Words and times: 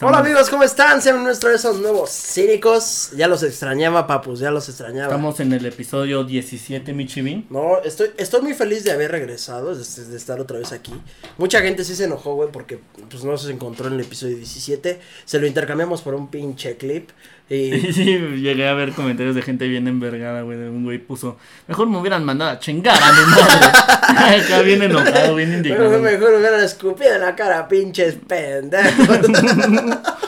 Hola 0.00 0.18
amigos, 0.18 0.50
¿cómo 0.50 0.64
están? 0.64 1.00
Sean 1.00 1.22
nuestros 1.22 1.54
esos 1.54 1.78
nuevos 1.78 2.10
cínicos. 2.10 3.12
Ya 3.16 3.28
los 3.28 3.44
extrañaba, 3.44 4.08
papus, 4.08 4.40
ya 4.40 4.50
los 4.50 4.68
extrañaba. 4.68 5.06
Estamos 5.06 5.38
en 5.38 5.52
el 5.52 5.64
episodio 5.66 6.24
17, 6.24 6.92
Michibin. 6.92 7.46
No, 7.48 7.80
estoy, 7.80 8.10
estoy 8.16 8.42
muy 8.42 8.54
feliz 8.54 8.82
de 8.82 8.90
haber 8.90 9.12
regresado, 9.12 9.72
de, 9.72 9.84
de 9.84 10.16
estar 10.16 10.40
otra 10.40 10.58
vez 10.58 10.72
aquí. 10.72 10.92
Mucha 11.38 11.60
gente 11.60 11.84
sí 11.84 11.94
se 11.94 12.06
enojó, 12.06 12.34
güey, 12.34 12.50
porque 12.50 12.80
pues 13.08 13.22
no 13.22 13.38
se 13.38 13.52
encontró 13.52 13.86
en 13.86 13.92
el 13.92 14.00
episodio 14.00 14.36
17. 14.36 14.98
Se 15.26 15.38
lo 15.38 15.46
intercambiamos 15.46 16.02
por 16.02 16.16
un 16.16 16.26
pinche 16.26 16.76
clip. 16.76 17.10
Y... 17.48 17.80
Sí, 17.92 18.18
llegué 18.18 18.66
a 18.68 18.74
ver 18.74 18.92
comentarios 18.92 19.34
de 19.34 19.42
gente 19.42 19.68
bien 19.68 19.86
envergada, 19.88 20.42
güey. 20.42 20.58
Un 20.58 20.84
güey 20.84 20.98
puso, 20.98 21.36
mejor 21.68 21.88
me 21.88 21.98
hubieran 21.98 22.24
mandado 22.24 22.52
a 22.52 22.58
chingar 22.58 23.00
a 23.00 23.12
mi 23.12 23.20
madre. 23.30 24.42
Acá 24.44 24.62
bien 24.62 24.82
enojado, 24.82 25.34
bien 25.34 25.52
indignado. 25.52 25.90
Mejor, 25.90 26.00
mejor 26.00 26.30
me 26.32 26.38
hubieran 26.38 26.64
escupido 26.64 27.14
en 27.14 27.20
la 27.20 27.34
cara, 27.34 27.68
pinches 27.68 28.16
pendejos. 28.26 29.18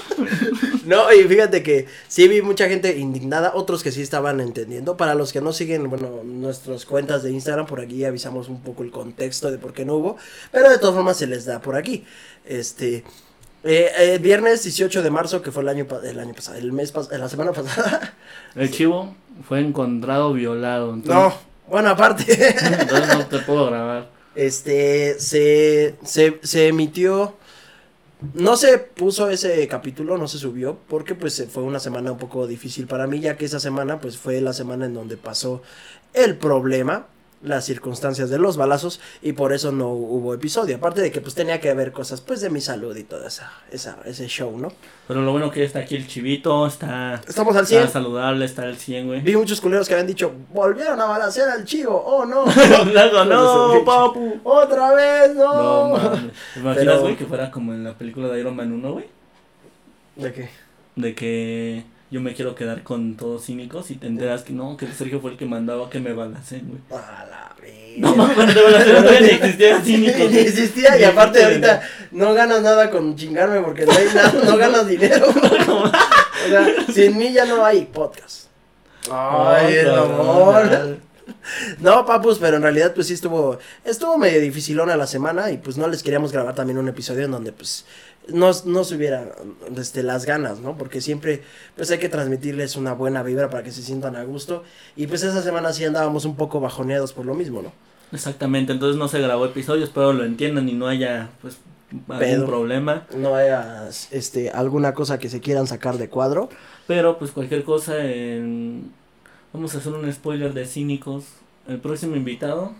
No, 0.86 1.12
y 1.12 1.24
fíjate 1.24 1.64
que 1.64 1.86
sí 2.06 2.28
vi 2.28 2.42
mucha 2.42 2.68
gente 2.68 2.96
indignada, 2.96 3.52
otros 3.54 3.82
que 3.82 3.90
sí 3.90 4.02
estaban 4.02 4.40
entendiendo. 4.40 4.96
Para 4.96 5.16
los 5.16 5.32
que 5.32 5.40
no 5.40 5.52
siguen, 5.52 5.90
bueno, 5.90 6.22
nuestras 6.24 6.86
cuentas 6.86 7.24
de 7.24 7.32
Instagram, 7.32 7.66
por 7.66 7.80
aquí 7.80 8.04
avisamos 8.04 8.48
un 8.48 8.62
poco 8.62 8.84
el 8.84 8.92
contexto 8.92 9.50
de 9.50 9.58
por 9.58 9.72
qué 9.72 9.84
no 9.84 9.94
hubo. 9.94 10.16
Pero 10.52 10.70
de 10.70 10.78
todas 10.78 10.94
formas 10.94 11.16
se 11.16 11.26
les 11.26 11.44
da 11.44 11.60
por 11.60 11.74
aquí. 11.74 12.04
Este. 12.44 13.02
Eh, 13.66 13.90
eh, 13.98 14.18
viernes 14.18 14.62
18 14.62 15.02
de 15.02 15.10
marzo, 15.10 15.42
que 15.42 15.50
fue 15.50 15.62
el 15.62 15.68
año, 15.68 15.86
el 16.04 16.20
año 16.20 16.34
pasado, 16.34 16.56
el 16.58 16.72
mes 16.72 16.94
pas- 16.94 17.10
la 17.10 17.28
semana 17.28 17.52
pasada. 17.52 18.14
El 18.54 18.70
chivo 18.70 19.14
fue 19.48 19.60
encontrado 19.60 20.32
violado. 20.32 20.94
Entonces, 20.94 21.14
No, 21.14 21.34
bueno, 21.68 21.90
aparte. 21.90 22.24
entonces 22.80 23.08
no 23.18 23.26
te 23.26 23.38
puedo 23.40 23.66
grabar. 23.66 24.08
Este, 24.34 25.18
se, 25.18 25.96
se, 26.04 26.38
se 26.42 26.68
emitió, 26.68 27.34
no 28.34 28.56
se 28.56 28.78
puso 28.78 29.28
ese 29.30 29.66
capítulo, 29.68 30.16
no 30.16 30.28
se 30.28 30.38
subió, 30.38 30.78
porque 30.88 31.14
pues 31.14 31.44
fue 31.50 31.62
una 31.62 31.80
semana 31.80 32.12
un 32.12 32.18
poco 32.18 32.46
difícil 32.46 32.86
para 32.86 33.06
mí, 33.06 33.20
ya 33.20 33.36
que 33.36 33.44
esa 33.46 33.60
semana 33.60 33.98
pues 34.00 34.16
fue 34.16 34.40
la 34.40 34.52
semana 34.52 34.86
en 34.86 34.94
donde 34.94 35.16
pasó 35.16 35.62
el 36.14 36.36
problema, 36.36 37.06
las 37.42 37.64
circunstancias 37.66 38.30
de 38.30 38.38
los 38.38 38.56
balazos, 38.56 38.98
y 39.22 39.32
por 39.32 39.52
eso 39.52 39.70
no 39.70 39.88
hubo 39.90 40.32
episodio, 40.34 40.76
aparte 40.76 41.00
de 41.02 41.10
que 41.12 41.20
pues 41.20 41.34
tenía 41.34 41.60
que 41.60 41.68
haber 41.70 41.92
cosas 41.92 42.20
pues 42.20 42.40
de 42.40 42.50
mi 42.50 42.60
salud 42.60 42.96
y 42.96 43.04
todo 43.04 43.26
esa, 43.26 43.52
esa, 43.70 43.98
ese 44.06 44.26
show, 44.26 44.58
¿no? 44.58 44.72
Pero 45.06 45.20
lo 45.22 45.30
bueno 45.32 45.50
que 45.50 45.62
está 45.62 45.80
aquí 45.80 45.94
el 45.96 46.06
chivito, 46.08 46.66
está, 46.66 47.20
Estamos 47.28 47.54
al 47.54 47.64
está 47.64 47.76
100. 47.80 47.90
saludable, 47.90 48.44
está 48.44 48.62
al 48.62 48.76
100, 48.76 49.06
güey. 49.06 49.20
Vi 49.20 49.36
muchos 49.36 49.60
culeros 49.60 49.86
que 49.86 49.94
habían 49.94 50.06
dicho, 50.06 50.32
volvieron 50.52 51.00
a 51.00 51.04
balasear 51.04 51.50
al 51.50 51.64
chivo, 51.64 51.94
oh 52.04 52.24
no. 52.24 52.44
Luego, 52.92 53.24
no, 53.26 53.84
papu. 53.84 54.40
Otra 54.42 54.94
vez, 54.94 55.34
No, 55.36 55.88
no. 55.98 55.98
¿Te 56.54 56.60
imaginas, 56.60 56.74
Pero- 56.74 57.00
güey, 57.02 57.16
que 57.16 57.26
fuera 57.26 57.50
como 57.50 57.72
en 57.74 57.84
la 57.84 57.92
película 57.94 58.28
de 58.28 58.40
Iron 58.40 58.56
Man 58.56 58.72
1, 58.72 58.92
güey? 58.92 59.06
¿De 60.16 60.32
qué? 60.32 60.48
De 60.96 61.14
que 61.14 61.84
yo 62.16 62.22
me 62.22 62.32
quiero 62.32 62.54
quedar 62.54 62.82
con 62.82 63.14
todos 63.14 63.44
cínicos 63.44 63.90
y 63.90 63.96
te 63.96 64.06
enteras 64.06 64.42
que 64.42 64.54
no, 64.54 64.78
que 64.78 64.86
Sergio 64.86 65.20
fue 65.20 65.32
el 65.32 65.36
que 65.36 65.44
mandaba 65.44 65.90
que 65.90 66.00
me 66.00 66.14
balacen, 66.14 66.66
güey. 66.66 66.80
A 66.98 67.26
la 67.26 67.54
verga. 67.60 67.76
No 67.98 68.16
mames, 68.16 68.34
cuando 68.34 68.54
te 68.54 68.62
balacen 68.62 68.96
todavía 68.96 69.20
ni 69.20 69.28
existían 69.28 69.82
cínicos. 69.84 70.30
Ni 70.30 70.38
existía 70.38 70.98
y 71.00 71.04
aparte 71.04 71.44
ahorita 71.44 71.82
no 72.12 72.32
ganas 72.32 72.62
nada 72.62 72.90
con 72.90 73.16
chingarme 73.16 73.60
porque 73.60 73.84
no 73.84 73.92
hay 73.92 74.06
nada, 74.14 74.32
no 74.46 74.56
ganas 74.56 74.86
dinero. 74.86 75.26
o 75.28 76.48
sea, 76.48 76.86
sin 76.90 77.18
mí 77.18 77.34
ya 77.34 77.44
no 77.44 77.62
hay 77.62 77.84
podcast. 77.84 78.46
Ay, 79.10 79.74
el 79.74 79.90
amor. 79.90 80.96
No, 81.80 82.06
papus, 82.06 82.38
pero 82.38 82.56
en 82.56 82.62
realidad 82.62 82.94
pues 82.94 83.08
sí 83.08 83.12
estuvo, 83.12 83.58
estuvo 83.84 84.16
medio 84.16 84.40
dificilona 84.40 84.96
la 84.96 85.06
semana 85.06 85.50
y 85.50 85.58
pues 85.58 85.76
no 85.76 85.86
les 85.86 86.02
queríamos 86.02 86.32
grabar 86.32 86.54
también 86.54 86.78
un 86.78 86.88
episodio 86.88 87.26
en 87.26 87.30
donde 87.30 87.52
pues 87.52 87.84
no, 88.28 88.50
no 88.64 88.84
se 88.84 88.96
hubiera 88.96 89.32
este, 89.76 90.02
las 90.02 90.26
ganas, 90.26 90.60
¿no? 90.60 90.76
Porque 90.76 91.00
siempre 91.00 91.42
pues 91.76 91.90
hay 91.90 91.98
que 91.98 92.08
transmitirles 92.08 92.76
una 92.76 92.92
buena 92.92 93.22
vibra 93.22 93.50
para 93.50 93.62
que 93.62 93.72
se 93.72 93.82
sientan 93.82 94.16
a 94.16 94.24
gusto 94.24 94.64
y 94.96 95.06
pues 95.06 95.22
esa 95.22 95.42
semana 95.42 95.72
sí 95.72 95.84
andábamos 95.84 96.24
un 96.24 96.36
poco 96.36 96.60
bajoneados 96.60 97.12
por 97.12 97.26
lo 97.26 97.34
mismo, 97.34 97.62
¿no? 97.62 97.72
Exactamente, 98.12 98.72
entonces 98.72 98.96
no 98.96 99.08
se 99.08 99.20
grabó 99.20 99.46
episodio, 99.46 99.84
espero 99.84 100.12
lo 100.12 100.24
entiendan 100.24 100.68
y 100.68 100.74
no 100.74 100.86
haya, 100.86 101.30
pues, 101.42 101.58
algún 102.08 102.46
problema. 102.46 103.06
no 103.16 103.34
haya 103.34 103.88
este 104.10 104.50
alguna 104.50 104.94
cosa 104.94 105.18
que 105.18 105.28
se 105.28 105.40
quieran 105.40 105.66
sacar 105.66 105.98
de 105.98 106.08
cuadro. 106.08 106.48
Pero, 106.86 107.18
pues, 107.18 107.32
cualquier 107.32 107.64
cosa, 107.64 108.04
en... 108.04 108.92
vamos 109.52 109.74
a 109.74 109.78
hacer 109.78 109.92
un 109.92 110.10
spoiler 110.12 110.54
de 110.54 110.66
cínicos. 110.66 111.24
El 111.66 111.80
próximo 111.80 112.14
invitado, 112.14 112.72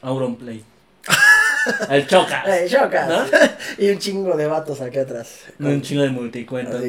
Auronplay. 0.00 0.64
El 1.90 2.06
Choca. 2.06 2.44
¡Eh, 2.46 2.66
chocas! 2.68 3.08
¿No? 3.08 3.24
y 3.78 3.90
un 3.90 3.98
chingo 3.98 4.36
de 4.36 4.46
vatos 4.46 4.80
acá 4.80 5.02
atrás. 5.02 5.40
Un 5.58 5.82
chingo 5.82 6.02
de 6.02 6.10
multicuentas. 6.10 6.82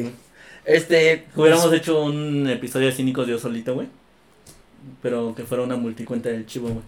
Este. 0.64 1.26
Hubiéramos 1.34 1.72
hecho 1.72 2.04
un 2.04 2.48
episodio 2.48 2.86
de 2.86 2.92
cínicos 2.92 3.26
yo 3.26 3.38
solito, 3.38 3.74
güey. 3.74 3.88
Pero 5.02 5.34
que 5.34 5.44
fuera 5.44 5.62
una 5.62 5.76
multicuenta 5.76 6.28
del 6.28 6.46
chivo, 6.46 6.68
güey. 6.68 6.82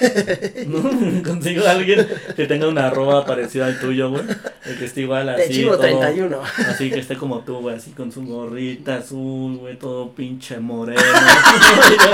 ¿No? 0.66 1.22
Consigo 1.24 1.66
a 1.66 1.72
alguien 1.72 2.06
que 2.36 2.46
tenga 2.46 2.68
una 2.68 2.86
arroba 2.88 3.24
parecida 3.26 3.66
al 3.66 3.78
tuyo, 3.78 4.10
güey. 4.10 4.22
El 4.64 4.78
que 4.78 4.84
esté 4.84 5.02
igual 5.02 5.28
así. 5.28 5.42
de 5.42 5.48
chivo 5.50 5.70
todo- 5.72 5.80
31. 5.82 6.40
Así 6.68 6.90
que 6.90 7.00
esté 7.00 7.16
como 7.16 7.40
tú, 7.40 7.60
güey, 7.60 7.76
así 7.76 7.90
con 7.92 8.12
su 8.12 8.22
gorrita 8.24 8.96
azul, 8.96 9.58
güey, 9.58 9.78
todo 9.78 10.12
pinche 10.14 10.58
moreno. 10.58 11.00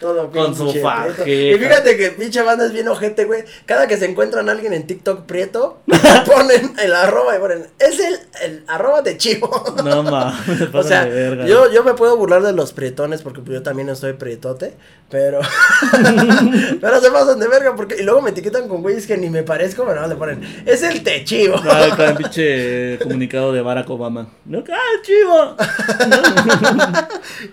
Todo 0.00 0.30
Con 0.30 0.54
su 0.54 0.64
pinche 0.72 0.80
prieto. 1.24 1.28
Y 1.28 1.58
fíjate 1.58 1.96
que 1.96 2.10
pinche 2.10 2.42
banda 2.42 2.66
es 2.66 2.72
bien 2.72 2.88
ojete, 2.88 3.24
güey. 3.24 3.44
Cada 3.66 3.86
que 3.86 3.96
se 3.96 4.06
encuentran 4.06 4.48
a 4.48 4.52
alguien 4.52 4.72
en 4.72 4.86
TikTok 4.86 5.24
prieto, 5.26 5.80
ponen 6.26 6.74
el 6.82 6.94
arroba 6.94 7.36
y 7.36 7.38
ponen. 7.38 7.66
Es 7.78 7.98
el, 8.00 8.18
el 8.42 8.64
arroba 8.66 9.02
de 9.02 9.16
chivo. 9.16 9.64
no 9.84 10.02
mames, 10.02 10.68
O 10.72 10.82
sea, 10.82 11.04
verga. 11.04 11.46
yo, 11.46 11.72
yo 11.72 11.84
me 11.84 11.94
puedo 11.94 12.16
burlar 12.16 12.42
de 12.42 12.52
los 12.52 12.72
prietones 12.72 13.22
porque 13.22 13.40
yo 13.50 13.62
también 13.62 13.88
estoy 13.88 14.14
prietote, 14.14 14.74
pero 15.10 15.40
pero 16.80 17.00
se 17.00 17.10
pasan 17.10 17.38
de 17.38 17.48
verga 17.48 17.74
porque 17.76 17.96
y 18.00 18.02
luego 18.02 18.22
me 18.22 18.30
etiquetan 18.30 18.68
con 18.68 18.82
güeyes 18.82 19.06
que 19.06 19.16
ni 19.16 19.30
me 19.30 19.42
parezco, 19.42 19.84
pero 19.84 20.00
no 20.00 20.06
le 20.06 20.16
ponen, 20.16 20.42
es 20.66 20.82
el 20.82 21.02
techivo. 21.02 21.56
Ah, 21.64 21.86
está 21.88 22.10
el 22.10 22.16
pinche 22.16 22.98
comunicado 23.02 23.52
de 23.52 23.62
Barack 23.62 23.88
Obama. 23.90 24.28
No, 24.44 24.62
¡ah, 24.70 25.02
chivo! 25.02 25.56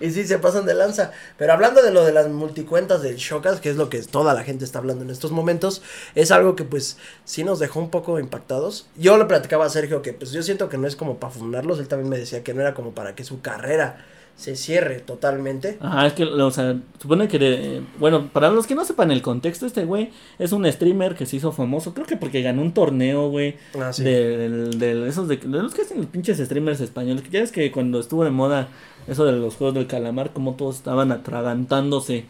y 0.00 0.10
sí, 0.10 0.24
se 0.24 0.38
pasan 0.38 0.66
de 0.66 0.74
lanza. 0.74 1.12
Pero 1.36 1.52
hablando 1.52 1.82
de 1.82 1.90
lo 1.90 2.04
de 2.04 2.12
las 2.12 2.28
multicuentas 2.28 3.02
del 3.02 3.16
Shocas, 3.16 3.60
que 3.60 3.70
es 3.70 3.76
lo 3.76 3.88
que 3.88 3.98
toda 4.02 4.34
la 4.34 4.44
gente 4.44 4.64
está 4.64 4.78
hablando 4.78 5.04
en 5.04 5.10
estos 5.10 5.32
momentos, 5.32 5.82
es 6.14 6.30
algo 6.30 6.56
que 6.56 6.64
pues 6.64 6.98
sí 7.24 7.44
nos 7.44 7.58
dejó 7.58 7.80
un 7.80 7.90
poco 7.90 8.18
impactados. 8.18 8.86
Yo 8.96 9.16
le 9.16 9.24
platicaba 9.24 9.66
a 9.66 9.70
Sergio 9.70 10.02
que 10.02 10.12
pues 10.12 10.32
yo 10.32 10.42
siento 10.42 10.68
que 10.68 10.78
no 10.78 10.86
es 10.86 10.96
como 10.96 11.18
para 11.18 11.32
fundarlos, 11.32 11.78
él 11.78 11.88
también 11.88 12.08
me 12.08 12.18
decía 12.18 12.42
que 12.42 12.54
no 12.54 12.60
era 12.60 12.74
como 12.74 12.92
para 12.92 13.14
que 13.14 13.24
su 13.24 13.40
carrera 13.40 14.04
se 14.36 14.56
cierre 14.56 15.00
totalmente. 15.00 15.76
Ajá, 15.80 16.06
es 16.06 16.12
que, 16.14 16.24
o 16.24 16.50
sea, 16.50 16.76
supone 17.00 17.28
que, 17.28 17.38
de- 17.38 17.82
bueno, 17.98 18.28
para 18.32 18.50
los 18.50 18.66
que 18.66 18.74
no 18.74 18.84
sepan 18.84 19.10
el 19.12 19.22
contexto, 19.22 19.66
este 19.66 19.84
güey 19.84 20.10
es 20.38 20.52
un 20.52 20.70
streamer 20.70 21.14
que 21.14 21.26
se 21.26 21.36
hizo 21.36 21.52
famoso, 21.52 21.94
creo 21.94 22.06
que 22.06 22.16
porque 22.16 22.42
ganó 22.42 22.62
un 22.62 22.72
torneo, 22.74 23.28
güey, 23.28 23.56
Ah, 23.78 23.92
sí. 23.92 24.02
de, 24.02 24.48
de 24.70 25.08
esos 25.08 25.28
de, 25.28 25.36
de 25.36 25.62
los 25.62 25.74
que 25.74 25.82
hacen 25.82 25.98
los 25.98 26.06
pinches 26.06 26.38
streamers 26.38 26.80
españoles, 26.80 27.22
ya 27.30 27.40
es 27.40 27.52
que 27.52 27.70
cuando 27.70 28.00
estuvo 28.00 28.24
de 28.24 28.30
moda 28.30 28.68
eso 29.06 29.24
de 29.24 29.32
los 29.32 29.54
juegos 29.56 29.74
del 29.74 29.86
calamar, 29.86 30.32
como 30.32 30.54
todos 30.54 30.76
estaban 30.76 31.12
atragantándose. 31.12 32.24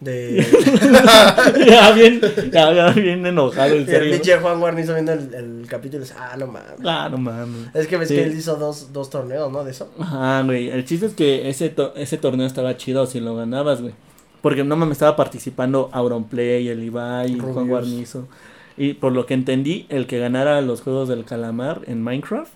De... 0.00 0.44
ya 1.66 1.92
bien, 1.92 2.20
ya, 2.52 2.72
ya 2.72 2.90
bien 2.90 3.24
enojado 3.24 3.72
el 3.74 3.80
Y 3.80 3.82
el 3.82 3.86
serio. 3.86 4.12
pinche 4.12 4.36
Juan 4.38 4.60
Guarnizo 4.60 4.92
viendo 4.94 5.12
el, 5.12 5.32
el 5.34 5.66
capítulo 5.68 6.02
y 6.02 6.06
dice, 6.06 6.14
ah, 6.18 6.36
no 6.38 6.46
mames. 6.46 6.72
Ah, 6.84 7.08
no 7.10 7.16
mames. 7.18 7.74
Es 7.74 7.86
que 7.86 7.96
ves 7.96 8.08
Sí. 8.08 8.16
que 8.16 8.24
él 8.24 8.36
hizo 8.36 8.56
dos, 8.56 8.92
dos 8.92 9.08
torneos, 9.10 9.50
¿no? 9.50 9.64
De 9.64 9.70
eso. 9.70 9.90
Ajá, 9.98 10.42
güey. 10.42 10.68
El 10.68 10.84
chiste 10.84 11.06
es 11.06 11.14
que 11.14 11.48
ese, 11.48 11.70
to- 11.70 11.94
ese 11.96 12.18
torneo 12.18 12.46
estaba 12.46 12.76
chido 12.76 13.06
si 13.06 13.20
lo 13.20 13.36
ganabas, 13.36 13.80
güey. 13.80 13.94
Porque 14.42 14.62
no 14.64 14.76
mames, 14.76 14.96
estaba 14.96 15.16
participando 15.16 15.88
Auronplay, 15.92 16.68
el 16.68 16.82
Ibai, 16.82 17.38
Juan 17.38 17.54
Rubius. 17.54 17.68
Guarnizo. 17.68 18.28
Y 18.76 18.94
por 18.94 19.12
lo 19.12 19.24
que 19.24 19.34
entendí, 19.34 19.86
el 19.88 20.06
que 20.06 20.18
ganara 20.18 20.60
los 20.60 20.82
juegos 20.82 21.08
del 21.08 21.24
calamar 21.24 21.80
en 21.86 22.02
Minecraft, 22.02 22.50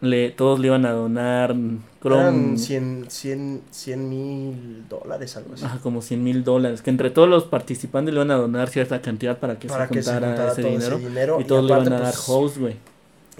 le, 0.00 0.30
todos 0.30 0.58
le 0.58 0.66
iban 0.68 0.86
a 0.86 0.92
donar, 0.92 1.54
creo, 2.04 2.20
Eran 2.20 2.34
un- 2.50 2.58
100 2.58 3.06
100 3.08 3.62
100 3.72 4.08
mil 4.08 4.84
dólares, 4.88 5.36
algo 5.36 5.54
así. 5.54 5.64
ajá, 5.64 5.78
como 5.82 6.00
100 6.02 6.22
mil 6.22 6.44
dólares. 6.44 6.80
Que 6.82 6.90
entre 6.90 7.10
todos 7.10 7.28
los 7.28 7.44
participantes 7.44 8.14
le 8.14 8.18
iban 8.20 8.30
a 8.30 8.36
donar 8.36 8.68
cierta 8.68 9.00
cantidad 9.02 9.38
para 9.38 9.58
que 9.58 9.66
para 9.68 9.88
se 9.88 9.94
que 9.94 10.02
se 10.02 10.12
juntara, 10.12 10.28
juntara 10.28 10.52
ese, 10.52 10.62
todo 10.62 10.70
dinero, 10.70 10.96
ese 10.96 11.08
dinero. 11.08 11.40
Y 11.40 11.44
todos 11.44 11.64
le 11.64 11.72
aparte, 11.72 11.88
iban 11.90 12.00
a 12.00 12.04
dar 12.04 12.14
pues, 12.14 12.28
host, 12.28 12.56
güey. 12.58 12.76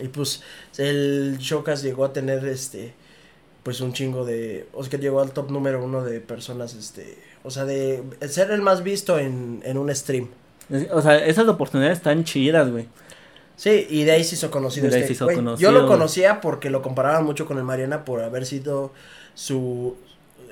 Y 0.03 0.09
pues 0.09 0.43
el 0.77 1.37
Chocas 1.39 1.83
llegó 1.83 2.05
a 2.05 2.13
tener 2.13 2.45
este 2.47 2.93
pues 3.63 3.81
un 3.81 3.93
chingo 3.95 4.25
de 4.27 4.67
o 4.75 4.83
sea 4.83 4.91
que 4.91 4.99
llegó 4.99 5.21
al 5.21 5.31
top 5.31 5.51
número 5.51 5.83
uno 5.83 6.03
de 6.05 6.21
personas 6.21 6.75
este 6.75 7.17
o 7.45 7.51
sea 7.51 7.65
de 7.65 8.03
ser 8.29 8.51
el 8.51 8.61
más 8.61 8.83
visto 8.83 9.19
en, 9.19 9.63
en 9.65 9.79
un 9.79 9.95
stream 9.95 10.29
O 10.93 11.01
sea, 11.01 11.25
esas 11.25 11.47
oportunidades 11.49 11.99
están 11.99 12.25
chidas, 12.25 12.71
güey. 12.71 12.87
Sí 13.57 13.87
y 13.89 14.05
de 14.05 14.13
ahí 14.13 14.25
se 14.25 14.35
hizo 14.35 14.51
conocido 14.51 14.89
este 14.89 15.13
hizo 15.13 15.27
conocido, 15.27 15.71
yo 15.71 15.73
lo 15.73 15.87
conocía 15.87 16.41
porque 16.41 16.71
lo 16.71 16.83
comparaban 16.83 17.25
mucho 17.25 17.47
con 17.47 17.59
el 17.59 17.65
Mariana 17.65 18.05
por 18.05 18.21
haber 18.23 18.47
sido 18.47 18.93
su 19.35 19.97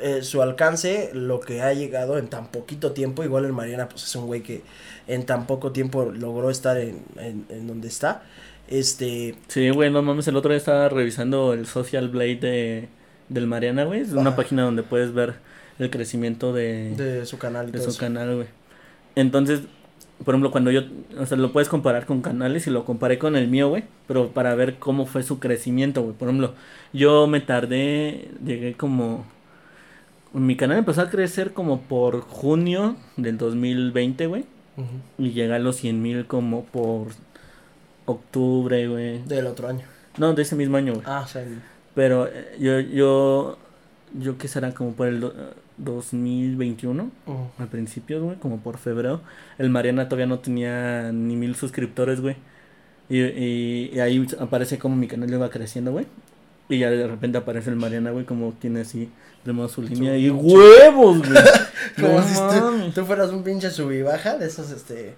eh, 0.01 0.23
su 0.23 0.43
alcance 0.43 1.11
lo 1.13 1.41
que 1.41 1.63
ha 1.63 1.73
llegado 1.75 2.19
en 2.19 2.29
tan 2.29 2.49
poquito 2.49 2.93
tiempo 2.93 3.25
igual 3.25 3.45
el 3.45 3.53
Mariana 3.53 3.89
pues 3.89 4.05
es 4.05 4.15
un 4.17 4.27
güey 4.27 4.43
que 4.43 4.63
en 5.07 5.27
tan 5.27 5.47
poco 5.47 5.73
tiempo 5.73 6.05
logró 6.07 6.51
estar 6.51 6.77
en, 6.79 7.03
en, 7.19 7.47
en 7.49 7.67
donde 7.67 7.89
está 7.89 8.23
Este. 8.69 9.37
Sí, 9.49 9.71
güey, 9.71 9.91
no 9.91 10.03
mames, 10.03 10.29
el 10.29 10.37
otro 10.37 10.51
día 10.51 10.59
estaba 10.59 10.89
revisando 10.89 11.53
el 11.53 11.67
Social 11.67 12.09
Blade 12.09 12.37
de, 12.37 12.89
del 13.29 13.47
Mariana, 13.47 13.85
güey. 13.85 14.01
Es 14.01 14.13
una 14.13 14.35
página 14.37 14.63
donde 14.63 14.83
puedes 14.83 15.13
ver 15.13 15.35
el 15.79 15.91
crecimiento 15.91 16.53
de, 16.53 16.97
De 16.97 17.27
su 17.27 17.39
canal 17.39 17.69
y 17.69 17.73
de 17.73 17.81
todo 17.81 17.91
su 17.91 17.91
eso. 17.91 17.99
canal, 17.99 18.35
güey. 18.37 18.49
Entonces, 19.15 19.63
por 20.25 20.35
ejemplo, 20.35 20.51
cuando 20.53 20.71
yo, 20.71 20.83
o 21.19 21.27
sea, 21.27 21.37
lo 21.37 21.53
puedes 21.53 21.69
comparar 21.69 22.07
con 22.07 22.23
canales 22.23 22.67
y 22.67 22.71
lo 22.71 22.85
comparé 22.85 23.19
con 23.19 23.35
el 23.37 23.49
mío, 23.49 23.69
güey, 23.71 23.85
pero 24.07 24.29
para 24.29 24.55
ver 24.55 24.77
cómo 24.79 25.05
fue 25.07 25.23
su 25.23 25.39
crecimiento, 25.41 26.03
güey. 26.03 26.15
Por 26.15 26.29
ejemplo, 26.29 26.55
yo 26.93 27.27
me 27.27 27.41
tardé, 27.41 28.31
llegué 28.45 28.75
como, 28.75 29.25
mi 30.33 30.57
canal 30.57 30.79
empezó 30.79 31.03
a 31.03 31.11
crecer 31.11 31.53
como 31.53 31.81
por 31.83 32.21
junio 32.21 32.97
del 33.17 33.37
2020, 33.37 34.27
güey, 34.27 34.45
Ujú. 34.77 34.89
y 35.19 35.33
llegué 35.33 35.55
a 35.55 35.59
los 35.59 35.77
100 35.77 36.01
mil 36.01 36.27
como 36.27 36.65
por 36.67 37.09
octubre, 38.07 38.89
güey. 38.89 39.23
Del 39.25 39.47
otro 39.47 39.69
año. 39.69 39.85
No, 40.19 40.35
de 40.35 40.43
ese 40.43 40.57
mismo 40.57 40.77
año, 40.77 40.95
güey. 40.95 41.05
Ah, 41.07 41.27
el- 41.35 41.61
Pero 41.95 42.27
eh, 42.27 42.57
yo, 42.61 42.81
yo, 42.81 43.59
yo 44.19 44.39
que 44.39 44.49
será 44.49 44.73
como 44.73 44.93
por 44.93 45.09
el 45.09 45.21
do- 45.21 45.35
2021 45.85 47.11
ujú. 47.27 47.51
al 47.59 47.69
principio, 47.69 48.23
güey, 48.23 48.37
como 48.37 48.59
por 48.59 48.79
febrero, 48.79 49.21
el 49.59 49.71
Mariana 49.71 50.09
todavía 50.09 50.27
no 50.27 50.39
tenía 50.39 51.13
ni 51.13 51.37
mil 51.37 51.55
suscriptores, 51.55 52.21
güey. 52.21 52.37
Y, 53.09 53.21
y, 53.21 53.91
y 53.93 54.01
ahí 54.01 54.27
aparece 54.39 54.79
como 54.79 54.97
mi 54.97 55.07
canal 55.09 55.31
iba 55.31 55.51
creciendo, 55.51 55.93
güey. 55.93 56.07
Y 56.69 56.79
ya 56.79 56.91
de 56.91 57.07
repente 57.07 57.39
aparece 57.39 57.71
el 57.71 57.77
Mariana, 57.77 58.11
güey, 58.13 58.25
como 58.25 58.53
tiene 58.53 58.81
así, 58.81 59.11
de 59.45 59.69
su 59.69 59.83
línea. 59.83 60.17
Y 60.17 60.31
huevos, 60.31 61.19
güey. 61.19 61.43
Como 62.01 62.21
No 62.21 62.23
si 62.23 62.35
tú, 62.35 62.93
tú 62.95 63.05
fueras 63.05 63.31
un 63.31 63.43
pinche 63.43 63.71
sub 63.71 63.91
y 63.91 64.03
baja 64.03 64.39
de 64.39 64.47
esos, 64.47 64.71
este. 64.71 65.15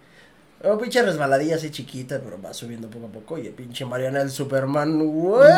O 0.66 0.78
pinche 0.78 1.02
resbaladilla 1.02 1.56
así 1.56 1.70
chiquita, 1.70 2.20
pero 2.25 2.40
va 2.40 2.55
subiendo 2.55 2.88
poco 2.88 3.06
a 3.06 3.08
poco. 3.11 3.38
Y 3.38 3.46
el 3.49 3.52
pinche 3.52 3.84
Mariana 3.84 4.22
el 4.22 4.31
Superman, 4.31 4.99
Güey. 5.06 5.50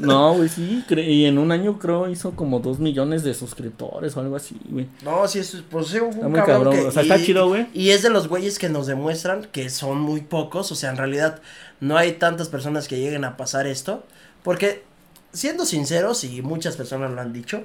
No, 0.00 0.34
güey, 0.34 0.48
sí. 0.48 0.84
Y 0.90 1.26
en 1.26 1.38
un 1.38 1.52
año 1.52 1.78
creo 1.78 2.08
hizo 2.08 2.32
como 2.32 2.60
dos 2.60 2.78
millones 2.78 3.22
de 3.22 3.34
suscriptores 3.34 4.16
o 4.16 4.20
algo 4.20 4.36
así, 4.36 4.56
güey. 4.68 4.86
No, 5.02 5.26
sí, 5.28 5.38
es, 5.38 5.62
pues 5.70 5.88
sí, 5.88 5.98
un 6.00 6.10
Está 6.10 6.28
muy 6.28 6.40
cabrón 6.40 6.56
cabrón. 6.64 6.74
que- 6.74 6.86
O 6.86 6.90
sea, 6.90 7.02
está 7.02 7.18
chido, 7.22 7.48
güey. 7.48 7.66
Y 7.72 7.90
es 7.90 8.02
de 8.02 8.10
los 8.10 8.28
güeyes 8.28 8.58
que 8.58 8.68
nos 8.68 8.86
demuestran 8.86 9.44
que 9.52 9.70
son 9.70 10.00
muy 10.00 10.20
pocos, 10.22 10.72
o 10.72 10.74
sea, 10.74 10.90
en 10.90 10.96
realidad 10.96 11.40
no 11.80 11.96
hay 11.96 12.12
tantas 12.12 12.48
personas 12.48 12.88
que 12.88 12.98
lleguen 12.98 13.24
a 13.24 13.36
pasar 13.36 13.66
esto, 13.66 14.04
porque 14.42 14.82
siendo 15.32 15.64
sinceros, 15.66 16.24
y 16.24 16.42
muchas 16.42 16.76
personas 16.76 17.10
lo 17.12 17.20
han 17.20 17.32
dicho, 17.32 17.64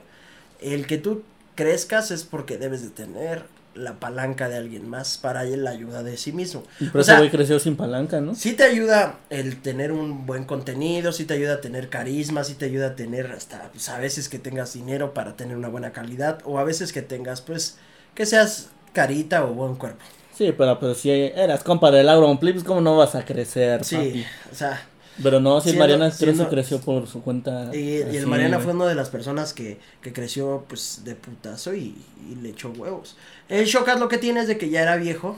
el 0.62 0.88
que 0.88 0.98
tú 0.98 1.24
crezcas 1.56 2.12
es 2.12 2.24
porque 2.24 2.58
debes 2.58 2.82
de 2.84 2.90
tener 2.90 3.44
la 3.76 4.00
palanca 4.00 4.50
de 4.50 4.58
alguien 4.58 4.90
más 4.90 5.18
para 5.18 5.44
la 5.44 5.70
ayuda 5.72 6.04
de 6.04 6.18
sí 6.18 6.32
mismo. 6.32 6.64
Y 6.80 6.88
por 6.88 7.02
O 7.02 7.02
eso, 7.02 7.08
sea, 7.08 7.18
güey, 7.18 7.30
creció 7.30 7.60
sin 7.60 7.76
palanca, 7.76 8.20
¿no? 8.22 8.36
Sí 8.36 8.54
te 8.54 8.64
ayuda 8.64 9.20
el 9.30 9.62
tener 9.62 9.92
un 9.92 10.26
buen 10.26 10.46
contenido, 10.46 11.12
sí 11.12 11.26
te 11.26 11.34
ayuda 11.36 11.56
a 11.56 11.62
tener 11.62 11.90
carisma, 11.90 12.44
sí 12.44 12.56
te 12.56 12.66
ayuda 12.66 12.88
a 12.88 12.96
tener 12.96 13.28
hasta, 13.32 13.70
pues 13.72 13.90
a 13.90 13.98
veces 14.00 14.30
que 14.30 14.40
tengas 14.40 14.74
dinero 14.74 15.14
para 15.14 15.36
tener 15.36 15.56
una 15.58 15.68
buena 15.70 15.92
calidad, 15.92 16.40
o 16.46 16.60
a 16.60 16.64
veces 16.64 16.92
que 16.94 17.02
tengas, 17.02 17.42
pues, 17.42 17.78
que 18.16 18.26
seas 18.26 18.70
carita 18.94 19.46
o 19.46 19.54
buen 19.54 19.76
cuerpo. 19.76 20.04
Sí, 20.32 20.54
pero, 20.58 20.80
pero 20.80 20.94
si 20.96 21.12
eras 21.12 21.64
compa 21.64 21.92
del 21.92 22.08
Auronplay, 22.10 22.54
pues 22.54 22.64
cómo 22.66 22.82
no 22.82 22.96
vas 22.98 23.16
a 23.16 23.26
crecer, 23.26 23.84
Sí, 23.84 23.96
papi? 23.96 24.26
o 24.52 24.56
sea, 24.56 24.88
Pero 25.22 25.40
no, 25.40 25.60
si 25.62 25.72
el 25.72 25.78
Mariana 25.78 26.08
creció, 26.08 26.28
siendo- 26.36 26.50
creció 26.50 26.80
por 26.82 27.08
su 27.08 27.22
cuenta. 27.22 27.72
y, 27.76 27.78
y 28.10 28.18
el 28.18 28.28
Mariana 28.28 28.58
güey. 28.58 28.66
fue 28.66 28.74
una 28.74 28.86
de 28.88 28.96
las 28.96 29.10
personas 29.10 29.54
que, 29.54 29.80
que 30.02 30.14
creció, 30.14 30.66
pues, 30.70 31.02
de 31.04 31.16
putazo 31.16 31.74
y, 31.74 31.96
y 32.30 32.36
le 32.42 32.50
echó 32.50 32.72
huevos. 32.72 33.18
El 33.50 33.66
Shokas 33.66 34.00
lo 34.00 34.08
que 34.08 34.18
tiene 34.18 34.42
es 34.42 34.48
de 34.48 34.58
que 34.58 34.70
ya 34.70 34.82
era 34.82 34.96
viejo, 34.96 35.38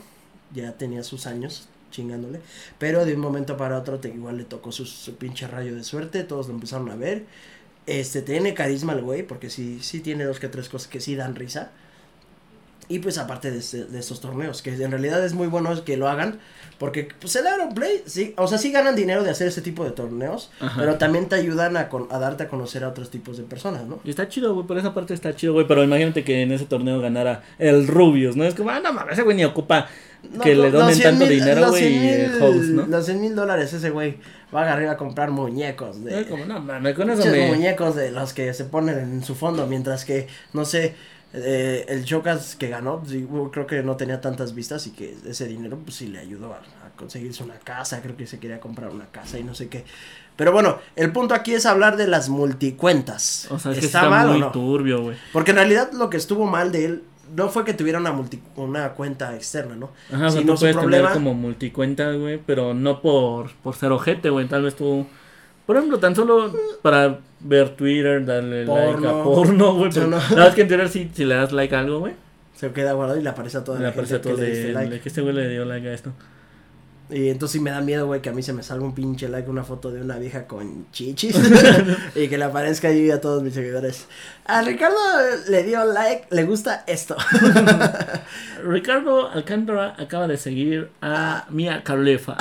ya 0.54 0.74
tenía 0.74 1.04
sus 1.04 1.26
años 1.28 1.68
chingándole, 1.92 2.40
pero 2.80 3.06
de 3.06 3.16
un 3.16 3.20
momento 3.22 3.58
para 3.58 3.78
otro 3.78 4.00
te, 4.00 4.08
igual 4.10 4.38
le 4.38 4.46
tocó 4.46 4.72
su, 4.72 4.86
su 4.86 5.16
pinche 5.16 5.46
rayo 5.48 5.76
de 5.76 5.84
suerte, 5.84 6.24
todos 6.24 6.48
lo 6.48 6.54
empezaron 6.54 6.90
a 6.90 6.96
ver. 6.96 7.26
Este, 7.88 8.22
tiene 8.22 8.54
carisma 8.54 8.94
el 8.94 9.02
güey, 9.02 9.24
porque 9.24 9.50
sí, 9.50 9.80
sí 9.82 10.00
tiene 10.02 10.24
dos 10.26 10.40
que 10.40 10.48
tres 10.48 10.70
cosas 10.70 10.88
que 10.88 11.02
sí 11.02 11.16
dan 11.16 11.36
risa. 11.36 11.72
Y 12.92 13.00
pues 13.00 13.18
aparte 13.18 13.52
de, 13.52 13.60
este- 13.60 13.86
de 13.86 14.00
estos 14.00 14.20
torneos, 14.22 14.62
que 14.62 14.72
en 14.74 14.92
realidad 14.92 15.24
es 15.26 15.34
muy 15.34 15.48
bueno 15.48 15.84
que 15.86 15.96
lo 15.98 16.08
hagan, 16.10 16.40
porque 16.78 17.08
pues 17.20 17.36
el 17.36 17.44
Play, 17.74 18.02
sí, 18.06 18.34
o 18.38 18.48
sea, 18.48 18.58
sí 18.58 18.72
ganan 18.72 18.96
dinero 18.96 19.24
de 19.24 19.30
hacer 19.30 19.48
este 19.48 19.62
tipo 19.62 19.86
de 19.86 19.92
torneos, 19.92 20.52
Ajá. 20.60 20.80
pero 20.80 20.96
también 20.96 21.30
te 21.30 21.36
ayudan 21.36 21.78
a, 21.78 21.90
con- 21.90 22.08
a 22.12 22.20
darte 22.20 22.44
a 22.44 22.48
conocer 22.48 22.84
a 22.84 22.90
otros 22.90 23.10
tipos 23.10 23.38
de 23.38 23.44
personas, 23.44 23.86
¿no? 23.86 24.00
Y 24.04 24.10
está 24.10 24.28
chido, 24.28 24.54
güey, 24.54 24.66
por 24.68 24.78
esa 24.78 24.94
parte 24.94 25.14
está 25.14 25.36
chido, 25.36 25.54
güey. 25.54 25.68
Pero 25.68 25.84
imagínate 25.84 26.24
que 26.24 26.42
en 26.42 26.52
ese 26.52 26.66
torneo 26.66 27.00
ganara 27.00 27.44
el 27.60 27.88
Rubius, 27.88 28.36
¿no? 28.36 28.44
Es 28.46 28.56
como, 28.56 28.72
ah, 28.72 28.80
no 28.80 28.92
mames, 28.92 29.14
ese 29.14 29.22
güey 29.24 29.38
ni 29.38 29.46
ocupa 29.46 29.88
que 30.44 30.54
No, 30.56 30.62
le 30.64 30.72
donen 30.72 30.88
los 30.88 30.98
100 30.98 31.10
tanto 31.12 31.26
mil- 31.26 31.40
dinero, 31.40 31.70
güey, 31.70 31.82
100 31.88 32.04
y 32.04 32.08
el 32.10 32.32
mil- 32.32 32.42
host, 32.44 32.64
¿no? 32.70 32.86
Los 32.88 33.06
100 33.06 33.22
mil 33.22 33.36
dólares 33.36 33.72
ese 33.74 33.90
güey 33.90 34.18
va 34.54 34.64
a 34.64 34.74
arriba 34.74 34.92
a 34.92 34.98
comprar 34.98 35.32
muñecos 35.32 36.04
de... 36.04 36.26
Como, 36.28 36.46
no 36.46 36.60
mames, 36.60 36.94
con 36.96 37.10
eso 37.10 37.26
me. 37.26 37.48
muñecos 37.48 37.96
de 37.96 38.12
los 38.12 38.34
que 38.34 38.54
se 38.54 38.66
ponen 38.66 38.98
en 39.00 39.24
su 39.24 39.34
fondo, 39.36 39.66
mientras 39.68 40.04
que, 40.06 40.28
no 40.54 40.66
sé, 40.66 40.96
eh, 41.34 41.86
el 41.90 42.04
Chocas 42.06 42.56
que 42.56 42.68
ganó, 42.70 43.04
sí, 43.08 43.28
creo 43.52 43.66
que 43.68 43.84
no 43.84 43.96
tenía 43.96 44.20
tantas 44.22 44.54
vistas 44.56 44.86
y 44.88 44.92
que 44.92 45.16
ese 45.26 45.48
dinero 45.48 45.78
pues 45.84 45.96
sí 45.96 46.08
le 46.08 46.20
ayudó 46.20 46.54
a, 46.54 46.58
a 46.58 46.90
conseguirse 46.98 47.44
una 47.44 47.56
casa, 47.60 48.02
creo 48.02 48.18
que 48.18 48.28
se 48.28 48.40
quería 48.40 48.60
comprar 48.60 48.90
una 48.90 49.06
casa 49.06 49.40
y 49.40 49.44
no 49.44 49.56
sé 49.56 49.68
qué. 49.70 49.86
Pero 50.36 50.52
bueno, 50.52 50.78
el 50.96 51.12
punto 51.12 51.34
aquí 51.36 51.54
es 51.54 51.66
hablar 51.66 51.98
de 51.98 52.08
las 52.08 52.30
multicuentas. 52.30 53.48
O 53.52 53.60
sea, 53.60 53.72
es 53.72 53.80
que 53.80 53.86
¿Está 53.86 54.00
está 54.00 54.10
mal 54.10 54.30
o 54.30 54.38
no? 54.38 54.52
turbio, 54.52 55.02
güey. 55.04 55.18
Porque 55.34 55.52
en 55.52 55.58
realidad 55.58 55.92
lo 55.94 56.10
que 56.10 56.18
estuvo 56.18 56.46
mal 56.46 56.72
de 56.72 56.86
él 56.86 57.04
no 57.36 57.50
fue 57.50 57.64
que 57.64 57.74
tuviera 57.74 57.98
una 58.00 58.12
multi, 58.12 58.42
una 58.56 58.90
cuenta 58.90 59.36
externa, 59.36 59.76
¿no? 59.76 59.92
Ajá, 60.12 60.28
o 60.28 60.32
sea, 60.32 60.42
Sino 60.42 60.54
tú 60.54 60.60
puedes 60.60 60.76
problema- 60.76 61.10
tener 61.10 61.14
como 61.14 61.34
multicuenta, 61.34 62.12
güey, 62.14 62.40
pero 62.46 62.74
no 62.74 63.02
por, 63.02 63.52
por 63.64 63.76
ser 63.76 63.92
ojete, 63.92 64.30
güey. 64.30 64.48
Tal 64.48 64.64
vez 64.64 64.76
tú, 64.76 65.06
por 65.66 65.78
ejemplo, 65.78 66.00
tan 66.00 66.16
solo 66.16 66.54
para 66.82 67.20
ver 67.40 67.70
Twitter, 67.76 68.26
darle 68.26 68.66
like 68.66 69.08
a 69.08 69.24
Porno. 69.24 69.24
porno, 69.24 69.74
güey. 69.76 69.92
no. 69.92 70.10
Verdad 70.30 70.48
es 70.48 70.56
que 70.56 70.62
en 70.62 70.68
Twitter 70.68 70.90
si, 70.90 71.12
si 71.14 71.26
le 71.26 71.36
das 71.36 71.52
like 71.52 71.76
a 71.76 71.80
algo, 71.80 72.00
güey, 72.00 72.14
Se 72.56 72.72
queda 72.72 72.94
guardado 72.94 73.20
y 73.20 73.24
le 73.24 73.30
aparece 73.30 73.58
a 73.58 73.64
toda 73.64 73.78
le 73.78 73.84
la 73.86 73.90
aparece 73.90 74.16
gente 74.16 74.30
todo 74.30 74.38
que 74.38 74.44
le 74.44 74.58
de, 74.58 74.74
like. 74.74 75.00
que 75.00 75.10
este 75.10 75.22
güey 75.22 75.34
le 75.34 75.50
dio 75.50 75.66
like 75.66 75.88
a 75.88 75.94
esto. 75.94 76.12
Y 77.10 77.28
entonces 77.30 77.54
sí 77.54 77.60
me 77.60 77.72
da 77.72 77.82
miedo, 77.82 78.06
güey, 78.06 78.22
que 78.22 78.30
a 78.30 78.32
mí 78.32 78.42
se 78.42 78.54
me 78.54 78.64
salga 78.64 78.86
un 78.86 78.96
pinche 78.96 79.28
like, 79.28 79.50
una 79.50 79.66
foto 79.66 79.92
de 79.92 80.02
una 80.02 80.18
vieja 80.18 80.48
con 80.48 80.90
chichis. 80.92 81.36
y 82.16 82.30
que 82.30 82.38
le 82.38 82.46
aparezca 82.46 82.88
ahí 82.88 83.12
a 83.12 83.20
todos 83.20 83.44
mis 83.44 83.54
seguidores. 83.54 84.08
A 84.46 84.62
Ricardo 84.62 84.98
le 85.50 85.64
dio 85.64 85.84
like, 85.84 86.28
le 86.30 86.46
gusta 86.46 86.86
esto. 86.88 87.18
Ricardo 88.64 89.30
Alcántara 89.30 89.96
acaba 89.98 90.28
de 90.30 90.38
seguir 90.38 90.90
a 91.02 91.48
Mia 91.50 91.84
Khalifa. 91.84 92.38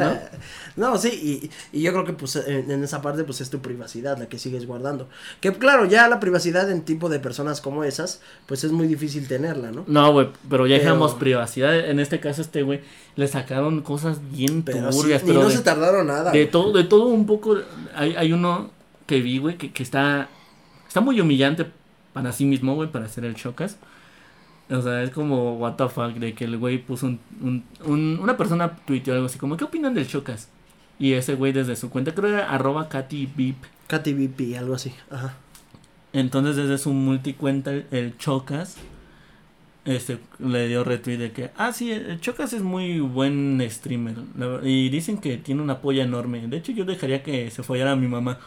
¿No? 0.00 0.18
No, 0.78 0.96
sí, 0.96 1.50
y, 1.72 1.78
y 1.78 1.82
yo 1.82 1.92
creo 1.92 2.04
que 2.04 2.12
pues 2.14 2.36
en, 2.36 2.70
en 2.70 2.82
esa 2.84 3.02
parte 3.02 3.24
pues 3.24 3.40
es 3.40 3.50
tu 3.50 3.58
privacidad 3.60 4.16
la 4.18 4.28
que 4.28 4.38
sigues 4.38 4.66
guardando. 4.66 5.08
Que 5.40 5.52
claro, 5.52 5.84
ya 5.84 6.08
la 6.08 6.20
privacidad 6.20 6.70
en 6.70 6.82
tipo 6.82 7.08
de 7.08 7.18
personas 7.20 7.60
como 7.60 7.84
esas, 7.84 8.20
pues 8.46 8.64
es 8.64 8.72
muy 8.72 8.86
difícil 8.86 9.28
tenerla, 9.28 9.70
¿no? 9.72 9.84
No, 9.86 10.12
güey, 10.12 10.28
pero 10.48 10.66
ya 10.66 10.76
Pero- 10.76 10.84
dejamos 10.84 11.14
privacidad. 11.14 11.76
En 11.90 12.00
este 12.00 12.20
caso, 12.20 12.40
este 12.40 12.62
güey 12.62 12.80
le 13.16 13.26
sacaron 13.28 13.82
cosas 13.82 14.18
bien 14.30 14.62
Pero 14.62 14.88
turbias. 14.90 15.22
pero 15.26 15.42
no 15.42 15.48
de- 15.48 15.56
se 15.56 15.62
tardaron 15.62 16.06
nada. 16.06 16.30
De 16.32 16.46
todo, 16.46 16.72
de 16.72 16.84
todo 16.84 17.06
un 17.08 17.26
poco. 17.26 17.56
Hay, 17.94 18.14
hay 18.16 18.32
uno 18.32 18.70
que 19.06 19.20
vi, 19.20 19.38
güey, 19.38 19.58
que, 19.58 19.72
que 19.72 19.82
está. 19.82 20.28
Está 20.86 21.00
muy 21.00 21.20
humillante 21.20 21.66
para 22.12 22.32
sí 22.32 22.44
mismo, 22.44 22.74
güey, 22.74 22.90
para 22.90 23.04
hacer 23.06 23.24
el 23.24 23.34
chocas. 23.34 23.76
O 24.70 24.82
sea, 24.82 25.02
es 25.02 25.10
como, 25.10 25.56
what 25.56 25.74
the 25.76 25.88
fuck, 25.88 26.12
de 26.14 26.34
que 26.34 26.44
el 26.44 26.58
güey 26.58 26.78
puso 26.78 27.06
un, 27.06 27.18
un, 27.40 27.64
un- 27.84 28.18
Una 28.22 28.36
persona 28.36 28.76
tuiteó 28.86 29.14
algo 29.14 29.26
así 29.26 29.38
como, 29.38 29.56
¿qué 29.56 29.64
opinan 29.64 29.94
del 29.94 30.06
chocas? 30.06 30.48
Y 30.98 31.12
ese 31.12 31.34
güey 31.34 31.52
desde 31.52 31.76
su 31.76 31.90
cuenta, 31.90 32.14
creo 32.14 32.30
que 32.30 32.34
era 32.34 32.50
arroba 32.50 32.88
Katy 32.88 33.28
Beep. 33.36 33.56
Katy 33.86 34.14
BP, 34.14 34.58
algo 34.58 34.74
así. 34.74 34.92
Ajá. 35.10 35.34
Entonces 36.12 36.56
desde 36.56 36.78
su 36.78 36.92
multicuenta, 36.92 37.72
el, 37.72 37.86
el 37.90 38.16
chocas. 38.18 38.76
Este, 39.88 40.18
le 40.38 40.68
dio 40.68 40.84
retweet 40.84 41.16
de 41.16 41.32
que, 41.32 41.50
ah, 41.56 41.72
sí, 41.72 41.90
el 41.90 42.20
Chocas 42.20 42.52
es 42.52 42.60
muy 42.60 43.00
buen 43.00 43.66
streamer. 43.70 44.16
y 44.62 44.90
dicen 44.90 45.16
que 45.16 45.38
tiene 45.38 45.62
una 45.62 45.80
polla 45.80 46.04
enorme. 46.04 46.46
De 46.46 46.58
hecho, 46.58 46.72
yo 46.72 46.84
dejaría 46.84 47.22
que 47.22 47.50
se 47.50 47.62
follara 47.62 47.92
a 47.92 47.96
mi 47.96 48.06
mamá. 48.06 48.38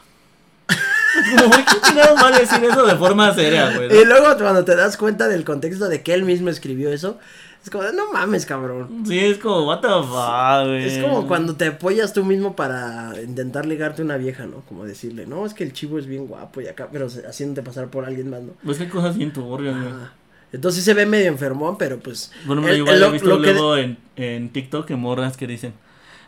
Como, 1.35 1.47
güey, 1.53 1.65
¿qué 1.65 1.87
chingados 1.87 2.21
va 2.23 2.27
a 2.27 2.39
decir 2.39 2.63
eso 2.63 2.85
de 2.85 2.95
forma 2.95 3.33
seria, 3.33 3.75
güey? 3.75 4.01
Y 4.01 4.05
luego 4.05 4.35
cuando 4.37 4.63
te 4.65 4.75
das 4.75 4.97
cuenta 4.97 5.27
del 5.27 5.43
contexto 5.43 5.87
de 5.89 6.01
que 6.01 6.13
él 6.13 6.23
mismo 6.23 6.49
escribió 6.49 6.91
eso, 6.91 7.17
es 7.63 7.69
como, 7.69 7.83
no 7.91 8.11
mames, 8.11 8.45
cabrón. 8.47 9.03
Sí, 9.07 9.19
es 9.19 9.37
como, 9.37 9.67
what 9.67 9.81
the 9.81 9.87
fuck, 9.87 10.67
güey. 10.67 10.85
Es 10.85 11.03
como 11.03 11.27
cuando 11.27 11.55
te 11.55 11.67
apoyas 11.67 12.11
tú 12.13 12.25
mismo 12.25 12.55
para 12.55 13.13
intentar 13.23 13.65
ligarte 13.65 14.01
a 14.01 14.05
una 14.05 14.17
vieja, 14.17 14.45
¿no? 14.47 14.61
Como 14.67 14.83
decirle, 14.85 15.27
no, 15.27 15.45
es 15.45 15.53
que 15.53 15.63
el 15.63 15.71
chivo 15.73 15.99
es 15.99 16.07
bien 16.07 16.25
guapo 16.27 16.61
y 16.61 16.67
acá, 16.67 16.89
pero 16.91 17.07
haciéndote 17.27 17.61
pasar 17.61 17.87
por 17.89 18.05
alguien 18.05 18.29
más, 18.31 18.41
¿no? 18.41 18.53
Pues 18.63 18.77
qué 18.79 18.89
cosas 18.89 19.15
bien 19.17 19.31
turbias, 19.31 19.75
güey. 19.79 19.93
Ah, 19.93 20.11
Entonces 20.51 20.83
se 20.83 20.93
ve 20.95 21.05
medio 21.05 21.27
enfermón, 21.27 21.77
pero 21.77 21.99
pues. 21.99 22.31
Bueno, 22.45 22.67
el- 22.67 22.77
igual 22.77 22.95
el- 22.95 23.01
he 23.03 23.05
lo- 23.05 23.11
visto 23.11 23.27
lo 23.29 23.41
que- 23.41 23.51
luego 23.53 23.77
en, 23.77 23.97
en 24.15 24.49
TikTok 24.51 24.89
en 24.89 24.99
morras 24.99 25.37
que 25.37 25.45
dicen, 25.45 25.73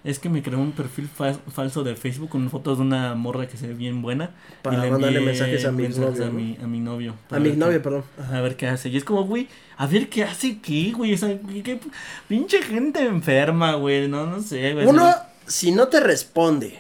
es 0.04 0.20
que 0.20 0.28
me 0.30 0.44
creó 0.44 0.60
un 0.60 0.74
perfil 0.74 1.08
fa- 1.08 1.34
falso 1.34 1.84
de 1.84 1.96
Facebook 1.96 2.30
con 2.30 2.50
fotos 2.50 2.78
de 2.78 2.84
una 2.84 3.16
morra 3.16 3.48
que 3.48 3.58
se 3.58 3.68
ve 3.68 3.74
bien 3.74 4.02
buena. 4.02 4.32
Para 4.62 4.78
y 4.78 4.82
le 4.82 4.92
mandarle 4.92 5.22
mensajes 5.22 5.64
a 5.66 5.72
mi 5.72 5.84
mensajes 5.84 6.20
novio, 6.20 6.24
a, 6.24 6.28
¿no? 6.28 6.34
mi, 6.34 6.58
a 6.62 6.68
mi 6.68 6.80
novio. 6.80 7.16
A 7.30 7.40
mi 7.40 7.52
perdón. 7.52 8.04
A 8.32 8.42
ver 8.42 8.56
qué 8.58 8.68
hace. 8.68 8.90
Y 8.90 8.98
es 8.98 9.04
como, 9.04 9.24
güey, 9.24 9.48
a 9.78 9.88
ver 9.88 10.10
qué 10.10 10.24
hace 10.24 10.60
qué, 10.60 10.92
güey. 10.92 11.14
O 11.14 11.18
sea, 11.18 11.40
qué, 11.40 11.64
qué 11.64 11.80
pinche 12.28 12.62
gente 12.62 13.06
enferma, 13.06 13.76
güey. 13.76 14.08
No, 14.08 14.26
no 14.26 14.42
sé, 14.42 14.74
güey. 14.74 14.86
Uno, 14.86 15.14
si 15.48 15.72
no 15.72 15.88
te 15.88 16.00
responde, 16.00 16.80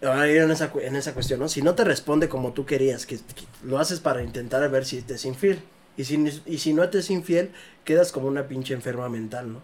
en 0.00 0.50
esa, 0.50 0.70
en 0.82 0.96
esa 0.96 1.14
cuestión, 1.14 1.40
¿no? 1.40 1.48
Si 1.48 1.62
no 1.62 1.74
te 1.74 1.84
responde 1.84 2.28
como 2.28 2.52
tú 2.52 2.66
querías, 2.66 3.06
que, 3.06 3.16
que 3.16 3.44
lo 3.64 3.78
haces 3.78 4.00
para 4.00 4.22
intentar 4.22 4.68
ver 4.70 4.84
si 4.84 5.00
te 5.02 5.14
es 5.14 5.24
infiel. 5.24 5.60
Y 5.96 6.04
si, 6.04 6.42
y 6.46 6.58
si 6.58 6.74
no 6.74 6.88
te 6.88 6.98
es 6.98 7.10
infiel, 7.10 7.50
quedas 7.84 8.10
como 8.10 8.26
una 8.26 8.48
pinche 8.48 8.74
enferma 8.74 9.08
mental, 9.08 9.52
¿no? 9.52 9.60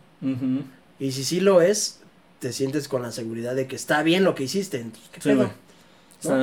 Y 0.99 1.13
si 1.13 1.25
sí 1.25 1.41
lo 1.41 1.61
es, 1.61 2.00
te 2.41 2.53
sientes 2.53 2.89
con 2.89 3.03
la 3.03 3.13
seguridad 3.13 3.55
de 3.55 3.67
que 3.69 3.77
está 3.77 4.03
bien 4.03 4.25
lo 4.25 4.35
que 4.35 4.43
hiciste. 4.45 4.79
Entonces, 4.81 5.09
¿qué 5.13 5.21
Sí, 5.21 5.29
pedo? 5.29 5.51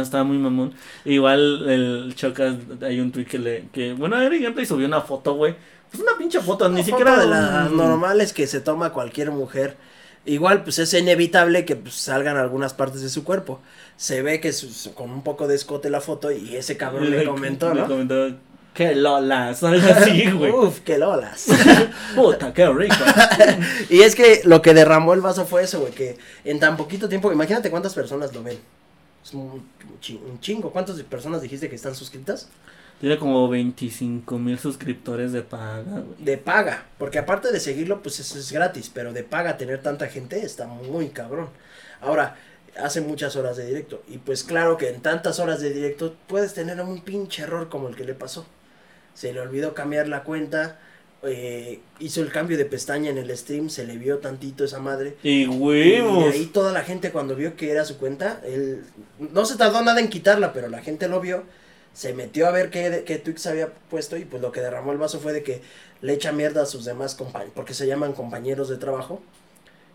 está 0.02 0.24
muy 0.24 0.38
mamón. 0.38 0.74
Igual 1.06 1.70
el 1.70 2.14
Chocas, 2.16 2.56
hay 2.82 3.00
un 3.02 3.12
tweet 3.12 3.26
que 3.26 3.40
le. 3.40 3.68
Que, 3.74 3.94
bueno, 3.94 4.20
Eric 4.22 4.42
Gameplay 4.44 4.66
subió 4.66 4.88
una 4.88 5.02
foto, 5.02 5.34
güey. 5.36 5.56
Pues 5.92 6.02
una 6.04 6.18
pinche 6.18 6.40
foto, 6.42 6.68
ni 6.70 6.76
Una 6.76 6.84
siquiera. 6.84 7.12
foto 7.16 7.22
de 7.24 7.28
las 7.30 7.70
un- 7.72 7.78
normales 7.78 8.34
que 8.34 8.48
se 8.48 8.60
toma 8.62 8.92
cualquier 8.94 9.32
mujer. 9.32 9.76
Igual, 10.26 10.64
pues 10.64 10.78
es 10.80 10.94
inevitable 10.94 11.64
que 11.64 11.78
pues, 11.78 11.94
salgan 11.96 12.36
algunas 12.38 12.74
partes 12.74 13.02
de 13.02 13.10
su 13.10 13.24
cuerpo. 13.24 13.62
Se 13.96 14.22
ve 14.22 14.42
que 14.42 14.52
su- 14.52 14.94
con 14.94 15.10
un 15.12 15.24
poco 15.24 15.48
de 15.48 15.56
escote 15.56 15.90
la 15.90 16.02
foto 16.02 16.32
y 16.32 16.56
ese 16.58 16.76
cabrón 16.76 17.10
le 17.12 17.24
comentó, 17.26 17.74
Le 17.74 17.82
¿no? 17.82 17.88
comentó. 17.88 18.36
Qué 18.78 18.94
lolas, 18.94 19.64
algo 19.64 19.88
así, 19.92 20.30
güey. 20.32 20.52
Uf, 20.52 20.82
qué 20.82 21.00
lolas. 21.00 21.48
Puta, 22.16 22.54
qué 22.54 22.70
rico. 22.70 22.94
y 23.90 24.02
es 24.02 24.14
que 24.14 24.42
lo 24.44 24.62
que 24.62 24.76
derramó 24.76 25.16
el 25.16 25.22
vaso 25.22 25.48
fue 25.48 25.64
eso, 25.64 25.80
güey, 25.80 25.94
que 25.94 26.16
en 26.46 26.60
tan 26.60 26.78
poquito 26.78 27.10
tiempo, 27.10 27.32
imagínate 27.32 27.72
cuántas 27.72 27.96
personas 27.96 28.32
lo 28.36 28.44
ven. 28.44 28.60
Es 29.26 29.34
un, 29.34 29.68
chi- 30.00 30.22
un 30.24 30.40
chingo. 30.40 30.72
¿Cuántas 30.72 31.02
personas 31.02 31.42
dijiste 31.42 31.70
que 31.70 31.76
están 31.76 31.96
suscritas? 31.96 32.50
Tiene 33.02 33.18
como 33.18 33.50
25 33.50 34.38
mil 34.38 34.60
suscriptores 34.60 35.32
de 35.32 35.42
paga, 35.42 35.84
güey. 36.02 36.16
De 36.20 36.38
paga, 36.38 36.86
porque 37.00 37.18
aparte 37.18 37.52
de 37.52 37.60
seguirlo, 37.60 38.04
pues 38.04 38.20
eso 38.20 38.38
es 38.38 38.52
gratis, 38.52 38.92
pero 38.94 39.12
de 39.12 39.24
paga 39.24 39.58
tener 39.58 39.82
tanta 39.82 40.06
gente 40.08 40.46
está 40.46 40.68
muy 40.68 41.10
cabrón. 41.10 41.50
Ahora, 42.00 42.36
hace 42.80 43.02
muchas 43.02 43.36
horas 43.36 43.58
de 43.58 43.66
directo, 43.66 44.04
y 44.08 44.20
pues 44.20 44.44
claro 44.44 44.78
que 44.78 44.90
en 44.90 45.02
tantas 45.02 45.40
horas 45.40 45.62
de 45.62 45.72
directo 45.74 46.16
puedes 46.28 46.54
tener 46.54 46.80
un 46.80 47.02
pinche 47.02 47.42
error 47.42 47.70
como 47.70 47.88
el 47.88 47.96
que 47.96 48.04
le 48.04 48.14
pasó. 48.14 48.46
Se 49.18 49.34
le 49.34 49.40
olvidó 49.40 49.74
cambiar 49.74 50.08
la 50.08 50.24
cuenta, 50.24 50.78
eh, 51.24 51.80
hizo 51.98 52.22
el 52.22 52.32
cambio 52.32 52.56
de 52.56 52.66
pestaña 52.66 53.10
en 53.10 53.18
el 53.18 53.36
stream, 53.36 53.72
se 53.72 53.84
le 53.84 53.98
vio 53.98 54.20
tantito 54.20 54.64
esa 54.64 54.78
madre. 54.78 55.18
Y 55.24 55.46
Y 55.46 55.48
huevos. 55.48 56.32
ahí 56.32 56.46
toda 56.46 56.72
la 56.72 56.84
gente 56.84 57.12
cuando 57.12 57.36
vio 57.36 57.56
que 57.56 57.72
era 57.72 57.84
su 57.84 57.98
cuenta, 57.98 58.40
él 58.46 58.84
no 59.18 59.44
se 59.46 59.58
tardó 59.58 59.82
nada 59.82 60.00
en 60.02 60.10
quitarla, 60.10 60.54
pero 60.54 60.70
la 60.70 60.84
gente 60.84 61.08
lo 61.08 61.20
vio, 61.20 61.42
se 61.94 62.14
metió 62.14 62.48
a 62.48 62.52
ver 62.52 62.70
qué, 62.70 63.04
qué 63.08 63.18
tweets 63.18 63.48
había 63.48 63.70
puesto 63.90 64.18
y 64.18 64.26
pues 64.26 64.40
lo 64.40 64.52
que 64.52 64.62
derramó 64.62 64.92
el 64.92 65.00
vaso 65.00 65.20
fue 65.20 65.34
de 65.34 65.42
que 65.42 65.62
le 66.02 66.14
echa 66.14 66.32
mierda 66.32 66.62
a 66.62 66.66
sus 66.68 66.86
demás 66.86 67.16
compañeros, 67.16 67.54
porque 67.56 67.74
se 67.74 67.88
llaman 67.88 68.14
compañeros 68.14 68.70
de 68.70 68.78
trabajo. 68.78 69.20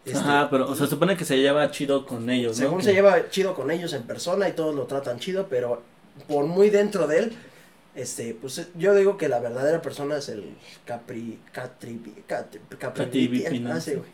Este, 0.04 0.18
Ajá, 0.18 0.48
pero 0.50 0.64
o 0.68 0.74
sea, 0.74 0.86
y 0.86 0.88
se 0.88 0.94
supone 0.94 1.16
que 1.16 1.24
se 1.24 1.38
lleva 1.38 1.70
chido 1.70 2.06
con 2.06 2.28
ellos, 2.28 2.56
según 2.56 2.82
se 2.82 2.92
lleva 2.92 3.30
chido 3.30 3.54
con 3.54 3.70
ellos 3.70 3.92
en 3.92 4.02
persona 4.02 4.48
y 4.48 4.52
todos 4.52 4.74
lo 4.74 4.86
tratan 4.86 5.20
chido, 5.20 5.46
pero 5.48 5.80
por 6.26 6.46
muy 6.46 6.70
dentro 6.70 7.06
de 7.06 7.18
él, 7.20 7.32
este, 7.94 8.34
pues 8.40 8.68
yo 8.74 8.94
digo 8.94 9.16
que 9.16 9.28
la 9.28 9.38
verdadera 9.40 9.82
persona 9.82 10.16
es 10.16 10.28
el 10.28 10.56
Capri, 10.84 11.38
Catri, 11.52 12.00
Catri, 12.26 13.60
¿no? 13.60 13.72
ah, 13.72 13.80
sí, 13.80 13.94
güey. 13.94 14.10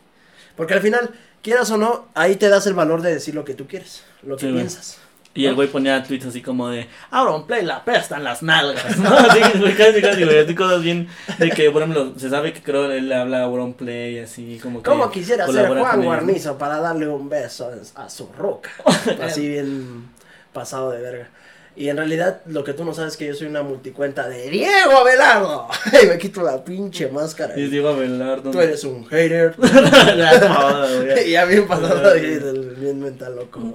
Porque 0.55 0.73
al 0.73 0.81
final, 0.81 1.11
quieras 1.41 1.71
o 1.71 1.77
no, 1.77 2.09
ahí 2.13 2.35
te 2.35 2.49
das 2.49 2.67
el 2.67 2.73
valor 2.73 3.01
de 3.01 3.13
decir 3.13 3.33
lo 3.35 3.45
que 3.45 3.53
tú 3.53 3.67
quieres, 3.67 4.03
lo 4.23 4.35
que 4.35 4.41
Sí, 4.41 4.47
güey. 4.47 4.63
piensas. 4.63 4.99
Y 5.35 5.45
el 5.45 5.53
güey 5.55 5.67
ponía 5.69 6.03
tweets 6.03 6.25
así 6.25 6.41
como 6.41 6.69
de 6.69 6.87
Auronplay 7.11 7.63
la 7.63 7.85
pesta 7.85 8.17
en 8.17 8.23
las 8.23 8.41
nalgas, 8.41 8.97
¿no? 8.97 9.09
Así, 9.15 9.39
güey, 9.59 9.75
casi, 9.75 10.01
casi, 10.01 10.23
güey, 10.25 10.39
así 10.39 10.55
cosas 10.55 10.81
bien 10.81 11.07
de 11.37 11.51
que, 11.51 11.69
por 11.69 11.83
ejemplo, 11.83 12.13
se 12.17 12.29
sabe 12.31 12.51
que 12.51 12.61
creo 12.63 12.91
él 12.91 13.07
le 13.07 13.15
habla 13.15 13.41
a 13.41 13.43
Auronplay 13.43 14.19
así 14.19 14.59
como 14.61 14.81
que 14.81 14.89
¿Cómo 14.89 15.09
quisiera 15.11 15.45
ser 15.47 15.67
Juan. 15.69 16.03
Guarnizo 16.03 16.57
para 16.57 16.79
darle 16.79 17.07
un 17.07 17.29
beso 17.29 17.71
a 17.95 18.09
su 18.09 18.27
roca? 18.33 18.71
Así 19.21 19.47
bien 19.47 20.09
pasado 20.51 20.91
de 20.91 20.99
verga. 20.99 21.29
Y 21.75 21.89
en 21.89 21.97
realidad 21.97 22.41
lo 22.45 22.63
que 22.63 22.73
tú 22.73 22.83
no 22.83 22.93
sabes 22.93 23.13
es 23.13 23.17
que 23.17 23.27
yo 23.27 23.33
soy 23.33 23.47
una 23.47 23.61
multicuenta 23.61 24.27
de 24.27 24.49
Diego 24.49 24.97
Abelardo. 24.97 25.67
y 26.03 26.07
me 26.07 26.17
quito 26.17 26.41
la 26.41 26.63
pinche 26.63 27.07
máscara. 27.09 27.57
Y 27.57 27.67
Diego 27.69 27.89
Abelardo. 27.89 28.51
Tú 28.51 28.59
eres 28.59 28.83
un 28.83 29.05
hater. 29.07 29.55
Y 31.25 31.31
ya 31.31 31.45
bien 31.45 31.67
pasado 31.67 32.13
bien 32.15 32.99
mental 32.99 33.35
loco. 33.35 33.73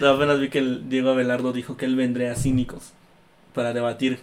No, 0.00 0.08
apenas 0.08 0.40
vi 0.40 0.48
que 0.48 0.58
el 0.58 0.88
Diego 0.88 1.10
Abelardo 1.10 1.52
dijo 1.52 1.76
que 1.76 1.86
él 1.86 1.96
vendría 1.96 2.32
a 2.32 2.36
cínicos 2.36 2.92
para 3.54 3.72
debatir. 3.72 4.20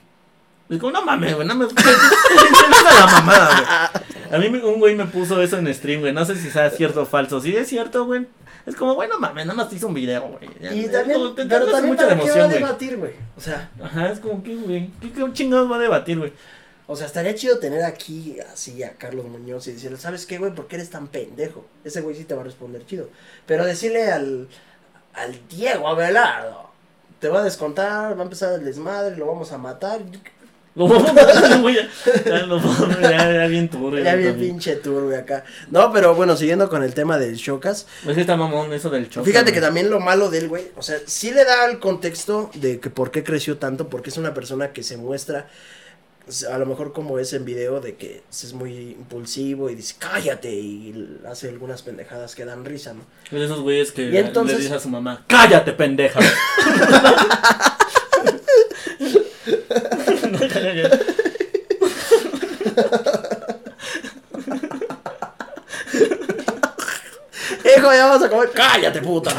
Es 0.69 0.79
como, 0.79 0.91
no 0.91 1.05
mames, 1.05 1.35
güey, 1.35 1.47
no 1.47 1.55
me. 1.55 1.65
la 1.65 3.07
mamada, 3.07 3.49
güey. 3.49 4.05
A 4.31 4.37
mí 4.37 4.57
un 4.57 4.79
güey 4.79 4.95
me 4.95 5.05
puso 5.05 5.41
eso 5.41 5.57
en 5.57 5.73
stream, 5.73 6.01
güey. 6.01 6.13
No 6.13 6.25
sé 6.25 6.35
si 6.35 6.49
sea 6.49 6.69
cierto 6.69 7.03
o 7.03 7.05
falso. 7.05 7.39
Si 7.39 7.55
es 7.55 7.69
cierto, 7.69 8.05
güey. 8.05 8.27
Es 8.67 8.75
como, 8.75 8.93
güey, 8.93 9.09
no 9.09 9.17
mames, 9.17 9.45
nada 9.47 9.55
más 9.57 9.69
te 9.69 9.77
hizo 9.77 9.87
un 9.87 9.93
video, 9.95 10.27
güey. 10.27 10.45
Y 10.77 10.87
también, 10.89 11.33
te- 11.35 11.43
te 11.43 11.49
pero 11.49 11.63
hace 11.63 11.71
también 11.71 11.95
para 11.95 12.09
qué 12.09 12.15
va 12.15 12.21
a 12.21 12.25
emoción, 12.25 12.51
debatir, 12.51 12.97
güey. 12.97 13.13
O 13.35 13.41
sea, 13.41 13.71
Ajá, 13.81 14.11
es 14.11 14.19
como 14.19 14.43
que, 14.43 14.55
güey. 14.55 14.91
¿Qué, 15.01 15.11
qué 15.11 15.33
chingados 15.33 15.71
va 15.71 15.77
a 15.77 15.79
debatir, 15.79 16.19
güey? 16.19 16.33
o 16.89 16.95
sea, 16.95 17.05
estaría 17.07 17.35
chido 17.35 17.59
tener 17.59 17.83
aquí 17.83 18.37
así 18.53 18.81
a 18.83 18.91
Carlos 18.93 19.25
Muñoz 19.25 19.67
y 19.67 19.73
decirle, 19.73 19.97
¿sabes 19.97 20.25
qué, 20.25 20.37
güey? 20.37 20.53
¿Por 20.55 20.67
qué 20.67 20.75
eres 20.77 20.89
tan 20.89 21.07
pendejo? 21.07 21.65
Ese 21.83 21.99
güey 22.01 22.15
sí 22.15 22.23
te 22.23 22.33
va 22.35 22.41
a 22.41 22.45
responder 22.45 22.85
chido. 22.85 23.09
Pero 23.45 23.65
decirle 23.65 24.09
al, 24.11 24.47
al 25.13 25.47
Diego 25.49 25.87
Abelardo, 25.89 26.69
te 27.19 27.27
va 27.29 27.39
a 27.39 27.43
descontar, 27.43 28.15
va 28.15 28.21
a 28.21 28.23
empezar 28.23 28.53
el 28.53 28.63
desmadre, 28.63 29.17
lo 29.17 29.27
vamos 29.27 29.51
a 29.51 29.57
matar. 29.57 29.99
Güey, 30.77 31.75
ya, 33.01 33.47
bien 33.47 33.67
turbio. 33.69 34.03
Ya 34.03 34.15
bien 34.15 34.29
también. 34.31 34.51
pinche 34.51 34.75
turbio 34.75 35.17
acá. 35.17 35.43
No, 35.71 35.91
pero 35.91 36.13
bueno, 36.13 36.37
siguiendo 36.37 36.69
con 36.69 36.83
el 36.83 36.93
tema 36.93 37.17
del 37.17 37.35
Chocas. 37.37 37.87
Es 38.07 38.13
que 38.15 38.21
está 38.21 38.37
mamón 38.37 38.71
eso 38.73 38.89
del 38.91 39.09
choque. 39.09 39.29
Fíjate 39.31 39.51
que 39.51 39.59
también 39.61 39.89
lo 39.89 39.99
malo 39.99 40.29
de 40.29 40.37
él, 40.39 40.47
güey, 40.49 40.67
o 40.75 40.81
sea, 40.83 40.97
sí 41.05 41.31
le 41.31 41.45
da 41.45 41.65
el 41.65 41.79
contexto 41.79 42.51
de 42.53 42.79
que 42.79 42.89
por 42.91 43.09
qué 43.11 43.23
creció 43.23 43.57
tanto, 43.57 43.89
porque 43.89 44.11
es 44.11 44.17
una 44.17 44.33
persona 44.35 44.71
que 44.71 44.83
se 44.83 44.97
muestra, 44.97 45.47
a 46.51 46.57
lo 46.59 46.65
mejor 46.67 46.93
como 46.93 47.17
es 47.19 47.33
en 47.33 47.43
video, 47.45 47.79
de 47.79 47.95
que 47.95 48.21
es 48.29 48.53
muy 48.53 48.91
impulsivo 48.91 49.69
y 49.71 49.75
dice, 49.75 49.95
cállate, 49.97 50.51
y 50.53 51.17
hace 51.27 51.49
algunas 51.49 51.81
pendejadas 51.81 52.35
que 52.35 52.45
dan 52.45 52.65
risa, 52.65 52.93
¿no? 52.93 53.01
Es 53.25 53.31
de 53.31 53.45
esos 53.45 53.61
güeyes 53.61 53.91
que 53.91 54.09
Y 54.09 54.17
entonces- 54.17 54.57
le 54.57 54.63
dice 54.63 54.75
a 54.75 54.79
su 54.79 54.89
mamá, 54.89 55.23
cállate, 55.27 55.71
pendeja. 55.73 56.19
Hijo, 67.77 67.93
ya 67.93 68.07
vamos 68.07 68.23
a 68.23 68.29
comer, 68.29 68.51
cállate, 68.53 69.01
puta. 69.01 69.35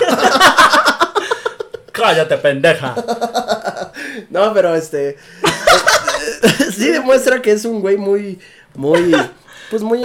cállate, 1.93 2.39
pendeja. 2.39 2.95
No, 4.31 4.55
pero 4.55 4.75
este. 4.75 5.19
sí 6.73 6.89
demuestra 6.89 7.43
que 7.43 7.53
es 7.53 7.65
un 7.65 7.81
güey 7.81 7.97
muy. 7.97 8.41
Muy. 8.75 9.15
Pues 9.71 9.83
muy 9.83 10.03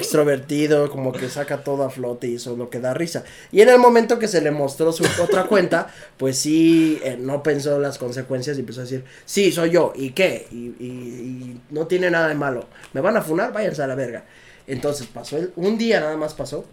extrovertido, 0.00 0.90
como 0.90 1.12
que 1.12 1.28
saca 1.28 1.62
todo 1.62 1.84
a 1.84 1.90
flote 1.90 2.26
y 2.28 2.36
eso 2.36 2.52
es 2.52 2.58
lo 2.58 2.70
que 2.70 2.80
da 2.80 2.94
risa. 2.94 3.24
Y 3.52 3.60
en 3.60 3.68
el 3.68 3.78
momento 3.78 4.18
que 4.18 4.28
se 4.28 4.40
le 4.40 4.50
mostró 4.50 4.92
su 4.92 5.04
otra 5.22 5.44
cuenta, 5.44 5.88
pues 6.16 6.38
sí, 6.38 7.00
eh, 7.04 7.16
no 7.18 7.42
pensó 7.42 7.78
las 7.78 7.98
consecuencias 7.98 8.56
y 8.56 8.60
empezó 8.60 8.80
a 8.80 8.84
decir, 8.84 9.04
sí, 9.24 9.52
soy 9.52 9.70
yo, 9.70 9.92
¿y 9.94 10.10
qué? 10.10 10.46
Y, 10.50 11.60
no 11.70 11.86
tiene 11.86 12.10
nada 12.10 12.28
de 12.28 12.34
malo. 12.34 12.66
¿Me 12.92 13.00
van 13.00 13.16
a 13.16 13.22
funar? 13.22 13.52
Váyanse 13.52 13.82
a 13.82 13.86
la 13.86 13.94
verga. 13.94 14.24
Entonces 14.66 15.06
pasó, 15.06 15.36
el, 15.36 15.52
un 15.56 15.78
día 15.78 16.00
nada 16.00 16.16
más 16.16 16.34
pasó, 16.34 16.64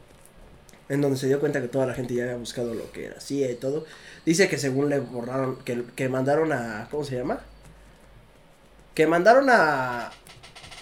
en 0.89 1.01
donde 1.01 1.17
se 1.17 1.27
dio 1.27 1.39
cuenta 1.39 1.61
que 1.61 1.67
toda 1.67 1.85
la 1.85 1.93
gente 1.93 2.13
ya 2.13 2.23
había 2.23 2.37
buscado 2.37 2.73
lo 2.73 2.91
que 2.91 3.05
era 3.05 3.19
CIA 3.19 3.51
y 3.51 3.55
todo. 3.55 3.85
Dice 4.25 4.47
que 4.49 4.57
según 4.57 4.89
le 4.89 4.99
borraron, 4.99 5.57
que, 5.63 5.83
que 5.95 6.09
mandaron 6.09 6.51
a, 6.53 6.87
¿cómo 6.89 7.03
se 7.03 7.15
llama? 7.15 7.41
Que 8.93 9.05
mandaron 9.05 9.49
a, 9.49 10.11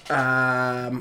a, 0.09 0.91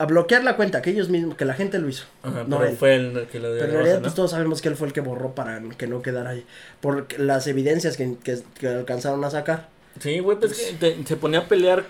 a 0.00 0.06
bloquear 0.06 0.42
la 0.44 0.56
cuenta, 0.56 0.80
que 0.82 0.90
ellos 0.90 1.10
mismos, 1.10 1.36
que 1.36 1.44
la 1.44 1.54
gente 1.54 1.78
lo 1.78 1.88
hizo. 1.88 2.06
Ajá, 2.22 2.44
no 2.46 2.58
pero 2.58 2.70
él. 2.70 2.76
fue 2.76 2.94
el 2.96 3.26
que 3.30 3.38
lo 3.38 3.50
dio 3.52 3.60
Pero 3.60 3.72
en 3.72 3.78
realidad 3.78 4.00
pues 4.00 4.14
todos 4.14 4.30
sabemos 4.30 4.62
que 4.62 4.68
él 4.68 4.76
fue 4.76 4.86
el 4.88 4.92
que 4.92 5.00
borró 5.02 5.34
para 5.34 5.60
que 5.76 5.86
no 5.86 6.00
quedara 6.02 6.30
ahí. 6.30 6.44
Por 6.80 7.06
las 7.20 7.46
evidencias 7.46 7.96
que, 7.96 8.16
que, 8.24 8.38
que 8.58 8.68
alcanzaron 8.68 9.22
a 9.24 9.30
sacar. 9.30 9.68
Sí, 10.00 10.18
güey, 10.20 10.38
pues 10.38 10.54
que 10.54 10.72
te- 10.94 11.06
se 11.06 11.16
ponía 11.16 11.40
a 11.40 11.48
pelear 11.48 11.84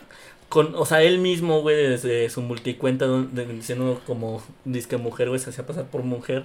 con, 0.48 0.74
o 0.74 0.84
sea, 0.84 1.02
él 1.02 1.18
mismo, 1.18 1.60
güey, 1.62 1.76
desde 1.76 2.28
su 2.30 2.42
multicuenta, 2.42 3.06
donde, 3.06 3.46
diciendo 3.46 4.00
como 4.06 4.42
disque 4.64 4.96
mujer, 4.96 5.28
güey, 5.28 5.38
se 5.40 5.50
hacía 5.50 5.64
pasar 5.66 5.84
por 5.86 6.02
mujer. 6.02 6.44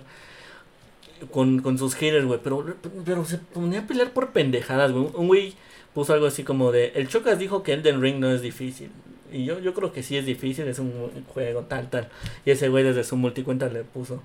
Con, 1.31 1.61
con 1.61 1.77
sus 1.77 1.95
haters, 1.95 2.25
güey, 2.25 2.39
pero, 2.43 2.75
pero 3.05 3.23
se 3.25 3.37
ponía 3.37 3.79
a 3.79 3.87
pelear 3.87 4.11
por 4.11 4.31
pendejadas, 4.31 4.91
güey. 4.91 5.07
Un 5.15 5.27
güey 5.27 5.55
puso 5.93 6.13
algo 6.13 6.27
así 6.27 6.43
como 6.43 6.71
de, 6.73 6.91
el 6.95 7.07
Chocas 7.07 7.39
dijo 7.39 7.63
que 7.63 7.71
Elden 7.73 8.01
Ring 8.01 8.19
no 8.19 8.29
es 8.31 8.41
difícil. 8.41 8.91
Y 9.35 9.45
yo, 9.45 9.59
yo 9.59 9.73
creo 9.73 9.91
que 9.91 10.01
sí 10.03 10.17
es 10.17 10.25
difícil, 10.25 10.67
es 10.67 10.79
un 10.79 10.93
juego 11.33 11.61
tal, 11.63 11.89
tal. 11.89 12.07
Y 12.45 12.51
ese 12.51 12.69
güey 12.69 12.83
desde 12.83 13.03
su 13.03 13.15
multicuenta 13.17 13.67
le 13.67 13.83
puso. 13.83 14.21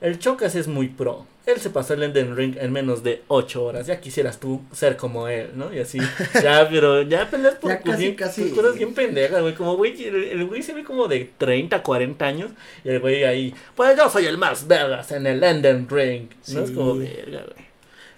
El 0.00 0.18
Chocas 0.18 0.56
es 0.56 0.66
muy 0.66 0.88
pro. 0.88 1.26
Él 1.46 1.60
se 1.60 1.70
pasó 1.70 1.94
el 1.94 2.02
Elden 2.02 2.36
Ring 2.36 2.56
en 2.60 2.72
menos 2.72 3.04
de 3.04 3.22
8 3.28 3.64
horas. 3.64 3.86
Ya 3.86 4.00
quisieras 4.00 4.40
tú 4.40 4.60
ser 4.72 4.96
como 4.96 5.28
él, 5.28 5.50
¿no? 5.54 5.72
Y 5.72 5.78
así. 5.78 5.98
Ya, 6.42 6.68
pero 6.68 7.02
ya 7.02 7.30
peleas 7.30 7.54
por, 7.54 7.70
Ya 7.70 7.80
casi, 7.80 8.02
bien- 8.02 8.14
casi. 8.16 8.50
cosas 8.50 8.74
bien 8.76 8.94
pendejas, 8.94 9.40
güey. 9.42 9.54
Como, 9.54 9.76
güey, 9.76 10.02
el, 10.04 10.14
el 10.16 10.44
güey 10.46 10.62
se 10.62 10.74
ve 10.74 10.82
como 10.82 11.06
de 11.06 11.30
30, 11.38 11.82
40 11.84 12.24
años. 12.26 12.50
Y 12.84 12.88
el 12.88 12.98
güey 13.00 13.22
ahí, 13.22 13.54
pues 13.76 13.96
yo 13.96 14.10
soy 14.10 14.26
el 14.26 14.38
más 14.38 14.66
vergas 14.66 15.12
en 15.12 15.24
el 15.26 15.42
Elden 15.42 15.88
Ring. 15.88 16.28
¿No? 16.52 16.60
Es 16.62 16.68
Sí. 16.70 16.74
como 16.74 16.96
verga, 16.96 17.42
güey. 17.54 17.66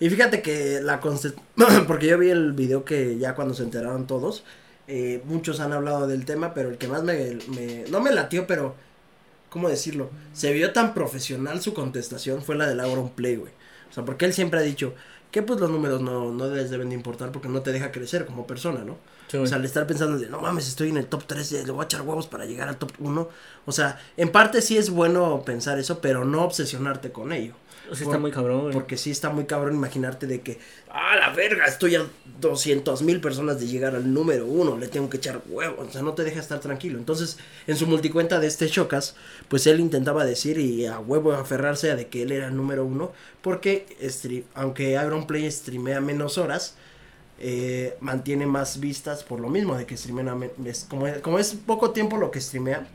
Y 0.01 0.09
fíjate 0.11 0.41
que 0.41 0.81
la 0.83 1.01
porque 1.87 2.07
yo 2.07 2.19
vi 2.19 2.31
el 2.31 2.53
video 2.53 2.85
que 2.85 3.19
ya 3.19 3.35
cuando 3.35 3.53
se 3.55 3.63
enteraron 3.63 4.07
todos, 4.07 4.43
eh, 4.89 5.23
muchos 5.25 5.61
han 5.61 5.73
hablado 5.73 6.07
del 6.07 6.25
tema, 6.25 6.55
pero 6.55 6.71
el 6.71 6.79
que 6.79 6.89
más 6.89 7.03
me, 7.03 7.39
me- 7.49 7.85
no 7.91 8.01
me 8.01 8.13
latió, 8.13 8.47
pero, 8.47 8.75
¿cómo 9.51 9.69
decirlo? 9.69 10.11
Se 10.33 10.53
vio 10.53 10.73
tan 10.73 10.95
profesional 10.95 11.61
su 11.63 11.75
contestación, 11.75 12.43
fue 12.43 12.57
la 12.57 12.67
del 12.69 12.81
Auron 12.81 13.11
Play, 13.11 13.37
güey. 13.37 13.53
O 13.91 13.93
sea, 13.95 14.05
porque 14.05 14.25
él 14.25 14.33
siempre 14.35 14.61
ha 14.61 14.63
dicho 14.63 14.95
que 15.31 15.43
pues 15.43 15.61
los 15.61 15.71
números 15.71 16.01
no, 16.01 16.33
no 16.33 16.49
les 16.49 16.71
deben 16.71 16.91
de 16.91 16.95
importar 16.95 17.33
porque 17.33 17.49
no 17.49 17.63
te 17.63 17.73
deja 17.73 17.91
crecer 17.93 18.25
como 18.27 18.47
persona, 18.47 18.85
¿no? 18.85 18.97
Sí, 19.29 19.37
O 19.39 19.47
sea, 19.47 19.57
al 19.57 19.65
estar 19.65 19.87
pensando 19.87 20.19
de, 20.19 20.29
no 20.29 20.41
mames, 20.41 20.69
estoy 20.69 20.91
en 20.91 20.97
el 20.99 21.07
top 21.07 21.25
3, 21.27 21.51
le 21.53 21.71
voy 21.73 21.83
a 21.83 21.87
echar 21.87 22.03
huevos 22.03 22.27
para 22.27 22.45
llegar 22.47 22.69
al 22.69 22.77
top 22.79 22.93
1. 23.01 23.29
O 23.67 23.73
sea, 23.73 23.99
en 24.17 24.31
parte 24.31 24.63
sí 24.63 24.77
es 24.77 24.91
bueno 24.91 25.43
pensar 25.45 25.79
eso, 25.79 26.01
pero 26.01 26.25
no 26.25 26.45
obsesionarte 26.45 27.11
con 27.13 27.33
ello. 27.33 27.55
Por- 28.05 28.19
muy 28.19 28.31
cabrón. 28.31 28.71
Porque 28.73 28.97
sí 28.97 29.11
está 29.11 29.31
muy 29.31 29.45
cabrón 29.45 29.75
imaginarte 29.75 30.27
de 30.27 30.41
que, 30.41 30.59
ah, 30.91 31.17
la 31.17 31.31
verga, 31.31 31.67
estoy 31.67 31.97
a 31.97 32.07
200 32.41 33.03
mil 33.03 33.21
personas 33.21 33.61
de 33.61 33.67
llegar 33.67 33.95
al 33.95 34.13
número 34.13 34.47
uno, 34.47 34.77
le 34.79 34.89
tengo 34.89 35.11
que 35.11 35.19
echar 35.19 35.43
huevos, 35.49 35.89
o 35.89 35.93
sea, 35.93 36.03
no 36.03 36.15
te 36.15 36.25
deja 36.25 36.41
estar 36.41 36.61
tranquilo. 36.61 36.99
Entonces, 36.99 37.39
en 37.67 37.77
su 37.77 37.87
multicuenta 37.87 38.41
de 38.41 38.47
este 38.47 38.69
Chocas, 38.69 39.15
pues 39.49 39.67
él 39.67 39.81
intentaba 39.81 40.25
decir 40.25 40.59
y 40.59 40.87
a 40.87 40.99
huevo 40.99 41.33
aferrarse 41.33 41.91
a 41.91 41.97
de 41.97 42.09
que 42.09 42.23
él 42.23 42.33
era 42.33 42.49
el 42.49 42.57
número 42.57 42.85
uno, 42.85 43.13
porque 43.43 43.87
aunque 44.55 44.93
Iron 44.93 45.27
Play 45.27 45.51
streamea 45.51 46.01
menos 46.01 46.39
horas, 46.39 46.75
eh, 47.41 47.97
mantiene 48.01 48.47
más 48.47 48.79
vistas 48.81 49.25
por 49.25 49.41
lo 49.41 49.49
mismo 49.51 49.77
de 49.77 49.87
que 49.87 49.97
streamea, 49.97 50.37
como, 50.89 51.07
es, 51.07 51.19
como 51.21 51.39
es 51.39 51.55
poco 51.55 51.91
tiempo 51.91 52.17
lo 52.17 52.31
que 52.31 52.41
streamea, 52.41 52.87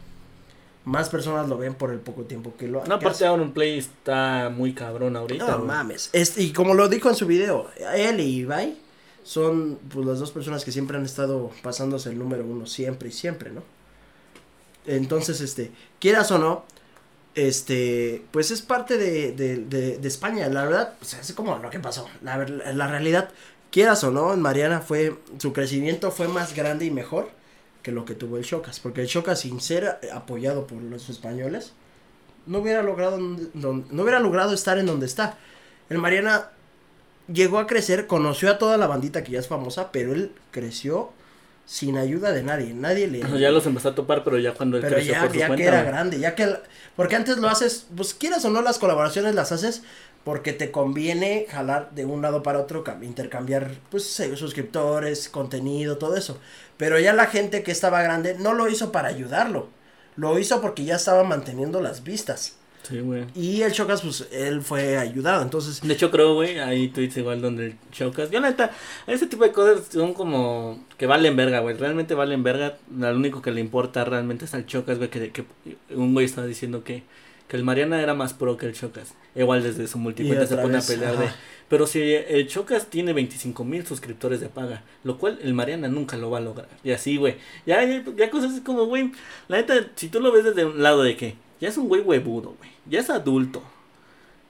más 0.86 1.10
personas 1.10 1.48
lo 1.48 1.58
ven 1.58 1.76
por 1.76 1.92
el 1.92 2.00
poco 2.00 2.24
tiempo 2.24 2.54
que 2.58 2.68
lo 2.68 2.84
No, 2.86 2.96
aparte. 2.96 3.26
Auron 3.26 3.52
Play 3.52 3.78
está 3.78 4.50
muy 4.56 4.74
cabrón 4.74 5.16
ahorita, 5.16 5.46
No 5.48 5.56
güey. 5.58 5.68
mames. 5.68 6.10
Este, 6.14 6.42
y 6.42 6.52
como 6.54 6.74
lo 6.74 6.88
dijo 6.90 7.10
en 7.10 7.16
su 7.16 7.26
video, 7.26 7.70
él 7.96 8.20
y 8.20 8.38
Ibai 8.40 8.78
son 9.24 9.78
pues 9.94 10.06
las 10.06 10.20
dos 10.20 10.32
personas 10.32 10.66
que 10.66 10.72
siempre 10.72 10.98
han 10.98 11.06
estado 11.06 11.52
pasándose 11.62 12.10
el 12.10 12.18
número 12.18 12.44
uno, 12.46 12.66
siempre 12.66 13.10
y 13.10 13.12
siempre, 13.12 13.52
¿no? 13.52 13.62
Entonces, 14.88 15.42
este, 15.42 15.72
quieras 16.00 16.32
o 16.32 16.40
no, 16.40 16.64
este, 17.36 18.24
pues 18.32 18.50
es 18.50 18.62
parte 18.62 18.98
de, 18.98 19.34
de, 19.34 19.58
de, 19.58 19.98
de 19.98 20.08
España. 20.08 20.48
La 20.50 20.64
verdad, 20.64 20.96
pues 21.00 21.14
es 21.14 21.34
como 21.34 21.58
lo 21.60 21.70
que 21.70 21.80
pasó. 21.80 22.08
La, 22.24 22.38
la 22.38 22.88
realidad, 22.88 23.30
quieras 23.72 24.04
o 24.04 24.12
no, 24.12 24.34
en 24.34 24.42
Mariana 24.42 24.80
fue, 24.82 25.16
su 25.38 25.54
crecimiento 25.54 26.10
fue 26.12 26.28
más 26.28 26.56
grande 26.56 26.86
y 26.86 26.92
mejor 26.92 27.30
que 27.90 27.96
lo 27.96 28.06
que 28.06 28.14
tuvo 28.16 28.38
el 28.38 28.46
Chocas. 28.46 28.80
Porque 28.80 29.02
el 29.02 29.08
Chocas, 29.08 29.40
sin 29.42 29.60
ser 29.62 30.00
apoyado 30.14 30.68
por 30.68 30.82
los 30.82 31.10
españoles, 31.10 31.74
no 32.46 32.60
hubiera 32.60 32.84
logrado, 32.84 33.18
don- 33.54 33.86
no 33.90 34.04
hubiera 34.04 34.20
logrado 34.20 34.54
estar 34.54 34.78
en 34.78 34.86
donde 34.86 35.06
está. 35.06 35.38
El 35.90 35.98
Mariana 35.98 36.50
llegó 37.32 37.60
a 37.60 37.68
crecer, 37.68 38.08
conoció 38.08 38.50
a 38.52 38.58
toda 38.58 38.78
la 38.78 38.88
bandita 38.88 39.24
que 39.24 39.34
ya 39.34 39.40
es 39.40 39.48
famosa, 39.48 39.92
pero 39.92 40.14
él 40.14 40.32
creció 40.52 41.12
sin 41.66 41.98
ayuda 41.98 42.32
de 42.32 42.44
nadie. 42.44 42.74
Nadie 42.74 43.08
le... 43.08 43.20
Ya 43.40 43.52
los 43.52 43.66
empezó 43.66 43.90
a 43.90 43.96
topar, 43.96 44.24
pero 44.24 44.40
ya 44.40 44.54
cuando 44.54 44.78
él 44.78 44.84
Pero 44.84 44.96
creció 44.96 45.14
ya, 45.14 45.22
por 45.22 45.32
su 45.32 45.38
ya 45.40 45.48
cuenta. 45.48 45.64
que 45.64 45.68
era 45.68 45.84
grande, 45.84 46.20
ya 46.20 46.36
que... 46.36 46.44
el- 46.44 46.58
porque 46.96 47.16
antes 47.16 47.38
lo 47.38 47.48
haces, 47.48 47.86
pues 47.96 48.14
quieras 48.14 48.44
o 48.46 48.50
no, 48.50 48.62
las 48.62 48.78
colaboraciones 48.80 49.34
las 49.36 49.52
haces 49.52 49.84
porque 50.26 50.52
te 50.52 50.70
conviene 50.70 51.46
jalar 51.50 51.92
de 51.92 52.06
un 52.06 52.22
lado 52.22 52.44
para 52.44 52.60
otro, 52.60 52.84
cam- 52.84 53.04
intercambiar, 53.04 53.72
pues, 53.90 54.20
eh, 54.20 54.36
suscriptores, 54.36 55.30
contenido, 55.30 55.98
todo 55.98 56.18
eso. 56.18 56.40
Pero 56.80 56.98
ya 56.98 57.12
la 57.12 57.26
gente 57.26 57.62
que 57.62 57.74
estaba 57.74 58.02
grande 58.02 58.38
no 58.40 58.54
lo 58.54 58.70
hizo 58.70 58.94
para 58.94 59.10
ayudarlo. 59.10 59.68
Lo 60.16 60.40
hizo 60.40 60.62
porque 60.62 60.86
ya 60.86 60.96
estaba 60.96 61.26
manteniendo 61.26 61.82
las 61.82 62.06
vistas. 62.06 62.56
Sí, 62.84 63.02
güey. 63.02 63.26
Y 63.36 63.64
el 63.64 63.74
Chocas, 63.74 64.02
pues, 64.02 64.30
él 64.32 64.62
fue 64.62 64.98
ayudado. 64.98 65.42
Entonces, 65.42 65.82
De 65.82 65.94
hecho, 65.94 66.10
creo, 66.10 66.36
güey, 66.36 66.58
hay 66.58 66.88
tweets 66.88 67.18
igual 67.18 67.42
donde 67.42 67.66
el 67.66 67.76
chocas. 67.92 68.32
Yo, 68.32 68.40
neta, 68.40 68.72
ese 69.08 69.28
tipo 69.28 69.44
de 69.44 69.52
cosas 69.52 69.88
son 69.92 70.14
como 70.14 70.86
que 70.98 71.06
valen 71.06 71.36
verga, 71.36 71.60
güey. 71.60 71.76
Realmente 71.76 72.14
valen 72.14 72.44
verga. 72.44 72.78
Lo 72.96 73.14
único 73.14 73.42
que 73.42 73.52
le 73.52 73.60
importa 73.60 74.06
realmente 74.06 74.46
es 74.46 74.54
al 74.54 74.66
chocas, 74.66 75.00
güey. 75.00 75.10
Que, 75.10 75.32
que 75.32 75.44
un 75.94 76.14
güey 76.14 76.26
estaba 76.26 76.48
diciendo 76.48 76.86
que, 76.86 77.04
que 77.50 77.58
el 77.58 77.64
Mariana 77.64 78.02
era 78.02 78.14
más 78.14 78.34
pro 78.34 78.56
que 78.58 78.68
el 78.68 78.74
chocas. 78.74 79.16
Igual 79.36 79.64
desde 79.64 79.88
su 79.88 79.98
multicuenta 79.98 80.46
se 80.46 80.56
pone 80.56 80.78
a 80.78 80.82
pelear 80.82 81.18
de. 81.18 81.28
Pero 81.68 81.88
si 81.88 82.00
el 82.02 82.48
chocas 82.48 82.88
tiene 82.88 83.12
25 83.12 83.64
mil 83.64 83.86
suscriptores 83.86 84.40
de 84.40 84.50
paga, 84.50 84.84
lo 85.04 85.18
cual 85.18 85.40
el 85.42 85.54
Mariana 85.54 85.88
nunca 85.88 86.16
lo 86.16 86.30
va 86.30 86.38
a 86.38 86.42
lograr. 86.42 86.70
Y 86.84 86.92
así, 86.92 87.18
güey. 87.18 87.38
Ya, 87.66 87.84
ya, 87.84 88.04
ya 88.16 88.30
cosas 88.30 88.52
así 88.52 88.62
como, 88.62 88.86
güey. 88.86 89.12
La 89.48 89.58
neta, 89.58 89.74
si 89.96 90.10
tú 90.10 90.20
lo 90.20 90.32
ves 90.32 90.46
desde 90.46 90.64
un 90.66 90.82
lado 90.82 91.04
de 91.04 91.18
que 91.18 91.36
ya 91.60 91.70
es 91.70 91.78
un 91.78 91.88
güey 91.88 92.02
huevudo, 92.02 92.56
güey. 92.58 92.70
Ya 92.88 93.00
es 93.00 93.10
adulto. 93.10 93.64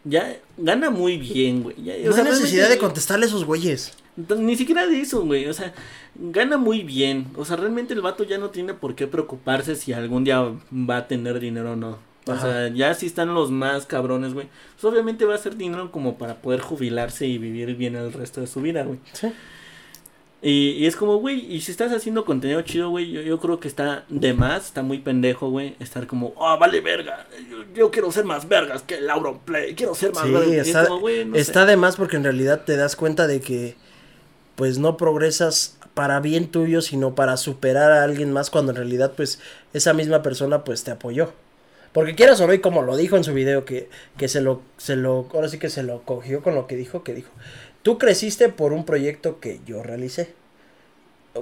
Ya 0.03 0.37
gana 0.57 0.89
muy 0.89 1.17
bien, 1.17 1.63
güey. 1.63 1.81
Ya- 1.81 1.97
no 2.03 2.09
o 2.09 2.13
sea, 2.13 2.23
hay 2.25 2.31
necesidad 2.31 2.69
de 2.69 2.77
contestarle 2.77 3.25
a 3.25 3.29
esos 3.29 3.45
güeyes. 3.45 3.93
Ni 4.37 4.57
siquiera 4.57 4.87
de 4.87 4.99
eso, 4.99 5.21
güey. 5.25 5.45
O 5.47 5.53
sea, 5.53 5.73
gana 6.15 6.57
muy 6.57 6.83
bien. 6.83 7.27
O 7.37 7.45
sea, 7.45 7.55
realmente 7.55 7.93
el 7.93 8.01
vato 8.01 8.25
ya 8.25 8.37
no 8.37 8.49
tiene 8.49 8.73
por 8.73 8.95
qué 8.95 9.07
preocuparse 9.07 9.75
si 9.75 9.93
algún 9.93 10.25
día 10.25 10.41
va 10.73 10.97
a 10.97 11.07
tener 11.07 11.39
dinero 11.39 11.73
o 11.73 11.75
no. 11.77 12.08
O 12.29 12.39
sea, 12.39 12.67
ya 12.69 12.93
si 12.93 13.05
están 13.05 13.33
los 13.33 13.51
más 13.51 13.85
cabrones, 13.85 14.33
güey. 14.33 14.47
Pues 14.73 14.85
obviamente 14.91 15.25
va 15.25 15.35
a 15.35 15.39
ser 15.39 15.55
dinero 15.57 15.91
como 15.91 16.17
para 16.17 16.35
poder 16.35 16.61
jubilarse 16.61 17.27
y 17.27 17.37
vivir 17.37 17.75
bien 17.75 17.95
el 17.95 18.13
resto 18.13 18.41
de 18.41 18.47
su 18.47 18.61
vida, 18.61 18.83
güey. 18.83 18.99
Sí. 19.13 19.31
Y, 20.41 20.69
y 20.71 20.85
es 20.85 20.95
como, 20.95 21.17
güey, 21.17 21.53
y 21.53 21.59
si 21.59 21.71
estás 21.71 21.91
haciendo 21.91 22.23
contenido 22.23 22.61
chido, 22.61 22.89
güey, 22.89 23.11
yo, 23.11 23.21
yo 23.21 23.39
creo 23.39 23.59
que 23.59 23.67
está 23.67 24.05
de 24.07 24.33
más, 24.33 24.67
está 24.67 24.81
muy 24.83 24.99
pendejo, 24.99 25.49
güey, 25.49 25.75
estar 25.81 26.07
como, 26.07 26.33
ah, 26.39 26.55
vale 26.55 26.79
verga, 26.79 27.27
yo, 27.51 27.57
yo 27.75 27.91
quiero 27.91 28.09
ser 28.13 28.23
más 28.23 28.47
vergas 28.47 28.83
que 28.83 28.95
el 28.95 29.09
Play, 29.43 29.75
quiero 29.75 29.93
ser 29.95 30.13
más 30.13 30.23
Sí, 30.23 30.31
verga. 30.31 30.47
Y 30.47 30.55
es 30.59 30.67
está, 30.67 30.87
como, 30.87 31.01
güey, 31.01 31.25
no 31.25 31.35
sé. 31.35 31.41
está 31.41 31.65
de 31.65 31.75
más 31.75 31.97
porque 31.97 32.15
en 32.15 32.23
realidad 32.23 32.63
te 32.63 32.77
das 32.77 32.95
cuenta 32.95 33.27
de 33.27 33.41
que 33.41 33.75
pues 34.55 34.77
no 34.77 34.95
progresas 34.95 35.77
para 35.93 36.21
bien 36.21 36.47
tuyo, 36.47 36.81
sino 36.81 37.15
para 37.15 37.35
superar 37.35 37.91
a 37.91 38.03
alguien 38.03 38.31
más 38.31 38.49
cuando 38.49 38.71
en 38.71 38.77
realidad 38.77 39.11
pues 39.17 39.39
esa 39.73 39.93
misma 39.93 40.21
persona 40.21 40.63
pues 40.63 40.85
te 40.85 40.91
apoyó. 40.91 41.33
Porque 41.93 42.15
quieras 42.15 42.39
o 42.41 42.53
y 42.53 42.59
como 42.59 42.81
lo 42.81 42.97
dijo 42.97 43.17
en 43.17 43.23
su 43.23 43.33
video, 43.33 43.65
que, 43.65 43.89
que 44.17 44.27
se 44.27 44.41
lo, 44.41 44.61
se 44.77 44.95
lo, 44.95 45.27
ahora 45.33 45.49
sí 45.49 45.57
que 45.57 45.69
se 45.69 45.83
lo 45.83 46.03
cogió 46.03 46.41
con 46.41 46.55
lo 46.55 46.67
que 46.67 46.75
dijo, 46.75 47.03
que 47.03 47.13
dijo, 47.13 47.31
tú 47.81 47.97
creciste 47.97 48.49
por 48.49 48.73
un 48.73 48.85
proyecto 48.85 49.39
que 49.39 49.59
yo 49.65 49.81
realicé. 49.83 50.38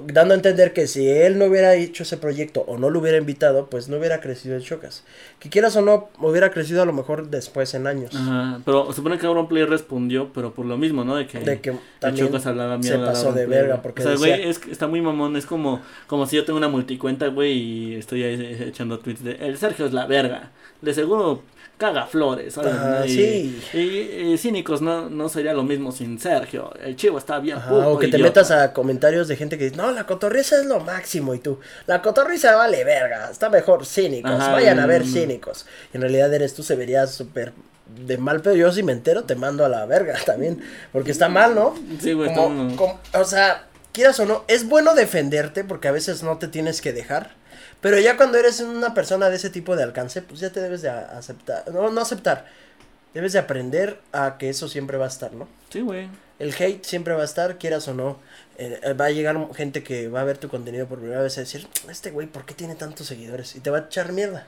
Dando 0.06 0.34
a 0.34 0.36
entender 0.36 0.74
que 0.74 0.86
si 0.86 1.08
él 1.08 1.38
no 1.38 1.46
hubiera 1.46 1.74
hecho 1.74 2.02
ese 2.02 2.18
proyecto 2.18 2.60
o 2.60 2.76
no 2.76 2.90
lo 2.90 3.00
hubiera 3.00 3.16
invitado, 3.16 3.68
pues 3.70 3.88
no 3.88 3.96
hubiera 3.96 4.20
crecido 4.20 4.54
el 4.54 4.62
Chocas. 4.62 5.02
Que 5.38 5.48
quieras 5.48 5.76
o 5.76 5.82
no, 5.82 6.10
hubiera 6.20 6.50
crecido 6.50 6.82
a 6.82 6.84
lo 6.84 6.92
mejor 6.92 7.28
después 7.28 7.72
en 7.72 7.86
años. 7.86 8.14
Ajá, 8.14 8.60
pero 8.66 8.92
supone 8.92 9.18
que 9.18 9.26
Play 9.48 9.64
respondió, 9.64 10.30
pero 10.34 10.52
por 10.52 10.66
lo 10.66 10.76
mismo, 10.76 11.04
¿no? 11.04 11.16
De 11.16 11.26
que, 11.26 11.40
De 11.40 11.60
que 11.60 11.70
el 11.70 11.78
también 12.00 12.26
Chocas 12.26 12.46
hablaba 12.46 12.74
se 12.82 12.90
mierda 12.90 13.06
de 13.06 13.12
pasó 13.12 13.32
de 13.32 13.46
verga 13.46 13.80
porque 13.80 14.02
O 14.02 14.04
sea, 14.04 14.16
güey, 14.16 14.48
es 14.48 14.60
está 14.70 14.86
muy 14.88 15.00
mamón, 15.00 15.36
es 15.36 15.46
como, 15.46 15.80
como 16.06 16.26
si 16.26 16.36
yo 16.36 16.44
tengo 16.44 16.58
una 16.58 16.68
multicuenta, 16.68 17.28
güey, 17.28 17.52
y 17.52 17.94
estoy 17.94 18.24
ahí 18.24 18.58
echando 18.68 18.98
tweets 18.98 19.24
de, 19.24 19.32
el 19.36 19.56
Sergio 19.56 19.86
es 19.86 19.92
la 19.94 20.06
verga, 20.06 20.50
de 20.82 20.92
seguro 20.92 21.42
caga 21.78 22.06
flores, 22.06 22.58
y, 23.06 23.08
sí. 23.08 23.60
y, 23.72 23.78
y 24.32 24.38
cínicos 24.38 24.82
no, 24.82 25.08
no 25.08 25.28
sería 25.28 25.54
lo 25.54 25.62
mismo 25.62 25.92
sin 25.92 26.18
Sergio, 26.18 26.72
el 26.82 26.96
chivo 26.96 27.18
está 27.18 27.38
bien 27.38 27.56
Ajá, 27.58 27.68
puto, 27.70 27.92
o 27.92 27.98
que 27.98 28.08
te 28.08 28.16
idiota. 28.16 28.28
metas 28.40 28.50
a 28.50 28.72
comentarios 28.72 29.28
de 29.28 29.36
gente 29.36 29.56
que 29.56 29.64
dice, 29.64 29.76
no, 29.76 29.90
la 29.92 30.04
cotorriza 30.04 30.60
es 30.60 30.66
lo 30.66 30.80
máximo 30.80 31.34
y 31.34 31.38
tú, 31.38 31.60
la 31.86 32.02
cotorriza 32.02 32.56
vale 32.56 32.82
verga, 32.84 33.30
está 33.30 33.48
mejor 33.48 33.86
cínicos, 33.86 34.32
Ajá, 34.32 34.52
vayan 34.52 34.78
a 34.80 34.82
no, 34.82 34.88
ver 34.88 35.04
cínicos. 35.06 35.66
En 35.92 36.00
realidad 36.00 36.34
eres 36.34 36.52
tú, 36.54 36.62
se 36.64 36.74
vería 36.76 37.06
súper 37.06 37.52
de 38.04 38.18
mal, 38.18 38.42
pero 38.42 38.54
yo 38.56 38.70
si 38.72 38.82
me 38.82 38.92
entero 38.92 39.24
te 39.24 39.34
mando 39.36 39.64
a 39.64 39.68
la 39.68 39.86
verga 39.86 40.16
también, 40.26 40.60
porque 40.92 41.10
está 41.12 41.28
mal, 41.28 41.54
¿no? 41.54 41.74
Sí, 42.00 42.12
güey, 42.12 42.34
como- 42.34 42.98
o 43.14 43.24
sea, 43.24 43.66
quieras 43.92 44.18
o 44.20 44.26
no, 44.26 44.44
es 44.48 44.68
bueno 44.68 44.94
defenderte 44.94 45.64
porque 45.64 45.88
a 45.88 45.92
veces 45.92 46.22
no 46.24 46.38
te 46.38 46.48
tienes 46.48 46.80
que 46.80 46.92
dejar. 46.92 47.36
Pero 47.80 47.98
ya 48.00 48.16
cuando 48.16 48.38
eres 48.38 48.60
una 48.60 48.92
persona 48.94 49.30
de 49.30 49.36
ese 49.36 49.50
tipo 49.50 49.76
de 49.76 49.84
alcance, 49.84 50.22
pues 50.22 50.40
ya 50.40 50.50
te 50.50 50.60
debes 50.60 50.82
de 50.82 50.90
aceptar, 50.90 51.70
no, 51.72 51.90
no 51.90 52.00
aceptar, 52.00 52.46
debes 53.14 53.32
de 53.32 53.38
aprender 53.38 54.00
a 54.12 54.36
que 54.38 54.48
eso 54.48 54.68
siempre 54.68 54.98
va 54.98 55.04
a 55.04 55.08
estar, 55.08 55.32
¿no? 55.32 55.48
Sí, 55.70 55.80
güey. 55.80 56.08
El 56.38 56.52
hate 56.54 56.84
siempre 56.84 57.14
va 57.14 57.22
a 57.22 57.24
estar, 57.24 57.58
quieras 57.58 57.86
o 57.88 57.94
no. 57.94 58.18
Eh, 58.58 58.80
eh, 58.82 58.92
va 58.94 59.06
a 59.06 59.10
llegar 59.10 59.36
gente 59.54 59.82
que 59.82 60.08
va 60.08 60.20
a 60.20 60.24
ver 60.24 60.38
tu 60.38 60.48
contenido 60.48 60.86
por 60.86 60.98
primera 60.98 61.22
vez 61.22 61.36
a 61.38 61.40
decir, 61.40 61.66
este 61.88 62.10
güey, 62.10 62.26
¿por 62.26 62.44
qué 62.46 62.54
tiene 62.54 62.74
tantos 62.74 63.06
seguidores? 63.06 63.54
Y 63.56 63.60
te 63.60 63.70
va 63.70 63.78
a 63.78 63.80
echar 63.82 64.12
mierda. 64.12 64.46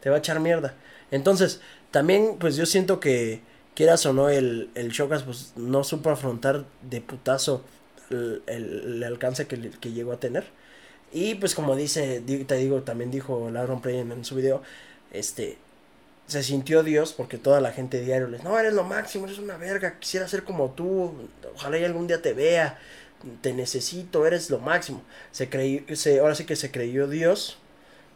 Te 0.00 0.08
va 0.10 0.16
a 0.16 0.18
echar 0.20 0.40
mierda. 0.40 0.74
Entonces, 1.10 1.60
también, 1.90 2.36
pues 2.38 2.56
yo 2.56 2.64
siento 2.66 3.00
que, 3.00 3.42
quieras 3.74 4.04
o 4.06 4.12
no, 4.12 4.28
el, 4.30 4.70
el 4.74 4.92
Chocas, 4.92 5.22
pues 5.22 5.52
no 5.56 5.84
supo 5.84 6.10
afrontar 6.10 6.64
de 6.82 7.00
putazo 7.00 7.64
el, 8.10 8.42
el- 8.46 8.82
el 8.96 9.04
alcance 9.04 9.46
que, 9.46 9.70
que 9.70 9.92
llegó 9.92 10.12
a 10.12 10.20
tener. 10.20 10.44
Y 11.12 11.34
pues 11.36 11.54
como 11.54 11.76
dice, 11.76 12.20
di- 12.20 12.44
te 12.44 12.56
digo, 12.56 12.82
también 12.82 13.10
dijo 13.10 13.50
Lauron 13.50 13.80
Play 13.80 13.98
en, 13.98 14.24
su 14.24 14.36
video, 14.36 14.62
este, 15.12 15.58
se 16.26 16.42
sintió 16.42 16.82
Dios 16.82 17.12
porque 17.12 17.38
toda 17.38 17.60
la 17.60 17.72
gente 17.72 18.00
diario 18.00 18.28
les, 18.28 18.44
no, 18.44 18.58
eres 18.58 18.74
lo 18.74 18.84
máximo, 18.84 19.26
eres 19.26 19.38
una 19.38 19.56
verga, 19.56 19.98
quisiera 19.98 20.28
ser 20.28 20.44
como 20.44 20.70
tú, 20.70 21.12
ojalá 21.54 21.78
y 21.78 21.84
algún 21.84 22.06
día 22.06 22.22
te 22.22 22.32
vea, 22.34 22.78
te 23.42 23.52
necesito, 23.52 24.26
eres 24.26 24.50
lo 24.50 24.58
máximo. 24.60 25.02
Se 25.32 25.48
creyó, 25.50 25.82
se, 25.96 26.20
ahora 26.20 26.34
sí 26.34 26.44
que 26.44 26.56
se 26.56 26.70
creyó 26.70 27.08
Dios, 27.08 27.58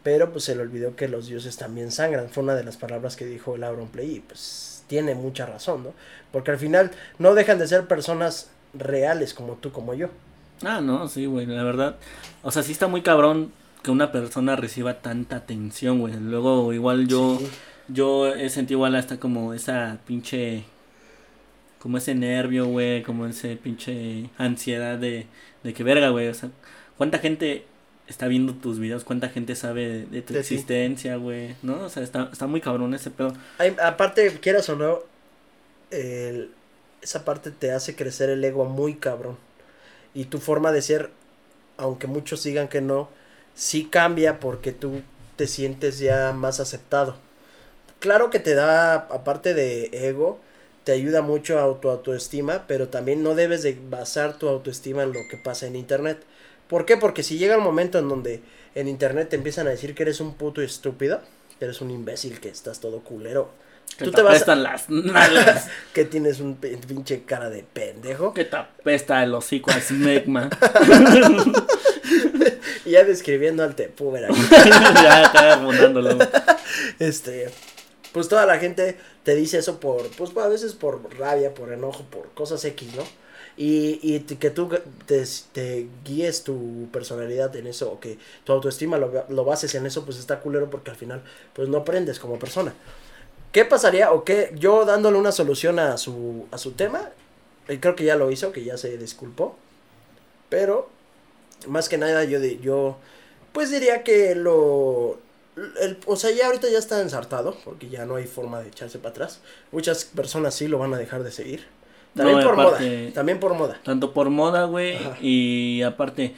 pero 0.03 0.31
pues 0.31 0.45
se 0.45 0.55
le 0.55 0.61
olvidó 0.61 0.95
que 0.95 1.07
los 1.07 1.27
dioses 1.27 1.57
también 1.57 1.91
sangran. 1.91 2.29
Fue 2.29 2.43
una 2.43 2.55
de 2.55 2.63
las 2.63 2.77
palabras 2.77 3.15
que 3.15 3.25
dijo 3.25 3.55
el 3.55 3.63
Play 3.91 4.17
y 4.17 4.19
pues 4.21 4.83
tiene 4.87 5.15
mucha 5.15 5.45
razón, 5.45 5.83
¿no? 5.83 5.93
Porque 6.31 6.51
al 6.51 6.59
final 6.59 6.91
no 7.19 7.33
dejan 7.35 7.59
de 7.59 7.67
ser 7.67 7.87
personas 7.87 8.49
reales 8.73 9.33
como 9.33 9.55
tú, 9.55 9.71
como 9.71 9.93
yo. 9.95 10.09
Ah, 10.63 10.81
no, 10.81 11.07
sí, 11.07 11.25
güey, 11.25 11.45
la 11.45 11.63
verdad. 11.63 11.97
O 12.43 12.51
sea, 12.51 12.63
sí 12.63 12.71
está 12.71 12.87
muy 12.87 13.01
cabrón 13.01 13.51
que 13.83 13.91
una 13.91 14.11
persona 14.11 14.55
reciba 14.55 15.01
tanta 15.01 15.35
atención, 15.35 15.99
güey. 15.99 16.15
Luego 16.15 16.73
igual 16.73 17.07
yo 17.07 17.39
yo 17.87 18.33
he 18.33 18.49
sentido 18.49 18.79
igual 18.79 18.95
hasta 18.95 19.19
como 19.19 19.53
esa 19.53 19.99
pinche 20.07 20.63
como 21.79 21.99
ese 21.99 22.15
nervio, 22.15 22.65
güey, 22.65 23.03
como 23.03 23.27
ese 23.27 23.57
pinche 23.57 24.31
ansiedad 24.39 24.97
de, 24.97 25.27
de 25.63 25.73
que 25.73 25.83
verga, 25.83 26.09
güey, 26.09 26.27
o 26.29 26.33
sea, 26.33 26.49
cuánta 26.97 27.19
gente 27.19 27.65
está 28.07 28.27
viendo 28.27 28.55
tus 28.55 28.79
videos, 28.79 29.03
cuánta 29.03 29.29
gente 29.29 29.55
sabe 29.55 30.07
de, 30.07 30.21
tu 30.23 30.35
existencia, 30.35 31.17
güey, 31.17 31.55
¿no? 31.61 31.83
O 31.83 31.89
sea, 31.89 32.01
está, 32.01 32.29
está 32.31 32.47
muy 32.47 32.59
cabrón 32.59 32.95
ese 32.95 33.11
pedo. 33.11 33.35
aparte, 33.83 34.39
quieras 34.39 34.67
o 34.69 34.75
no, 34.75 34.99
esa 37.01 37.23
parte 37.23 37.51
te 37.51 37.71
hace 37.71 37.95
crecer 37.95 38.31
el 38.31 38.43
ego 38.43 38.65
muy 38.65 38.95
cabrón. 38.95 39.37
Y 40.15 40.25
tu 40.25 40.39
forma 40.39 40.71
de 40.71 40.81
ser, 40.81 41.11
aunque 41.77 42.07
muchos 42.07 42.43
digan 42.43 42.67
que 42.67 42.81
no, 42.81 43.09
sí 43.53 43.85
cambia 43.85 44.39
porque 44.39 44.71
tú 44.71 45.03
te 45.35 45.45
sientes 45.45 45.99
ya 45.99 46.33
más 46.33 46.59
aceptado 46.59 47.17
claro 48.05 48.29
que 48.29 48.39
te 48.39 48.53
da, 48.53 48.93
aparte 48.93 49.55
de 49.55 49.89
ego, 49.91 50.39
te 50.83 50.91
ayuda 50.91 51.23
mucho 51.23 51.59
a 51.59 51.81
tu 51.81 51.89
autoestima, 51.89 52.65
pero 52.67 52.89
también 52.89 53.23
no 53.23 53.33
debes 53.33 53.63
de 53.63 53.75
basar 53.89 54.37
tu 54.37 54.47
autoestima 54.47 55.01
en 55.01 55.11
lo 55.11 55.21
que 55.27 55.37
pasa 55.37 55.65
en 55.65 55.75
internet. 55.75 56.19
¿Por 56.67 56.85
qué? 56.85 56.97
Porque 56.97 57.23
si 57.23 57.39
llega 57.39 57.55
el 57.55 57.61
momento 57.61 57.97
en 57.97 58.07
donde 58.07 58.41
en 58.75 58.87
internet 58.87 59.29
te 59.29 59.37
empiezan 59.37 59.65
a 59.65 59.71
decir 59.71 59.95
que 59.95 60.03
eres 60.03 60.19
un 60.19 60.35
puto 60.35 60.61
estúpido, 60.61 61.21
que 61.57 61.65
eres 61.65 61.81
un 61.81 61.89
imbécil, 61.89 62.39
que 62.39 62.49
estás 62.49 62.79
todo 62.79 62.99
culero. 62.99 63.49
Que 63.97 64.05
tú 64.05 64.11
te, 64.11 64.21
vas 64.21 64.47
a... 64.47 64.55
las 64.55 64.89
nalgas. 64.89 65.67
que 65.93 66.05
tienes 66.05 66.39
un 66.39 66.55
pinche 66.55 67.23
cara 67.23 67.49
de 67.49 67.63
pendejo. 67.63 68.33
Que 68.33 68.45
te 68.45 68.57
apesta 68.57 69.23
el 69.23 69.33
hocico 69.33 69.71
a 69.71 69.79
smegma. 69.79 70.49
ya 72.85 73.03
describiendo 73.03 73.63
al 73.63 73.75
tepúber 73.75 74.29
ya 74.51 75.23
está 75.23 75.57
montándolo. 75.57 76.17
Este 76.99 77.51
pues 78.15 78.29
toda 78.29 78.45
la 78.45 78.59
gente 78.59 78.95
te 79.23 79.35
dice 79.35 79.57
eso 79.57 79.81
por, 79.81 80.07
pues 80.11 80.31
a 80.37 80.47
veces 80.47 80.71
por 80.71 81.01
rabia, 81.19 81.53
por 81.53 81.73
enojo, 81.73 82.05
por 82.05 82.29
cosas 82.29 82.63
X, 82.63 82.95
¿no? 82.95 83.03
Y, 83.57 83.99
y 84.01 84.21
que 84.21 84.49
tú 84.51 84.69
te, 85.05 85.87
guíes 86.05 86.45
tu 86.45 86.87
personalidad 86.93 87.53
en 87.57 87.67
eso, 87.67 87.91
o 87.91 87.99
que 87.99 88.17
tu 88.45 88.53
autoestima 88.53 88.97
lo, 88.97 89.25
lo 89.27 89.43
bases 89.43 89.75
en 89.75 89.85
eso, 89.85 90.05
pues 90.05 90.17
está 90.17 90.39
culero 90.39 90.69
porque 90.69 90.91
al 90.91 90.95
final, 90.95 91.23
pues 91.51 91.67
no 91.67 91.79
aprendes 91.79 92.17
como 92.17 92.39
persona. 92.39 92.73
¿Qué 93.55 93.63
pasaría 93.63 94.11
o 94.11 94.25
qué? 94.25 94.53
Yo 94.59 94.83
dándole 94.83 95.17
una 95.17 95.31
solución 95.31 95.79
a 95.79 95.97
su, 95.97 96.45
a 96.51 96.57
su 96.57 96.71
tema, 96.71 97.11
y 97.69 97.77
creo 97.77 97.95
que 97.95 98.03
ya 98.03 98.17
lo 98.17 98.29
hizo, 98.29 98.51
que 98.51 98.65
ya 98.65 98.75
se 98.75 98.97
disculpó, 98.97 99.55
pero 100.49 100.89
más 101.65 101.87
que 101.87 101.97
nada 101.97 102.25
yo, 102.25 102.37
yo 102.37 102.97
pues 103.53 103.71
diría 103.71 104.03
que 104.03 104.35
lo, 104.35 105.19
el, 105.55 105.97
o 106.05 106.17
sea, 106.17 106.31
ya 106.31 106.47
ahorita 106.47 106.67
ya 106.69 106.77
está 106.77 106.99
ensartado, 106.99 107.55
porque 107.63 107.87
ya 107.87 108.05
no 108.05 108.17
hay 108.17 108.25
forma 108.25 108.59
de 108.59 108.67
echarse 108.67 108.99
para 108.99 109.11
atrás. 109.11 109.39
Muchas 109.71 110.03
personas 110.03 110.53
sí 110.53 110.67
lo 110.67 110.77
van 110.77 110.93
a 110.93 110.97
dejar 110.97 111.23
de 111.23 111.31
seguir. 111.31 111.65
También 112.13 112.41
por 112.41 112.57
moda. 112.57 112.79
También 113.13 113.39
por 113.39 113.53
moda. 113.53 113.79
Tanto 113.85 114.13
por 114.13 114.29
moda, 114.31 114.65
güey. 114.65 114.97
Y 115.21 115.81
aparte, 115.83 116.35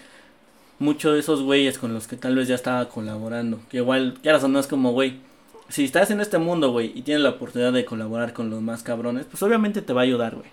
muchos 0.78 1.16
de 1.16 1.22
esos 1.22 1.42
güeyes 1.42 1.80
con 1.80 1.96
los 1.96 2.08
que 2.08 2.16
tal 2.16 2.36
vez 2.36 2.48
ya 2.48 2.54
estaba 2.54 2.88
colaborando. 2.90 3.60
Que 3.72 3.78
igual, 3.78 4.20
ya 4.22 4.38
no 4.38 4.60
es 4.60 4.68
como, 4.68 4.92
güey. 4.92 5.26
Si 5.70 5.84
estás 5.84 6.12
en 6.12 6.22
este 6.22 6.38
mundo, 6.38 6.72
güey, 6.72 6.92
y 6.96 7.02
tienes 7.02 7.24
la 7.24 7.32
oportunidad 7.32 7.74
de 7.74 7.86
colaborar 7.86 8.34
con 8.34 8.50
los 8.50 8.62
más 8.62 8.84
cabrones, 8.84 9.26
pues 9.30 9.42
obviamente 9.44 9.82
te 9.82 9.94
va 9.94 10.02
a 10.02 10.04
ayudar, 10.06 10.36
güey. 10.36 10.50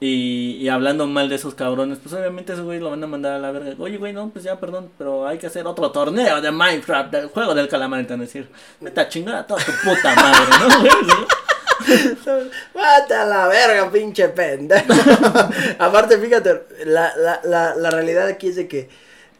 Y, 0.00 0.56
y, 0.60 0.68
hablando 0.68 1.06
mal 1.06 1.28
de 1.28 1.36
esos 1.36 1.54
cabrones, 1.54 1.98
pues 2.02 2.12
obviamente 2.12 2.54
esos 2.54 2.64
güey 2.64 2.80
lo 2.80 2.90
van 2.90 3.04
a 3.04 3.06
mandar 3.06 3.34
a 3.34 3.38
la 3.38 3.52
verga. 3.52 3.72
Oye, 3.78 3.98
güey, 3.98 4.12
no, 4.12 4.30
pues 4.30 4.44
ya, 4.44 4.58
perdón, 4.58 4.90
pero 4.98 5.28
hay 5.28 5.38
que 5.38 5.46
hacer 5.46 5.64
otro 5.64 5.92
torneo 5.92 6.40
de 6.40 6.50
Minecraft, 6.50 7.12
del 7.12 7.28
juego 7.28 7.54
del 7.54 7.68
calamar. 7.68 8.04
A 8.10 8.16
decir, 8.16 8.48
vete 8.80 9.00
a 9.00 9.08
chingar 9.08 9.36
a 9.36 9.46
toda 9.46 9.64
tu 9.64 9.70
puta 9.70 10.14
madre, 10.16 10.50
¿no? 10.58 11.26
Vete 12.74 13.14
a 13.14 13.24
la 13.24 13.46
verga, 13.46 13.90
pinche 13.90 14.28
pendejo. 14.28 14.92
Aparte, 15.78 16.18
fíjate, 16.18 16.62
la, 16.84 17.12
la, 17.16 17.40
la, 17.44 17.74
la 17.76 17.90
realidad 17.90 18.26
aquí 18.26 18.48
es 18.48 18.56
de 18.56 18.68
que 18.68 18.88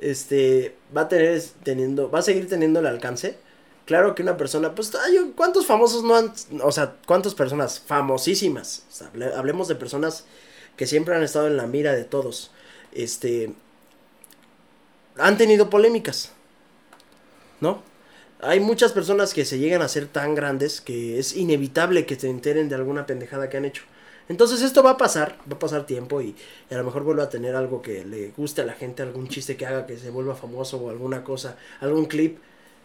este 0.00 0.76
va 0.96 1.02
a 1.02 1.08
tener 1.08 1.42
teniendo, 1.62 2.10
va 2.10 2.20
a 2.20 2.22
seguir 2.22 2.48
teniendo 2.48 2.80
el 2.80 2.86
alcance. 2.86 3.36
Claro 3.84 4.14
que 4.14 4.22
una 4.22 4.36
persona, 4.36 4.74
pues, 4.74 4.92
¿cuántos 5.34 5.66
famosos 5.66 6.04
no 6.04 6.14
han, 6.14 6.32
o 6.62 6.70
sea, 6.70 6.94
cuántas 7.06 7.34
personas 7.34 7.80
famosísimas? 7.80 8.84
hablemos 9.36 9.66
de 9.68 9.74
personas 9.74 10.24
que 10.76 10.86
siempre 10.86 11.16
han 11.16 11.22
estado 11.22 11.48
en 11.48 11.56
la 11.56 11.66
mira 11.66 11.92
de 11.92 12.04
todos, 12.04 12.52
este, 12.92 13.52
han 15.18 15.36
tenido 15.36 15.68
polémicas, 15.68 16.30
¿no? 17.60 17.82
Hay 18.40 18.60
muchas 18.60 18.92
personas 18.92 19.34
que 19.34 19.44
se 19.44 19.58
llegan 19.58 19.82
a 19.82 19.88
ser 19.88 20.06
tan 20.06 20.34
grandes 20.34 20.80
que 20.80 21.18
es 21.18 21.36
inevitable 21.36 22.06
que 22.06 22.18
se 22.18 22.28
enteren 22.28 22.68
de 22.68 22.74
alguna 22.74 23.06
pendejada 23.06 23.48
que 23.48 23.56
han 23.56 23.64
hecho. 23.64 23.84
Entonces 24.28 24.62
esto 24.62 24.82
va 24.82 24.92
a 24.92 24.96
pasar, 24.96 25.38
va 25.50 25.56
a 25.56 25.58
pasar 25.58 25.86
tiempo 25.86 26.22
y, 26.22 26.34
a 26.70 26.74
lo 26.76 26.84
mejor 26.84 27.02
vuelva 27.02 27.24
a 27.24 27.28
tener 27.28 27.54
algo 27.54 27.82
que 27.82 28.04
le 28.04 28.28
guste 28.36 28.62
a 28.62 28.64
la 28.64 28.72
gente, 28.72 29.02
algún 29.02 29.28
chiste 29.28 29.56
que 29.56 29.66
haga 29.66 29.86
que 29.86 29.96
se 29.96 30.10
vuelva 30.10 30.34
famoso 30.34 30.78
o 30.78 30.90
alguna 30.90 31.22
cosa, 31.24 31.56
algún 31.80 32.06
clip 32.06 32.38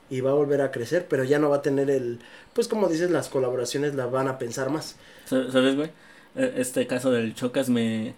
y 0.09 0.21
va 0.21 0.31
a 0.31 0.33
volver 0.33 0.61
a 0.61 0.71
crecer, 0.71 1.07
pero 1.09 1.23
ya 1.23 1.39
no 1.39 1.49
va 1.49 1.57
a 1.57 1.61
tener 1.61 1.89
el, 1.89 2.19
pues 2.53 2.67
como 2.67 2.87
dices, 2.87 3.11
las 3.11 3.29
colaboraciones 3.29 3.95
la 3.95 4.05
van 4.05 4.27
a 4.27 4.37
pensar 4.37 4.69
más. 4.69 4.95
¿Sabes, 5.25 5.75
güey? 5.75 5.89
E, 6.35 6.53
este 6.57 6.87
caso 6.87 7.11
del 7.11 7.35
Chocas 7.35 7.69
me 7.69 8.15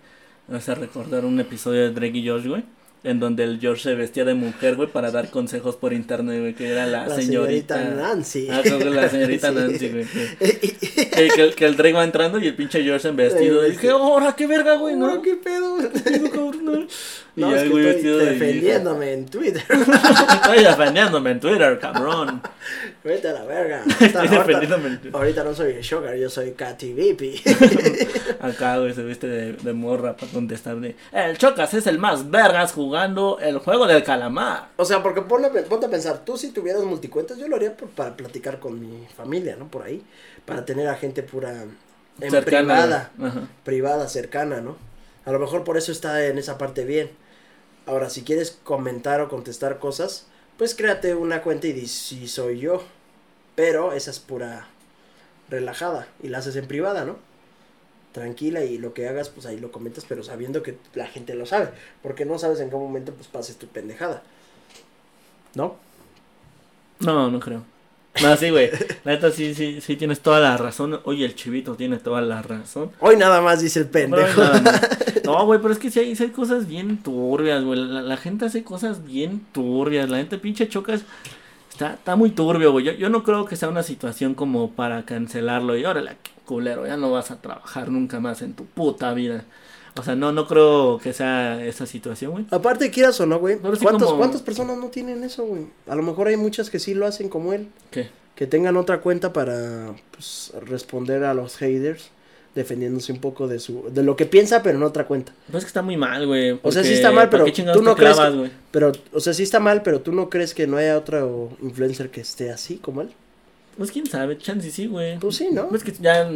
hace 0.52 0.76
recordar 0.76 1.26
un 1.26 1.40
episodio 1.40 1.82
de 1.82 1.92
Drake 1.92 2.18
y 2.18 2.28
Josh, 2.28 2.48
güey. 2.48 2.64
En 3.02 3.22
donde 3.22 3.46
el 3.46 3.62
George 3.62 3.84
se 3.84 3.96
vestía 3.96 4.26
de 4.26 4.34
mujer, 4.34 4.76
güey, 4.76 4.90
para 4.90 5.10
dar 5.10 5.30
consejos 5.30 5.78
por 5.78 5.94
internet, 5.94 6.42
güey, 6.42 6.54
que 6.54 6.70
era 6.70 6.86
la, 6.86 7.10
señorita... 7.10 7.82
Nancy. 7.82 8.50
Ah, 8.52 8.60
creo 8.62 8.78
que 8.78 8.90
la 8.90 9.08
señorita 9.08 9.52
Nancy, 9.54 9.88
güey. 9.88 10.06
Que, 10.06 11.54
que, 11.56 11.66
el 11.66 11.78
Drake 11.78 11.94
va 11.94 12.04
entrando 12.04 12.40
y 12.40 12.48
el 12.48 12.56
pinche 12.56 12.84
George 12.84 13.08
en 13.08 13.16
vestido. 13.16 13.66
Y 13.66 13.72
dije, 13.72 13.90
ahora 13.90 14.36
qué 14.36 14.48
verga, 14.48 14.76
güey, 14.76 14.98
¿no? 14.98 15.22
qué 15.22 15.36
pedo. 15.36 15.78
Y 17.36 17.42
no, 17.42 17.56
es 17.56 17.72
que 17.72 17.90
estoy 17.92 18.26
defendiéndome 18.26 19.14
en 19.14 19.26
Twitter. 19.28 19.64
estoy 19.70 20.62
defendiéndome 20.62 21.32
en 21.32 21.40
Twitter, 21.40 21.80
cabrón. 21.80 22.42
Vete 23.02 23.30
a 23.30 23.34
la 23.34 23.46
verga. 23.46 23.84
Estoy 23.88 24.28
defendiéndome 24.28 24.88
en 24.88 24.98
Twitter. 24.98 25.16
Ahorita 25.16 25.44
no 25.46 25.54
soy 25.54 25.74
el 25.74 25.84
Sugar, 25.84 26.18
yo 26.18 26.30
soy 26.30 26.52
Katy 26.52 26.92
Vipi. 26.92 27.42
Acá, 28.42 28.80
güey, 28.80 28.94
se 28.94 29.04
viste 29.04 29.28
de, 29.28 29.54
de 29.54 29.74
morra 29.74 30.18
para 30.18 30.30
contestarle. 30.34 30.98
El 31.14 31.38
Chocas 31.38 31.74
es 31.76 31.88
el 31.88 31.98
más 31.98 32.30
vergas 32.30 32.74
jugando 32.74 32.89
el 33.40 33.58
juego 33.60 33.88
del 33.88 34.04
calamar. 34.04 34.70
O 34.78 34.86
sea, 34.86 35.04
porque 35.04 35.22
ponle, 35.22 35.50
ponte 35.64 35.86
a 35.86 35.90
pensar, 35.90 36.24
tú 36.26 36.38
si 36.38 36.52
tuvieras 36.52 36.84
multicuentas, 36.84 37.38
yo 37.38 37.48
lo 37.48 37.56
haría 37.56 37.76
para 37.76 38.16
platicar 38.16 38.60
con 38.60 38.80
mi 38.80 39.08
familia, 39.08 39.56
¿no? 39.56 39.68
Por 39.70 39.84
ahí. 39.84 40.04
Para 40.46 40.66
tener 40.66 40.88
a 40.88 40.96
gente 40.96 41.24
pura 41.24 41.66
en 42.22 42.44
privada. 42.44 43.12
Privada, 43.64 44.08
cercana, 44.08 44.62
¿no? 44.62 44.78
A 45.26 45.32
lo 45.32 45.40
mejor 45.40 45.64
por 45.64 45.78
eso 45.78 45.92
está 45.92 46.26
en 46.26 46.38
esa 46.38 46.58
parte 46.58 46.86
bien. 46.86 47.12
Ahora, 47.86 48.10
si 48.10 48.24
quieres 48.24 48.58
comentar 48.64 49.22
o 49.22 49.30
contestar 49.30 49.80
cosas, 49.80 50.28
pues 50.58 50.76
créate 50.76 51.16
una 51.16 51.42
cuenta 51.42 51.68
y 51.68 51.74
di 51.74 51.88
si 51.88 52.28
soy 52.28 52.60
yo. 52.60 52.84
Pero 53.56 53.94
esa 53.94 54.12
es 54.12 54.20
pura 54.20 54.68
relajada 55.50 56.08
y 56.22 56.30
la 56.30 56.38
haces 56.38 56.56
en 56.56 56.68
privada, 56.68 57.06
¿no? 57.06 57.18
Tranquila 58.12 58.64
y 58.64 58.78
lo 58.78 58.94
que 58.94 59.08
hagas, 59.08 59.30
pues 59.30 59.46
ahí 59.46 59.60
lo 59.60 59.72
comentas, 59.72 60.06
pero 60.08 60.24
sabiendo 60.24 60.64
que 60.64 60.78
la 60.96 61.08
gente 61.08 61.36
lo 61.36 61.46
sabe. 61.46 61.70
Porque 62.02 62.26
no 62.26 62.40
sabes 62.40 62.60
en 62.60 62.70
qué 62.70 62.76
momento 62.76 63.14
pues 63.14 63.28
pases 63.28 63.58
tu 63.58 63.68
pendejada. 63.68 64.24
¿No? 65.54 65.76
No, 67.00 67.30
no 67.30 67.40
creo. 67.40 67.64
No, 68.22 68.36
sí, 68.36 68.50
güey. 68.50 68.70
La 69.04 69.14
neta, 69.14 69.32
sí, 69.32 69.54
sí, 69.54 69.80
sí, 69.82 69.96
tienes 69.96 70.20
toda 70.20 70.40
la 70.40 70.58
razón. 70.58 71.00
Oye, 71.06 71.26
el 71.26 71.36
chivito 71.36 71.76
tiene 71.76 71.98
toda 71.98 72.22
la 72.22 72.42
razón. 72.42 72.92
Hoy 73.00 73.16
nada 73.16 73.42
más 73.42 73.62
dice 73.62 73.80
el 73.80 73.88
pendejo. 73.88 74.42
No, 75.24 75.46
güey, 75.46 75.62
pero 75.62 75.72
es 75.72 75.80
que 75.80 75.92
sí 75.92 76.00
hay, 76.00 76.18
hay 76.20 76.30
cosas 76.30 76.68
bien 76.68 76.98
turbias, 77.04 77.64
güey. 77.64 77.80
La, 77.80 78.18
gente 78.18 78.46
hace 78.46 78.64
cosas 78.64 79.06
bien 79.06 79.46
turbias. 79.52 80.10
La 80.10 80.18
gente 80.18 80.40
pinche 80.40 80.68
chocas. 80.68 81.04
Está, 81.80 81.94
está 81.94 82.18
muy 82.18 82.32
turbio, 82.32 82.74
güey. 82.74 82.84
Yo, 82.84 82.92
yo 82.92 83.10
no 83.10 83.24
creo 83.24 83.46
que 83.46 83.56
sea 83.56 83.70
una 83.70 83.84
situación 83.84 84.36
como 84.36 84.72
para 84.72 85.06
cancelarlo. 85.06 85.78
Y 85.78 85.86
órale, 85.86 86.18
culero, 86.46 86.86
ya 86.86 86.98
no 86.98 87.10
vas 87.10 87.32
a 87.32 87.40
trabajar 87.42 87.90
nunca 87.90 88.20
más 88.20 88.42
en 88.42 88.54
tu 88.54 88.66
puta 88.66 89.14
vida. 89.14 89.46
O 89.96 90.04
sea, 90.04 90.16
no, 90.16 90.34
no 90.34 90.46
creo 90.46 91.00
que 91.00 91.14
sea 91.14 91.64
esa 91.64 91.86
situación, 91.86 92.32
güey. 92.32 92.46
Aparte, 92.52 92.92
quieras 92.92 93.22
o 93.22 93.26
no, 93.26 93.40
güey. 93.40 93.60
¿Cuántas 93.60 94.42
personas 94.42 94.78
no 94.78 94.88
tienen 94.88 95.24
eso, 95.24 95.46
güey? 95.46 95.68
A 95.88 95.96
lo 95.96 96.04
mejor 96.04 96.28
hay 96.28 96.36
muchas 96.36 96.70
que 96.70 96.80
sí 96.80 96.94
lo 96.94 97.08
hacen 97.08 97.30
como 97.30 97.54
él. 97.54 97.70
¿Qué? 97.92 98.10
que 98.40 98.48
tengan 98.48 98.78
otra 98.78 99.02
cuenta 99.02 99.34
para 99.34 99.94
pues, 100.12 100.54
responder 100.62 101.26
a 101.26 101.34
los 101.34 101.58
haters 101.58 102.10
defendiéndose 102.60 103.12
un 103.14 103.20
poco 103.20 103.48
de 103.48 103.60
su 103.60 103.86
de 103.90 104.04
lo 104.04 104.16
que 104.16 104.26
piensa 104.26 104.62
pero 104.62 104.78
en 104.78 104.84
otra 104.84 105.06
cuenta. 105.06 105.32
No 105.52 105.58
es 105.58 105.64
que 105.64 105.70
está 105.70 105.82
muy 105.82 105.96
mal, 105.98 106.28
güey. 106.28 106.60
O 106.62 106.72
sea, 106.72 106.84
sí 106.84 106.94
está 106.94 107.12
mal, 107.12 107.30
¿para 107.30 107.46
pero 107.46 107.74
tú 107.74 107.82
no 107.82 107.96
crees 107.96 108.16
clavas, 108.16 108.34
que-? 108.34 108.52
Pero 108.72 108.92
o 109.14 109.20
sea, 109.20 109.34
sí 109.34 109.44
está 109.44 109.60
mal, 109.60 109.82
pero 109.82 110.02
tú 110.02 110.12
no 110.12 110.30
crees 110.30 110.54
que 110.54 110.68
no 110.68 110.78
haya 110.78 110.98
otro 110.98 111.50
influencer 111.62 112.10
que 112.10 112.22
esté 112.22 112.52
así 112.52 112.76
como 112.78 113.02
él? 113.02 113.10
Pues 113.78 113.92
quién 113.92 114.06
sabe, 114.06 114.38
chance 114.38 114.70
sí, 114.72 114.88
güey. 114.88 115.18
Pues 115.20 115.38
sí, 115.38 115.48
¿no? 115.54 115.70
Es 115.74 115.84
que 115.86 115.94
ya 115.94 116.30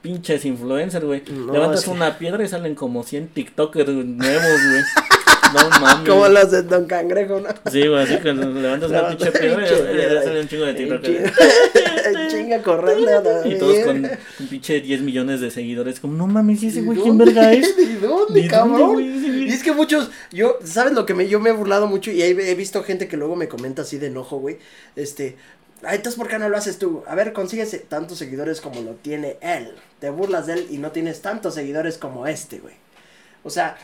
pinches 0.00 0.44
influencers, 0.46 1.04
güey. 1.04 1.22
No, 1.30 1.52
Levantas 1.52 1.84
que- 1.84 1.90
una 1.90 2.18
piedra 2.18 2.42
y 2.42 2.48
salen 2.48 2.74
como 2.74 3.02
100 3.02 3.28
TikTokers 3.28 3.88
nuevos, 3.90 4.42
güey. 4.70 4.82
No 5.54 5.80
mames. 5.80 6.08
Como 6.08 6.28
las 6.28 6.50
de 6.50 6.62
Don 6.62 6.86
Cangrejo, 6.86 7.40
¿no? 7.40 7.48
Sí, 7.70 7.86
güey, 7.86 8.02
así 8.02 8.16
que 8.18 8.32
levantas 8.32 8.90
una 8.90 9.08
pinche 9.08 9.30
piedra 9.32 9.66
y 9.66 9.96
ya- 9.96 10.22
salen 10.22 10.42
un 10.42 10.48
chingo 10.48 10.64
de 10.64 10.70
En 10.70 10.76
TikTokers. 10.76 11.32
chinga- 11.32 12.22
en 12.22 12.28
chinga 12.30 12.62
corriendo 12.62 13.42
Y 13.46 13.58
todos 13.58 13.78
con 13.80 14.04
un 14.40 14.46
pinche 14.48 14.80
10 14.80 15.00
millones 15.02 15.40
de 15.40 15.50
seguidores. 15.50 16.00
Como, 16.00 16.14
no 16.16 16.26
mames, 16.26 16.62
¿y 16.62 16.68
ese 16.68 16.80
¿De 16.80 16.86
güey 16.86 16.98
quién 17.00 17.18
verga 17.18 17.52
es? 17.52 17.76
¿De 17.76 17.96
dónde, 17.98 18.42
¿De 18.42 18.48
cabrón? 18.48 19.00
Y 19.02 19.48
es 19.48 19.62
que 19.62 19.72
muchos, 19.72 20.10
yo, 20.32 20.58
¿sabes 20.64 20.92
lo 20.92 21.06
que 21.06 21.14
me, 21.14 21.28
yo 21.28 21.40
me 21.40 21.50
he 21.50 21.52
burlado 21.52 21.86
mucho 21.86 22.10
y 22.10 22.22
he 22.22 22.54
visto 22.54 22.82
gente 22.82 23.08
que 23.08 23.16
luego 23.16 23.36
me 23.36 23.48
comenta 23.48 23.82
así 23.82 23.98
de 23.98 24.08
enojo, 24.08 24.38
güey? 24.38 24.58
Este, 24.96 25.36
ay, 25.82 25.96
entonces, 25.96 26.18
¿por 26.18 26.28
qué 26.28 26.38
no 26.38 26.48
lo 26.48 26.56
haces 26.56 26.78
tú? 26.78 27.02
A 27.06 27.14
ver, 27.14 27.32
consigues 27.32 27.76
tantos 27.88 28.18
seguidores 28.18 28.60
como 28.60 28.82
lo 28.82 28.92
tiene 28.92 29.36
él. 29.40 29.72
Te 30.00 30.10
burlas 30.10 30.46
de 30.46 30.54
él 30.54 30.66
y 30.70 30.78
no 30.78 30.90
tienes 30.92 31.22
tantos 31.22 31.54
seguidores 31.54 31.96
como 31.98 32.26
este, 32.26 32.58
güey. 32.58 32.74
O 33.44 33.50
sea, 33.50 33.76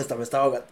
hasta 0.00 0.14
me 0.16 0.22
estaba 0.22 0.44
ahogando. 0.44 0.66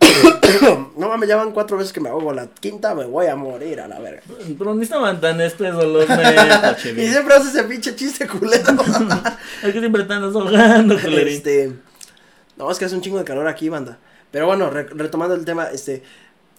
no 0.96 1.08
mames, 1.08 1.28
ya 1.28 1.36
van 1.36 1.52
cuatro 1.52 1.76
veces 1.76 1.92
que 1.92 2.00
me 2.00 2.08
ahogo. 2.08 2.32
La 2.32 2.46
quinta 2.46 2.94
me 2.94 3.04
voy 3.04 3.26
a 3.26 3.36
morir 3.36 3.80
a 3.80 3.88
la 3.88 3.98
verga. 3.98 4.22
Pero 4.58 4.74
ni 4.74 4.82
estaban 4.84 5.20
tan 5.20 5.40
espesos 5.40 5.84
los 5.84 6.04
Y 6.84 7.08
siempre 7.08 7.34
haces 7.34 7.54
ese 7.54 7.64
pinche 7.64 7.94
chiste 7.94 8.26
culero. 8.26 8.64
Es 9.62 9.72
que 9.72 9.80
siempre 9.80 10.02
andas 10.02 10.34
ahogando, 10.34 10.98
culerín. 11.00 11.34
Este. 11.34 11.72
No, 12.56 12.70
es 12.70 12.78
que 12.78 12.84
hace 12.86 12.94
un 12.94 13.00
chingo 13.02 13.18
de 13.18 13.24
calor 13.24 13.46
aquí, 13.48 13.68
banda. 13.68 13.98
Pero 14.30 14.46
bueno, 14.46 14.70
re- 14.70 14.88
retomando 14.90 15.34
el 15.34 15.44
tema, 15.44 15.66
este. 15.70 16.02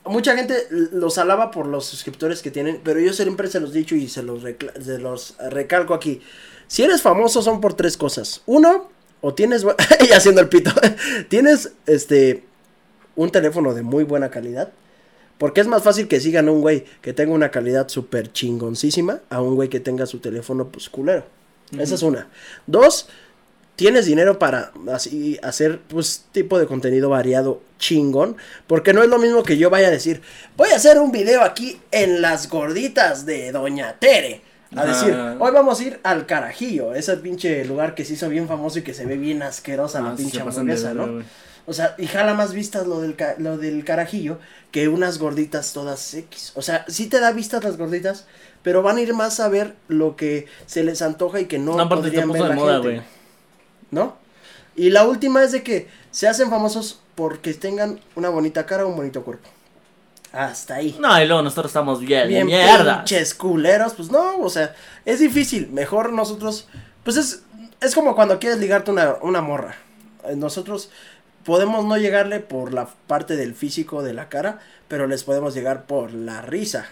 Mucha 0.06 0.36
gente 0.36 0.56
los 0.72 1.18
alaba 1.18 1.52
por 1.52 1.66
los 1.66 1.86
suscriptores 1.86 2.42
que 2.42 2.52
tienen, 2.52 2.80
pero 2.84 3.00
yo 3.02 3.12
siempre 3.14 3.50
se 3.50 3.60
los 3.60 3.72
he 3.72 3.80
dicho 3.80 3.96
y 3.96 4.08
se 4.08 4.24
los, 4.24 4.42
se 4.44 4.98
los 4.98 5.36
recalco 5.50 5.94
aquí. 5.94 6.22
Si 6.68 6.84
eres 6.84 7.02
famoso 7.02 7.42
son 7.42 7.60
por 7.60 7.74
tres 7.74 7.98
cosas. 7.98 8.42
Uno, 8.46 8.90
o 9.22 9.34
tienes... 9.34 9.66
y 10.08 10.12
haciendo 10.12 10.42
el 10.42 10.50
pito. 10.50 10.72
tienes, 11.30 11.74
este, 11.86 12.44
un 13.16 13.32
teléfono 13.32 13.74
de 13.74 13.82
muy 13.82 14.04
buena 14.04 14.30
calidad. 14.30 14.72
Porque 15.38 15.62
es 15.62 15.68
más 15.68 15.84
fácil 15.84 16.08
que 16.08 16.20
sigan 16.20 16.50
a 16.50 16.52
un 16.52 16.62
güey 16.62 16.84
que 17.02 17.14
tenga 17.14 17.34
una 17.34 17.50
calidad 17.50 17.88
súper 17.88 18.32
chingoncísima 18.32 19.22
a 19.30 19.42
un 19.42 19.56
güey 19.56 19.70
que 19.70 19.80
tenga 19.80 20.06
su 20.06 20.20
teléfono 20.20 20.68
pues 20.68 20.90
culero. 20.90 21.26
Esa 21.78 21.96
es 21.96 22.04
una. 22.04 22.28
Dos, 22.68 23.08
tienes 23.76 24.06
dinero 24.06 24.38
para 24.38 24.74
así 24.92 25.40
hacer 25.42 25.80
pues 25.88 26.26
tipo 26.34 26.60
de 26.60 26.66
contenido 26.66 27.10
variado 27.10 27.62
chingón, 27.78 28.36
porque 28.68 28.92
no 28.92 29.02
es 29.02 29.10
lo 29.10 29.18
mismo 29.18 29.44
que 29.44 29.58
yo 29.58 29.70
vaya 29.70 29.88
a 29.88 29.92
decir, 29.92 30.22
voy 30.58 30.70
a 30.72 30.76
hacer 30.76 31.00
un 31.00 31.14
video 31.14 31.42
aquí 31.44 31.80
en 31.92 32.22
las 32.22 32.50
gorditas 32.50 33.26
de 33.26 33.54
Doña 33.54 33.98
Tere. 34.00 34.42
A 34.76 34.86
decir, 34.86 35.16
hoy 35.40 35.52
vamos 35.52 35.80
a 35.80 35.84
ir 35.84 36.00
al 36.04 36.26
Carajillo, 36.26 36.94
ese 36.94 37.18
pinche 37.18 37.66
lugar 37.66 37.96
que 37.96 38.06
se 38.06 38.14
hizo 38.14 38.30
bien 38.30 38.48
famoso 38.48 38.80
y 38.80 38.82
que 38.84 38.94
se 38.94 39.06
ve 39.06 39.18
bien 39.18 39.42
asquerosa 39.42 40.00
la 40.02 40.10
Ah, 40.10 40.14
sí, 40.18 40.24
pinche 40.24 40.42
hamburguesa, 40.42 40.94
¿no? 40.94 41.24
O 41.66 41.74
sea, 41.74 41.96
y 41.98 42.08
jala 42.08 42.34
más 42.34 42.54
vistas 42.54 42.88
lo 42.88 43.00
del, 43.02 43.16
ca- 43.16 43.36
lo 43.38 43.58
del 43.58 43.84
carajillo 43.84 44.40
que 44.72 44.88
unas 44.88 45.18
gorditas 45.20 45.74
todas 45.74 46.14
X. 46.14 46.54
O 46.56 46.62
sea, 46.62 46.86
sí 46.88 47.08
te 47.08 47.20
da 47.20 47.32
vistas 47.32 47.64
las 47.64 47.78
gorditas, 47.78 48.26
pero 48.64 48.82
van 48.82 48.98
a 48.98 49.02
ir 49.02 49.14
más 49.14 49.40
a 49.40 49.50
ver 49.50 49.76
lo 49.88 50.16
que 50.16 50.48
se 50.66 50.84
les 50.84 51.02
antoja 51.02 51.40
y 51.40 51.46
que 51.46 51.60
no, 51.60 51.76
No, 51.76 51.90
podrían 51.90 52.32
ver 52.32 52.42
la 52.42 52.56
moda, 52.56 52.82
gente. 52.82 53.02
¿No? 53.92 54.18
Y 54.76 54.92
la 54.92 55.06
última 55.06 55.44
es 55.44 55.52
de 55.52 55.64
que 55.64 55.88
se 56.12 56.28
hacen 56.28 56.50
famosos 56.50 57.02
porque 57.16 57.54
tengan 57.54 58.00
una 58.16 58.30
bonita 58.30 58.66
cara 58.66 58.86
o 58.86 58.90
un 58.90 58.96
bonito 58.96 59.24
cuerpo. 59.24 59.50
Hasta 60.32 60.76
ahí. 60.76 60.96
No, 61.00 61.20
y 61.22 61.26
luego 61.26 61.42
nosotros 61.42 61.68
estamos 61.68 62.00
bien, 62.02 62.28
Bien 62.28 62.46
mierda. 62.46 62.98
pinches 63.00 63.34
culeros, 63.34 63.94
pues 63.96 64.12
no, 64.12 64.38
o 64.40 64.50
sea, 64.50 64.76
es 65.06 65.20
difícil. 65.20 65.70
Mejor 65.72 66.14
nosotros, 66.14 66.68
pues 67.04 67.18
es, 67.18 67.42
es 67.82 67.96
como 67.96 68.16
cuando 68.16 68.40
quieres 68.40 68.60
ligarte 68.60 68.92
una, 68.92 69.16
una 69.22 69.42
morra. 69.42 69.76
Eh, 70.26 70.36
Nosotros 70.36 70.92
podemos 71.46 71.86
no 71.86 71.98
llegarle 71.98 72.40
por 72.42 72.74
la 72.74 72.88
parte 73.08 73.36
del 73.38 73.56
físico 73.56 74.04
de 74.04 74.14
la 74.14 74.30
cara, 74.30 74.60
pero 74.88 75.08
les 75.08 75.24
podemos 75.24 75.56
llegar 75.56 75.86
por 75.86 76.14
la 76.14 76.42
risa. 76.42 76.86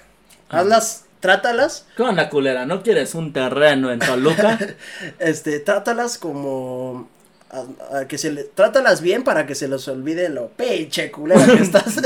Ah. 0.50 0.60
Hazlas, 0.60 1.06
trátalas, 1.20 1.86
¿Qué 1.96 2.04
onda, 2.04 2.30
culera? 2.30 2.66
¿No 2.66 2.82
quieres 2.82 3.14
un 3.14 3.34
terreno 3.34 3.92
en 3.92 4.00
Toluca? 4.00 4.58
este, 5.20 5.60
trátalas 5.60 6.18
como 6.18 7.08
a- 7.50 8.00
a 8.00 8.08
que 8.08 8.18
se 8.18 8.32
le, 8.32 8.44
trátalas 8.44 9.02
bien 9.02 9.24
para 9.24 9.46
que 9.46 9.56
se 9.56 9.68
les 9.68 9.88
olvide 9.88 10.30
lo 10.30 10.50
pinche 10.50 11.12
culera 11.12 11.46
que 11.46 11.54
estás, 11.64 12.02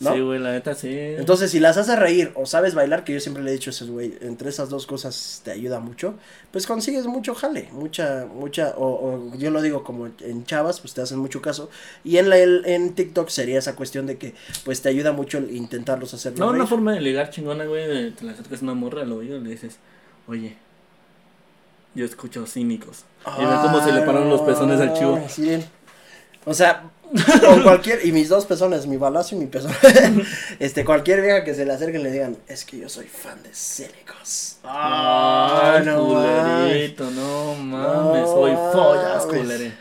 ¿no? 0.00 0.12
Sí, 0.12 0.20
güey, 0.20 0.38
la 0.38 0.52
neta 0.52 0.74
sí. 0.74 0.90
Entonces, 0.94 1.50
si 1.50 1.58
las 1.58 1.76
haces 1.76 1.98
reír 1.98 2.30
o 2.34 2.46
sabes 2.46 2.74
bailar, 2.74 3.02
que 3.02 3.12
yo 3.14 3.20
siempre 3.20 3.42
le 3.42 3.50
he 3.50 3.54
dicho 3.54 3.70
a 3.70 3.72
esos 3.72 3.90
güey, 3.90 4.14
entre 4.20 4.48
esas 4.50 4.68
dos 4.68 4.86
cosas 4.86 5.40
te 5.44 5.50
ayuda 5.50 5.80
mucho, 5.80 6.14
pues 6.50 6.66
consigues 6.66 7.06
mucho 7.06 7.34
jale, 7.34 7.68
mucha, 7.72 8.26
mucha, 8.32 8.74
o, 8.76 9.32
o 9.32 9.36
yo 9.38 9.50
lo 9.50 9.62
digo 9.62 9.82
como 9.84 10.08
en 10.20 10.44
chavas, 10.44 10.80
pues 10.80 10.94
te 10.94 11.00
hacen 11.00 11.18
mucho 11.18 11.40
caso, 11.42 11.70
y 12.04 12.18
en 12.18 12.28
la, 12.28 12.38
el- 12.38 12.62
en 12.66 12.94
TikTok 12.94 13.28
sería 13.28 13.58
esa 13.58 13.74
cuestión 13.74 14.06
de 14.06 14.18
que, 14.18 14.34
pues 14.64 14.82
te 14.82 14.88
ayuda 14.90 15.12
mucho 15.12 15.38
el 15.38 15.56
intentarlos 15.56 16.12
hacer 16.14 16.38
no, 16.38 16.46
reír. 16.50 16.56
una 16.60 16.66
forma 16.68 16.92
de 16.92 17.00
ligar 17.00 17.30
chingona, 17.30 17.64
güey, 17.64 18.10
te 18.12 18.24
le 18.24 18.32
acercas 18.32 18.60
a 18.60 18.64
una 18.64 18.74
morra 18.74 19.02
al 19.02 19.12
oído 19.12 19.38
y 19.38 19.40
le 19.42 19.50
dices, 19.50 19.78
oye, 20.28 20.56
yo 21.96 22.04
escucho 22.04 22.46
cínicos. 22.46 23.04
Y 23.38 23.44
ve 23.44 23.56
cómo 23.62 23.82
se 23.82 23.90
le 23.90 24.02
paran 24.02 24.28
los 24.28 24.42
pezones 24.42 24.80
al 24.80 24.92
chivo. 24.92 25.16
Ay, 25.20 25.28
sí, 25.28 25.42
bien. 25.42 25.64
O 26.44 26.54
sea, 26.54 26.90
con 27.40 27.62
cualquier, 27.62 28.04
y 28.06 28.12
mis 28.12 28.28
dos 28.28 28.46
pezones, 28.46 28.86
mi 28.86 28.96
balazo 28.98 29.34
y 29.34 29.38
mi 29.38 29.46
pezón, 29.46 29.72
este, 30.60 30.84
cualquier 30.84 31.22
vieja 31.22 31.42
que 31.42 31.54
se 31.54 31.64
le 31.64 31.72
acerque 31.72 31.98
y 31.98 32.02
le 32.02 32.10
digan, 32.12 32.36
es 32.46 32.64
que 32.64 32.78
yo 32.78 32.88
soy 32.88 33.06
fan 33.06 33.42
de 33.42 33.52
cínicos. 33.52 34.58
Ay, 34.62 35.84
no 35.86 36.06
mames. 36.06 36.62
culerito, 36.62 37.10
no 37.10 37.54
mames, 37.54 38.22
No 38.22 38.26
soy 38.26 38.52
follas, 38.72 39.26
culere. 39.26 39.72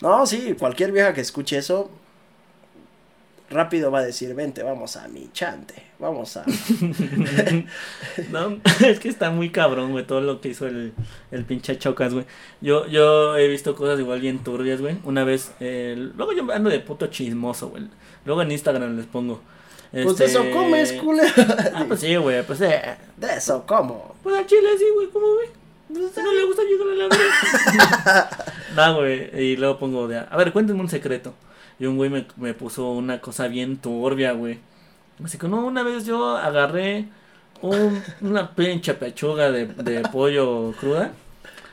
No, 0.00 0.26
sí, 0.26 0.56
cualquier 0.58 0.92
vieja 0.92 1.12
que 1.12 1.20
escuche 1.20 1.58
eso, 1.58 1.90
rápido 3.50 3.90
va 3.90 4.00
a 4.00 4.04
decir, 4.04 4.34
vente, 4.34 4.62
vamos 4.62 4.96
a 4.96 5.08
mi 5.08 5.30
chante, 5.32 5.74
vamos 5.98 6.36
a... 6.36 6.44
No, 8.30 8.58
es 8.86 9.00
que 9.00 9.08
está 9.08 9.30
muy 9.30 9.50
cabrón, 9.50 9.92
güey, 9.92 10.06
todo 10.06 10.20
lo 10.20 10.40
que 10.40 10.48
hizo 10.48 10.66
el, 10.66 10.92
el 11.30 11.44
pinche 11.44 11.78
Chocas, 11.78 12.12
güey. 12.12 12.26
Yo, 12.60 12.86
yo 12.86 13.36
he 13.36 13.48
visto 13.48 13.74
cosas 13.74 13.98
igual 13.98 14.20
bien 14.20 14.40
turbias, 14.40 14.80
güey. 14.80 14.98
Una 15.04 15.24
vez, 15.24 15.52
eh, 15.60 15.94
luego 16.16 16.32
yo 16.32 16.50
ando 16.52 16.70
de 16.70 16.80
puto 16.80 17.06
chismoso, 17.06 17.68
güey. 17.70 17.84
Luego 18.24 18.42
en 18.42 18.52
Instagram 18.52 18.96
les 18.96 19.06
pongo. 19.06 19.40
Pues 19.90 20.06
este, 20.06 20.24
de 20.24 20.30
eso 20.30 20.50
comes, 20.52 20.92
culero. 20.92 21.32
Ah, 21.74 21.84
pues 21.88 22.00
sí, 22.00 22.14
güey, 22.16 22.42
pues 22.44 22.60
eh. 22.60 22.96
De 23.16 23.34
eso 23.34 23.64
como. 23.66 24.14
Pues 24.22 24.36
al 24.36 24.46
chile 24.46 24.68
sí, 24.78 24.84
güey, 24.94 25.08
¿cómo 25.08 25.26
ve? 25.36 25.50
Pues, 25.88 26.16
no 26.18 26.32
le 26.32 26.44
gusta 26.44 26.62
llegar 26.64 26.88
a 26.88 26.94
la 26.94 27.08
verga. 27.08 28.30
no, 28.76 28.96
güey, 28.96 29.40
y 29.40 29.56
luego 29.56 29.78
pongo 29.78 30.06
de, 30.06 30.18
a 30.18 30.36
ver, 30.36 30.52
cuéntenme 30.52 30.80
un 30.82 30.90
secreto. 30.90 31.32
Y 31.78 31.86
un 31.86 31.96
güey 31.96 32.10
me, 32.10 32.26
me 32.36 32.54
puso 32.54 32.90
una 32.92 33.20
cosa 33.20 33.48
bien 33.48 33.76
turbia, 33.78 34.32
güey. 34.32 34.58
Así 35.24 35.38
que 35.38 35.48
no, 35.48 35.64
una 35.66 35.82
vez 35.82 36.04
yo 36.06 36.36
agarré 36.36 37.06
un, 37.62 38.02
una 38.20 38.54
pinche 38.54 38.94
pechuga 38.94 39.50
de, 39.50 39.66
de 39.66 40.02
pollo 40.08 40.72
cruda. 40.78 41.12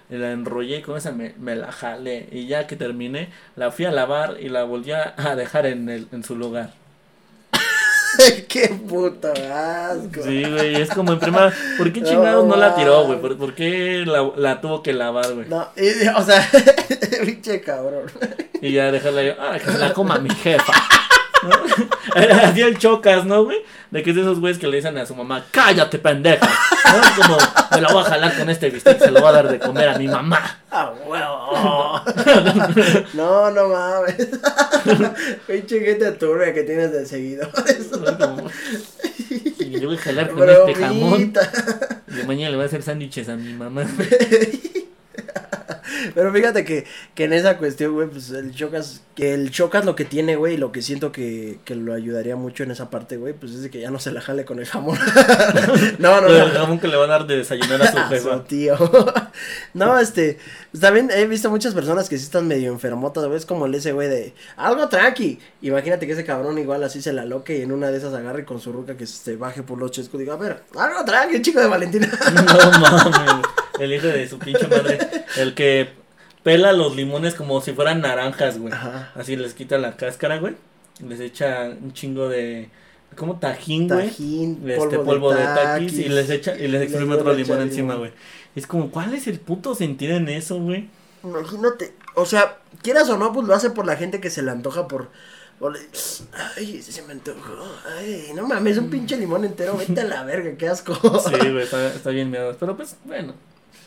Y 0.10 0.18
la 0.18 0.32
enrollé 0.32 0.78
y 0.78 0.82
con 0.84 0.98
esa 0.98 1.12
me, 1.12 1.34
me 1.40 1.56
la 1.56 1.72
jalé. 1.72 2.30
Y 2.32 2.46
ya 2.48 2.68
que 2.68 2.76
terminé, 2.76 3.30
la 3.56 3.72
fui 3.72 3.86
a 3.86 3.92
lavar 3.92 4.38
y 4.40 4.50
la 4.50 4.64
volví 4.64 4.92
a 4.92 5.36
dejar 5.36 5.66
en, 5.66 5.90
el, 5.90 6.08
en 6.12 6.24
su 6.24 6.36
lugar. 6.36 6.74
Qué 8.48 8.70
puto 8.88 9.32
asco. 9.32 10.24
Sí, 10.24 10.44
güey, 10.44 10.76
es 10.76 10.90
como 10.90 11.14
en 11.14 11.20
primera. 11.20 11.54
¿Por 11.78 11.92
qué 11.92 12.02
chingados 12.02 12.46
no 12.46 12.56
la 12.56 12.76
tiró, 12.76 13.06
güey? 13.06 13.20
¿Por, 13.20 13.38
por 13.38 13.54
qué 13.54 14.04
la, 14.06 14.32
la 14.36 14.62
tuvo 14.62 14.84
que 14.84 14.94
lavar, 14.94 15.34
güey? 15.34 15.48
No, 15.48 15.68
y, 15.76 16.08
o 16.08 16.24
sea, 16.24 16.48
pinche 17.26 17.62
cabrón. 17.62 18.10
Y 18.62 18.72
ya 18.72 18.92
dejarla 18.92 19.24
yo, 19.24 19.34
ah, 19.40 19.58
que 19.58 19.72
se 19.72 19.78
la 19.78 19.94
coma 19.94 20.20
mi 20.20 20.30
jefa. 20.30 20.74
¿No? 21.44 21.52
Así 22.44 22.62
el 22.62 22.78
chocas, 22.78 23.26
¿no, 23.26 23.44
güey? 23.44 23.58
De 23.92 24.04
que 24.04 24.10
es 24.10 24.16
de 24.16 24.22
esos 24.24 24.40
güeyes 24.40 24.58
que 24.58 24.68
le 24.68 24.78
dicen 24.78 24.98
a 24.98 25.06
su 25.06 25.16
mamá, 25.16 25.46
cállate, 25.52 26.00
pendeja. 26.00 26.48
¿No? 26.48 27.24
Como, 27.24 27.38
me 27.72 27.82
la 27.82 27.94
voy 27.94 28.04
a 28.04 28.06
jalar 28.06 28.38
con 28.38 28.50
este 28.50 28.70
bistec, 28.70 29.00
se 29.00 29.12
lo 29.12 29.20
voy 29.20 29.30
a 29.30 29.34
dar 29.34 29.50
de 29.50 29.60
comer 29.60 29.90
a 29.90 29.98
mi 29.98 30.08
mamá. 30.08 30.60
Ah, 30.72 30.94
huevo. 31.06 32.02
No, 33.14 33.50
no 33.52 33.70
mames. 33.70 34.16
Pinche 35.48 35.80
gente 35.80 36.12
turbia 36.14 36.54
que 36.54 36.64
tienes 36.64 36.92
de 36.92 37.06
seguidores. 37.06 37.90
Y 39.60 39.78
le 39.78 39.86
voy 39.86 39.96
a 39.96 40.00
jalar 40.00 40.30
con 40.32 40.50
este 40.50 40.76
jamón. 40.76 41.34
Y 42.08 42.26
mañana 42.26 42.50
le 42.52 42.56
voy 42.58 42.64
a 42.64 42.68
hacer 42.68 42.84
sándwiches 42.84 43.30
a 43.30 43.36
mi 43.36 43.54
mamá. 43.54 43.86
Pero 46.14 46.32
fíjate 46.34 46.66
que, 46.66 46.86
que 47.14 47.26
en 47.26 47.34
esa 47.34 47.58
cuestión, 47.58 47.94
güey, 47.94 48.08
pues 48.08 48.30
el 48.32 48.54
chocas, 48.54 49.02
que 49.16 49.34
el 49.34 49.52
chocas 49.52 49.86
lo 49.86 49.96
que 49.96 50.06
tiene, 50.06 50.36
güey, 50.36 50.56
y 50.56 50.58
lo 50.58 50.72
que 50.72 50.82
siento 50.82 51.12
que, 51.12 51.60
que 51.66 51.76
lo 51.76 51.94
ayudaría 51.94 52.36
mucho 52.36 52.64
en 52.64 52.72
esa 52.72 52.90
parte, 52.90 53.18
güey, 53.18 53.34
pues 53.34 53.54
es 53.54 53.64
de 53.64 53.70
que 53.70 53.80
ya 53.80 53.92
no 53.92 54.00
se 54.00 54.12
la 54.12 54.22
jale 54.22 54.46
con 54.46 54.60
el 54.60 54.66
jamón. 54.66 54.98
no, 56.00 56.22
no, 56.22 56.28
no. 56.28 56.34
del 56.34 56.52
jamón 56.52 56.80
que 56.80 56.88
le 56.88 56.98
va 56.98 57.06
a 57.06 57.08
dar 57.08 57.28
de 57.28 57.38
desayunar 57.38 57.82
a 57.82 57.92
su 57.92 57.98
A 57.98 58.08
su 58.08 58.14
jefa. 58.14 58.44
tío. 58.46 58.78
no, 59.74 60.00
este, 60.00 60.38
pues 60.72 60.82
también 60.82 61.10
he 61.12 61.26
visto 61.28 61.50
muchas 61.50 61.74
personas 61.74 62.10
que 62.10 62.18
sí 62.18 62.24
están 62.24 62.48
medio 62.48 62.72
enfermotas, 62.72 63.26
güey, 63.26 63.38
es 63.38 63.46
como 63.46 63.66
el 63.66 63.76
ese 63.76 63.92
güey 63.92 64.08
de, 64.08 64.34
algo 64.58 64.88
tranqui. 64.90 65.40
Imagínate 65.62 66.08
que 66.08 66.14
ese 66.14 66.26
cabrón 66.26 66.58
igual 66.58 66.84
así 66.84 67.02
se 67.02 67.14
la 67.14 67.26
loque 67.26 67.58
y 67.58 67.62
en 67.62 67.72
una 67.72 67.90
de 67.90 67.98
esas 67.98 68.14
agarre 68.14 68.46
con 68.46 68.60
su 68.60 68.72
ruca 68.72 68.98
que 68.98 69.06
se 69.06 69.36
baje 69.36 69.64
por 69.64 69.78
los 69.78 69.92
chescos 69.92 70.20
diga, 70.20 70.34
a 70.34 70.38
ver, 70.38 70.64
algo 70.78 71.04
tranqui, 71.06 71.42
chico 71.42 71.60
de 71.60 71.68
Valentina. 71.68 72.10
No 72.36 72.72
mames, 72.80 73.46
el 73.80 73.94
hijo 73.94 74.08
de 74.08 74.28
su 74.28 74.40
pinche 74.40 74.68
madre. 74.68 75.00
El 75.38 75.54
que 75.54 75.90
pela 76.44 76.72
los 76.74 76.96
limones 76.96 77.34
como 77.36 77.62
si 77.62 77.74
fueran 77.74 78.02
naranjas, 78.02 78.58
güey. 78.60 78.74
Ajá. 78.74 79.12
Así 79.16 79.36
les 79.36 79.54
quita 79.54 79.78
la 79.78 79.96
cáscara, 79.98 80.38
güey. 80.40 80.56
Les 81.06 81.20
echa 81.20 81.66
un 81.70 81.94
chingo 81.94 82.30
de. 82.30 82.70
¿Cómo? 83.16 83.40
Tajín, 83.40 83.88
güey. 83.88 84.10
Tajín, 84.10 84.70
Este 84.70 85.00
polvo 85.00 85.34
de 85.34 85.44
taquis 85.44 85.94
y 85.94 86.10
les 86.10 86.30
echa 86.30 86.56
y 86.56 86.68
les 86.68 86.82
le 86.82 86.84
exprime 86.84 87.16
otro 87.16 87.34
limón 87.34 87.62
encima, 87.62 87.96
güey. 87.96 88.12
Es 88.56 88.68
como, 88.68 88.92
¿cuál 88.92 89.14
es 89.14 89.28
el 89.28 89.40
puto 89.40 89.76
sentido 89.76 90.16
en 90.16 90.28
eso, 90.30 90.60
güey? 90.60 90.90
Imagínate, 91.24 91.94
o 92.14 92.26
sea, 92.26 92.58
quieras 92.84 93.10
o 93.10 93.18
no, 93.18 93.34
pues 93.34 93.48
lo 93.48 93.54
hace 93.56 93.70
por 93.72 93.86
la 93.86 93.96
gente 93.98 94.20
que 94.22 94.30
se 94.30 94.42
le 94.44 94.52
antoja 94.52 94.88
por... 94.88 95.10
por- 95.60 95.76
Ay, 96.56 96.82
se 96.82 97.02
me 97.02 97.14
antojó. 97.14 97.66
Ay, 97.98 98.32
no 98.36 98.48
mames, 98.48 98.78
un 98.78 98.90
pinche 98.90 99.18
limón 99.18 99.44
entero, 99.44 99.76
vete 99.76 100.02
a 100.02 100.06
la 100.06 100.24
verga, 100.24 100.56
qué 100.58 100.68
asco. 100.68 100.94
Sí, 101.20 101.34
güey, 101.36 101.64
está, 101.64 101.88
está 101.88 102.10
bien 102.12 102.30
miedo. 102.30 102.56
Pero 102.60 102.78
pues, 102.78 102.96
bueno. 103.06 103.34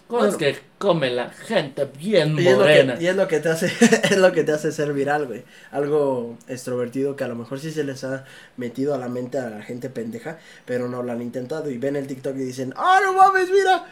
Cosas 0.08 0.38
Bueno. 0.38 0.38
que 0.38 0.58
come 0.78 1.10
la 1.10 1.28
gente 1.30 1.86
bien 1.98 2.38
Y 2.38 2.46
es, 2.46 2.52
lo 2.52 2.60
morena. 2.60 2.96
que, 2.96 3.04
y 3.04 3.06
es 3.08 3.14
lo 3.16 3.28
que 3.28 3.40
te 3.40 3.50
hace, 3.50 3.66
es 4.10 4.16
lo 4.16 4.32
que 4.32 4.42
te 4.42 4.52
hace 4.52 4.72
ser 4.72 4.92
viral, 4.94 5.26
güey. 5.26 5.42
Algo 5.70 6.38
extrovertido 6.48 7.14
que 7.14 7.24
a 7.24 7.28
lo 7.28 7.34
mejor 7.34 7.60
sí 7.60 7.70
se 7.70 7.84
les 7.84 8.02
ha 8.04 8.24
metido 8.56 8.94
a 8.94 8.98
la 8.98 9.08
mente 9.08 9.38
a 9.38 9.50
la 9.50 9.62
gente 9.62 9.90
pendeja, 9.90 10.38
pero 10.64 10.88
no 10.88 11.02
lo 11.02 11.12
han 11.12 11.20
intentado. 11.20 11.70
Y 11.70 11.76
ven 11.78 11.96
el 11.96 12.06
TikTok 12.06 12.34
y 12.36 12.40
dicen, 12.40 12.72
¡ah, 12.76 13.00
no 13.04 13.12
mames, 13.12 13.50
mira! 13.50 13.84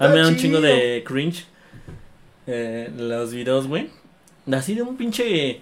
A 0.00 0.08
mí 0.08 0.14
me 0.14 0.20
da 0.22 0.28
un 0.28 0.36
chingo 0.36 0.58
chido". 0.58 0.68
de 0.68 1.04
cringe. 1.06 1.46
eh, 2.46 2.90
los 2.96 3.32
videos, 3.32 3.66
güey. 3.68 3.90
Así 4.52 4.74
de 4.74 4.82
un 4.82 4.96
pinche. 4.96 5.60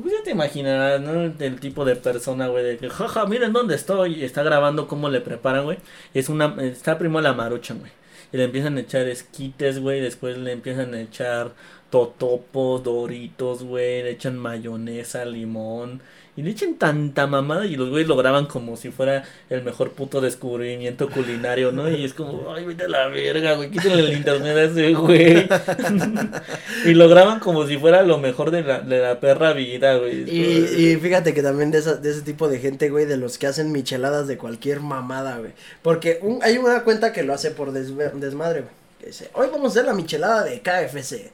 Pues 0.00 0.14
ya 0.14 0.22
te 0.22 0.30
imaginarás, 0.30 1.00
¿no? 1.00 1.28
Del 1.30 1.58
tipo 1.60 1.84
de 1.84 1.96
persona, 1.96 2.48
güey, 2.48 2.64
de 2.64 2.76
que, 2.78 2.88
jaja, 2.88 3.26
miren 3.26 3.52
dónde 3.52 3.74
estoy. 3.74 4.14
Y 4.20 4.24
está 4.24 4.42
grabando 4.42 4.86
cómo 4.88 5.08
le 5.08 5.20
preparan, 5.20 5.64
güey. 5.64 5.78
Es 6.14 6.28
una. 6.28 6.54
Está 6.62 6.96
primero 6.98 7.20
la 7.22 7.32
marucha, 7.34 7.74
güey. 7.74 7.90
Y 8.32 8.36
le 8.36 8.44
empiezan 8.44 8.76
a 8.76 8.80
echar 8.80 9.08
esquites, 9.08 9.80
güey. 9.80 10.00
Después 10.00 10.38
le 10.38 10.52
empiezan 10.52 10.94
a 10.94 11.00
echar 11.00 11.54
totopos, 11.90 12.82
doritos, 12.82 13.62
güey. 13.64 14.02
Le 14.02 14.10
echan 14.10 14.36
mayonesa, 14.38 15.24
limón. 15.24 16.00
Y 16.36 16.42
le 16.42 16.52
echan 16.52 16.76
tanta 16.76 17.26
mamada 17.26 17.66
y 17.66 17.74
los 17.76 17.90
güeyes 17.90 18.08
lo 18.08 18.16
graban 18.16 18.46
como 18.46 18.76
si 18.76 18.90
fuera 18.90 19.24
el 19.50 19.62
mejor 19.62 19.90
puto 19.90 20.20
descubrimiento 20.20 21.10
culinario, 21.10 21.72
¿no? 21.72 21.90
Y 21.90 22.04
es 22.04 22.14
como, 22.14 22.54
ay, 22.54 22.64
vete 22.64 22.84
a 22.84 22.88
la 22.88 23.08
verga, 23.08 23.54
güey, 23.54 23.68
quítenle 23.70 24.04
el 24.04 24.12
internet 24.16 24.56
a 24.56 24.62
ese 24.62 24.94
güey. 24.94 25.48
y 26.86 26.94
lo 26.94 27.08
graban 27.08 27.40
como 27.40 27.66
si 27.66 27.76
fuera 27.78 28.02
lo 28.02 28.18
mejor 28.18 28.52
de 28.52 28.62
la, 28.62 28.80
de 28.80 29.00
la 29.00 29.20
perra 29.20 29.52
vida, 29.52 29.96
güey. 29.96 30.30
Y, 30.30 30.92
y 30.92 30.96
fíjate 30.96 31.34
que 31.34 31.42
también 31.42 31.72
de, 31.72 31.78
esa- 31.78 31.96
de 31.96 32.10
ese 32.10 32.22
tipo 32.22 32.48
de 32.48 32.58
gente, 32.60 32.88
güey, 32.90 33.06
de 33.06 33.16
los 33.16 33.36
que 33.36 33.48
hacen 33.48 33.72
micheladas 33.72 34.28
de 34.28 34.38
cualquier 34.38 34.80
mamada, 34.80 35.38
güey. 35.38 35.52
Porque 35.82 36.20
un- 36.22 36.38
hay 36.42 36.58
una 36.58 36.84
cuenta 36.84 37.12
que 37.12 37.24
lo 37.24 37.34
hace 37.34 37.50
por 37.50 37.72
desmadre, 37.72 38.60
güey. 38.60 38.72
Que 39.00 39.06
dice, 39.06 39.30
hoy 39.34 39.48
vamos 39.50 39.64
a 39.76 39.80
hacer 39.80 39.84
la 39.86 39.94
michelada 39.94 40.44
de 40.44 40.60
KFC. 40.60 41.32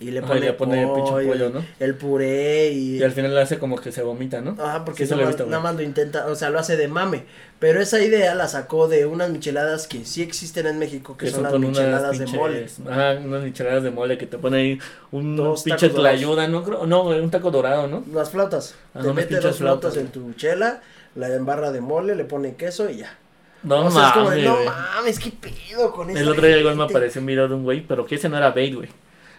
Y 0.00 0.10
le 0.10 0.18
Ajá, 0.18 0.28
pone, 0.28 0.40
y 0.40 0.42
le 0.44 0.52
pone 0.52 0.82
el 0.82 0.90
pinche 0.90 1.12
pollo, 1.12 1.50
¿no? 1.50 1.64
El 1.78 1.94
puré 1.94 2.70
y... 2.70 2.98
Y 2.98 3.02
al 3.02 3.12
final 3.12 3.34
le 3.34 3.40
hace 3.40 3.58
como 3.58 3.76
que 3.76 3.92
se 3.92 4.02
vomita, 4.02 4.40
¿no? 4.40 4.56
Ajá, 4.62 4.84
porque 4.84 5.06
Sí, 5.06 5.12
nada, 5.12 5.26
más, 5.26 5.36
güey. 5.36 5.48
nada 5.48 5.62
más 5.62 5.74
lo 5.76 5.82
intenta, 5.82 6.26
o 6.26 6.34
sea, 6.34 6.50
lo 6.50 6.58
hace 6.58 6.76
de 6.76 6.88
mame. 6.88 7.24
Pero 7.58 7.80
esa 7.80 8.02
idea 8.02 8.34
la 8.34 8.48
sacó 8.48 8.88
de 8.88 9.06
unas 9.06 9.30
micheladas 9.30 9.86
que 9.86 10.04
sí 10.04 10.22
existen 10.22 10.66
en 10.66 10.78
México, 10.78 11.16
que, 11.16 11.28
son, 11.30 11.44
las 11.44 11.58
micheladas 11.58 12.18
de 12.18 12.26
mole. 12.26 12.66
Ajá, 12.90 13.18
unas 13.24 13.42
micheladas 13.42 13.82
de 13.82 13.90
mole 13.90 14.18
que 14.18 14.26
te 14.26 14.38
pone 14.38 14.56
ahí 14.58 14.78
un 15.12 15.36
Dos 15.36 15.62
pinche 15.62 15.88
tlayuda, 15.88 16.48
¿no? 16.48 16.62
No, 16.86 17.04
un 17.04 17.30
taco 17.30 17.50
dorado, 17.50 17.86
¿no? 17.86 18.04
Las 18.12 18.30
flautas. 18.30 18.74
Ajá, 18.92 19.04
Te 19.04 19.12
mete 19.12 19.40
dos 19.40 19.56
flautas 19.56 19.96
en 19.96 20.08
tu 20.08 20.34
chela, 20.34 20.82
la 21.14 21.34
embarra 21.34 21.72
de 21.72 21.80
mole, 21.80 22.16
le 22.16 22.24
pone 22.24 22.56
queso 22.56 22.90
y 22.90 22.98
ya. 22.98 23.16
No 23.62 23.86
o 23.86 23.90
sea, 23.90 24.08
es 24.08 24.12
como 24.12 24.30
de, 24.30 24.42
mames, 24.42 24.64
no 24.66 24.72
mames, 24.72 25.18
qué 25.18 25.32
pedo 25.32 25.90
con 25.90 26.10
El 26.10 26.18
esta 26.18 26.30
otro 26.30 26.46
día 26.46 26.58
igual 26.58 26.76
me 26.76 26.84
apareció 26.84 27.20
un 27.22 27.26
video 27.26 27.48
de 27.48 27.54
un 27.54 27.64
güey, 27.64 27.80
pero 27.80 28.04
que 28.04 28.16
ese 28.16 28.28
no 28.28 28.36
era 28.36 28.50
bait, 28.50 28.74
güey. 28.74 28.90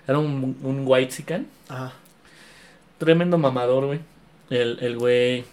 Era 0.08 0.20
un, 0.20 0.58
un 0.64 0.84
white 0.86 1.12
sican. 1.12 1.48
Ajá. 1.70 1.94
Tremendo 2.98 3.38
mamador, 3.38 3.86
güey. 3.88 4.00
El, 4.50 4.78
el 4.82 4.98
güey 4.98 5.44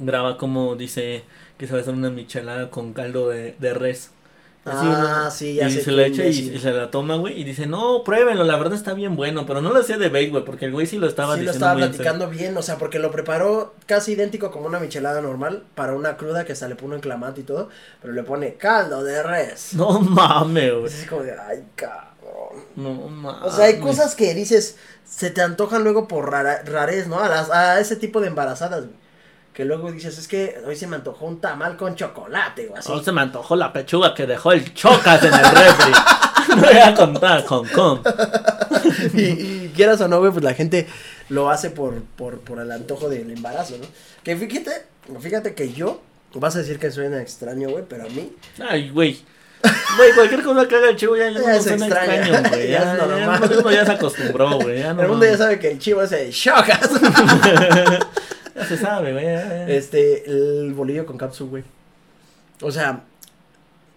graba 0.00 0.38
como 0.38 0.76
dice 0.76 1.24
que 1.58 1.66
se 1.66 1.72
va 1.72 1.78
a 1.78 1.82
hacer 1.82 1.94
una 1.94 2.10
michelada 2.10 2.70
con 2.70 2.92
caldo 2.92 3.28
de, 3.28 3.54
de 3.58 3.74
res. 3.74 4.10
Así, 4.64 4.86
Ah, 4.88 5.30
sí, 5.30 5.54
ya 5.54 5.68
y 5.68 5.70
sé 5.70 5.80
se 5.82 5.92
la 5.92 6.06
echa 6.06 6.24
y, 6.26 6.30
y 6.30 6.58
se 6.58 6.72
la 6.72 6.90
toma, 6.90 7.16
güey. 7.16 7.40
Y 7.40 7.44
dice, 7.44 7.66
no, 7.66 8.02
pruébenlo, 8.04 8.42
la 8.42 8.56
verdad 8.56 8.74
está 8.74 8.94
bien 8.94 9.14
bueno. 9.14 9.46
Pero 9.46 9.60
no 9.62 9.70
lo 9.72 9.78
hacía 9.80 9.96
de 9.96 10.08
bait, 10.08 10.30
güey, 10.30 10.44
porque 10.44 10.64
el 10.64 10.72
güey 10.72 10.86
sí 10.86 10.98
lo 10.98 11.06
estaba 11.06 11.36
sí, 11.36 11.42
lo 11.42 11.52
diciendo 11.52 11.66
estaba 11.66 11.74
muy 11.74 11.82
en 11.84 11.94
serio. 11.94 12.16
platicando 12.16 12.28
bien, 12.30 12.56
o 12.56 12.62
sea, 12.62 12.76
porque 12.76 12.98
lo 12.98 13.12
preparó 13.12 13.74
casi 13.86 14.12
idéntico 14.12 14.50
como 14.50 14.66
una 14.66 14.80
michelada 14.80 15.20
normal 15.20 15.62
para 15.76 15.94
una 15.94 16.16
cruda 16.16 16.44
que 16.44 16.52
hasta 16.52 16.66
le 16.68 16.74
pone 16.74 16.98
clamato 16.98 17.40
y 17.40 17.44
todo, 17.44 17.68
pero 18.02 18.12
le 18.12 18.24
pone 18.24 18.54
caldo 18.54 19.04
de 19.04 19.22
res. 19.22 19.74
No 19.74 20.00
mames, 20.00 20.72
güey. 20.74 20.86
Es 20.86 21.06
como 21.08 21.22
de, 21.22 21.32
ay, 21.38 21.64
cabrón. 21.76 22.15
No 22.76 22.92
mames. 22.94 23.42
O 23.42 23.56
sea, 23.56 23.66
hay 23.66 23.78
cosas 23.78 24.14
que 24.14 24.34
dices, 24.34 24.76
se 25.04 25.30
te 25.30 25.42
antojan 25.42 25.84
luego 25.84 26.08
por 26.08 26.30
rara, 26.30 26.62
rarez, 26.64 27.06
¿no? 27.08 27.18
A, 27.20 27.28
las, 27.28 27.50
a 27.50 27.80
ese 27.80 27.96
tipo 27.96 28.20
de 28.20 28.28
embarazadas, 28.28 28.84
güey. 28.86 29.06
Que 29.52 29.64
luego 29.64 29.90
dices, 29.90 30.18
es 30.18 30.28
que 30.28 30.60
hoy 30.66 30.76
se 30.76 30.86
me 30.86 30.96
antojó 30.96 31.24
un 31.24 31.40
tamal 31.40 31.78
con 31.78 31.94
chocolate, 31.94 32.68
o 32.68 32.76
así. 32.76 32.92
No 32.92 33.02
se 33.02 33.10
me 33.12 33.22
antojó 33.22 33.56
la 33.56 33.72
pechuga 33.72 34.14
que 34.14 34.26
dejó 34.26 34.52
el 34.52 34.74
chocas 34.74 35.22
en 35.24 35.32
el 35.32 35.44
refri. 35.44 35.92
no 36.56 36.62
voy 36.62 36.76
a 36.76 36.94
contar 36.94 37.44
con 37.46 37.66
con. 37.68 38.02
y, 39.14 39.22
y 39.22 39.72
quieras 39.74 40.00
o 40.02 40.08
no, 40.08 40.18
güey, 40.18 40.30
pues 40.30 40.44
la 40.44 40.52
gente 40.52 40.86
lo 41.30 41.48
hace 41.48 41.70
por, 41.70 42.02
por, 42.02 42.40
por 42.40 42.60
el 42.60 42.70
antojo 42.70 43.08
del 43.08 43.30
embarazo, 43.30 43.78
¿no? 43.78 43.86
Que 44.22 44.36
fíjate, 44.36 44.86
fíjate 45.20 45.54
que 45.54 45.72
yo, 45.72 46.02
vas 46.34 46.54
a 46.56 46.58
decir 46.58 46.78
que 46.78 46.90
suena 46.90 47.20
extraño, 47.22 47.70
güey, 47.70 47.84
pero 47.88 48.04
a 48.04 48.08
mí, 48.08 48.36
Ay, 48.58 48.90
güey. 48.90 49.24
Güey, 49.96 50.12
cualquier 50.14 50.42
cosa 50.42 50.68
que 50.68 50.74
haga 50.76 50.90
el 50.90 50.96
chivo 50.96 51.16
ya, 51.16 51.30
ya 51.30 51.40
Ya 51.40 51.46
no 51.46 51.50
es 51.52 51.66
extraño. 51.66 52.42
güey. 52.50 52.70
Ya 52.70 52.92
es 52.92 52.98
normal. 52.98 53.56
uno 53.60 53.70
ya 53.70 53.86
se 53.86 53.92
acostumbró, 53.92 54.58
güey. 54.58 54.82
El 54.82 54.94
mundo 55.08 55.24
ya 55.24 55.36
sabe 55.36 55.58
que 55.58 55.70
el 55.72 55.78
chivo 55.78 56.02
es 56.02 56.12
el. 56.12 56.30
Ya 58.54 58.64
se 58.66 58.76
sabe, 58.78 59.12
güey. 59.12 59.26
este, 59.68 60.28
el 60.30 60.72
bolillo 60.74 61.06
con 61.06 61.18
cápsula, 61.18 61.50
güey. 61.50 61.64
O 62.62 62.70
sea, 62.70 63.00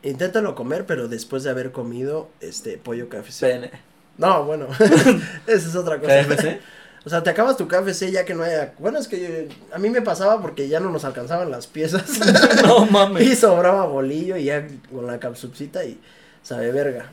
inténtalo 0.04 0.56
comer, 0.56 0.86
pero 0.86 1.08
después 1.08 1.44
de 1.44 1.50
haber 1.50 1.72
comido, 1.72 2.30
este, 2.42 2.78
pollo 2.78 3.08
KFC. 3.10 3.40
Pene. 3.42 3.72
No, 4.18 4.44
bueno, 4.44 4.68
esa 5.48 5.70
es 5.70 5.76
otra 5.76 5.98
cosa. 6.00 6.24
KFC. 6.26 6.60
O 7.06 7.10
sea, 7.10 7.24
te 7.24 7.30
acabas 7.30 7.56
tu 7.58 7.68
KFC 7.68 8.12
ya 8.12 8.26
que 8.26 8.34
no 8.36 8.44
haya... 8.44 8.74
Bueno, 8.78 9.00
es 9.00 9.08
que 9.08 9.20
yo- 9.48 9.56
a 9.76 9.80
mí 9.80 9.90
me 9.90 10.02
pasaba 10.02 10.42
porque 10.42 10.68
ya 10.68 10.80
no 10.82 10.90
nos 10.92 11.06
alcanzaban 11.06 11.50
las 11.50 11.66
piezas. 11.68 12.04
No 12.64 12.86
mames. 12.88 13.24
y 13.26 13.36
sobraba 13.36 13.86
bolillo 13.86 14.36
y 14.38 14.46
ya 14.46 14.68
con 14.94 15.08
la 15.08 15.20
capsucita 15.20 15.84
y 15.86 15.98
sabe 16.44 16.72
verga. 16.72 17.12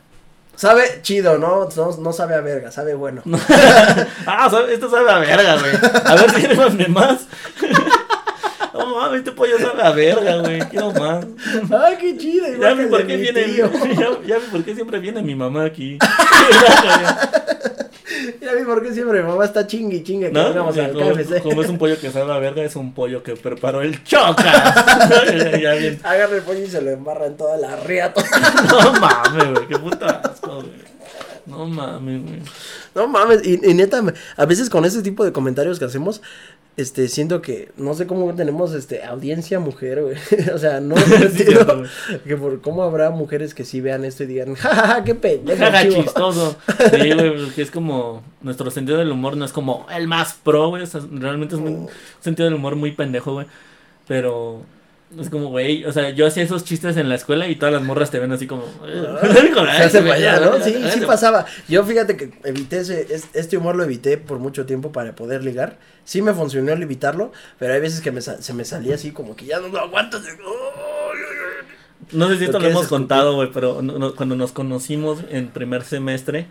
Sabe 0.56 1.00
chido, 1.02 1.38
¿no? 1.38 1.68
No, 1.76 1.96
no 1.98 2.12
sabe 2.12 2.34
a 2.34 2.40
verga, 2.40 2.70
sabe 2.72 2.94
bueno. 2.94 3.22
Ah, 4.26 4.48
sabe- 4.50 4.74
esto 4.74 4.90
sabe 4.90 5.10
a 5.10 5.18
verga, 5.18 5.56
güey. 5.58 5.72
A 6.04 6.14
ver, 6.16 6.30
sírvanme 6.32 6.88
más. 6.88 7.26
No 8.74 8.94
mames, 8.94 9.20
este 9.20 9.32
pollo 9.32 9.58
sabe 9.58 9.82
a 9.82 9.90
verga, 9.90 10.36
güey. 10.42 10.58
Quiero 10.68 10.92
más. 10.92 11.24
Ay, 11.82 11.96
qué 11.98 12.14
chido. 12.18 12.46
Ya 12.60 12.74
vi 12.74 12.84
por 12.86 13.06
qué 13.06 13.16
viene. 13.16 13.46
ya 14.26 14.36
vi 14.38 14.46
por 14.50 14.62
qué 14.64 14.74
siempre 14.74 14.98
viene 14.98 15.22
mi 15.22 15.34
mamá 15.34 15.64
aquí. 15.64 15.98
Ya 18.40 18.54
vi 18.54 18.64
por 18.64 18.82
qué 18.82 18.92
siempre 18.92 19.22
mi 19.22 19.28
mamá 19.28 19.44
está 19.44 19.66
chingue 19.66 19.96
y 19.98 20.02
chingue 20.02 20.30
que 20.30 20.38
al 20.38 20.54
como, 20.54 20.72
KFC. 20.72 21.42
como 21.42 21.62
es 21.62 21.68
un 21.68 21.78
pollo 21.78 21.98
que 22.00 22.10
sabe 22.10 22.32
a 22.32 22.38
verga, 22.38 22.62
es 22.62 22.76
un 22.76 22.92
pollo 22.92 23.22
que 23.22 23.36
preparó 23.36 23.82
el 23.82 23.98
bien. 25.76 26.00
Agarra 26.02 26.36
el 26.36 26.42
pollo 26.42 26.60
y 26.60 26.66
se 26.68 26.80
lo 26.82 26.90
embarra 26.90 27.26
en 27.26 27.36
toda 27.36 27.56
la 27.56 27.76
riata. 27.76 28.22
No 28.68 28.92
mames, 29.00 29.50
güey. 29.52 29.68
Qué 29.68 29.78
puto 29.78 30.06
asco, 30.06 30.56
güey. 30.56 30.96
No 31.46 31.66
mames, 31.66 32.22
güey. 32.22 32.42
No 32.94 33.06
mames, 33.06 33.46
y, 33.46 33.60
y 33.62 33.74
neta, 33.74 34.02
a 34.36 34.46
veces 34.46 34.70
con 34.70 34.84
ese 34.84 35.02
tipo 35.02 35.24
de 35.24 35.32
comentarios 35.32 35.78
que 35.78 35.84
hacemos, 35.84 36.22
este, 36.76 37.08
siento 37.08 37.40
que, 37.40 37.70
no 37.78 37.94
sé 37.94 38.06
cómo 38.06 38.34
tenemos, 38.34 38.74
este, 38.74 39.02
audiencia 39.02 39.58
mujer, 39.58 40.02
güey. 40.02 40.16
o 40.54 40.58
sea, 40.58 40.80
no 40.80 40.96
Sí, 41.32 41.44
cierto, 41.44 41.84
que 42.24 42.36
por 42.36 42.60
cómo 42.60 42.82
habrá 42.82 43.10
mujeres 43.10 43.54
que 43.54 43.64
sí 43.64 43.80
vean 43.80 44.04
esto 44.04 44.24
y 44.24 44.26
digan, 44.26 44.54
jajaja, 44.54 45.02
qué 45.04 45.14
pendejo, 45.14 45.58
Jaja, 45.58 45.82
chivo". 45.88 46.02
chistoso. 46.02 46.56
Sí, 46.90 47.12
güey, 47.12 47.44
porque 47.44 47.62
es 47.62 47.70
como. 47.70 48.22
Nuestro 48.42 48.70
sentido 48.70 48.98
del 48.98 49.10
humor 49.10 49.36
no 49.36 49.44
es 49.44 49.52
como 49.52 49.86
el 49.90 50.06
más 50.06 50.34
pro, 50.34 50.68
güey. 50.68 50.82
o 50.82 50.86
sea, 50.86 51.00
realmente 51.10 51.56
es 51.56 51.60
un 51.60 51.88
sentido 52.20 52.44
del 52.44 52.54
humor 52.54 52.76
muy 52.76 52.92
pendejo, 52.92 53.32
güey. 53.32 53.46
Pero. 54.06 54.62
Es 55.20 55.30
como, 55.30 55.50
güey, 55.50 55.84
o 55.84 55.92
sea, 55.92 56.10
yo 56.10 56.26
hacía 56.26 56.42
esos 56.42 56.64
chistes 56.64 56.96
en 56.96 57.08
la 57.08 57.14
escuela 57.14 57.46
y 57.46 57.54
todas 57.54 57.72
las 57.72 57.82
morras 57.82 58.10
te 58.10 58.18
ven 58.18 58.32
así 58.32 58.48
como... 58.48 58.64
Se 58.84 59.82
hace 59.82 60.02
para 60.02 60.14
allá, 60.14 60.40
¿no? 60.40 60.60
Sí, 60.60 60.74
sí 60.92 61.00
pasaba. 61.06 61.46
Yo 61.68 61.84
fíjate 61.84 62.16
que 62.16 62.32
evité 62.42 62.80
ese, 62.80 63.06
este 63.32 63.56
humor 63.56 63.76
lo 63.76 63.84
evité 63.84 64.18
por 64.18 64.40
mucho 64.40 64.66
tiempo 64.66 64.90
para 64.90 65.14
poder 65.14 65.44
ligar. 65.44 65.78
Sí 66.04 66.22
me 66.22 66.34
funcionó 66.34 66.72
el 66.72 66.82
evitarlo, 66.82 67.30
pero 67.58 67.72
hay 67.72 67.80
veces 67.80 68.00
que 68.00 68.10
me, 68.10 68.20
se 68.20 68.52
me 68.52 68.64
salía 68.64 68.96
así 68.96 69.12
como 69.12 69.36
que 69.36 69.46
ya 69.46 69.60
no 69.60 69.68
lo 69.68 69.78
aguanto. 69.78 70.20
No 72.10 72.28
sé 72.28 72.38
si 72.38 72.44
esto 72.44 72.58
lo 72.58 72.66
hemos 72.66 72.88
contado, 72.88 73.36
güey, 73.36 73.50
pero 73.52 73.80
cuando 74.16 74.34
nos 74.34 74.50
conocimos 74.50 75.20
en 75.30 75.48
primer 75.48 75.84
semestre, 75.84 76.48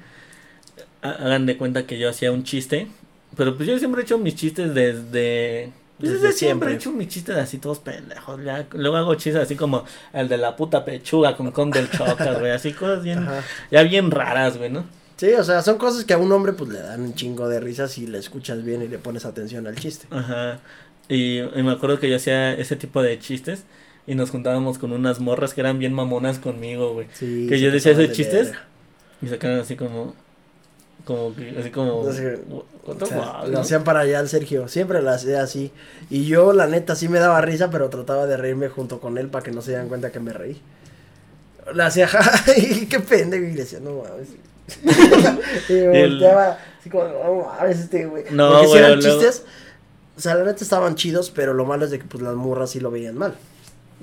hagan 1.02 1.46
de 1.46 1.58
cuenta 1.58 1.86
que 1.86 2.00
yo 2.00 2.10
hacía 2.10 2.32
un 2.32 2.46
chiste, 2.46 2.88
pero 3.36 3.58
pues 3.58 3.68
yo 3.68 3.78
siempre 3.80 4.02
he 4.02 4.06
hecho 4.06 4.18
mis 4.18 4.36
chistes 4.36 4.74
desde 4.74 5.72
desde, 6.00 6.34
siempre. 6.34 6.72
he 6.72 6.76
hecho 6.76 6.92
mis 6.92 7.08
chistes 7.08 7.36
así 7.38 7.58
todos 7.58 7.80
pendejos. 7.80 8.44
Ya. 8.44 8.68
Luego 8.74 8.98
hago 8.98 9.16
chistes 9.16 9.44
así 9.44 9.56
como 9.56 9.86
el 10.14 10.28
de 10.28 10.38
la 10.38 10.56
puta 10.56 10.84
pechuga 10.84 11.36
con 11.38 11.52
con 11.52 11.72
del 11.72 11.90
chocas, 11.90 12.40
güey. 12.40 12.52
Así 12.52 12.74
cosas 12.74 13.04
bien, 13.04 13.26
ya 13.72 13.84
bien 13.84 14.12
raras, 14.12 14.58
güey, 14.58 14.70
¿no? 14.70 14.86
Sí, 15.18 15.32
o 15.34 15.44
sea, 15.44 15.62
son 15.62 15.78
cosas 15.78 16.04
que 16.04 16.14
a 16.14 16.18
un 16.18 16.32
hombre 16.32 16.52
pues 16.52 16.70
le 16.72 16.80
dan 16.80 17.02
un 17.02 17.16
chingo 17.16 17.48
de 17.48 17.62
risas 17.62 17.92
si 17.92 18.06
le 18.06 18.18
escuchas 18.18 18.64
bien 18.64 18.82
y 18.82 18.88
le 18.90 18.98
pones 18.98 19.26
atención 19.26 19.66
al 19.68 19.76
chiste. 19.76 20.08
Ajá. 20.10 20.60
Y, 21.08 21.42
me 21.56 21.72
acuerdo 21.72 22.00
que 22.00 22.10
yo 22.10 22.18
hacía 22.18 22.54
ese 22.54 22.76
tipo 22.76 23.02
de 23.02 23.18
chistes 23.20 23.64
y 24.08 24.16
nos 24.16 24.32
juntábamos 24.32 24.78
con 24.78 24.92
unas 24.92 25.20
morras 25.20 25.54
que 25.54 25.62
eran 25.62 25.80
bien 25.80 25.94
mamonas 25.94 26.40
conmigo, 26.40 26.94
güey. 26.94 27.08
Sí, 27.14 27.48
que 27.48 27.62
yo 27.62 27.72
decía 27.72 27.94
esos 27.94 28.12
chistes 28.12 28.52
y 29.22 29.28
se 29.28 29.38
quedaban 29.38 29.62
así 29.62 29.76
como, 29.76 30.16
como 31.04 31.36
que, 31.36 31.56
así 31.60 31.70
como. 31.70 32.04
lo 33.48 33.60
hacían 33.60 33.84
para 33.84 34.02
allá 34.02 34.20
al 34.20 34.28
Sergio. 34.28 34.68
Siempre 34.68 35.02
lo 35.02 35.12
hacía 35.12 35.44
así. 35.44 35.72
Y 36.10 36.26
yo, 36.26 36.54
la 36.54 36.68
neta, 36.68 36.96
sí 36.96 37.10
me 37.10 37.20
daba 37.20 37.42
risa, 37.42 37.70
pero 37.70 37.90
trataba 37.90 38.26
de 38.26 38.38
reírme 38.38 38.70
junto 38.70 39.00
con 39.00 39.18
él 39.18 39.28
para 39.28 39.44
que 39.44 39.52
no 39.52 39.62
se 39.62 39.72
dieran 39.72 39.88
cuenta 39.88 40.12
que 40.12 40.20
me 40.20 40.34
reí. 40.34 40.60
Le 41.74 41.84
hacía, 41.84 42.10
y 42.58 42.88
qué 42.88 43.00
pendejo. 43.00 43.44
Y 43.44 43.52
le 43.52 43.62
decía, 43.62 43.80
no 43.80 44.02
mames. 44.04 44.30
y 45.70 45.74
me 45.74 46.08
volteaba 46.08 46.58
así 46.80 46.90
como, 46.90 47.04
no 47.04 47.46
mames, 47.46 47.80
este 47.80 48.06
güey. 48.06 48.24
No, 48.32 48.52
Porque 48.52 48.68
si 48.68 48.78
eran 48.78 49.00
chistes. 49.00 49.44
O 50.18 50.22
sea, 50.22 50.36
la 50.36 50.46
neta 50.46 50.64
estaban 50.64 50.96
chidos, 50.96 51.30
pero 51.30 51.54
lo 51.54 51.66
malo 51.66 51.86
es 51.86 51.92
de 51.92 52.00
que 52.00 52.06
pues 52.06 52.24
las 52.24 52.36
morras 52.36 52.72
sí 52.72 52.80
lo 52.80 52.90
veían 52.90 53.18
mal. 53.18 53.36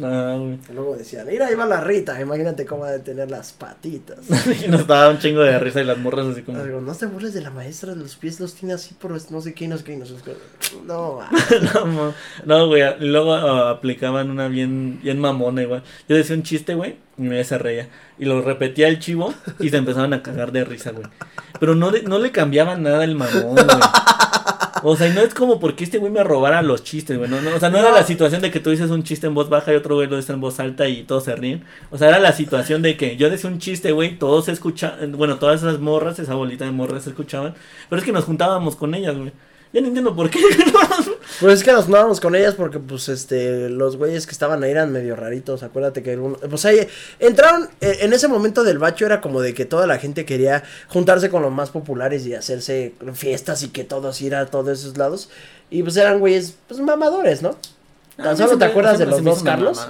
Ah, 0.00 0.38
luego 0.72 0.96
decían, 0.96 1.26
mira, 1.26 1.48
ahí 1.48 1.54
va 1.54 1.66
la 1.66 1.80
Rita, 1.80 2.18
imagínate 2.18 2.64
cómo 2.64 2.82
va 2.82 2.92
a 2.92 2.98
tener 2.98 3.30
las 3.30 3.52
patitas. 3.52 4.18
y 4.64 4.68
nos 4.68 4.86
daba 4.86 5.10
un 5.10 5.18
chingo 5.18 5.40
de 5.40 5.58
risa 5.58 5.82
y 5.82 5.84
las 5.84 5.98
morras 5.98 6.26
así 6.26 6.42
como. 6.42 6.58
no 6.58 6.94
te 6.94 7.06
burles 7.06 7.34
de 7.34 7.42
la 7.42 7.50
maestra, 7.50 7.94
los 7.94 8.16
pies 8.16 8.40
los 8.40 8.54
tiene 8.54 8.72
así 8.74 8.94
por 8.94 9.12
no 9.30 9.40
sé 9.40 9.52
qué, 9.52 9.68
no 9.68 9.76
sé 9.76 9.84
qué, 9.84 9.96
no 9.96 10.06
sé 10.06 10.14
qué. 10.24 10.34
No, 10.86 11.20
no, 11.84 12.14
no, 12.46 12.66
güey. 12.68 12.82
Luego 13.00 13.34
uh, 13.34 13.68
aplicaban 13.68 14.30
una 14.30 14.48
bien, 14.48 15.00
bien 15.02 15.18
mamona, 15.18 15.62
igual. 15.62 15.82
Yo 16.08 16.16
decía 16.16 16.36
un 16.36 16.42
chiste, 16.42 16.74
güey, 16.74 16.96
y 17.18 17.22
me 17.22 17.44
se 17.44 17.58
reía. 17.58 17.88
Y 18.18 18.24
lo 18.24 18.40
repetía 18.40 18.88
el 18.88 18.98
chivo 18.98 19.34
y 19.58 19.68
se 19.68 19.76
empezaban 19.76 20.14
a 20.14 20.22
cagar 20.22 20.52
de 20.52 20.64
risa, 20.64 20.92
güey. 20.92 21.06
Pero 21.60 21.74
no, 21.74 21.90
no 21.90 22.18
le 22.18 22.30
cambiaban 22.30 22.82
nada 22.82 23.04
el 23.04 23.14
mamón, 23.14 23.54
güey. 23.54 23.66
O 24.84 24.96
sea, 24.96 25.08
y 25.08 25.12
no 25.12 25.20
es 25.20 25.32
como 25.34 25.60
porque 25.60 25.84
este 25.84 25.98
güey 25.98 26.12
me 26.12 26.24
robara 26.24 26.60
los 26.62 26.82
chistes, 26.82 27.16
güey. 27.16 27.30
No, 27.30 27.36
o 27.36 27.60
sea, 27.60 27.70
no, 27.70 27.78
era 27.78 27.92
la 27.92 28.04
situación 28.04 28.42
de 28.42 28.50
que 28.50 28.60
tú 28.60 28.70
dices 28.70 28.90
un 28.90 29.02
chiste 29.04 29.26
en 29.26 29.34
voz 29.34 29.48
baja 29.48 29.72
y 29.72 29.76
otro 29.76 29.94
güey 29.94 30.08
lo 30.08 30.16
dice 30.16 30.32
en 30.32 30.40
voz 30.40 30.58
alta 30.60 30.88
y 30.88 31.04
todos 31.04 31.24
se 31.24 31.36
ríen. 31.36 31.64
O 31.90 31.98
sea, 31.98 32.08
era 32.08 32.18
la 32.18 32.32
situación 32.32 32.82
de 32.82 32.96
que 32.96 33.16
yo 33.16 33.30
decía 33.30 33.48
un 33.50 33.58
chiste, 33.58 33.92
güey, 33.92 34.18
todos 34.18 34.46
se 34.46 34.52
escuchaban, 34.52 35.12
bueno, 35.12 35.38
todas 35.38 35.62
esas 35.62 35.78
morras, 35.80 36.18
esa 36.18 36.34
bolita 36.34 36.64
de 36.64 36.72
morras 36.72 37.04
se 37.04 37.10
escuchaban. 37.10 37.54
Pero 37.88 38.00
es 38.00 38.06
que 38.06 38.12
nos 38.12 38.24
juntábamos 38.24 38.76
con 38.76 38.94
ellas, 38.94 39.16
güey. 39.16 39.32
Ya 39.72 39.80
no 39.80 39.86
entiendo 39.86 40.14
por 40.14 40.28
qué. 40.28 40.38
pues 41.40 41.54
es 41.54 41.64
que 41.64 41.72
nos 41.72 41.84
juntábamos 41.84 42.20
con 42.20 42.34
ellas 42.34 42.54
porque, 42.54 42.78
pues, 42.78 43.08
este, 43.08 43.70
los 43.70 43.96
güeyes 43.96 44.26
que 44.26 44.32
estaban 44.32 44.62
ahí 44.62 44.70
eran 44.70 44.92
medio 44.92 45.16
raritos. 45.16 45.62
Acuérdate 45.62 46.02
que 46.02 46.16
uno, 46.16 46.36
pues 46.36 46.64
ahí 46.66 46.86
entraron, 47.18 47.70
eh, 47.80 47.98
en 48.00 48.12
ese 48.12 48.28
momento 48.28 48.64
del 48.64 48.78
bacho 48.78 49.06
era 49.06 49.22
como 49.22 49.40
de 49.40 49.54
que 49.54 49.64
toda 49.64 49.86
la 49.86 49.98
gente 49.98 50.26
quería 50.26 50.62
juntarse 50.88 51.30
con 51.30 51.40
los 51.40 51.52
más 51.52 51.70
populares 51.70 52.26
y 52.26 52.34
hacerse 52.34 52.94
fiestas 53.14 53.62
y 53.62 53.68
que 53.68 53.84
todos 53.84 54.20
ir 54.20 54.34
a 54.34 54.46
todos 54.46 54.78
esos 54.78 54.98
lados. 54.98 55.30
Y 55.70 55.82
pues 55.82 55.96
eran 55.96 56.20
güeyes, 56.20 56.54
pues, 56.68 56.78
mamadores, 56.80 57.40
¿no? 57.40 57.56
Ah, 58.18 58.24
Tan 58.24 58.36
solo 58.36 58.58
te 58.58 58.66
acuerdas 58.66 58.98
de 58.98 59.06
los 59.06 59.24
dos 59.24 59.42
Carlos. 59.42 59.88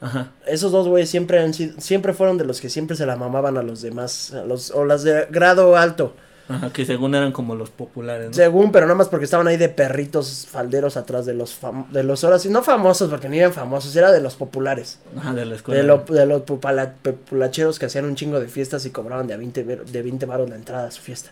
Ajá. 0.00 0.32
Esos 0.46 0.70
dos 0.70 0.86
güeyes 0.86 1.08
siempre 1.08 1.38
han 1.38 1.54
sido, 1.54 1.80
siempre 1.80 2.12
fueron 2.12 2.36
de 2.36 2.44
los 2.44 2.60
que 2.60 2.68
siempre 2.68 2.94
se 2.94 3.06
la 3.06 3.16
mamaban 3.16 3.56
a 3.56 3.62
los 3.62 3.80
demás, 3.80 4.34
a 4.34 4.44
los, 4.44 4.70
o 4.70 4.84
las 4.84 5.02
de 5.02 5.26
grado 5.30 5.78
alto. 5.78 6.14
Ajá, 6.46 6.70
que 6.72 6.84
según 6.84 7.14
eran 7.14 7.32
como 7.32 7.54
los 7.54 7.70
populares, 7.70 8.28
¿no? 8.28 8.34
Según, 8.34 8.70
pero 8.70 8.84
nada 8.86 8.96
más 8.96 9.08
porque 9.08 9.24
estaban 9.24 9.46
ahí 9.48 9.56
de 9.56 9.70
perritos 9.70 10.46
falderos 10.50 10.98
atrás 10.98 11.24
de 11.24 11.32
los 11.32 11.58
de 11.90 12.02
los 12.02 12.22
ahora 12.22 12.38
sí, 12.38 12.50
no 12.50 12.62
famosos 12.62 13.08
porque 13.08 13.30
ni 13.30 13.38
eran 13.38 13.52
famosos, 13.52 13.96
era 13.96 14.12
de 14.12 14.20
los 14.20 14.34
populares. 14.34 14.98
Ajá, 15.16 15.32
de 15.32 15.46
la 15.46 15.54
escuela. 15.54 15.80
De, 15.82 16.26
los 16.26 16.42
populacheros 16.42 17.78
que 17.78 17.86
hacían 17.86 18.04
un 18.04 18.14
chingo 18.14 18.40
de 18.40 18.48
fiestas 18.48 18.84
y 18.84 18.90
cobraban 18.90 19.26
de 19.26 19.34
a 19.34 19.36
20, 19.38 19.64
de 19.64 20.02
20 20.02 20.26
baros 20.26 20.50
la 20.50 20.56
entrada 20.56 20.86
a 20.88 20.90
su 20.90 21.00
fiesta. 21.00 21.30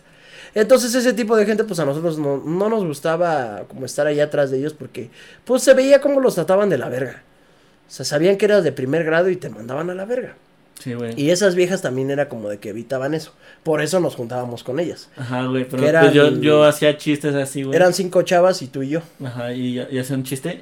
Entonces 0.55 0.93
ese 0.95 1.13
tipo 1.13 1.35
de 1.35 1.45
gente 1.45 1.63
pues 1.63 1.79
a 1.79 1.85
nosotros 1.85 2.17
no, 2.17 2.37
no 2.37 2.69
nos 2.69 2.83
gustaba 2.83 3.63
como 3.67 3.85
estar 3.85 4.07
ahí 4.07 4.19
atrás 4.19 4.49
de 4.49 4.57
ellos 4.57 4.73
porque 4.73 5.09
pues 5.45 5.63
se 5.63 5.73
veía 5.73 6.01
como 6.01 6.19
los 6.19 6.35
trataban 6.35 6.69
de 6.69 6.77
la 6.79 6.89
verga. 6.89 7.21
O 7.87 7.91
sea, 7.91 8.05
sabían 8.05 8.37
que 8.37 8.45
eras 8.45 8.63
de 8.63 8.71
primer 8.71 9.03
grado 9.03 9.29
y 9.29 9.35
te 9.35 9.49
mandaban 9.49 9.89
a 9.89 9.93
la 9.93 10.05
verga. 10.05 10.35
Y 11.15 11.29
esas 11.29 11.55
viejas 11.55 11.81
también 11.81 12.11
era 12.11 12.27
como 12.27 12.49
de 12.49 12.59
que 12.59 12.69
evitaban 12.69 13.13
eso. 13.13 13.33
Por 13.63 13.81
eso 13.81 13.99
nos 13.99 14.15
juntábamos 14.15 14.63
con 14.63 14.79
ellas. 14.79 15.09
Ajá, 15.15 15.45
güey. 15.45 15.65
Pero 15.65 15.99
pues, 15.99 16.13
yo, 16.13 16.29
yo 16.41 16.65
hacía 16.65 16.97
chistes 16.97 17.35
así, 17.35 17.63
güey. 17.63 17.75
Eran 17.75 17.93
cinco 17.93 18.21
chavas 18.23 18.61
y 18.61 18.67
tú 18.67 18.83
y 18.83 18.89
yo. 18.89 19.01
Ajá, 19.23 19.53
y, 19.53 19.79
y 19.79 19.99
hacía 19.99 20.15
un 20.15 20.23
chiste 20.23 20.61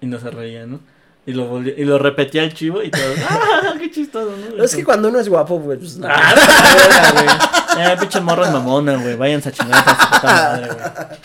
y 0.00 0.06
no 0.06 0.18
se 0.18 0.30
reían, 0.30 0.72
¿no? 0.72 0.80
Y 1.26 1.32
lo, 1.32 1.62
y 1.62 1.84
lo 1.84 1.98
repetía 1.98 2.42
el 2.42 2.54
chivo 2.54 2.82
y 2.82 2.90
todo. 2.90 3.02
¡Ah, 3.28 3.74
qué 3.78 3.90
chistoso, 3.90 4.32
¿no? 4.56 4.64
Es 4.64 4.74
que 4.74 4.84
cuando 4.84 5.08
uno 5.08 5.20
es 5.20 5.28
guapo, 5.28 5.60
güey, 5.60 5.78
pues. 5.78 5.98
Ah, 6.02 7.12
güey. 7.12 7.86
Eh, 7.86 7.96
pinche 8.00 8.20
morro 8.20 8.50
mamona, 8.50 8.96
güey. 8.96 9.16
Váyanse 9.16 9.50
a 9.50 9.52
chingar 9.52 9.84
a 9.86 9.90
su 9.90 10.10
puta 10.10 10.22
madre, 10.22 10.68
güey. 10.72 11.18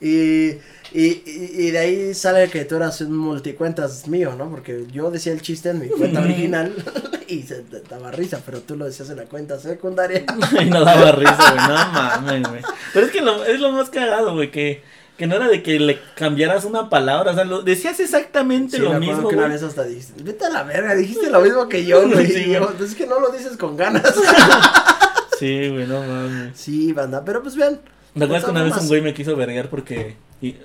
Y. 0.02 0.58
Y, 0.92 1.22
y, 1.24 1.70
de 1.70 1.78
ahí 1.78 2.14
sale 2.14 2.48
que 2.48 2.64
tú 2.64 2.74
eras 2.74 3.00
un 3.00 3.16
multicuentas 3.16 4.08
mío, 4.08 4.34
¿no? 4.36 4.50
Porque 4.50 4.86
yo 4.92 5.10
decía 5.10 5.32
el 5.32 5.40
chiste 5.40 5.70
en 5.70 5.78
mi 5.78 5.86
cuenta 5.86 6.20
original 6.20 6.74
y 7.28 7.42
se 7.42 7.64
daba 7.88 8.10
risa, 8.10 8.40
pero 8.44 8.60
tú 8.60 8.76
lo 8.76 8.86
decías 8.86 9.08
en 9.10 9.18
la 9.18 9.24
cuenta 9.24 9.58
secundaria. 9.60 10.24
y 10.60 10.64
no 10.64 10.84
daba 10.84 11.12
risa, 11.12 11.52
güey, 11.54 11.68
no 11.68 11.74
mames, 11.92 12.48
güey. 12.48 12.62
Pero 12.92 13.06
es 13.06 13.12
que 13.12 13.20
lo, 13.20 13.44
es 13.44 13.60
lo 13.60 13.70
más 13.70 13.88
cagado, 13.88 14.34
güey, 14.34 14.50
que, 14.50 14.82
que 15.16 15.28
no 15.28 15.36
era 15.36 15.46
de 15.46 15.62
que 15.62 15.78
le 15.78 16.00
cambiaras 16.16 16.64
una 16.64 16.90
palabra, 16.90 17.30
o 17.30 17.34
sea, 17.34 17.44
lo, 17.44 17.62
decías 17.62 18.00
exactamente 18.00 18.80
lo 18.80 18.94
me 18.94 18.98
mismo. 18.98 19.28
que 19.28 19.36
una 19.36 19.46
vez 19.46 19.62
hasta 19.62 19.84
dijiste, 19.84 20.20
vete 20.24 20.46
a 20.46 20.50
la 20.50 20.64
verga, 20.64 20.96
dijiste 20.96 21.30
lo 21.30 21.40
mismo 21.40 21.68
que 21.68 21.84
yo, 21.84 22.08
güey. 22.08 22.26
Sí, 22.26 22.52
es 22.82 22.94
que 22.96 23.06
no 23.06 23.20
lo 23.20 23.30
dices 23.30 23.56
con 23.56 23.76
ganas. 23.76 24.12
sí, 25.38 25.68
güey, 25.68 25.86
no 25.86 26.02
mames. 26.02 26.58
Sí, 26.58 26.92
banda, 26.92 27.24
pero 27.24 27.44
pues 27.44 27.54
vean. 27.54 27.80
¿Me 28.14 28.24
acuerdas 28.24 28.44
que 28.44 28.50
una 28.50 28.64
vez 28.64 28.76
un 28.76 28.88
güey 28.88 29.02
me 29.02 29.14
quiso 29.14 29.36
vergar 29.36 29.70
porque 29.70 30.16
y, 30.40 30.56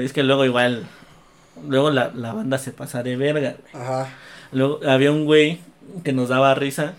es 0.00 0.12
que 0.12 0.22
luego 0.22 0.44
igual, 0.44 0.84
luego 1.68 1.90
la, 1.90 2.12
la 2.14 2.32
banda 2.32 2.58
se 2.58 2.72
pasa 2.72 3.02
de 3.02 3.16
verga. 3.16 3.56
Ajá. 3.72 4.08
Luego 4.52 4.80
había 4.86 5.10
un 5.12 5.24
güey 5.24 5.60
que 6.02 6.12
nos 6.12 6.28
daba 6.28 6.54
risa, 6.54 6.94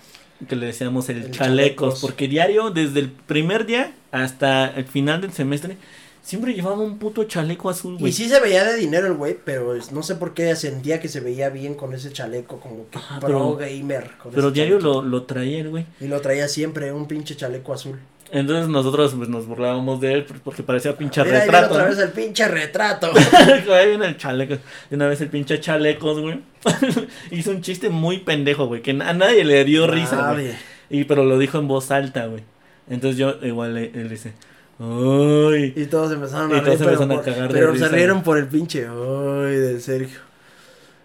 que 0.47 0.55
le 0.55 0.67
decíamos 0.67 1.09
el, 1.09 1.31
chalecos, 1.31 2.01
porque 2.01 2.27
diario, 2.27 2.69
desde 2.69 2.99
el 2.99 3.09
primer 3.09 3.65
día 3.65 3.93
hasta 4.11 4.67
el 4.67 4.85
final 4.85 5.21
del 5.21 5.31
semestre, 5.31 5.77
siempre 6.21 6.53
llevaba 6.53 6.81
un 6.81 6.97
puto 6.97 7.23
chaleco 7.23 7.69
azul, 7.69 7.97
güey. 7.97 8.09
Y 8.09 8.13
sí 8.13 8.27
se 8.27 8.39
veía 8.39 8.63
de 8.65 8.75
dinero 8.75 9.07
el 9.07 9.13
güey, 9.13 9.37
pero 9.43 9.73
no 9.91 10.03
sé 10.03 10.15
por 10.15 10.33
qué 10.33 10.55
sentía 10.55 10.99
que 10.99 11.07
se 11.07 11.19
veía 11.19 11.49
bien 11.49 11.75
con 11.75 11.93
ese 11.93 12.11
chaleco, 12.11 12.59
como 12.59 12.89
que 12.89 12.99
pro 13.21 13.55
gamer. 13.55 14.11
pero 14.33 14.51
diario 14.51 14.79
lo, 14.79 15.01
lo 15.01 15.23
traía 15.23 15.59
el 15.59 15.69
güey. 15.69 15.85
Y 16.01 16.07
lo 16.07 16.19
traía 16.21 16.47
siempre, 16.47 16.91
un 16.91 17.07
pinche 17.07 17.35
chaleco 17.35 17.73
azul. 17.73 17.99
Entonces 18.31 18.67
nosotros 18.67 19.13
pues, 19.15 19.29
nos 19.29 19.45
burlábamos 19.45 20.01
de 20.01 20.13
él 20.13 20.25
porque 20.43 20.63
parecía 20.63 20.97
pinche 20.97 21.23
retrato. 21.23 21.75
Ahí 21.75 21.81
otra 21.81 21.85
vez 21.85 21.99
el 21.99 22.09
pinche 22.09 22.47
retrato. 22.47 23.11
ahí 23.73 23.89
viene 23.89 24.07
el 24.07 24.17
chaleco. 24.17 24.55
De 24.89 24.95
una 24.95 25.07
vez 25.07 25.21
el 25.21 25.29
pinche 25.29 25.59
chalecos, 25.59 26.19
güey. 26.19 26.41
Hizo 27.31 27.51
un 27.51 27.61
chiste 27.61 27.89
muy 27.89 28.19
pendejo, 28.19 28.65
güey. 28.67 28.81
Que 28.81 28.91
a 28.91 29.13
nadie 29.13 29.43
le 29.45 29.63
dio 29.63 29.87
risa, 29.87 30.33
güey. 30.33 30.51
Y 30.89 31.03
pero 31.03 31.23
lo 31.23 31.37
dijo 31.37 31.59
en 31.59 31.67
voz 31.67 31.91
alta, 31.91 32.25
güey. 32.25 32.43
Entonces 32.89 33.17
yo 33.17 33.35
igual 33.41 33.73
le, 33.73 33.91
le 33.91 34.09
dice, 34.09 34.33
¡Ay! 34.79 35.73
Y 35.75 35.85
todos 35.85 36.11
empezaron 36.11 36.53
a, 36.53 36.59
reír, 36.59 36.77
pero, 36.77 37.03
a 37.03 37.21
cagar 37.21 37.49
pero 37.51 37.75
se 37.75 37.87
rieron 37.87 38.23
por 38.23 38.37
el 38.37 38.47
pinche 38.47 38.85
¡Ay! 38.87 39.55
de 39.55 39.79
Sergio. 39.79 40.19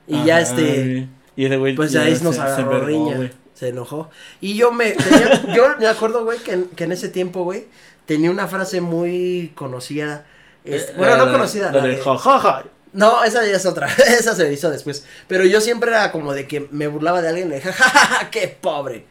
Y 0.07 0.25
ya 0.25 0.41
este. 0.41 1.07
Y 1.37 1.45
ese 1.45 1.57
güey. 1.57 1.75
Pues 1.75 1.95
ahí 1.97 2.19
nos 2.23 2.39
agarró 2.39 2.85
riña 2.85 3.31
se 3.61 3.69
enojó. 3.69 4.09
Y 4.41 4.55
yo 4.55 4.73
me, 4.73 4.97
yo 5.55 5.77
me 5.79 5.87
acuerdo, 5.87 6.25
güey, 6.25 6.39
que, 6.39 6.65
que, 6.75 6.85
en 6.85 6.93
ese 6.93 7.11
tiempo, 7.11 7.45
güey, 7.45 7.67
tenía 8.07 8.31
una 8.31 8.49
frase 8.49 8.81
muy 8.81 9.53
conocida. 9.55 10.25
Este, 10.65 10.95
bueno, 10.95 11.19
no 11.19 11.31
conocida. 11.31 11.71
La, 11.71 11.83
de, 11.83 12.03
No, 12.95 13.23
esa 13.23 13.45
ya 13.45 13.57
es 13.57 13.67
otra, 13.67 13.87
esa 14.19 14.35
se 14.35 14.51
hizo 14.51 14.71
después. 14.71 15.05
Pero 15.29 15.45
yo 15.45 15.61
siempre 15.61 15.91
era 15.91 16.11
como 16.11 16.33
de 16.33 16.49
que 16.49 16.69
me 16.71 16.89
burlaba 16.89 17.21
de 17.21 17.29
alguien 17.29 17.49
y 17.49 17.51
le 17.51 17.57
dije, 17.57 17.71
jajaja, 17.75 18.31
qué 18.31 18.49
pobre. 18.49 19.05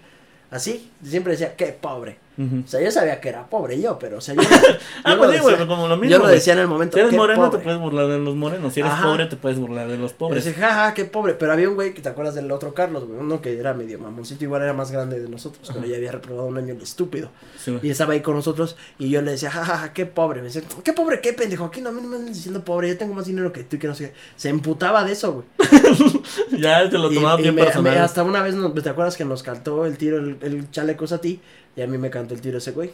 Así, 0.49 0.91
siempre 1.03 1.33
decía, 1.33 1.55
qué 1.55 1.67
pobre. 1.67 2.17
O 2.39 2.67
sea, 2.67 2.79
yo 2.81 2.89
sabía 2.89 3.19
que 3.19 3.27
era 3.29 3.49
pobre 3.49 3.81
yo, 3.81 3.99
pero 3.99 4.19
o 4.19 4.21
sea, 4.21 4.33
yo, 4.33 4.41
Ah, 5.03 5.15
pues 5.17 5.31
sí, 5.41 5.65
como 5.67 5.87
lo 5.89 5.97
mismo. 5.97 6.09
yo 6.17 6.19
lo 6.19 6.27
decía 6.29 6.53
en 6.53 6.59
el 6.59 6.67
momento. 6.67 6.95
Si 6.95 7.01
eres 7.01 7.13
moreno, 7.13 7.45
pobre. 7.45 7.57
te 7.57 7.63
puedes 7.65 7.79
burlar 7.81 8.07
de 8.07 8.17
los 8.19 8.35
morenos. 8.35 8.73
Si 8.73 8.79
eres 8.79 8.93
Ajá. 8.93 9.03
pobre, 9.07 9.25
te 9.25 9.35
puedes 9.35 9.59
burlar 9.59 9.89
de 9.89 9.97
los 9.97 10.11
Y 10.11 10.15
pobres. 10.15 10.45
decía, 10.45 10.67
jaja, 10.69 10.93
qué 10.93 11.03
pobre. 11.05 11.33
Pero 11.33 11.51
había 11.51 11.67
un 11.67 11.75
güey 11.75 11.93
que 11.93 12.01
te 12.01 12.07
acuerdas 12.07 12.35
del 12.35 12.49
otro 12.51 12.73
Carlos, 12.73 13.05
güey. 13.05 13.19
Uno 13.19 13.41
que 13.41 13.59
era 13.59 13.73
medio 13.73 13.99
mamoncito, 13.99 14.43
igual 14.45 14.61
era 14.61 14.71
más 14.73 14.89
grande 14.91 15.19
de 15.19 15.27
nosotros. 15.27 15.69
Pero 15.73 15.85
ya 15.85 15.97
había 15.97 16.11
reprobado 16.13 16.47
un 16.47 16.57
año 16.57 16.73
el 16.73 16.81
estúpido. 16.81 17.29
Sí. 17.57 17.77
Y 17.83 17.89
estaba 17.89 18.13
ahí 18.13 18.21
con 18.21 18.35
nosotros. 18.35 18.77
Y 18.97 19.09
yo 19.09 19.21
le 19.21 19.31
decía, 19.31 19.51
jajaja, 19.51 19.91
qué 19.93 20.05
pobre. 20.05 20.39
Me 20.39 20.45
decía, 20.47 20.61
qué 20.83 20.93
pobre, 20.93 21.19
qué 21.21 21.33
pendejo. 21.33 21.65
Aquí 21.65 21.81
no, 21.81 21.89
a 21.89 21.91
mí 21.91 21.99
no 22.01 22.07
me 22.07 22.15
andan 22.17 22.31
diciendo 22.33 22.63
pobre. 22.63 22.87
Yo 22.87 22.97
tengo 22.97 23.13
más 23.13 23.25
dinero 23.25 23.51
que 23.51 23.63
tú 23.65 23.75
y 23.75 23.79
que 23.79 23.87
no 23.87 23.95
sé 23.95 24.11
qué. 24.11 24.13
Se 24.37 24.47
emputaba 24.49 25.03
de 25.03 25.11
eso, 25.11 25.33
güey. 25.33 25.45
Ya 26.57 26.89
te 26.89 26.97
lo 26.97 27.11
Y- 27.11 27.15
tomaba 27.15 27.39
y 27.39 27.43
bien 27.43 27.55
me- 27.55 27.63
personal. 27.63 27.93
me- 27.93 27.99
hasta 27.99 28.23
una 28.23 28.41
vez, 28.41 28.55
¿te 28.83 28.89
acuerdas 28.89 29.17
que 29.17 29.25
nos 29.25 29.43
cantó 29.43 29.85
el 29.85 29.97
tiro, 29.97 30.17
el, 30.17 30.37
el 30.41 30.71
chalecos 30.71 31.11
a 31.11 31.19
ti? 31.21 31.41
Y 31.75 31.81
a 31.81 31.87
mí 31.87 31.97
me 31.97 32.09
cantó 32.09 32.33
el 32.33 32.41
tiro 32.41 32.57
ese 32.57 32.71
güey. 32.71 32.91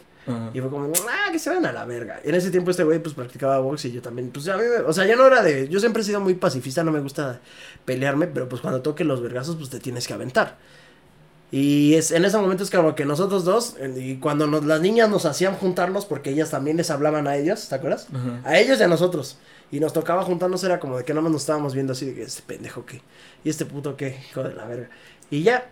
Y 0.54 0.60
fue 0.60 0.70
como, 0.70 0.86
ah, 1.08 1.30
que 1.32 1.38
se 1.38 1.50
vayan 1.50 1.66
a 1.66 1.72
la 1.72 1.84
verga. 1.84 2.20
Y 2.24 2.28
en 2.28 2.34
ese 2.34 2.50
tiempo 2.50 2.70
este 2.70 2.82
güey 2.84 2.98
pues 3.00 3.14
practicaba 3.14 3.58
box 3.60 3.84
y 3.86 3.92
yo 3.92 4.02
también, 4.02 4.30
pues 4.30 4.46
a 4.48 4.56
mí, 4.56 4.62
me- 4.64 4.84
o 4.84 4.92
sea, 4.92 5.06
ya 5.06 5.14
no 5.16 5.26
era 5.26 5.42
de, 5.42 5.68
yo 5.68 5.78
siempre 5.80 6.02
he 6.02 6.04
sido 6.04 6.20
muy 6.20 6.34
pacifista, 6.34 6.82
no 6.84 6.90
me 6.92 7.00
gusta 7.00 7.40
pelearme, 7.84 8.26
pero 8.26 8.48
pues 8.48 8.60
cuando 8.60 8.82
toque 8.82 9.04
los 9.04 9.22
vergazos 9.22 9.56
pues 9.56 9.70
te 9.70 9.78
tienes 9.80 10.06
que 10.06 10.14
aventar. 10.14 10.56
Y 11.52 11.94
es, 11.94 12.10
en 12.10 12.24
ese 12.24 12.36
momento 12.38 12.64
es 12.64 12.70
como 12.70 12.96
que 12.96 13.04
nosotros 13.04 13.44
dos, 13.44 13.76
y 13.96 14.16
cuando 14.16 14.48
nos- 14.48 14.64
las 14.64 14.80
niñas 14.80 15.08
nos 15.08 15.26
hacían 15.26 15.54
juntarnos 15.54 16.04
porque 16.04 16.30
ellas 16.30 16.50
también 16.50 16.76
les 16.76 16.90
hablaban 16.90 17.28
a 17.28 17.36
ellos, 17.36 17.68
¿te 17.68 17.74
acuerdas? 17.76 18.08
A 18.44 18.58
ellos 18.58 18.80
y 18.80 18.82
a 18.82 18.88
nosotros. 18.88 19.38
Y 19.70 19.78
nos 19.80 19.92
tocaba 19.92 20.22
juntarnos, 20.24 20.62
era 20.64 20.80
como 20.80 20.98
de 20.98 21.04
que 21.04 21.12
nada 21.12 21.22
más 21.22 21.32
nos 21.32 21.42
estábamos 21.42 21.72
viendo 21.74 21.92
así 21.92 22.04
de 22.06 22.14
que 22.14 22.22
este 22.22 22.42
pendejo 22.42 22.84
qué. 22.84 23.00
Y 23.44 23.50
este 23.50 23.64
puto 23.64 23.96
qué, 23.96 24.16
hijo 24.28 24.42
de 24.42 24.54
la 24.54 24.64
verga. 24.66 24.90
Y 25.30 25.42
ya, 25.44 25.70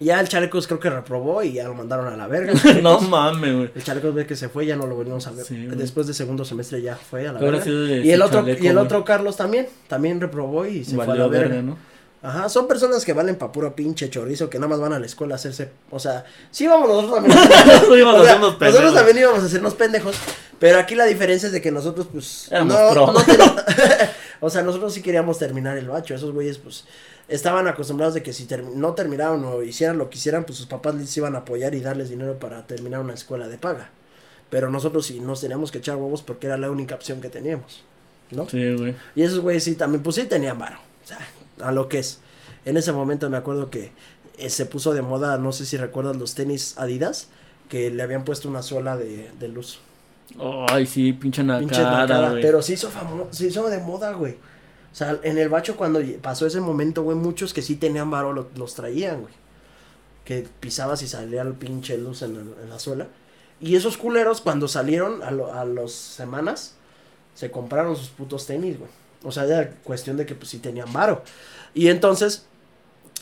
ya 0.00 0.20
el 0.20 0.28
Chalecos 0.28 0.66
creo 0.66 0.78
que 0.78 0.90
reprobó 0.90 1.42
y 1.42 1.52
ya 1.54 1.64
lo 1.64 1.74
mandaron 1.74 2.06
a 2.06 2.16
la 2.16 2.26
verga. 2.26 2.52
no 2.82 3.00
mames, 3.00 3.54
güey. 3.54 3.70
El 3.74 3.82
Chalecos 3.82 4.14
ve 4.14 4.26
que 4.26 4.36
se 4.36 4.48
fue, 4.48 4.66
ya 4.66 4.76
no 4.76 4.86
lo 4.86 4.94
volvimos 4.94 5.26
a 5.26 5.32
ver. 5.32 5.44
Sí. 5.44 5.66
Después 5.66 6.06
de 6.06 6.14
segundo 6.14 6.44
semestre 6.44 6.80
ya 6.82 6.96
fue 6.96 7.26
a 7.26 7.32
la 7.32 7.40
verga. 7.40 7.64
de 7.64 8.00
Y 8.04 8.10
el 8.10 8.22
otro, 8.22 8.40
chaleco, 8.40 8.64
y 8.64 8.68
el 8.68 8.78
otro 8.78 9.04
Carlos 9.04 9.36
también, 9.36 9.68
también 9.88 10.20
reprobó 10.20 10.66
y 10.66 10.84
se 10.84 10.94
fue 10.94 11.04
a 11.04 11.06
la 11.08 11.26
verga. 11.26 11.48
verga, 11.48 11.62
¿no? 11.62 11.78
Ajá, 12.20 12.48
son 12.48 12.66
personas 12.66 13.04
que 13.04 13.12
valen 13.12 13.36
pa' 13.36 13.52
puro 13.52 13.76
pinche 13.76 14.10
chorizo, 14.10 14.50
que 14.50 14.58
nada 14.58 14.68
más 14.68 14.80
van 14.80 14.92
a 14.92 14.98
la 14.98 15.06
escuela 15.06 15.34
a 15.34 15.36
hacerse, 15.36 15.70
o 15.88 16.00
sea, 16.00 16.24
sí 16.50 16.66
vamos 16.66 16.88
nosotros 16.88 17.14
también. 17.14 17.38
O 17.88 17.94
sea, 17.94 18.10
a 18.10 18.20
hacernos 18.22 18.54
pendejos. 18.56 18.60
nosotros 18.60 18.94
también 18.94 19.18
íbamos 19.18 19.42
a 19.42 19.46
hacernos 19.46 19.74
pendejos, 19.74 20.16
pero 20.58 20.78
aquí 20.80 20.96
la 20.96 21.04
diferencia 21.04 21.46
es 21.46 21.52
de 21.52 21.60
que 21.60 21.70
nosotros, 21.70 22.08
pues, 22.12 22.48
Éramos 22.50 22.74
no, 22.74 22.90
pro. 22.90 23.06
no 23.12 23.20
o 24.40 24.50
sea, 24.50 24.62
nosotros 24.62 24.92
sí 24.92 25.00
queríamos 25.00 25.38
terminar 25.38 25.78
el 25.78 25.86
bacho, 25.86 26.12
esos 26.12 26.32
güeyes, 26.32 26.58
pues, 26.58 26.84
estaban 27.28 27.68
acostumbrados 27.68 28.14
de 28.14 28.22
que 28.22 28.32
si 28.32 28.44
ter- 28.46 28.64
no 28.64 28.94
terminaban 28.94 29.44
o 29.44 29.62
hicieran 29.62 29.98
lo 29.98 30.10
que 30.10 30.18
hicieran, 30.18 30.44
pues 30.44 30.58
sus 30.58 30.66
papás 30.66 30.94
les 30.94 31.14
iban 31.16 31.34
a 31.34 31.38
apoyar 31.40 31.74
y 31.74 31.80
darles 31.80 32.08
dinero 32.10 32.38
para 32.38 32.66
terminar 32.66 33.00
una 33.00 33.14
escuela 33.14 33.48
de 33.48 33.58
paga. 33.58 33.90
Pero 34.50 34.70
nosotros 34.70 35.06
sí 35.06 35.20
nos 35.20 35.40
teníamos 35.40 35.70
que 35.70 35.78
echar 35.78 35.96
huevos 35.96 36.22
porque 36.22 36.46
era 36.46 36.56
la 36.56 36.70
única 36.70 36.94
opción 36.94 37.20
que 37.20 37.28
teníamos, 37.28 37.84
¿no? 38.30 38.48
Sí, 38.48 38.74
güey. 38.74 38.94
Y 39.14 39.22
esos 39.22 39.40
güeyes 39.40 39.64
sí 39.64 39.74
también, 39.74 40.02
pues 40.02 40.16
sí 40.16 40.24
tenían 40.24 40.58
varo. 40.58 40.78
O 41.04 41.06
sea, 41.06 41.18
a 41.60 41.70
lo 41.72 41.88
que 41.88 41.98
es. 41.98 42.20
En 42.64 42.76
ese 42.76 42.92
momento 42.92 43.28
me 43.30 43.36
acuerdo 43.36 43.70
que 43.70 43.92
eh, 44.38 44.48
se 44.50 44.64
puso 44.66 44.94
de 44.94 45.02
moda, 45.02 45.36
no 45.38 45.52
sé 45.52 45.66
si 45.66 45.76
recuerdas 45.76 46.16
los 46.16 46.34
tenis 46.34 46.74
Adidas, 46.78 47.28
que 47.68 47.90
le 47.90 48.02
habían 48.02 48.24
puesto 48.24 48.48
una 48.48 48.62
suela 48.62 48.96
de, 48.96 49.30
de 49.38 49.48
luz. 49.48 49.80
Ay, 50.68 50.86
sí, 50.86 51.12
pinche 51.12 51.42
Pinche 51.42 51.82
nacada. 51.82 52.32
Pero 52.40 52.62
se 52.62 52.74
hizo 52.74 52.90
se 53.30 53.46
hizo 53.46 53.68
de 53.68 53.78
moda, 53.78 54.12
güey. 54.12 54.36
Sea, 54.98 55.20
en 55.22 55.38
el 55.38 55.48
bacho 55.48 55.76
cuando 55.76 56.00
pasó 56.20 56.44
ese 56.46 56.60
momento, 56.60 57.02
güey, 57.04 57.16
muchos 57.16 57.54
que 57.54 57.62
sí 57.62 57.76
tenían 57.76 58.10
varo 58.10 58.32
lo- 58.32 58.48
los 58.56 58.74
traían, 58.74 59.20
güey. 59.20 59.32
Que 60.24 60.46
pisabas 60.58 61.02
y 61.02 61.08
salía 61.08 61.42
el 61.42 61.52
pinche 61.54 61.96
luz 61.98 62.22
en, 62.22 62.34
en 62.36 62.68
la 62.68 62.78
suela. 62.80 63.06
Y 63.60 63.76
esos 63.76 63.96
culeros, 63.96 64.40
cuando 64.40 64.66
salieron 64.66 65.22
a, 65.22 65.30
lo- 65.30 65.52
a 65.54 65.64
las 65.64 65.92
semanas, 65.92 66.74
se 67.34 67.50
compraron 67.52 67.94
sus 67.96 68.08
putos 68.08 68.46
tenis, 68.46 68.76
güey. 68.78 68.90
O 69.22 69.30
sea, 69.30 69.44
era 69.44 69.70
cuestión 69.84 70.16
de 70.16 70.26
que 70.26 70.34
pues 70.34 70.50
sí 70.50 70.58
tenían 70.58 70.92
varo. 70.92 71.22
Y 71.74 71.88
entonces, 71.88 72.46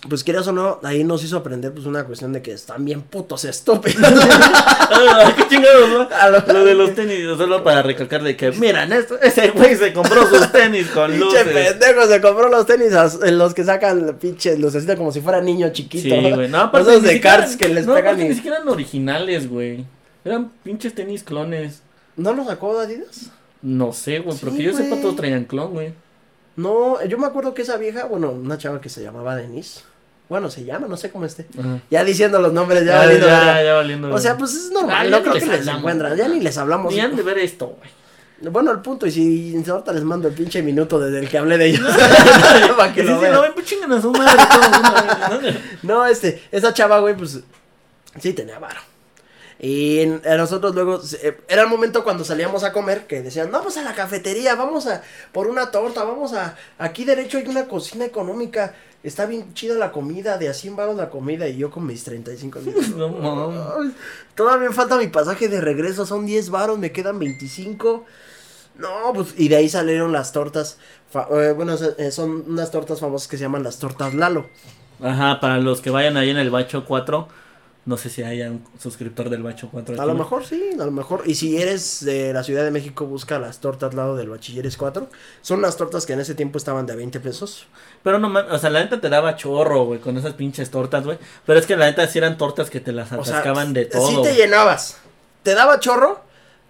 pues 0.09 0.25
quieras 0.25 0.47
o 0.49 0.53
no, 0.53 0.81
ahí 0.83 1.05
nos 1.05 1.23
hizo 1.25 1.37
aprender 1.37 1.73
pues 1.73 1.87
una 1.87 2.05
cuestión 2.05 2.33
de 2.33 2.43
que 2.43 2.53
están 2.53 2.85
bien 2.85 3.03
putos 3.03 3.45
estúpidos. 3.45 4.01
Qué 5.37 5.49
chingados, 5.49 5.89
¿no? 5.89 6.09
A 6.17 6.29
lo- 6.31 6.41
Lo 6.53 6.65
de 6.65 6.75
los 6.75 6.95
tenis, 6.95 7.21
solo 7.37 7.63
para 7.65 7.83
recalcar 7.83 8.23
de 8.23 8.37
que, 8.37 8.51
miran, 8.53 8.93
esto, 8.93 9.19
ese 9.21 9.51
güey 9.51 9.77
se 9.77 9.93
compró 9.93 10.27
sus 10.27 10.51
tenis 10.53 10.87
con 10.89 11.11
Pinche 11.11 11.45
luces. 11.45 11.45
pendejo, 11.75 12.07
se 12.07 12.21
compró 12.21 12.49
los 12.49 12.67
tenis 12.67 12.93
en 13.23 13.39
los 13.39 13.55
que 13.55 13.65
sacan 13.65 14.17
pinche 14.21 14.57
lucecita 14.59 14.97
como 14.97 15.13
si 15.13 15.21
fuera 15.21 15.41
niño 15.41 15.71
chiquito. 15.73 16.03
Sí, 16.15 16.31
güey. 16.33 16.49
No, 16.49 16.59
aparte 16.63 16.91
Esos 16.91 17.03
de 17.03 17.13
siquiera- 17.15 17.37
cards 17.39 17.57
que 17.57 17.69
les 17.69 17.87
no, 17.87 17.95
pegan 17.95 18.21
y- 18.21 18.29
ni 18.29 18.35
siquiera 18.35 18.57
eran 18.59 18.69
originales, 18.69 19.49
güey. 19.49 19.85
Eran 20.25 20.51
pinches 20.63 20.95
tenis 20.95 21.23
clones. 21.23 21.83
¿No 22.17 22.33
los 22.33 22.47
sacó 22.47 22.79
Adidas? 22.79 23.31
No 23.63 23.93
sé, 23.93 24.21
güey, 24.21 24.37
Sí, 24.37 24.45
porque 24.45 24.63
yo 24.63 24.73
sepa 24.77 24.97
todos 25.01 25.17
traían 25.17 25.45
clon, 25.45 25.73
güey. 25.73 25.93
No, 26.57 27.05
yo 27.05 27.19
me 27.19 27.27
acuerdo 27.27 27.53
que 27.53 27.63
esa 27.63 27.77
vieja, 27.77 28.05
bueno, 28.07 28.31
una 28.31 28.57
chava 28.57 28.81
que 28.81 28.89
se 28.89 29.03
llamaba 29.03 29.37
Denise. 29.37 29.81
Bueno, 30.29 30.51
se 30.51 30.65
llama, 30.65 30.87
no 30.89 30.97
sé 30.97 31.11
cómo 31.11 31.25
esté. 31.25 31.47
Ajá. 31.59 31.79
Ya 31.91 32.03
diciendo 32.05 32.41
los 32.41 32.53
nombres, 32.53 32.85
ya, 32.85 32.93
Ya, 32.93 32.99
valiendo 32.99 33.27
ya, 33.29 33.63
ya 33.63 33.75
valiendo. 33.75 34.13
O 34.15 34.19
sea, 34.19 34.37
pues 34.37 34.55
es 34.55 34.71
Ah, 34.71 34.75
normal, 34.75 35.05
ya 35.05 35.11
no 35.11 35.17
ni 35.19 35.23
creo 35.23 35.35
les 35.35 35.43
que 35.45 35.51
les 35.51 35.59
hablamos, 35.61 35.79
encuentran, 35.81 36.11
güey. 36.17 36.19
ya 36.29 36.29
ni 36.35 36.41
les 36.41 36.59
hablamos. 36.59 36.93
Ni 36.93 37.01
han 37.01 37.15
de 37.17 37.23
ver 37.23 37.39
esto, 37.39 37.67
güey. 37.79 37.91
Bueno, 38.53 38.71
el 38.71 38.81
punto, 38.81 39.07
y 39.07 39.11
si 39.13 39.65
ahorita 39.67 39.93
les 39.93 40.05
mando 40.05 40.29
el 40.29 40.35
pinche 40.35 40.61
minuto 40.63 40.99
desde 41.01 41.21
el 41.21 41.29
que 41.29 41.39
hablé 41.39 41.57
de 41.57 41.67
ellos. 41.69 41.89
Para 42.77 42.93
que 42.93 43.01
Que 43.03 43.07
lo 43.09 43.19
sí, 43.21 43.27
no, 43.33 43.55
pues 43.55 43.67
chingan 43.67 43.93
a 43.93 44.01
su 44.03 44.11
madre. 44.13 45.57
No, 45.83 46.05
este, 46.05 46.43
esa 46.53 46.75
chava, 46.75 46.99
güey, 47.01 47.17
pues 47.17 47.41
sí 48.21 48.33
tenía 48.35 48.59
varo. 48.59 48.81
Y 49.59 50.05
nosotros 50.37 50.75
luego, 50.75 51.01
se- 51.01 51.39
era 51.49 51.63
el 51.63 51.69
momento 51.69 52.05
cuando 52.05 52.25
salíamos 52.25 52.63
a 52.65 52.73
comer 52.73 53.07
que 53.07 53.23
decían, 53.23 53.51
vamos 53.51 53.77
a 53.79 53.83
la 53.83 53.95
cafetería, 53.95 54.55
vamos 54.55 54.87
a 54.87 55.03
por 55.33 55.47
una 55.47 55.71
torta, 55.71 56.05
vamos 56.05 56.35
a, 56.35 56.57
aquí 56.79 57.05
derecho 57.05 57.39
hay 57.39 57.47
una 57.49 57.67
cocina 57.67 58.05
económica, 58.05 58.75
está 59.03 59.25
bien 59.25 59.55
chida 59.55 59.75
la 59.77 59.93
comida, 59.93 60.37
de 60.37 60.49
a 60.51 60.55
100 60.55 60.77
baros 60.77 60.97
la 60.97 61.09
comida, 61.09 61.49
y 61.49 61.57
yo 61.57 61.71
con 61.71 61.87
mis 61.87 62.05
35 62.05 62.59
minutos. 62.61 62.89
No 62.97 63.09
mames. 63.09 63.93
Todavía 64.35 64.71
falta 64.73 64.97
mi 64.99 65.07
pasaje 65.09 65.49
de 65.49 65.61
regreso, 65.63 66.05
son 66.05 66.27
10 66.27 66.51
varos, 66.51 66.79
me 66.79 66.93
quedan 66.93 67.19
25. 67.19 68.05
No, 68.79 69.13
pues, 69.15 69.29
y 69.39 69.49
de 69.49 69.57
ahí 69.57 69.71
salieron 69.71 70.13
las 70.13 70.33
tortas, 70.33 70.77
eh, 71.15 71.55
bueno, 71.57 71.77
eh, 71.97 72.11
son 72.11 72.45
unas 72.47 72.71
tortas 72.71 73.01
famosas 73.01 73.27
que 73.27 73.39
se 73.39 73.45
llaman 73.45 73.63
las 73.63 73.79
tortas 73.79 74.13
Lalo. 74.13 74.47
Ajá, 75.01 75.41
para 75.41 75.59
los 75.59 75.81
que 75.81 75.89
vayan 75.89 76.19
ahí 76.19 76.29
en 76.29 76.37
el 76.37 76.51
Bacho 76.51 76.85
4, 76.85 77.27
no 77.87 77.97
sé 77.97 78.11
si 78.11 78.23
haya 78.23 78.51
un 78.51 78.65
suscriptor 78.81 79.31
del 79.31 79.43
Bacho 79.45 79.69
4. 79.71 80.03
A 80.03 80.05
lo 80.07 80.15
mejor 80.15 80.45
sí, 80.45 80.71
a 80.79 80.85
lo 80.85 80.91
mejor. 80.91 81.23
Y 81.25 81.37
si 81.37 81.57
eres 81.61 82.05
de 82.05 82.33
la 82.33 82.43
Ciudad 82.43 82.65
de 82.65 82.73
México, 82.73 83.07
busca 83.07 83.39
las 83.39 83.61
tortas 83.61 83.91
al 83.93 83.97
lado 83.97 84.17
del 84.17 84.29
Bachilleres 84.29 84.77
4. 84.77 85.09
Son 85.41 85.61
unas 85.61 85.77
tortas 85.77 86.05
que 86.05 86.13
en 86.13 86.21
ese 86.21 86.35
tiempo 86.35 86.59
estaban 86.59 86.85
de 86.87 86.93
a 86.95 86.97
20 86.97 87.21
pesos. 87.21 87.67
Pero 88.03 88.19
no 88.19 88.29
mames, 88.29 88.53
o 88.53 88.59
sea, 88.59 88.71
la 88.71 88.81
neta 88.81 89.01
te 89.01 89.09
daba 89.09 89.37
chorro, 89.37 89.85
güey, 89.85 90.01
con 90.01 90.17
esas 90.19 90.35
pinches 90.35 90.71
tortas, 90.71 91.05
güey. 91.05 91.19
Pero 91.47 91.59
es 91.61 91.67
que 91.67 91.77
la 91.77 91.87
neta 91.87 92.07
sí 92.09 92.19
eran 92.19 92.37
tortas 92.37 92.71
que 92.71 92.81
te 92.81 92.93
las 92.93 93.13
O 93.13 93.25
sea, 93.25 93.35
atascaban 93.35 93.73
de 93.73 93.87
todo. 93.87 94.09
sí 94.09 94.17
te 94.23 94.35
llenabas. 94.35 94.99
Te 95.45 95.55
daba 95.55 95.79
chorro, 95.79 96.21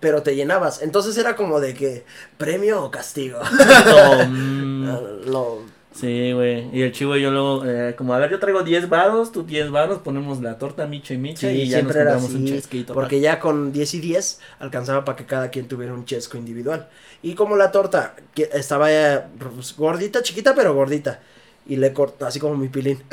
pero 0.00 0.22
te 0.22 0.36
llenabas. 0.36 0.82
Entonces 0.82 1.16
era 1.16 1.34
como 1.34 1.60
de 1.60 1.72
que 1.72 2.04
premio 2.36 2.84
o 2.84 2.90
castigo. 2.90 3.38
No, 3.40 4.24
mm, 4.28 5.30
Lo- 5.30 5.75
sí, 5.98 6.32
güey. 6.32 6.68
Y 6.72 6.82
el 6.82 6.92
chivo 6.92 7.16
y 7.16 7.22
yo 7.22 7.30
luego, 7.30 7.64
eh, 7.64 7.94
como, 7.96 8.14
a 8.14 8.18
ver, 8.18 8.30
yo 8.30 8.38
traigo 8.38 8.62
10 8.62 8.88
varos, 8.88 9.32
tú 9.32 9.44
10 9.44 9.70
varos, 9.70 9.98
ponemos 9.98 10.40
la 10.40 10.58
torta 10.58 10.86
micha 10.86 11.14
y 11.14 11.18
micha 11.18 11.48
sí, 11.48 11.54
y 11.54 11.68
ya 11.68 11.82
nos 11.82 11.92
siempre 11.92 12.04
compramos 12.04 12.34
un 12.34 12.46
chesquito. 12.46 12.94
Porque 12.94 13.20
ya 13.20 13.40
con 13.40 13.72
10 13.72 13.94
y 13.94 14.00
10 14.00 14.40
alcanzaba 14.58 15.04
para 15.04 15.16
que 15.16 15.26
cada 15.26 15.50
quien 15.50 15.68
tuviera 15.68 15.94
un 15.94 16.04
chesco 16.04 16.36
individual. 16.36 16.88
Y 17.22 17.34
como 17.34 17.56
la 17.56 17.72
torta 17.72 18.14
que 18.34 18.50
estaba 18.52 18.92
eh, 18.92 19.22
pues, 19.38 19.76
gordita, 19.76 20.22
chiquita, 20.22 20.54
pero 20.54 20.74
gordita. 20.74 21.20
Y 21.66 21.76
le 21.76 21.92
corta, 21.92 22.28
así 22.28 22.38
como 22.38 22.56
mi 22.56 22.68
pilín. 22.68 23.02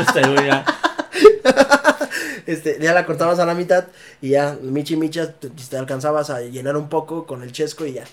Este. 0.00 0.22
Este, 2.46 2.78
ya 2.78 2.92
la 2.92 3.06
cortabas 3.06 3.38
a 3.38 3.46
la 3.46 3.54
mitad 3.54 3.86
y 4.20 4.30
ya, 4.30 4.58
michi 4.60 4.96
micha, 4.96 5.32
te, 5.32 5.48
te 5.48 5.76
alcanzabas 5.78 6.28
a 6.28 6.42
llenar 6.42 6.76
un 6.76 6.90
poco 6.90 7.26
con 7.26 7.42
el 7.42 7.52
chesco 7.52 7.86
y 7.86 7.94
ya. 7.94 8.04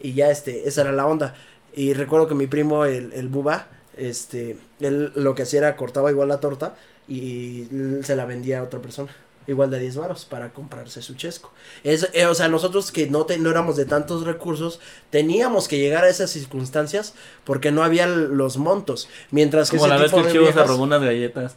Y 0.00 0.14
ya, 0.14 0.30
este, 0.30 0.68
esa 0.68 0.82
era 0.82 0.92
la 0.92 1.06
onda. 1.06 1.34
Y 1.74 1.94
recuerdo 1.94 2.28
que 2.28 2.34
mi 2.34 2.46
primo, 2.46 2.84
el, 2.84 3.12
el 3.12 3.28
buba, 3.28 3.68
este, 3.96 4.56
él 4.80 5.12
lo 5.14 5.34
que 5.34 5.42
hacía 5.42 5.60
era 5.60 5.76
cortaba 5.76 6.10
igual 6.10 6.28
la 6.28 6.40
torta 6.40 6.74
y 7.08 7.66
se 8.02 8.16
la 8.16 8.24
vendía 8.24 8.60
a 8.60 8.62
otra 8.62 8.80
persona. 8.80 9.14
Igual 9.46 9.70
de 9.70 9.78
10 9.78 9.96
varos 9.96 10.24
para 10.24 10.54
comprarse 10.54 11.02
su 11.02 11.16
chesco. 11.16 11.52
Es, 11.82 12.08
eh, 12.14 12.24
o 12.26 12.34
sea, 12.34 12.48
nosotros 12.48 12.90
que 12.90 13.10
no, 13.10 13.26
te, 13.26 13.36
no 13.38 13.50
éramos 13.50 13.76
de 13.76 13.84
tantos 13.84 14.24
recursos, 14.24 14.80
teníamos 15.10 15.68
que 15.68 15.78
llegar 15.78 16.04
a 16.04 16.08
esas 16.08 16.30
circunstancias 16.30 17.12
porque 17.44 17.70
no 17.70 17.82
había 17.82 18.06
los 18.06 18.56
montos. 18.56 19.08
Mientras 19.30 19.70
que 19.70 19.76
Como 19.76 19.86
ese 19.86 19.94
la 19.94 20.00
vez 20.00 20.12
que 20.12 20.20
el 20.20 20.26
de 20.26 20.32
chivo 20.32 20.50
se 20.50 20.64
robó 20.64 20.84
unas 20.84 21.02
galletas. 21.02 21.56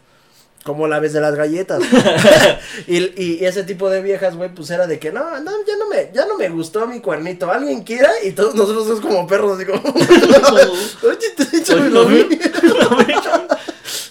Como 0.67 0.85
la 0.85 0.99
vez 0.99 1.13
de 1.13 1.21
las 1.21 1.33
galletas. 1.33 1.81
y, 2.87 3.23
y 3.23 3.45
ese 3.45 3.63
tipo 3.63 3.89
de 3.89 4.01
viejas, 4.01 4.35
güey, 4.35 4.53
pues 4.53 4.69
era 4.69 4.85
de 4.85 4.99
que 4.99 5.13
no, 5.13 5.39
no, 5.39 5.51
ya 5.65 5.77
no 5.77 5.87
me, 5.87 6.11
ya 6.13 6.25
no 6.25 6.37
me 6.37 6.49
gustó 6.49 6.85
mi 6.85 6.99
cuernito. 6.99 7.49
¿Alguien 7.49 7.83
quiera? 7.83 8.11
Y 8.21 8.33
todos 8.33 8.53
nosotros 8.53 8.85
somos 8.85 8.99
como 8.99 9.25
perros, 9.25 9.57
así 9.57 9.65
como. 9.65 9.81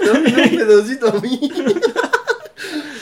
Dame 0.01 0.29
un 0.29 0.57
pedacito 0.57 1.09
a 1.09 1.13
mí. 1.21 1.53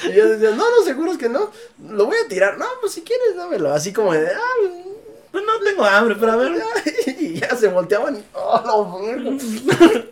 Y 0.07 0.13
yo 0.13 0.29
decía, 0.29 0.51
no, 0.51 0.57
no, 0.69 0.85
seguro 0.85 1.13
es 1.13 1.19
que 1.19 1.31
no. 1.31 1.51
Lo 1.89 2.05
voy 2.07 2.17
a 2.23 2.29
tirar. 2.29 2.59
No, 2.59 2.67
pues 2.81 2.93
si 2.93 3.01
quieres, 3.01 3.37
dámelo. 3.37 3.73
Así 3.73 3.91
como 3.91 4.13
de, 4.13 4.27
ah, 4.27 4.91
pues 5.33 5.45
no 5.45 5.59
tengo 5.65 5.85
hambre, 5.85 6.17
pero 6.21 6.33
a 6.33 6.37
ver. 6.37 6.53
y 7.19 7.41
ya 7.41 7.57
se 7.57 7.69
volteaban. 7.69 8.23
Oh, 8.35 8.55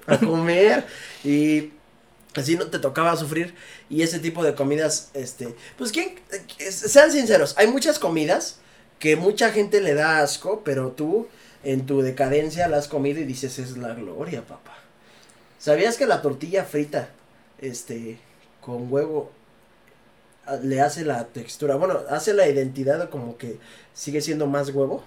a 0.07 0.19
comer. 0.19 0.87
Y 1.25 1.73
así 2.41 2.57
no 2.57 2.67
te 2.67 2.79
tocaba 2.79 3.17
sufrir. 3.17 3.55
Y 3.91 4.03
ese 4.03 4.19
tipo 4.19 4.45
de 4.45 4.55
comidas, 4.55 5.11
este, 5.15 5.55
pues 5.77 5.93
quién, 5.93 6.15
sean 6.71 7.13
sinceros, 7.13 7.55
hay 7.59 7.67
muchas 7.67 7.99
comidas 7.99 8.59
que 8.99 9.17
mucha 9.17 9.51
gente 9.51 9.81
le 9.81 9.95
da 9.95 10.21
asco, 10.21 10.63
pero 10.65 10.93
tú 10.93 11.27
en 11.65 11.87
tu 11.87 12.03
decadencia 12.03 12.69
la 12.69 12.79
has 12.79 12.89
comido 12.89 13.21
y 13.21 13.25
dices, 13.25 13.59
es 13.59 13.77
la 13.77 13.95
gloria, 13.95 14.43
papá. 14.43 14.77
¿Sabías 15.59 15.97
que 15.97 16.07
la 16.07 16.23
tortilla 16.23 16.65
frita, 16.65 17.09
este, 17.61 18.19
con 18.61 18.93
huevo, 18.93 19.31
le 20.63 20.81
hace 20.81 21.05
la 21.05 21.25
textura, 21.27 21.77
bueno, 21.77 22.01
hace 22.11 22.35
la 22.35 22.49
identidad 22.49 23.09
como 23.11 23.37
que 23.37 23.59
sigue 23.95 24.21
siendo 24.21 24.47
más 24.47 24.71
huevo? 24.71 25.05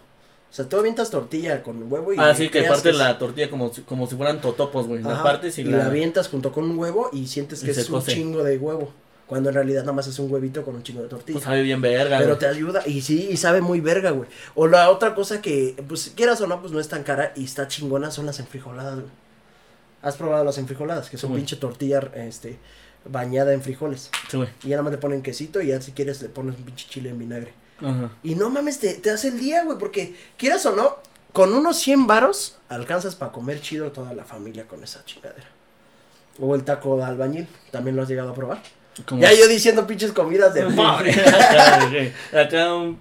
O 0.50 0.54
sea, 0.56 0.70
tú 0.70 0.78
avientas 0.78 1.10
tortilla 1.10 1.62
con 1.64 1.92
huevo 1.92 2.14
y... 2.14 2.18
Ah, 2.18 2.34
sí, 2.34 2.50
que 2.50 2.64
parte 2.64 2.94
la 2.94 3.18
tortilla 3.18 3.50
como, 3.50 3.72
como 3.86 4.08
si 4.08 4.16
fueran 4.16 4.40
totopos, 4.40 4.88
güey. 4.88 5.04
La 5.04 5.22
partes 5.22 5.58
y, 5.58 5.62
y 5.62 5.66
la... 5.66 5.88
avientas 5.88 6.30
junto 6.30 6.54
con 6.54 6.64
un 6.64 6.78
huevo 6.78 7.10
y 7.12 7.28
sientes 7.28 7.62
que 7.62 7.72
es 7.72 7.90
un 7.90 8.02
chingo 8.04 8.44
de 8.44 8.58
huevo. 8.58 8.94
Cuando 9.28 9.50
en 9.50 9.56
realidad 9.56 9.82
nada 9.82 9.94
más 9.94 10.06
es 10.06 10.20
un 10.20 10.32
huevito 10.32 10.64
con 10.64 10.76
un 10.76 10.84
chingo 10.84 11.02
de 11.02 11.08
tortilla. 11.10 11.34
Pues 11.34 11.46
sabe 11.46 11.64
bien 11.64 11.82
verga, 11.82 12.20
Pero 12.20 12.38
te 12.38 12.46
ayuda, 12.46 12.84
y 12.86 13.02
sí, 13.02 13.28
y 13.32 13.38
sabe 13.38 13.60
muy 13.60 13.80
verga, 13.80 14.12
güey. 14.12 14.30
O 14.54 14.68
la 14.68 14.92
otra 14.92 15.16
cosa 15.16 15.42
que, 15.42 15.76
pues 15.88 16.14
quieras 16.16 16.40
o 16.42 16.48
no, 16.48 16.62
pues 16.62 16.72
no 16.72 16.80
es 16.80 16.88
tan 16.88 17.04
cara 17.04 17.34
y 17.36 17.44
está 17.44 17.68
chingona, 17.68 18.12
son 18.12 18.28
las 18.28 18.40
enfrijoladas, 18.40 18.96
güey. 18.96 19.12
¿Has 20.04 20.16
probado 20.16 20.44
las 20.44 20.60
enfrijoladas? 20.60 21.10
Que 21.10 21.18
son 21.18 21.34
pinche 21.34 21.56
tortilla, 21.56 22.00
este, 22.14 22.60
bañada 23.10 23.54
en 23.54 23.64
frijoles. 23.64 24.12
Sí, 24.30 24.38
güey. 24.38 24.50
Y 24.64 24.70
ya 24.70 24.76
nada 24.76 24.84
más 24.84 24.92
le 24.92 25.00
ponen 25.00 25.24
quesito 25.24 25.60
y 25.60 25.68
ya 25.68 25.82
si 25.82 25.94
quieres 25.94 26.22
le 26.22 26.30
pones 26.30 26.56
un 26.58 26.64
pinche 26.64 26.88
chile 26.88 27.10
en 27.10 27.18
vinagre. 27.18 27.52
Y 28.24 28.36
no 28.36 28.50
mames, 28.50 28.80
te, 28.80 28.94
te 28.94 29.12
hace 29.12 29.30
el 29.30 29.40
día, 29.40 29.64
güey, 29.64 29.78
porque 29.78 30.16
quieras 30.38 30.66
o 30.66 30.76
no, 30.76 30.98
con 31.34 31.54
unos 31.54 31.78
100 31.80 32.08
varos 32.08 32.58
alcanzas 32.70 33.16
para 33.16 33.32
comer 33.32 33.60
chido 33.62 33.92
toda 33.92 34.14
la 34.14 34.24
familia 34.24 34.68
con 34.68 34.84
esa 34.84 35.04
chingadera. 35.04 35.48
O 36.40 36.56
el 36.56 36.64
taco 36.64 36.98
de 36.98 37.04
albañil, 37.04 37.48
¿también 37.72 37.96
lo 37.96 38.02
has 38.04 38.08
llegado 38.08 38.32
a 38.32 38.34
probar? 38.34 38.62
Ya 39.18 39.34
yo 39.34 39.48
diciendo 39.48 39.86
pinches 39.86 40.14
comidas 40.14 40.54
de 40.54 40.64
pobre. 40.64 41.12
acá, 42.32 42.74
un 42.74 42.98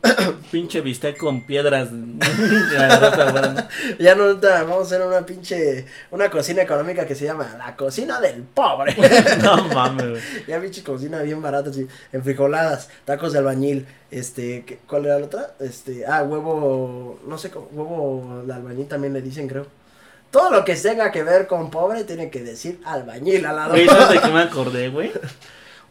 pinche 0.50 0.80
bistec 0.80 1.16
con 1.16 1.46
piedras. 1.46 1.88
ya 4.00 4.16
no, 4.16 4.36
vamos 4.40 4.78
a 4.78 4.82
hacer 4.82 5.06
una 5.06 5.24
pinche, 5.24 5.86
una 6.10 6.28
cocina 6.30 6.62
económica 6.62 7.06
que 7.06 7.14
se 7.14 7.26
llama 7.26 7.54
la 7.56 7.76
cocina 7.76 8.20
del 8.20 8.42
pobre. 8.42 8.96
no 9.42 9.68
mames, 9.68 10.20
Ya 10.48 10.60
pinche 10.60 10.82
cocina 10.82 11.22
bien 11.22 11.40
barata, 11.40 11.70
así, 11.70 11.86
enfrijoladas, 12.12 12.88
tacos 13.04 13.32
de 13.32 13.38
albañil, 13.38 13.86
este, 14.10 14.80
¿cuál 14.88 15.06
era 15.06 15.20
la 15.20 15.26
otra? 15.26 15.54
Este, 15.60 16.04
ah, 16.06 16.24
huevo, 16.24 17.20
no 17.24 17.38
sé, 17.38 17.52
huevo 17.70 18.42
de 18.44 18.52
albañil 18.52 18.88
también 18.88 19.12
le 19.12 19.22
dicen, 19.22 19.46
creo. 19.46 19.68
Todo 20.32 20.50
lo 20.50 20.64
que 20.64 20.74
tenga 20.74 21.12
que 21.12 21.22
ver 21.22 21.46
con 21.46 21.70
pobre 21.70 22.02
tiene 22.02 22.28
que 22.28 22.42
decir 22.42 22.80
albañil 22.84 23.46
al 23.46 23.54
lado. 23.54 23.76
¿Sabes 23.86 24.10
de 24.10 24.20
qué 24.20 24.32
me 24.32 24.42
acordé, 24.42 24.88
güey? 24.88 25.12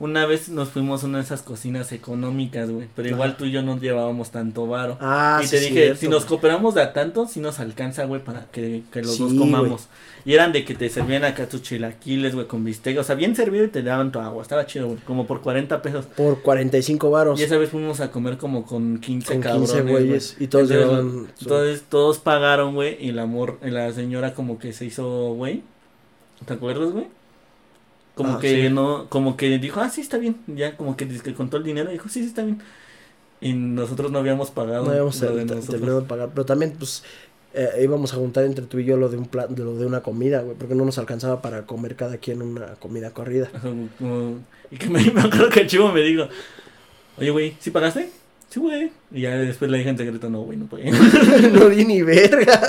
Una 0.03 0.25
vez 0.25 0.49
nos 0.49 0.67
fuimos 0.67 1.01
a 1.01 1.07
una 1.07 1.19
de 1.19 1.23
esas 1.23 1.43
cocinas 1.43 1.93
económicas, 1.93 2.69
güey. 2.69 2.89
Pero 2.93 3.07
igual 3.07 3.37
tú 3.37 3.45
y 3.45 3.51
yo 3.51 3.61
no 3.61 3.79
llevábamos 3.79 4.31
tanto 4.31 4.67
varo. 4.67 4.97
Ah, 4.99 5.39
Y 5.41 5.47
te 5.47 5.61
dije, 5.61 5.95
si 5.95 6.09
nos 6.09 6.25
cooperamos 6.25 6.75
de 6.75 6.81
a 6.81 6.91
tanto, 6.91 7.25
si 7.25 7.39
nos 7.39 7.61
alcanza, 7.61 8.03
güey, 8.03 8.21
para 8.21 8.47
que, 8.51 8.83
los 8.95 9.17
dos 9.17 9.33
comamos. 9.33 9.87
Y 10.25 10.33
eran 10.33 10.51
de 10.51 10.65
que 10.65 10.75
te 10.75 10.89
servían 10.89 11.23
acá 11.23 11.47
tus 11.47 11.61
chilaquiles, 11.61 12.35
güey, 12.35 12.47
con 12.47 12.65
bistec. 12.65 12.99
O 12.99 13.03
sea, 13.05 13.15
bien 13.15 13.33
servido 13.33 13.63
y 13.63 13.69
te 13.69 13.81
daban 13.81 14.11
tu 14.11 14.19
agua. 14.19 14.41
Estaba 14.41 14.65
chido, 14.65 14.87
güey. 14.87 14.99
Como 15.05 15.25
por 15.25 15.39
40 15.39 15.81
pesos. 15.81 16.05
Por 16.05 16.41
45 16.41 17.09
varos. 17.09 17.39
Y 17.39 17.43
esa 17.43 17.57
vez 17.57 17.69
fuimos 17.69 18.01
a 18.01 18.11
comer 18.11 18.37
como 18.37 18.65
con 18.65 18.99
15 18.99 19.39
con 19.39 19.53
15 19.61 19.81
güeyes. 19.83 20.35
Y 20.37 20.47
todos 20.47 20.69
entonces, 20.69 21.83
todos 21.87 22.19
pagaron, 22.19 22.75
güey. 22.75 22.97
Y 22.99 23.11
el 23.11 23.19
amor, 23.19 23.57
la 23.61 23.89
señora 23.93 24.33
como 24.33 24.59
que 24.59 24.73
se 24.73 24.83
hizo, 24.83 25.33
güey. 25.35 25.63
¿Te 26.45 26.55
acuerdas, 26.55 26.91
güey? 26.91 27.07
Como 28.15 28.33
ah, 28.33 28.39
que 28.39 28.69
no, 28.69 29.07
como 29.09 29.37
que 29.37 29.57
dijo, 29.57 29.79
ah, 29.79 29.89
sí, 29.89 30.01
está 30.01 30.17
bien. 30.17 30.37
Ya 30.47 30.77
como 30.77 30.95
que, 30.95 31.07
que 31.07 31.33
contó 31.33 31.57
el 31.57 31.63
dinero 31.63 31.89
y 31.89 31.93
dijo, 31.93 32.09
sí, 32.09 32.21
sí, 32.21 32.27
está 32.27 32.43
bien. 32.43 32.61
Y 33.41 33.53
nosotros 33.53 34.11
no 34.11 34.19
habíamos 34.19 34.51
pagado. 34.51 34.85
No 34.85 34.91
habíamos 34.91 35.19
terminado 35.19 36.01
de 36.01 36.07
pagar. 36.07 36.29
Pero 36.29 36.45
también, 36.45 36.75
pues, 36.77 37.03
eh, 37.53 37.69
íbamos 37.83 38.13
a 38.13 38.17
juntar 38.17 38.45
entre 38.45 38.65
tú 38.65 38.79
y 38.79 38.85
yo 38.85 38.97
lo 38.97 39.09
de 39.09 39.17
un 39.17 39.25
plan, 39.25 39.53
de 39.53 39.63
lo 39.63 39.75
de 39.75 39.85
una 39.85 40.01
comida, 40.01 40.41
güey, 40.41 40.57
porque 40.57 40.75
no 40.75 40.85
nos 40.85 40.97
alcanzaba 40.97 41.41
para 41.41 41.65
comer 41.65 41.95
cada 41.95 42.17
quien 42.17 42.41
una 42.41 42.75
comida 42.75 43.11
corrida. 43.11 43.49
y 44.71 44.77
que 44.77 44.89
me, 44.89 45.03
me 45.11 45.21
acuerdo 45.21 45.49
que 45.49 45.61
el 45.61 45.67
chivo 45.67 45.91
me 45.91 46.01
dijo, 46.01 46.27
oye, 47.17 47.29
güey, 47.31 47.55
¿sí 47.59 47.71
pagaste? 47.71 48.09
Sí, 48.53 48.59
güey. 48.59 48.91
Y 49.11 49.21
ya 49.21 49.35
después 49.35 49.71
le 49.71 49.79
dije 49.79 49.89
en 49.89 49.97
secreto, 49.97 50.29
no, 50.29 50.41
güey, 50.41 50.59
no 50.59 50.67
pagué. 50.67 50.91
no 51.51 51.69
di 51.69 51.85
ni 51.85 52.03
verga. 52.03 52.61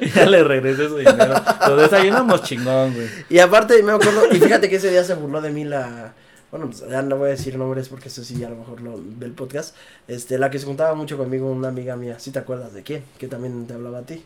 y 0.00 0.08
ya 0.14 0.24
le 0.24 0.42
regresé 0.42 0.88
su 0.88 0.96
dinero. 0.96 1.34
Lo 1.68 1.76
desayunamos 1.76 2.42
chingón, 2.42 2.94
güey. 2.94 3.06
Y 3.28 3.38
aparte, 3.38 3.82
me 3.82 3.92
acuerdo, 3.92 4.32
y 4.32 4.40
fíjate 4.40 4.70
que 4.70 4.76
ese 4.76 4.90
día 4.90 5.04
se 5.04 5.12
burló 5.12 5.42
de 5.42 5.50
mí 5.50 5.64
la. 5.64 6.14
Bueno, 6.50 6.68
pues 6.70 6.88
ya 6.88 7.02
no 7.02 7.18
voy 7.18 7.26
a 7.26 7.30
decir 7.32 7.58
nombres 7.58 7.90
porque 7.90 8.08
eso 8.08 8.24
sí, 8.24 8.42
a 8.42 8.48
lo 8.48 8.56
mejor 8.56 8.80
lo 8.80 8.98
del 8.98 9.32
podcast. 9.32 9.76
Este, 10.08 10.38
la 10.38 10.50
que 10.50 10.58
se 10.58 10.64
juntaba 10.64 10.94
mucho 10.94 11.18
conmigo, 11.18 11.50
una 11.50 11.68
amiga 11.68 11.96
mía. 11.96 12.18
¿Sí 12.18 12.30
te 12.30 12.38
acuerdas 12.38 12.72
de 12.72 12.82
quién? 12.82 13.04
Que 13.18 13.28
también 13.28 13.66
te 13.66 13.74
hablaba 13.74 13.98
a 13.98 14.02
ti. 14.06 14.24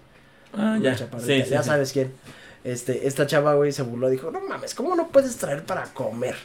Ah, 0.53 0.79
ya. 0.81 0.97
Sí, 0.97 1.43
ya 1.51 1.65
sabes 1.65 1.93
quién. 1.93 2.13
Este, 2.63 3.09
esta 3.09 3.27
chava, 3.27 3.55
güey, 3.55 3.73
se 3.73 3.83
burló. 3.83 4.09
Dijo, 4.11 4.31
no 4.31 4.41
mames, 4.43 4.77
¿cómo 4.77 4.95
no 4.95 5.09
puedes 5.09 5.37
traer 5.39 5.65
para 5.65 5.93
comer? 5.93 6.37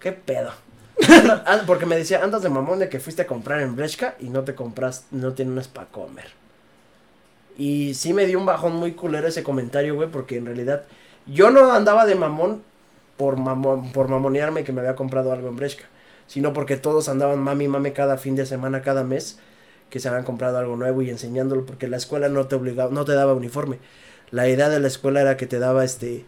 ¿Qué 0.00 0.12
pedo? 0.12 0.52
Ah, 1.46 1.62
porque 1.66 1.86
me 1.86 1.96
decía, 1.96 2.22
andas 2.22 2.42
de 2.42 2.48
mamón 2.48 2.78
de 2.78 2.88
que 2.88 3.00
fuiste 3.00 3.22
a 3.22 3.26
comprar 3.26 3.60
en 3.60 3.76
Brechka 3.76 4.14
y 4.20 4.28
no 4.28 4.44
te 4.44 4.54
compras, 4.54 5.04
no 5.10 5.32
tienes 5.32 5.68
para 5.68 5.88
comer. 5.88 6.26
Y 7.56 7.94
sí 7.94 8.12
me 8.14 8.26
dio 8.26 8.38
un 8.38 8.46
bajón 8.46 8.76
muy 8.76 8.92
culero 8.92 9.26
ese 9.26 9.42
comentario, 9.42 9.94
güey, 9.94 10.08
porque 10.08 10.36
en 10.36 10.46
realidad 10.46 10.84
yo 11.26 11.50
no 11.50 11.72
andaba 11.72 12.06
de 12.06 12.14
mamón 12.14 12.62
por, 13.16 13.36
mamón, 13.36 13.92
por 13.92 14.08
mamonearme 14.08 14.64
que 14.64 14.72
me 14.72 14.80
había 14.80 14.94
comprado 14.96 15.32
algo 15.32 15.48
en 15.48 15.56
Brechka, 15.56 15.84
sino 16.26 16.52
porque 16.52 16.76
todos 16.76 17.08
andaban 17.08 17.38
mami, 17.40 17.68
mami 17.68 17.92
cada 17.92 18.16
fin 18.16 18.36
de 18.36 18.46
semana, 18.46 18.82
cada 18.82 19.04
mes, 19.04 19.38
que 19.90 20.00
se 20.00 20.08
habían 20.08 20.24
comprado 20.24 20.58
algo 20.58 20.76
nuevo 20.76 21.02
y 21.02 21.10
enseñándolo, 21.10 21.66
porque 21.66 21.88
la 21.88 21.96
escuela 21.96 22.28
no 22.28 22.46
te 22.46 22.54
obligaba, 22.54 22.90
no 22.92 23.04
te 23.04 23.12
daba 23.12 23.34
uniforme. 23.34 23.78
La 24.30 24.48
idea 24.48 24.68
de 24.68 24.80
la 24.80 24.88
escuela 24.88 25.20
era 25.20 25.36
que 25.36 25.46
te 25.46 25.58
daba 25.58 25.84
este 25.84 26.24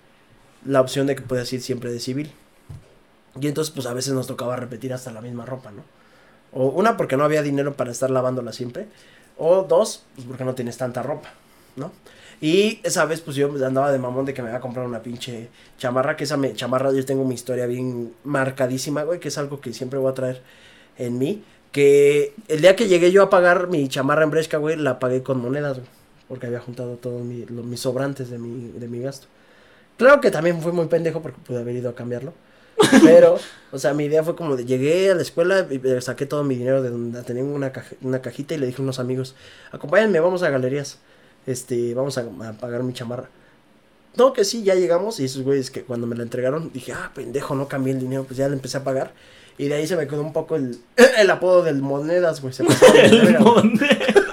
la 0.64 0.80
opción 0.80 1.06
de 1.06 1.16
que 1.16 1.22
puedas 1.22 1.52
ir 1.52 1.62
siempre 1.62 1.90
de 1.90 2.00
civil. 2.00 2.32
Y 3.40 3.48
entonces 3.48 3.72
pues 3.72 3.86
a 3.86 3.94
veces 3.94 4.12
nos 4.12 4.26
tocaba 4.26 4.56
repetir 4.56 4.92
hasta 4.92 5.10
la 5.12 5.20
misma 5.20 5.46
ropa, 5.46 5.70
¿no? 5.70 5.82
O 6.52 6.66
una 6.66 6.96
porque 6.96 7.16
no 7.16 7.24
había 7.24 7.42
dinero 7.42 7.74
para 7.74 7.90
estar 7.90 8.10
lavándola 8.10 8.52
siempre. 8.52 8.86
O 9.38 9.62
dos, 9.62 10.04
pues 10.14 10.26
porque 10.26 10.44
no 10.44 10.54
tienes 10.54 10.76
tanta 10.76 11.02
ropa, 11.02 11.30
¿no? 11.76 11.92
Y 12.40 12.80
esa 12.82 13.04
vez 13.04 13.20
pues 13.20 13.36
yo 13.36 13.52
andaba 13.64 13.92
de 13.92 13.98
mamón 13.98 14.24
de 14.26 14.34
que 14.34 14.42
me 14.42 14.48
iba 14.48 14.58
a 14.58 14.60
comprar 14.60 14.84
una 14.84 15.00
pinche 15.00 15.48
chamarra, 15.78 16.16
que 16.16 16.24
esa 16.24 16.36
chamarra 16.54 16.92
yo 16.92 17.04
tengo 17.04 17.24
mi 17.24 17.34
historia 17.34 17.66
bien 17.66 18.12
marcadísima, 18.24 19.04
güey, 19.04 19.20
que 19.20 19.28
es 19.28 19.38
algo 19.38 19.60
que 19.60 19.72
siempre 19.72 19.98
voy 19.98 20.10
a 20.10 20.14
traer 20.14 20.42
en 20.98 21.18
mí. 21.18 21.44
Que 21.70 22.34
el 22.48 22.60
día 22.60 22.76
que 22.76 22.88
llegué 22.88 23.12
yo 23.12 23.22
a 23.22 23.30
pagar 23.30 23.68
mi 23.68 23.88
chamarra 23.88 24.24
en 24.24 24.30
Bresca, 24.30 24.58
güey, 24.58 24.76
la 24.76 24.98
pagué 24.98 25.22
con 25.22 25.40
monedas, 25.40 25.78
güey. 25.78 25.88
Porque 26.28 26.46
había 26.46 26.60
juntado 26.60 26.96
todos 26.96 27.22
mis 27.22 27.80
sobrantes 27.80 28.28
de 28.28 28.38
mi, 28.38 28.72
de 28.72 28.88
mi 28.88 29.00
gasto. 29.00 29.28
Claro 29.96 30.20
que 30.20 30.30
también 30.30 30.60
fue 30.60 30.72
muy 30.72 30.86
pendejo 30.86 31.22
porque 31.22 31.38
pude 31.40 31.60
haber 31.60 31.76
ido 31.76 31.90
a 31.90 31.94
cambiarlo. 31.94 32.34
Pero, 33.02 33.38
o 33.70 33.78
sea, 33.78 33.94
mi 33.94 34.04
idea 34.04 34.22
fue 34.22 34.36
como 34.36 34.56
de 34.56 34.64
llegué 34.64 35.10
a 35.10 35.14
la 35.14 35.22
escuela 35.22 35.66
y 35.70 35.80
saqué 36.00 36.26
todo 36.26 36.44
mi 36.44 36.56
dinero 36.56 36.82
de 36.82 36.90
donde 36.90 37.22
tenía 37.22 37.44
una, 37.44 37.72
una 38.02 38.22
cajita 38.22 38.54
y 38.54 38.58
le 38.58 38.66
dije 38.66 38.80
a 38.80 38.82
unos 38.82 38.98
amigos, 38.98 39.34
acompáñenme, 39.70 40.20
vamos 40.20 40.42
a 40.42 40.50
galerías. 40.50 40.98
Este, 41.46 41.94
vamos 41.94 42.18
a, 42.18 42.24
pagar 42.60 42.82
mi 42.82 42.92
chamarra. 42.92 43.28
No, 44.16 44.32
que 44.32 44.44
sí, 44.44 44.62
ya 44.62 44.74
llegamos 44.74 45.18
y 45.20 45.24
esos 45.24 45.42
güeyes 45.42 45.70
que 45.70 45.82
cuando 45.82 46.06
me 46.06 46.14
la 46.14 46.22
entregaron 46.22 46.70
dije, 46.72 46.92
ah, 46.92 47.10
pendejo, 47.14 47.54
no 47.54 47.66
cambié 47.66 47.94
el 47.94 48.00
dinero, 48.00 48.24
pues 48.24 48.36
ya 48.36 48.48
le 48.48 48.54
empecé 48.54 48.76
a 48.78 48.84
pagar. 48.84 49.12
Y 49.58 49.68
de 49.68 49.74
ahí 49.74 49.86
se 49.86 49.96
me 49.96 50.06
quedó 50.06 50.20
un 50.20 50.32
poco 50.32 50.56
el, 50.56 50.78
el 51.18 51.30
apodo 51.30 51.62
del 51.62 51.80
monedas, 51.80 52.40
güey. 52.40 52.52
Se 52.52 52.62
el 52.94 53.38
monedas. 53.38 54.31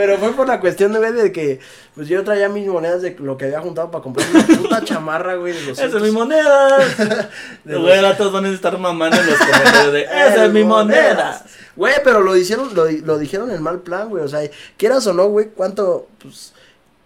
Pero 0.00 0.16
fue 0.16 0.32
por 0.32 0.48
la 0.48 0.60
cuestión 0.60 0.94
de, 0.94 1.12
de 1.12 1.30
que, 1.30 1.60
pues 1.94 2.08
yo 2.08 2.24
traía 2.24 2.48
mis 2.48 2.66
monedas 2.66 3.02
de 3.02 3.14
lo 3.18 3.36
que 3.36 3.44
había 3.44 3.60
juntado 3.60 3.90
para 3.90 4.02
comprar 4.02 4.26
una 4.32 4.46
puta 4.46 4.80
chamarra, 4.84 5.34
güey. 5.34 5.52
De 5.52 5.72
¡Esa 5.72 5.84
es 5.84 5.94
mi 6.00 6.10
moneda! 6.10 6.78
Güey, 7.66 7.96
ahora 7.96 8.16
todos 8.16 8.32
van 8.32 8.46
a 8.46 8.48
estar 8.48 8.78
mamando 8.78 9.18
en 9.18 9.26
los 9.26 9.36
comentarios 9.38 9.92
de, 9.92 10.02
¡Esa 10.04 10.46
es 10.46 10.52
mi 10.54 10.64
moneda! 10.64 11.44
Güey, 11.76 11.96
pero 12.02 12.20
lo 12.20 12.32
dijeron, 12.32 12.74
lo, 12.74 12.90
lo 12.90 13.18
dijeron 13.18 13.50
en 13.50 13.62
mal 13.62 13.80
plan, 13.80 14.08
güey. 14.08 14.24
O 14.24 14.28
sea, 14.28 14.40
quieras 14.78 15.06
o 15.06 15.12
no, 15.12 15.26
güey, 15.26 15.48
cuánto, 15.54 16.08
pues, 16.18 16.54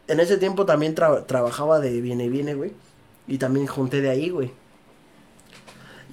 en 0.07 0.21
ese 0.21 0.37
tiempo 0.37 0.65
también 0.65 0.95
trabajaba 0.95 1.81
de 1.81 2.01
viene 2.01 2.27
y 2.27 2.29
viene, 2.29 2.55
güey. 2.55 2.75
Y 3.27 3.39
también 3.39 3.67
junté 3.67 4.03
de 4.03 4.11
ahí, 4.11 4.31
güey. 4.31 4.53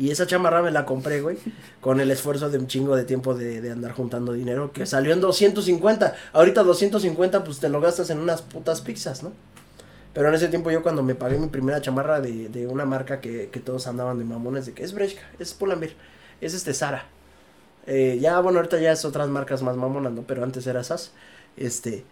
Y 0.01 0.09
esa 0.09 0.25
chamarra 0.25 0.63
me 0.63 0.71
la 0.71 0.83
compré, 0.83 1.21
güey, 1.21 1.37
con 1.79 1.99
el 1.99 2.09
esfuerzo 2.09 2.49
de 2.49 2.57
un 2.57 2.65
chingo 2.65 2.95
de 2.95 3.03
tiempo 3.03 3.35
de, 3.35 3.69
andar 3.69 3.91
juntando 3.91 4.33
dinero, 4.33 4.71
que 4.71 4.87
salió 4.87 5.13
en 5.13 5.21
250. 5.21 6.15
Ahorita 6.33 6.63
250, 6.63 7.43
pues 7.43 7.59
te 7.59 7.69
lo 7.69 7.79
gastas 7.79 8.09
en 8.09 8.17
unas 8.17 8.41
putas 8.41 8.81
pizzas, 8.81 9.21
¿no? 9.21 9.31
Pero 10.15 10.29
en 10.29 10.33
ese 10.33 10.47
tiempo 10.47 10.71
yo 10.71 10.81
cuando 10.81 11.03
me 11.03 11.13
pagué 11.13 11.37
mi 11.37 11.49
primera 11.49 11.81
chamarra 11.81 12.19
de, 12.19 12.49
de 12.49 12.65
una 12.65 12.83
marca 12.83 13.21
que, 13.21 13.49
que 13.51 13.59
todos 13.59 13.85
andaban 13.85 14.17
de 14.17 14.23
mamones, 14.23 14.65
de 14.65 14.73
que 14.73 14.83
es 14.83 14.91
Breshka, 14.91 15.21
es 15.37 15.53
Pull&Bear, 15.53 15.93
es 16.41 16.55
este 16.55 16.73
Sara. 16.73 17.05
Eh, 17.85 18.17
ya, 18.19 18.39
bueno, 18.39 18.57
ahorita 18.57 18.79
ya 18.79 18.93
es 18.93 19.05
otras 19.05 19.29
marcas 19.29 19.61
más 19.61 19.77
mamonas, 19.77 20.13
¿no? 20.13 20.23
Pero 20.23 20.43
antes 20.43 20.65
era 20.65 20.81
esas. 20.81 21.11
Este, 21.57 22.03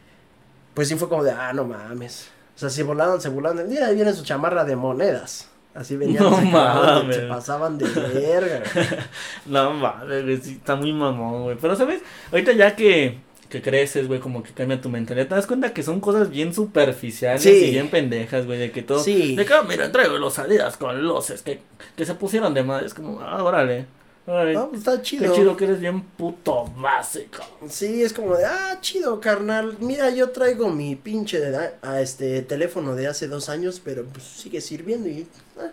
pues 0.76 0.90
sí 0.90 0.96
fue 0.96 1.10
como 1.10 1.24
de, 1.24 1.32
ah, 1.32 1.54
no 1.54 1.64
mames. 1.64 2.30
O 2.56 2.60
sea, 2.60 2.70
se 2.70 2.84
volaban, 2.84 3.20
se 3.20 3.30
volaban. 3.30 3.68
Mira, 3.68 3.88
ahí 3.88 3.96
viene 3.96 4.14
su 4.14 4.24
chamarra 4.24 4.64
de 4.64 4.76
monedas. 4.76 5.49
Así 5.76 5.96
venían. 5.96 6.24
No 6.24 6.32
mames. 6.42 7.16
se 7.16 7.22
pasaban 7.24 7.78
de 7.78 7.86
verga. 7.88 8.64
No 9.46 9.72
mames, 9.74 10.24
güey, 10.24 10.38
sí, 10.38 10.52
está 10.54 10.76
muy 10.76 10.92
mamón, 10.94 11.44
güey. 11.44 11.58
Pero, 11.62 11.76
¿sabes? 11.76 12.02
Ahorita 12.32 12.52
ya 12.54 12.76
que, 12.76 13.18
que 13.50 13.62
creces, 13.62 14.08
güey, 14.08 14.20
como 14.20 14.44
que 14.44 14.52
cambia 14.52 14.82
tu 14.82 14.90
mentalidad, 14.90 15.28
te 15.28 15.36
das 15.36 15.48
cuenta 15.48 15.74
que 15.74 15.84
son 15.84 16.00
cosas 16.00 16.30
bien 16.30 16.54
superficiales 16.54 17.42
Sí. 17.44 17.50
y 17.68 17.72
bien 17.72 17.90
pendejas, 17.90 18.46
güey, 18.46 18.60
de 18.60 18.72
que 18.72 18.82
todo... 18.82 19.00
Sí. 19.00 19.36
De 19.36 19.46
que, 19.46 19.54
ah, 19.54 19.64
mira, 19.68 19.92
traigo 19.92 20.18
los 20.18 20.38
Adidas 20.40 20.76
con 20.78 21.02
loses 21.04 21.42
que, 21.44 21.60
que 21.96 22.06
se 22.06 22.16
pusieron 22.16 22.54
de 22.54 22.64
madre. 22.64 22.86
Es 22.88 22.94
como, 22.94 23.22
ah, 23.22 23.44
órale. 23.44 23.86
No, 24.30 24.70
pues 24.70 24.82
está 24.82 25.02
chido. 25.02 25.32
Qué 25.32 25.40
chido 25.40 25.58
que 25.58 25.64
eres 25.66 25.80
bien 25.80 26.02
puto 26.02 26.66
básico. 26.78 27.44
Sí, 27.68 28.04
es 28.04 28.14
como 28.14 28.36
de, 28.36 28.46
ah, 28.46 28.78
chido, 28.80 29.20
carnal. 29.20 29.78
Mira, 29.80 30.12
yo 30.12 30.30
traigo 30.30 30.70
mi 30.70 30.96
pinche 30.96 31.40
de, 31.40 31.72
a 31.82 32.02
este 32.02 32.44
teléfono 32.44 32.96
de 32.96 33.08
hace 33.08 33.28
dos 33.28 33.50
años, 33.50 33.82
pero 33.84 34.06
pues 34.06 34.24
sigue 34.24 34.62
sirviendo 34.62 35.10
y 35.10 35.28
ah, 35.58 35.72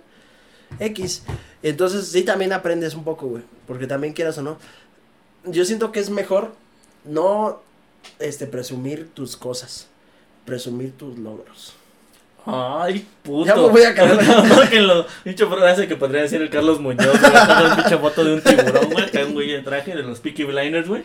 X. 0.80 1.22
Entonces, 1.62 2.08
sí, 2.08 2.22
también 2.22 2.54
aprendes 2.54 2.94
un 2.94 3.04
poco, 3.04 3.26
güey. 3.26 3.42
Porque 3.66 3.86
también 3.86 4.14
quieras 4.14 4.38
o 4.38 4.42
no. 4.42 4.56
Yo 5.44 5.66
siento 5.66 5.92
que 5.92 6.00
es 6.00 6.08
mejor 6.08 6.52
no 7.04 7.60
este 8.18 8.46
presumir 8.46 9.10
tus 9.12 9.36
cosas, 9.36 9.88
presumir 10.46 10.96
tus 10.96 11.18
logros. 11.18 11.74
Ay, 12.46 13.04
puto. 13.22 13.44
Ya 13.46 13.56
me 13.56 13.68
voy 13.68 13.82
a. 13.82 13.92
No, 14.76 14.82
lo 14.82 15.06
dicho 15.24 15.48
frase 15.50 15.88
que 15.88 15.96
podría 15.96 16.22
decir 16.22 16.40
el 16.40 16.48
Carlos 16.48 16.78
Muñoz, 16.80 17.20
güey. 17.20 17.32
Una 17.32 17.76
pinche 17.76 17.98
foto 17.98 18.24
de 18.24 18.34
un 18.34 18.40
tiburón, 18.40 18.90
güey. 18.92 19.04
Acá 19.04 19.24
un 19.26 19.34
güey 19.34 19.50
de 19.50 19.62
traje 19.62 19.94
de 19.96 20.02
los 20.02 20.20
Peaky 20.20 20.44
Blinders, 20.44 20.88
güey. 20.88 21.04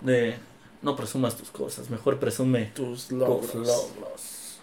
De 0.00 0.36
no 0.82 0.94
presumas 0.94 1.36
tus 1.36 1.50
cosas, 1.50 1.90
mejor 1.90 2.18
presume 2.18 2.70
Tus 2.74 3.08
tus 3.08 3.18
logros. 3.18 3.54
logros. 3.54 4.58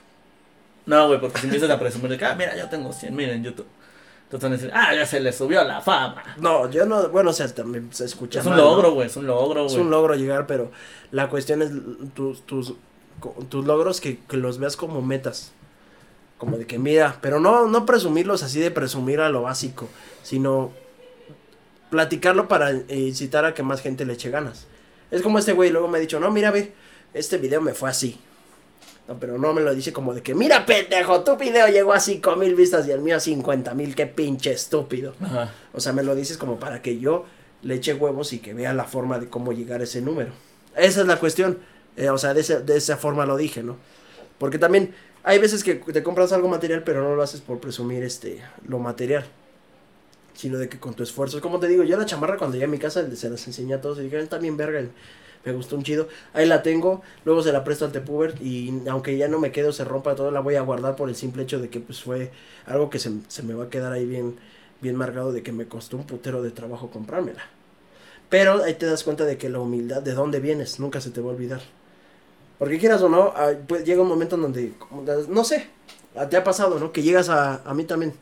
No, 0.86 1.08
güey, 1.08 1.20
porque 1.20 1.40
si 1.40 1.46
empiezas 1.48 1.70
a 1.70 1.80
presumir 1.80 2.10
de 2.12 2.18
que, 2.18 2.26
ah, 2.26 2.36
mira, 2.36 2.56
yo 2.58 2.70
tengo 2.70 2.94
100 2.94 3.16
mil 3.16 3.30
en 3.30 3.44
YouTube. 3.44 3.66
Entonces 4.32 4.42
van 4.44 4.54
a 4.54 4.56
decir, 4.56 4.72
ah, 4.74 4.96
ya 4.96 5.06
se 5.06 5.20
le 5.20 5.34
subió 5.34 5.64
la 5.64 5.82
fama. 5.82 6.24
No, 6.38 6.70
yo 6.70 6.86
no, 6.86 7.10
bueno, 7.10 7.32
o 7.32 7.34
sea, 7.34 7.48
también 7.54 7.90
se 7.92 8.06
escucha 8.06 8.40
Es 8.40 8.46
un 8.46 8.52
mal, 8.54 8.62
¿no? 8.62 8.66
logro, 8.72 8.92
güey, 8.94 9.08
es 9.08 9.16
un 9.18 9.28
logro, 9.28 9.66
Es 9.66 9.74
güey. 9.74 9.84
un 9.84 9.92
logro 9.92 10.16
llegar, 10.16 10.48
pero 10.48 10.72
la 11.12 11.30
cuestión 11.30 11.62
es 11.62 11.72
tus, 12.14 12.46
tus, 12.46 12.74
tus 13.50 13.66
logros 13.66 14.00
que, 14.02 14.20
que 14.28 14.38
los 14.38 14.58
veas 14.60 14.76
como 14.78 15.02
metas. 15.02 15.52
Como 16.38 16.58
de 16.58 16.66
que 16.68 16.78
mira, 16.80 17.18
pero 17.22 17.40
no, 17.40 17.68
no 17.68 17.86
presumirlos 17.86 18.44
así 18.44 18.60
de 18.60 18.72
presumir 18.72 19.20
a 19.22 19.30
lo 19.30 19.44
básico, 19.44 19.88
sino 20.24 20.72
platicarlo 21.90 22.48
para 22.48 22.72
incitar 22.90 23.46
a 23.46 23.54
que 23.54 23.64
más 23.64 23.82
gente 23.82 24.06
le 24.06 24.14
eche 24.14 24.30
ganas. 24.30 24.66
Es 25.12 25.22
como 25.22 25.40
este 25.40 25.54
güey, 25.54 25.70
luego 25.70 25.88
me 25.88 25.98
ha 25.98 26.02
dicho, 26.02 26.20
no, 26.20 26.32
mira, 26.32 26.52
ve, 26.52 26.74
este 27.14 27.38
video 27.38 27.62
me 27.62 27.74
fue 27.74 27.90
así. 27.90 28.20
No, 29.08 29.20
pero 29.20 29.38
no 29.38 29.54
me 29.54 29.62
lo 29.62 29.76
dice 29.76 29.92
como 29.94 30.14
de 30.14 30.22
que, 30.24 30.34
mira, 30.34 30.66
pendejo, 30.66 31.24
tu 31.24 31.36
video 31.38 31.68
llegó 31.68 31.94
a 31.94 32.00
5 32.00 32.36
mil 32.38 32.56
vistas 32.56 32.88
y 32.88 32.92
el 32.92 33.02
mío 33.02 33.18
a 33.18 33.20
50 33.20 33.74
mil, 33.76 33.96
qué 33.96 34.08
pinche 34.08 34.52
estúpido. 34.54 35.14
Ajá. 35.22 35.54
O 35.74 35.80
sea, 35.82 35.92
me 35.94 36.04
lo 36.04 36.16
dices 36.16 36.38
como 36.38 36.58
para 36.58 36.82
que 36.82 37.00
yo 37.00 37.26
le 37.62 37.76
eche 37.76 37.94
huevos 37.94 38.34
y 38.34 38.40
que 38.40 38.54
vea 38.54 38.74
la 38.74 38.86
forma 38.86 39.20
de 39.20 39.28
cómo 39.30 39.52
llegar 39.52 39.82
a 39.82 39.84
ese 39.84 40.02
número. 40.02 40.32
Esa 40.76 41.02
es 41.02 41.08
la 41.08 41.20
cuestión. 41.20 41.60
Eh, 41.98 42.10
o 42.10 42.18
sea, 42.18 42.34
de, 42.34 42.42
ese- 42.42 42.62
de 42.62 42.78
esa 42.78 42.98
forma 42.98 43.26
lo 43.26 43.38
dije, 43.38 43.62
¿no? 43.62 43.78
Porque 44.40 44.58
también 44.58 44.96
hay 45.24 45.40
veces 45.40 45.64
que 45.64 45.76
te 45.76 46.04
compras 46.04 46.34
algo 46.34 46.50
material, 46.50 46.84
pero 46.84 47.02
no 47.02 47.16
lo 47.16 47.24
haces 47.24 47.42
por 47.42 47.60
presumir 47.60 48.04
este 48.04 48.44
lo 48.68 48.80
material. 48.80 49.26
Sino 50.34 50.58
de 50.58 50.68
que 50.68 50.80
con 50.80 50.94
tu 50.96 51.04
esfuerzo. 51.04 51.40
Como 51.42 51.60
te 51.60 51.68
digo, 51.68 51.84
yo 51.84 51.98
la 51.98 52.06
chamarra 52.06 52.38
cuando 52.38 52.56
llegué 52.56 52.66
a 52.66 52.68
mi 52.68 52.80
casa 52.80 53.04
se 53.16 53.30
las 53.30 53.48
enseñé 53.48 53.76
a 53.76 53.82
todos 53.82 54.00
y 54.00 54.04
dijeron, 54.04 54.24
está 54.24 54.38
bien 54.38 54.58
verga. 54.58 54.84
Me 55.46 55.52
gustó 55.54 55.76
un 55.76 55.84
chido. 55.84 56.08
Ahí 56.34 56.46
la 56.46 56.64
tengo. 56.64 57.02
Luego 57.26 57.44
se 57.44 57.52
la 57.52 57.64
presto 57.64 57.86
al 57.86 57.92
Tepuber. 57.92 58.36
Y 58.42 58.74
aunque 58.90 59.16
ya 59.18 59.28
no 59.28 59.40
me 59.40 59.52
quedo, 59.52 59.72
se 59.72 59.84
rompa 59.84 60.16
todo, 60.16 60.32
la 60.32 60.40
voy 60.40 60.56
a 60.56 60.62
guardar 60.62 60.96
por 60.96 61.10
el 61.10 61.16
simple 61.16 61.44
hecho 61.44 61.60
de 61.60 61.70
que 61.70 61.80
pues 61.80 62.02
fue 62.02 62.32
algo 62.66 62.90
que 62.90 63.00
se, 63.00 63.12
se 63.28 63.44
me 63.44 63.54
va 63.54 63.66
a 63.66 63.70
quedar 63.70 63.94
ahí 63.94 64.06
bien, 64.06 64.38
bien 64.82 64.96
marcado 64.96 65.32
de 65.32 65.44
que 65.44 65.52
me 65.52 65.68
costó 65.68 65.98
un 65.98 66.06
putero 66.06 66.42
de 66.42 66.52
trabajo 66.52 66.90
comprármela. 66.90 67.44
Pero 68.30 68.64
ahí 68.64 68.74
te 68.74 68.88
das 68.88 69.04
cuenta 69.04 69.26
de 69.26 69.38
que 69.38 69.50
la 69.50 69.60
humildad, 69.60 70.02
de 70.02 70.14
dónde 70.14 70.40
vienes, 70.40 70.80
nunca 70.80 71.00
se 71.02 71.12
te 71.12 71.22
va 71.22 71.30
a 71.30 71.34
olvidar. 71.36 71.62
Porque 72.58 72.80
quieras 72.80 73.02
o 73.02 73.10
no, 73.10 73.34
ah, 73.36 73.52
pues 73.68 73.84
llega 73.86 74.02
un 74.02 74.08
momento 74.08 74.36
en 74.36 74.42
donde, 74.44 74.62
de- 75.06 75.28
no 75.30 75.44
sé, 75.44 75.68
ah, 76.16 76.30
te 76.30 76.38
ha 76.38 76.44
pasado, 76.44 76.80
¿no? 76.80 76.92
Que 76.92 77.02
llegas 77.04 77.30
a, 77.30 77.62
a 77.64 77.74
mí 77.74 77.84
también, 77.86 78.14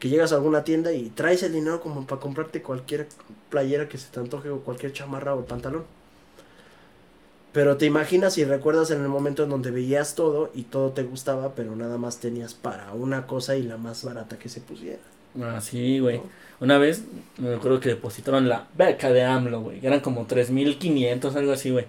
que 0.00 0.08
llegas 0.10 0.32
a 0.32 0.36
alguna 0.36 0.64
tienda 0.64 0.92
y 0.92 1.10
traes 1.10 1.42
el 1.44 1.52
dinero 1.54 1.80
como 1.80 2.06
para 2.06 2.20
comprarte 2.20 2.62
cualquier 2.62 3.08
playera 3.50 3.88
que 3.88 3.98
se 3.98 4.10
te 4.10 4.20
antoje 4.20 4.50
o 4.50 4.60
cualquier 4.62 4.92
chamarra 4.92 5.34
o 5.34 5.46
pantalón. 5.46 5.84
Pero 7.52 7.76
te 7.76 7.86
imaginas 7.86 8.36
y 8.38 8.44
recuerdas 8.44 8.90
en 8.90 9.00
el 9.02 9.08
momento 9.08 9.44
en 9.44 9.50
donde 9.50 9.70
veías 9.70 10.14
todo 10.16 10.50
y 10.54 10.64
todo 10.64 10.90
te 10.92 11.02
gustaba, 11.04 11.54
pero 11.54 11.76
nada 11.76 11.96
más 11.98 12.18
tenías 12.18 12.54
para 12.54 12.92
una 12.94 13.26
cosa 13.28 13.56
y 13.56 13.62
la 13.62 13.76
más 13.76 14.02
barata 14.04 14.38
que 14.38 14.48
se 14.48 14.60
pusiera. 14.60 15.02
Ah, 15.40 15.60
sí, 15.60 15.98
güey. 15.98 16.22
Una 16.60 16.78
vez 16.78 17.04
me 17.38 17.54
acuerdo 17.54 17.80
que 17.80 17.88
depositaron 17.88 18.48
la 18.48 18.68
beca 18.76 19.10
de 19.12 19.22
AMLO, 19.24 19.60
güey. 19.62 19.84
Eran 19.84 20.00
como 20.00 20.26
3.500, 20.26 21.36
algo 21.36 21.52
así, 21.52 21.70
güey. 21.70 21.86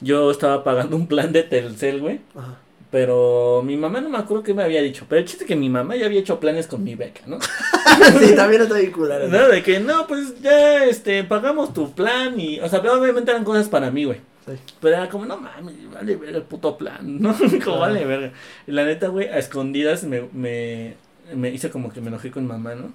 Yo 0.00 0.30
estaba 0.30 0.64
pagando 0.64 0.96
un 0.96 1.06
plan 1.06 1.32
de 1.32 1.42
Telcel, 1.42 2.00
güey. 2.00 2.20
Ajá. 2.34 2.58
Pero 2.94 3.60
mi 3.64 3.76
mamá 3.76 4.00
no 4.00 4.08
me 4.08 4.18
acuerdo 4.18 4.44
qué 4.44 4.54
me 4.54 4.62
había 4.62 4.80
dicho. 4.80 5.04
Pero 5.08 5.18
el 5.18 5.26
chiste 5.26 5.42
es 5.42 5.48
que 5.48 5.56
mi 5.56 5.68
mamá 5.68 5.96
ya 5.96 6.06
había 6.06 6.20
hecho 6.20 6.38
planes 6.38 6.68
con 6.68 6.84
mi 6.84 6.94
beca, 6.94 7.22
¿no? 7.26 7.40
sí, 8.20 8.36
también 8.36 8.62
está 8.62 8.78
bien 8.78 8.92
culero. 8.92 9.26
No, 9.26 9.48
de 9.48 9.64
que 9.64 9.80
no, 9.80 10.06
pues 10.06 10.40
ya 10.40 10.84
este, 10.84 11.24
pagamos 11.24 11.74
tu 11.74 11.92
plan 11.92 12.38
y. 12.38 12.60
O 12.60 12.68
sea, 12.68 12.80
pero 12.80 13.00
obviamente 13.00 13.32
eran 13.32 13.42
cosas 13.42 13.68
para 13.68 13.90
mí, 13.90 14.04
güey. 14.04 14.20
Sí. 14.46 14.52
Pero 14.80 14.96
era 14.96 15.08
como, 15.08 15.26
no 15.26 15.38
mames, 15.38 15.74
vale 15.92 16.14
verga 16.14 16.36
el 16.36 16.44
puto 16.44 16.78
plan, 16.78 17.20
¿no? 17.20 17.34
como 17.64 17.80
vale 17.80 18.04
verga. 18.04 18.32
Y 18.64 18.70
la 18.70 18.84
neta, 18.84 19.08
güey, 19.08 19.26
a 19.26 19.38
escondidas 19.38 20.04
me, 20.04 20.28
me, 20.32 20.94
me 21.34 21.50
hice 21.50 21.70
como 21.70 21.92
que 21.92 22.00
me 22.00 22.10
enojé 22.10 22.30
con 22.30 22.46
mamá, 22.46 22.76
¿no? 22.76 22.92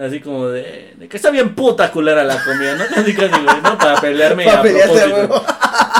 Así 0.00 0.20
como 0.20 0.48
de, 0.48 0.94
de 0.96 1.08
que 1.08 1.18
está 1.18 1.30
bien 1.30 1.54
puta 1.54 1.92
culera 1.92 2.24
la 2.24 2.42
comida, 2.42 2.74
¿no? 2.74 2.84
Casi 2.94 3.14
casi, 3.14 3.42
güey, 3.42 3.62
¿no? 3.62 3.76
Para 3.76 4.00
pelearme 4.00 4.46
Pa' 4.46 4.60
a 4.60 4.62
propósito. 4.62 5.44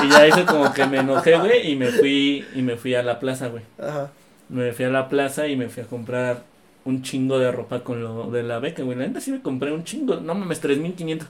Y 0.03 0.09
ya 0.09 0.27
hice 0.27 0.45
como 0.45 0.73
que 0.73 0.87
me 0.87 0.99
enojé, 0.99 1.37
güey, 1.37 1.71
y 1.71 1.75
me 1.75 1.91
fui, 1.91 2.43
y 2.55 2.63
me 2.63 2.77
fui 2.77 2.95
a 2.95 3.03
la 3.03 3.19
plaza, 3.19 3.49
güey. 3.49 3.63
Ajá. 3.79 4.09
Me 4.49 4.73
fui 4.73 4.85
a 4.85 4.89
la 4.89 5.07
plaza 5.07 5.47
y 5.47 5.55
me 5.55 5.69
fui 5.69 5.83
a 5.83 5.85
comprar 5.85 6.43
un 6.83 7.03
chingo 7.03 7.37
de 7.37 7.51
ropa 7.51 7.83
con 7.83 8.01
lo 8.01 8.31
de 8.31 8.41
la 8.41 8.57
beca, 8.57 8.81
güey. 8.81 8.97
La 8.97 9.05
neta 9.05 9.21
sí 9.21 9.31
me 9.31 9.43
compré 9.43 9.71
un 9.71 9.83
chingo, 9.83 10.15
no 10.15 10.33
mames, 10.33 10.59
3500. 10.61 11.27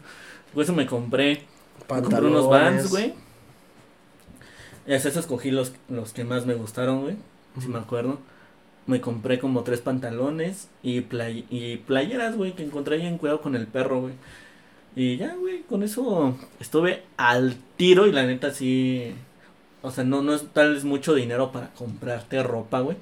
Por 0.53 0.63
eso 0.63 0.71
me 0.71 0.85
compré, 0.85 1.43
me 1.89 2.01
compré 2.01 2.21
unos 2.21 2.47
Vans, 2.47 2.89
güey. 2.89 3.13
Y 4.87 4.93
hasta 4.93 5.09
eso 5.09 5.19
escogí 5.19 5.51
los, 5.51 5.73
los 5.89 6.13
que 6.13 6.23
más 6.23 6.45
me 6.45 6.53
gustaron, 6.53 7.01
güey. 7.01 7.17
Si 7.59 7.67
me 7.67 7.79
acuerdo. 7.79 8.19
Me 8.87 8.99
compré 8.99 9.39
como 9.39 9.63
tres 9.63 9.81
pantalones 9.81 10.69
y, 10.81 11.01
play, 11.01 11.45
y 11.49 11.77
playeras, 11.77 12.35
güey, 12.35 12.53
que 12.53 12.63
encontré 12.63 12.95
ahí 12.95 13.05
en 13.05 13.17
cuidado 13.17 13.41
con 13.41 13.55
el 13.55 13.67
perro, 13.67 14.01
güey. 14.01 14.13
Y 14.95 15.17
ya, 15.17 15.35
güey, 15.35 15.61
con 15.61 15.83
eso 15.83 16.37
estuve 16.59 17.03
al 17.17 17.55
tiro 17.77 18.07
y 18.07 18.11
la 18.11 18.25
neta 18.25 18.51
sí. 18.51 19.13
O 19.81 19.91
sea, 19.91 20.03
no, 20.03 20.21
no 20.21 20.33
es 20.33 20.47
tal 20.53 20.73
vez 20.73 20.83
mucho 20.83 21.13
dinero 21.13 21.51
para 21.51 21.69
comprarte 21.73 22.43
ropa, 22.43 22.81
güey. 22.81 22.97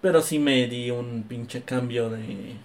Pero 0.00 0.20
sí 0.20 0.38
me 0.38 0.66
di 0.66 0.90
un 0.90 1.24
pinche 1.24 1.62
cambio 1.62 2.10
de. 2.10 2.56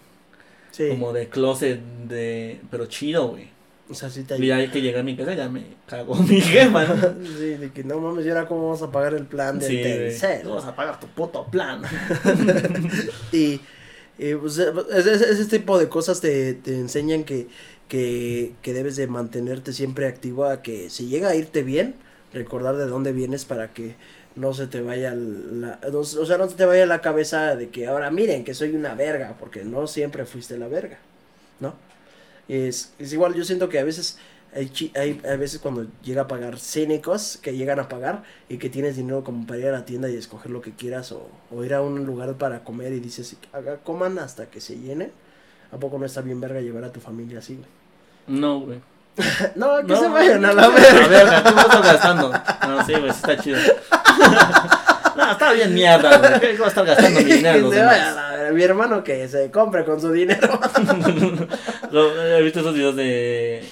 Sí. 0.72 0.90
Como 0.90 1.14
de 1.14 1.30
closet, 1.30 1.80
de. 1.80 2.60
Pero 2.70 2.88
chido, 2.88 3.30
güey. 3.30 3.57
O 3.90 3.94
sea, 3.94 4.10
sí 4.10 4.24
te 4.24 4.38
Y 4.38 4.48
ya 4.48 4.70
que 4.70 4.82
llegué 4.82 5.00
a 5.00 5.04
mi 5.04 5.16
casa 5.16 5.34
ya 5.34 5.48
me 5.50 5.64
cagó 5.88 6.16
mi 6.24 6.42
jefa, 6.42 6.86
¿no? 6.86 7.26
Sí, 7.26 7.56
de 7.56 7.72
que 7.72 7.84
no 7.86 8.00
mames, 8.00 8.26
¿y 8.26 8.30
ahora 8.30 8.46
cómo 8.48 8.64
vamos 8.66 8.82
a 8.82 8.92
pagar 8.92 9.14
el 9.14 9.26
plan 9.26 9.60
del 9.60 9.70
Sí. 9.70 9.82
Telcel? 9.82 10.48
Vas 10.48 10.66
a 10.66 10.76
pagar 10.76 11.00
tu 11.00 11.08
puto 11.08 11.46
plan. 11.46 11.82
Y, 13.32 13.62
y, 14.20 14.34
pues, 14.36 14.58
eh, 14.60 14.72
ese, 14.94 15.14
ese- 15.14 15.32
ese 15.32 15.46
tipo 15.46 15.78
de 15.80 15.90
cosas 15.90 16.22
te, 16.22 16.54
te 16.54 16.74
enseñan 16.76 17.24
que, 17.24 17.48
que, 17.88 18.54
que 18.62 18.74
debes 18.74 18.96
de 18.96 19.08
mantenerte 19.08 19.74
siempre 19.74 20.08
activo 20.08 20.46
a 20.46 20.62
que 20.62 20.90
si 20.90 21.08
llega 21.08 21.30
a 21.30 21.36
irte 21.36 21.64
bien, 21.64 21.96
recordar 22.34 22.76
de 22.78 22.86
dónde 22.88 23.12
vienes 23.14 23.46
para 23.46 23.74
que 23.74 23.96
no 24.36 24.54
se 24.54 24.68
te 24.68 24.82
vaya 24.82 25.14
la, 25.16 25.80
no- 25.92 26.00
o 26.00 26.04
sea, 26.04 26.38
no 26.38 26.50
se 26.50 26.56
te 26.56 26.66
vaya 26.66 26.86
la 26.86 27.02
cabeza 27.02 27.56
de 27.56 27.70
que 27.70 27.88
ahora 27.88 28.12
miren 28.12 28.44
que 28.44 28.54
soy 28.54 28.76
una 28.76 28.96
verga, 28.96 29.36
porque 29.40 29.64
no 29.64 29.88
siempre 29.88 30.26
fuiste 30.26 30.58
la 30.58 30.68
verga, 30.68 30.98
¿no? 31.60 31.74
Es, 32.48 32.94
es 33.00 33.12
igual, 33.14 33.34
yo 33.34 33.44
siento 33.44 33.70
que 33.70 33.80
a 33.80 33.84
veces 33.84 34.18
hay, 34.56 34.72
hay, 34.96 35.22
hay 35.30 35.38
veces 35.38 35.60
cuando 35.60 35.86
llega 36.04 36.22
a 36.24 36.28
pagar 36.28 36.58
cínicos 36.60 37.38
que 37.42 37.56
llegan 37.56 37.80
a 37.80 37.90
pagar 37.90 38.24
y 38.50 38.58
que 38.58 38.70
tienes 38.70 38.96
dinero 38.96 39.24
como 39.24 39.46
para 39.46 39.60
ir 39.60 39.68
a 39.68 39.72
la 39.72 39.86
tienda 39.86 40.10
y 40.10 40.16
escoger 40.16 40.52
lo 40.52 40.62
que 40.62 40.72
quieras 40.72 41.12
o, 41.12 41.30
o 41.52 41.64
ir 41.64 41.74
a 41.74 41.82
un 41.82 42.06
lugar 42.06 42.34
para 42.36 42.64
comer 42.64 42.94
y 42.94 43.00
dices, 43.00 43.36
haga, 43.54 43.78
coman 43.78 44.18
hasta 44.20 44.46
que 44.48 44.62
se 44.62 44.78
llenen. 44.78 45.12
¿A 45.72 45.78
poco 45.78 46.00
no 46.00 46.06
está 46.06 46.22
bien 46.22 46.40
verga 46.40 46.62
llevar 46.62 46.86
a 46.86 46.92
tu 46.94 47.02
familia 47.02 47.40
así, 47.40 47.56
güey? 47.56 47.68
No, 48.40 48.62
güey. 48.62 48.80
No, 49.56 49.78
que 49.78 49.94
No, 49.94 50.00
se 50.00 50.08
vayan 50.08 50.46
a 50.46 50.54
la 50.54 50.64
A 50.64 50.70
verga. 50.70 51.08
ver, 51.08 51.44
¿qué 51.44 51.52
vas 51.52 51.68
gastando? 51.84 52.32
No, 52.68 52.86
sí, 52.86 52.94
güey, 52.94 53.10
está 53.10 53.38
chido. 53.38 53.58
no, 55.18 55.32
está 55.32 55.54
bien 55.54 55.74
mierda, 55.74 56.18
güey. 56.18 56.56
¿Qué 56.56 56.64
a 56.64 56.68
estar 56.68 56.86
gastando 56.86 57.20
mi 57.22 57.26
dinero 57.34 57.60
los 57.62 57.72
demás? 57.76 58.16
la. 58.16 58.52
Mi 58.54 58.64
hermano 58.64 59.04
que 59.04 59.28
se 59.28 59.52
compre 59.52 59.84
con 59.84 60.00
su 60.00 60.12
dinero. 60.12 60.60
He 61.92 62.42
visto 62.44 62.60
esos 62.62 62.74
videos 62.74 62.96
de. 62.96 63.64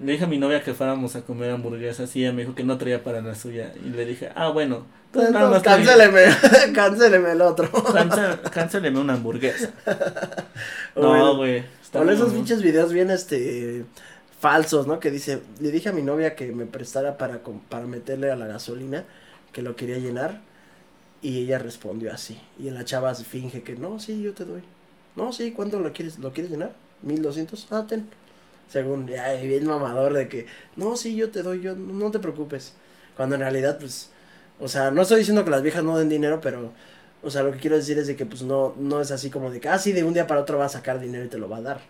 Le 0.00 0.12
dije 0.12 0.24
a 0.24 0.26
mi 0.26 0.38
novia 0.38 0.62
que 0.62 0.74
fuéramos 0.74 1.14
a 1.16 1.22
comer 1.22 1.50
hamburguesas 1.52 2.14
y 2.16 2.22
ella 2.24 2.32
me 2.32 2.42
dijo 2.42 2.54
que 2.54 2.64
no 2.64 2.76
traía 2.78 3.02
para 3.04 3.20
la 3.22 3.34
suya. 3.34 3.72
Y 3.84 3.90
le 3.90 4.04
dije, 4.04 4.30
ah, 4.34 4.48
bueno. 4.48 4.86
Entonces 5.06 5.32
nada 5.32 5.50
más 5.50 5.62
trae- 5.62 5.76
cancéleme, 5.84 6.24
cancéleme 6.74 7.30
el 7.32 7.40
otro. 7.42 7.70
Cancel- 7.70 8.40
Cancéleme 8.50 8.98
una 8.98 9.12
hamburguesa. 9.14 9.70
No, 10.96 11.36
güey. 11.36 11.64
Con 11.92 12.10
esos 12.10 12.32
pinches 12.32 12.60
videos 12.60 12.92
bien 12.92 13.10
este 13.10 13.84
falsos, 14.40 14.86
¿no? 14.88 14.98
Que 15.00 15.10
dice, 15.12 15.40
le 15.60 15.70
dije 15.70 15.88
a 15.88 15.92
mi 15.92 16.02
novia 16.02 16.34
que 16.34 16.52
me 16.52 16.66
prestara 16.66 17.16
para, 17.16 17.38
para 17.68 17.86
meterle 17.86 18.30
a 18.32 18.36
la 18.36 18.46
gasolina, 18.46 19.04
que 19.52 19.62
lo 19.62 19.74
quería 19.76 19.96
llenar, 19.98 20.40
y 21.24 21.38
ella 21.38 21.58
respondió 21.58 22.12
así. 22.12 22.38
Y 22.58 22.68
la 22.70 22.84
chava 22.84 23.14
se 23.14 23.24
finge 23.24 23.62
que, 23.62 23.74
no, 23.76 23.98
sí, 23.98 24.20
yo 24.22 24.34
te 24.34 24.44
doy. 24.44 24.62
No, 25.16 25.32
sí, 25.32 25.52
¿cuánto 25.52 25.80
lo 25.80 25.92
quieres, 25.92 26.18
lo 26.18 26.32
quieres 26.32 26.50
llenar? 26.52 26.72
¿Mil 27.02 27.22
doscientos? 27.22 27.66
Ah, 27.70 27.84
ten. 27.88 28.06
Según, 28.68 29.06
ya, 29.08 29.32
bien 29.34 29.66
mamador 29.66 30.12
de 30.12 30.28
que, 30.28 30.46
no, 30.76 30.96
sí, 30.96 31.16
yo 31.16 31.30
te 31.30 31.42
doy, 31.42 31.60
yo, 31.62 31.74
no 31.74 32.10
te 32.10 32.18
preocupes. 32.18 32.74
Cuando 33.16 33.36
en 33.36 33.40
realidad, 33.40 33.78
pues, 33.78 34.10
o 34.60 34.68
sea, 34.68 34.90
no 34.90 35.02
estoy 35.02 35.18
diciendo 35.20 35.44
que 35.44 35.50
las 35.50 35.62
viejas 35.62 35.82
no 35.82 35.96
den 35.98 36.08
dinero, 36.10 36.40
pero, 36.42 36.72
o 37.22 37.30
sea, 37.30 37.42
lo 37.42 37.52
que 37.52 37.58
quiero 37.58 37.76
decir 37.76 37.96
es 37.98 38.06
de 38.06 38.16
que, 38.16 38.26
pues, 38.26 38.42
no, 38.42 38.74
no 38.78 39.00
es 39.00 39.10
así 39.10 39.30
como 39.30 39.50
de 39.50 39.60
que, 39.60 39.68
ah, 39.68 39.78
sí, 39.78 39.92
de 39.92 40.04
un 40.04 40.12
día 40.14 40.26
para 40.26 40.42
otro 40.42 40.58
va 40.58 40.66
a 40.66 40.68
sacar 40.70 41.00
dinero 41.00 41.24
y 41.24 41.28
te 41.28 41.38
lo 41.38 41.48
va 41.48 41.56
a 41.58 41.62
dar. 41.62 41.80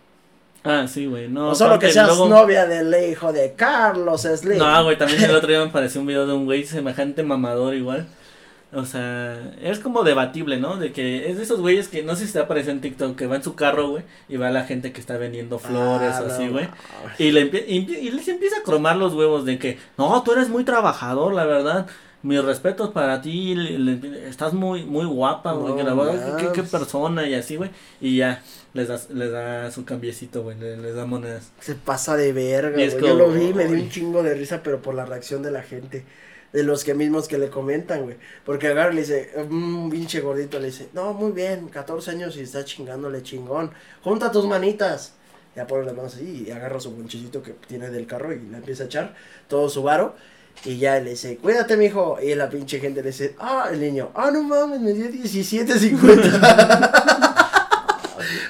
Ah, 0.63 0.87
sí, 0.87 1.05
güey. 1.05 1.27
No, 1.27 1.49
o 1.49 1.55
solo 1.55 1.77
que 1.77 1.91
seas 1.91 2.07
luego- 2.07 2.27
novia 2.27 2.65
del 2.65 2.93
hijo 3.11 3.31
de 3.33 3.53
Carlos 3.53 4.21
Slim. 4.23 4.57
No, 4.57 4.83
güey, 4.83 4.97
también 4.97 5.23
el 5.23 5.35
otro 5.35 5.47
día 5.49 5.59
me 5.59 5.69
apareció 5.69 6.01
un 6.01 6.07
video 6.07 6.25
de 6.25 6.33
un 6.33 6.45
güey 6.45 6.65
semejante 6.65 7.21
mamador 7.21 7.75
igual. 7.75 8.07
O 8.73 8.83
sea, 8.85 9.53
es 9.61 9.79
como 9.79 10.03
debatible, 10.03 10.57
¿no? 10.59 10.75
De 10.77 10.91
que 10.91 11.29
es 11.29 11.37
de 11.37 11.43
esos 11.43 11.61
güeyes 11.61 11.87
que 11.87 12.03
no 12.03 12.15
sé 12.15 12.27
si 12.27 12.33
te 12.33 12.39
apareció 12.39 12.71
en 12.71 12.81
TikTok, 12.81 13.15
que 13.15 13.27
va 13.27 13.37
en 13.37 13.43
su 13.43 13.55
carro, 13.55 13.89
güey, 13.89 14.03
y 14.27 14.35
va 14.37 14.49
la 14.51 14.63
gente 14.65 14.91
que 14.91 14.99
está 14.99 15.17
vendiendo 15.17 15.59
flores 15.59 16.15
Ah, 16.15 16.23
o 16.23 16.25
así, 16.27 16.45
no, 16.45 16.51
güey. 16.53 16.67
Y, 17.17 17.31
le 17.31 17.41
y, 17.67 17.77
y 17.77 18.11
les 18.11 18.27
empieza 18.27 18.57
a 18.57 18.63
cromar 18.63 18.97
los 18.97 19.13
huevos 19.13 19.45
de 19.45 19.59
que, 19.59 19.77
no, 19.97 20.21
tú 20.23 20.33
eres 20.33 20.49
muy 20.49 20.63
trabajador, 20.65 21.33
la 21.33 21.45
verdad. 21.45 21.87
Mis 22.21 22.43
respetos 22.43 22.89
para 22.89 23.21
ti, 23.21 23.53
le- 23.53 23.77
le- 23.77 24.27
estás 24.27 24.51
muy 24.51 24.83
muy 24.83 25.05
guapa, 25.05 25.51
güey, 25.53 25.73
No 25.73 25.77
que 25.77 25.83
la 25.83 25.93
verdad, 25.93 26.51
qué, 26.53 26.63
persona 26.63 27.27
y 27.29 27.35
así, 27.35 27.55
güey. 27.55 27.69
Y 28.01 28.17
ya, 28.17 28.41
les 28.73 28.87
da, 28.87 28.99
les 29.13 29.31
da 29.31 29.69
su 29.71 29.85
cambiecito, 29.85 30.41
güey, 30.41 30.57
les, 30.59 30.79
les 30.79 30.95
da 30.95 31.05
monedas. 31.05 31.51
Se 31.59 31.75
pasa 31.75 32.17
de 32.17 32.33
verga, 32.33 32.71
güey. 32.71 32.89
Yo 32.99 33.13
lo 33.13 33.29
vi, 33.29 33.53
me 33.53 33.67
uy. 33.67 33.81
un 33.81 33.89
chingo 33.89 34.23
de 34.23 34.33
risa, 34.33 34.61
pero 34.63 34.81
por 34.81 34.95
la 34.95 35.05
reacción 35.05 35.43
de 35.43 35.51
la 35.51 35.61
gente. 35.61 36.03
De 36.55 36.63
los 36.63 36.83
que 36.85 36.93
mismos 36.93 37.27
que 37.27 37.37
le 37.37 37.49
comentan, 37.49 38.03
güey. 38.03 38.15
Porque 38.45 38.67
agarra 38.67 38.91
le 38.91 39.01
dice, 39.01 39.31
un 39.49 39.89
pinche 39.89 40.21
gordito 40.21 40.57
le 40.57 40.67
dice, 40.67 40.87
no, 40.93 41.13
muy 41.13 41.33
bien, 41.33 41.67
14 41.67 42.11
años 42.11 42.37
y 42.37 42.43
está 42.43 42.63
chingándole 42.63 43.21
chingón. 43.23 43.71
Junta 44.01 44.31
tus 44.31 44.47
manitas. 44.47 45.15
Ya 45.53 45.67
pone 45.67 45.83
las 45.83 45.93
manos 45.93 46.15
así 46.15 46.45
y 46.47 46.51
agarra 46.51 46.79
su 46.79 46.91
bonchecito 46.91 47.43
que 47.43 47.51
tiene 47.67 47.89
del 47.89 48.07
carro 48.07 48.31
y 48.31 48.39
le 48.39 48.55
empieza 48.55 48.83
a 48.83 48.85
echar 48.85 49.15
todo 49.49 49.67
su 49.67 49.83
varo. 49.83 50.15
Y 50.63 50.77
ya 50.77 50.97
le 51.01 51.09
dice, 51.09 51.35
cuídate, 51.35 51.75
mijo. 51.75 52.19
Y 52.23 52.33
la 52.35 52.49
pinche 52.49 52.79
gente 52.79 53.01
le 53.01 53.09
dice, 53.09 53.35
ah, 53.37 53.67
el 53.69 53.81
niño, 53.81 54.11
ah, 54.15 54.31
no 54.31 54.41
mames, 54.41 54.79
me 54.79 54.93
dio 54.93 55.09
17.50. 55.09 57.41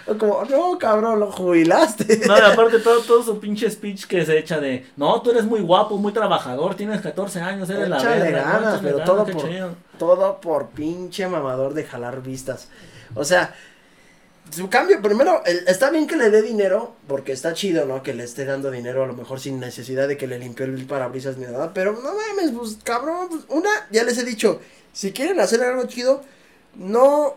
O 0.07 0.17
como, 0.17 0.43
no, 0.45 0.77
cabrón, 0.77 1.19
lo 1.19 1.31
jubilaste. 1.31 2.21
No, 2.27 2.37
y 2.37 2.41
aparte 2.41 2.79
todo, 2.79 3.01
todo 3.01 3.23
su 3.23 3.39
pinche 3.39 3.69
speech 3.69 4.05
que 4.05 4.25
se 4.25 4.37
echa 4.37 4.59
de, 4.59 4.85
no, 4.97 5.21
tú 5.21 5.31
eres 5.31 5.45
muy 5.45 5.61
guapo, 5.61 5.97
muy 5.97 6.13
trabajador, 6.13 6.75
tienes 6.75 7.01
14 7.01 7.39
años, 7.41 7.69
eres 7.69 7.89
la 7.89 7.97
Échale 7.97 8.21
verga. 8.31 8.45
¿no? 8.45 8.51
ganas, 8.53 8.79
pero 8.81 8.97
ganas, 8.97 9.05
todo 9.09 9.25
por- 9.25 9.49
chido". 9.49 9.69
Todo 9.99 10.41
por 10.41 10.67
pinche 10.69 11.27
mamador 11.27 11.73
de 11.73 11.83
jalar 11.85 12.21
vistas. 12.21 12.67
O 13.15 13.23
sea, 13.23 13.55
su 14.51 14.69
cambio, 14.69 15.01
primero, 15.01 15.41
el- 15.45 15.67
está 15.67 15.89
bien 15.89 16.05
que 16.07 16.15
le 16.17 16.29
dé 16.29 16.41
dinero, 16.41 16.93
porque 17.07 17.31
está 17.31 17.53
chido, 17.53 17.85
¿no? 17.85 18.03
Que 18.03 18.13
le 18.13 18.23
esté 18.23 18.45
dando 18.45 18.69
dinero, 18.71 19.03
a 19.03 19.07
lo 19.07 19.13
mejor 19.13 19.39
sin 19.39 19.59
necesidad 19.59 20.07
de 20.07 20.17
que 20.17 20.27
le 20.27 20.37
limpie 20.37 20.65
el 20.65 20.85
parabrisas 20.85 21.37
ni 21.37 21.45
nada. 21.45 21.73
Pero 21.73 21.93
no 21.93 22.11
mames, 22.13 22.51
pues 22.55 22.77
cabrón, 22.83 23.27
pues, 23.29 23.41
una, 23.49 23.69
ya 23.91 24.03
les 24.03 24.17
he 24.17 24.23
dicho, 24.23 24.59
si 24.93 25.11
quieren 25.13 25.39
hacer 25.39 25.63
algo 25.63 25.85
chido, 25.87 26.21
no 26.75 27.35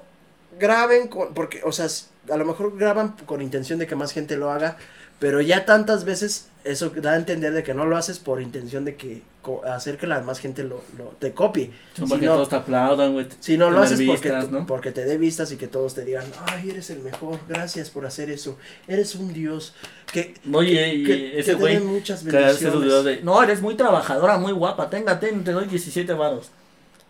graben 0.59 1.09
con, 1.09 1.33
porque, 1.35 1.63
o 1.65 1.73
sea, 1.73 1.87
a 2.31 2.37
lo 2.37 2.45
mejor 2.45 2.77
graban 2.79 3.15
con 3.27 3.43
intención 3.43 3.79
de 3.79 3.87
que 3.87 3.97
más 3.97 4.13
gente 4.13 4.37
lo 4.37 4.51
haga, 4.51 4.77
pero 5.19 5.41
ya 5.41 5.65
tantas 5.65 6.05
veces 6.05 6.49
eso 6.65 6.91
da 6.91 7.13
a 7.13 7.17
entender 7.17 7.53
de 7.53 7.63
que 7.63 7.75
no 7.75 7.87
lo 7.87 7.97
haces 7.97 8.19
por 8.21 8.41
intención 8.41 8.85
de 8.85 8.95
que 8.97 9.23
co- 9.43 9.65
hacer 9.65 9.97
que 9.97 10.07
la 10.07 10.21
más 10.21 10.39
gente 10.39 10.63
lo, 10.63 10.83
lo 10.97 11.07
te 11.19 11.33
copie. 11.33 11.71
Son 11.95 12.07
Si 12.07 12.11
porque 12.13 12.27
no- 12.27 12.35
todos 12.35 12.49
te 12.51 12.57
aplaudan, 12.57 13.15
güey. 13.15 13.27
si 13.41 13.57
no 13.57 13.71
lo 13.71 13.81
haces 13.81 14.01
porque, 14.07 14.29
vistas, 14.31 14.51
¿no? 14.51 14.67
porque 14.67 14.93
te 14.93 15.05
dé 15.05 15.17
vistas 15.19 15.51
y 15.51 15.57
que 15.57 15.67
todos 15.67 15.95
te 15.95 16.05
digan, 16.05 16.25
ay, 16.47 16.71
eres 16.71 16.91
el 16.91 17.01
mejor, 17.01 17.39
gracias 17.49 17.91
por 17.91 18.07
hacer 18.07 18.31
eso, 18.31 18.59
eres 18.87 19.15
un 19.17 19.33
dios. 19.33 19.75
Que, 20.13 20.35
Oye, 20.53 20.95
y 20.95 21.05
que, 21.05 21.39
ese 21.41 21.51
que 21.53 21.57
te 21.57 21.61
güey 21.61 21.81
muchas 21.81 22.23
bendiciones. 22.25 23.05
de, 23.05 23.21
no, 23.23 23.43
eres 23.43 23.61
muy 23.61 23.75
trabajadora, 23.77 24.39
muy 24.39 24.53
guapa, 24.53 24.89
tenga, 24.91 25.19
ten, 25.19 25.43
te 25.43 25.51
doy 25.53 25.67
17 25.67 26.13
varos. 26.13 26.51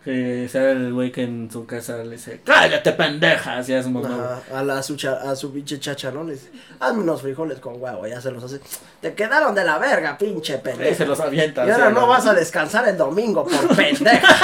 Que 0.03 0.47
sea 0.49 0.71
el 0.71 0.93
güey 0.93 1.11
que 1.11 1.23
en 1.23 1.51
su 1.51 1.65
casa 1.65 1.97
le 1.97 2.11
dice, 2.11 2.39
cállate 2.45 2.93
pendeja, 2.93 3.57
así 3.57 3.73
a 3.73 3.83
su 3.83 3.89
mamá. 3.89 4.39
Ajá, 4.49 4.59
a, 4.59 4.63
la, 4.63 4.77
a, 4.77 4.83
su 4.83 4.95
cha- 4.95 5.19
a 5.29 5.35
su 5.35 5.51
pinche 5.51 5.77
chacha, 5.77 6.09
¿no? 6.09 6.23
Le 6.23 6.33
dice, 6.33 6.49
hazme 6.79 7.01
unos 7.03 7.21
frijoles 7.21 7.59
con 7.59 7.81
huevo, 7.81 8.07
ya 8.07 8.21
se 8.21 8.31
los 8.31 8.41
hace. 8.41 8.61
Te 9.01 9.13
quedaron 9.13 9.53
de 9.53 9.65
la 9.65 9.77
verga, 9.77 10.17
pinche 10.17 10.57
pendeja. 10.59 10.95
se 10.95 11.05
los 11.05 11.19
avienta. 11.19 11.67
Y 11.67 11.69
ahora 11.69 11.89
no 11.89 12.01
¿no? 12.01 12.07
vas 12.07 12.25
a 12.25 12.33
descansar 12.33 12.87
el 12.87 12.95
domingo 12.97 13.45
por 13.45 13.75
pendeja. 13.75 14.37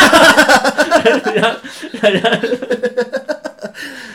ya, 1.33 1.57
ya, 2.01 2.09
ya. 2.11 2.41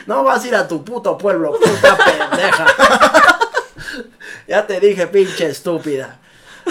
No 0.06 0.22
vas 0.24 0.44
a 0.44 0.46
ir 0.48 0.54
a 0.54 0.68
tu 0.68 0.84
puto 0.84 1.16
pueblo, 1.16 1.52
puta 1.58 1.96
pendeja. 1.96 2.66
ya 4.46 4.66
te 4.66 4.78
dije, 4.78 5.06
pinche 5.06 5.46
estúpida. 5.46 6.18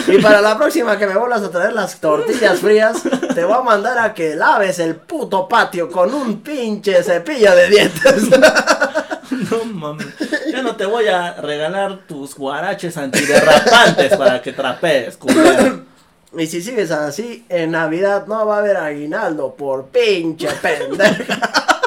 Y 0.08 0.22
para 0.22 0.42
la 0.42 0.58
próxima 0.58 0.98
que 0.98 1.08
me 1.08 1.18
vuelvas 1.18 1.44
a 1.44 1.52
traer 1.52 1.74
las 1.74 2.00
tortillas 2.00 2.60
frías, 2.60 3.02
te 3.34 3.44
voy 3.44 3.58
a 3.58 3.62
mandar 3.62 3.98
a 4.00 4.14
que 4.14 4.36
laves 4.36 4.80
el 4.80 4.96
puto 4.96 5.48
patio 5.48 5.90
con 5.90 6.14
un 6.14 6.42
pinche 6.42 7.04
cepillo 7.04 7.56
de 7.56 7.70
dientes. 7.70 8.24
No 9.52 9.64
mames. 9.64 10.08
Yo 10.52 10.64
no 10.64 10.76
te 10.76 10.86
voy 10.86 11.08
a 11.08 11.34
regalar 11.34 12.00
tus 12.08 12.36
guaraches 12.36 12.98
antiderrapantes 12.98 14.18
para 14.18 14.42
que 14.42 14.54
trapees, 14.54 15.18
culero. 15.18 15.86
Y 16.38 16.46
si 16.48 16.62
sigues 16.62 16.92
así, 16.92 17.46
en 17.50 17.72
Navidad 17.72 18.28
no 18.28 18.46
va 18.46 18.58
a 18.58 18.60
haber 18.60 18.78
aguinaldo 18.78 19.56
por 19.56 19.88
pinche 19.88 20.50
pendeja. 20.62 21.79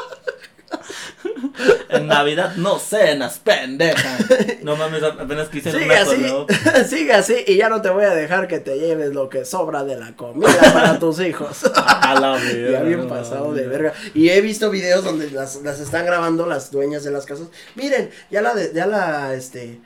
En 1.89 2.07
Navidad 2.07 2.55
no 2.57 2.79
cenas, 2.79 3.39
pendeja. 3.39 4.19
No 4.63 4.77
mames, 4.77 5.03
apenas 5.03 5.49
quise 5.49 5.73
Sigue 5.73 5.85
una 5.87 6.01
así, 6.03 6.17
coleo. 6.17 6.47
sigue 6.89 7.13
así 7.13 7.35
y 7.47 7.57
ya 7.57 7.69
no 7.69 7.83
te 7.83 7.91
voy 7.91 8.05
a 8.05 8.15
dejar 8.15 8.47
que 8.49 8.61
te 8.61 8.79
lleves 8.79 9.13
lo 9.13 9.29
que 9.29 9.45
sobra 9.45 9.85
de 9.85 9.97
la 9.97 10.15
comida 10.17 10.73
para 10.73 10.99
tus 10.99 11.21
hijos. 11.21 11.65
A 11.75 12.15
la 12.21 12.33
verga. 12.37 12.71
Ya 12.79 12.83
bien 12.83 13.01
no 13.03 13.09
pasado 13.09 13.53
de 13.53 13.67
verga. 13.67 13.93
Y 14.15 14.29
he 14.31 14.41
visto 14.41 14.71
videos 14.71 15.05
donde 15.05 15.31
las, 15.31 15.57
las 15.63 15.81
están 15.81 16.07
grabando 16.07 16.47
las 16.47 16.71
dueñas 16.71 17.03
de 17.05 17.11
las 17.11 17.27
casas. 17.27 17.49
Miren, 17.75 18.11
ya 18.31 18.41
la 18.43 18.55
de- 18.55 18.73
ya 18.73 18.87
la 18.87 19.35
este 19.35 19.81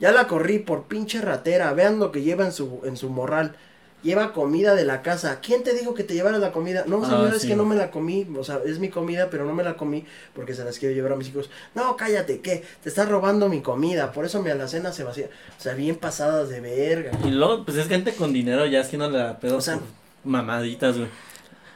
ya 0.00 0.10
la 0.12 0.26
corrí 0.26 0.58
por 0.58 0.84
pinche 0.88 1.20
ratera. 1.20 1.72
Vean 1.72 1.98
lo 1.98 2.10
que 2.10 2.22
lleva 2.22 2.44
en 2.44 2.52
su 2.52 2.80
en 2.84 2.96
su 2.96 3.10
morral. 3.10 3.56
Lleva 4.04 4.32
comida 4.32 4.74
de 4.76 4.84
la 4.84 5.02
casa. 5.02 5.40
¿Quién 5.40 5.64
te 5.64 5.72
dijo 5.72 5.94
que 5.94 6.04
te 6.04 6.14
llevaras 6.14 6.38
la 6.38 6.52
comida? 6.52 6.84
No, 6.86 7.00
Ah, 7.02 7.08
señor, 7.08 7.34
es 7.34 7.42
sí. 7.42 7.48
que 7.48 7.56
no 7.56 7.64
me 7.64 7.74
la 7.74 7.90
comí. 7.90 8.24
O 8.38 8.44
sea, 8.44 8.60
es 8.64 8.78
mi 8.78 8.90
comida, 8.90 9.28
pero 9.30 9.44
no 9.46 9.54
me 9.54 9.64
la 9.64 9.76
comí 9.76 10.04
porque 10.34 10.54
se 10.54 10.62
las 10.62 10.78
quiero 10.78 10.94
llevar 10.94 11.12
a 11.12 11.16
mis 11.16 11.28
hijos. 11.28 11.50
No, 11.74 11.96
cállate, 11.96 12.40
¿qué? 12.40 12.62
Te 12.82 12.88
estás 12.90 13.08
robando 13.08 13.48
mi 13.48 13.62
comida. 13.62 14.12
Por 14.12 14.24
eso 14.26 14.42
mi 14.42 14.50
alacena 14.50 14.92
se 14.92 15.02
vacía. 15.04 15.28
O 15.58 15.60
sea, 15.60 15.74
bien 15.74 15.96
pasadas 15.96 16.50
de 16.50 16.60
verga. 16.60 17.12
Y 17.24 17.30
luego, 17.30 17.64
pues 17.64 17.76
es 17.78 17.88
gente 17.88 18.14
con 18.14 18.32
dinero, 18.32 18.66
ya 18.66 18.80
es 18.80 18.88
que 18.88 18.98
no 18.98 19.08
le 19.10 19.18
da 19.18 19.38
pedo 19.40 19.56
O 19.56 19.60
sea- 19.60 19.80
mamaditas, 20.22 20.96
güey. 20.96 21.08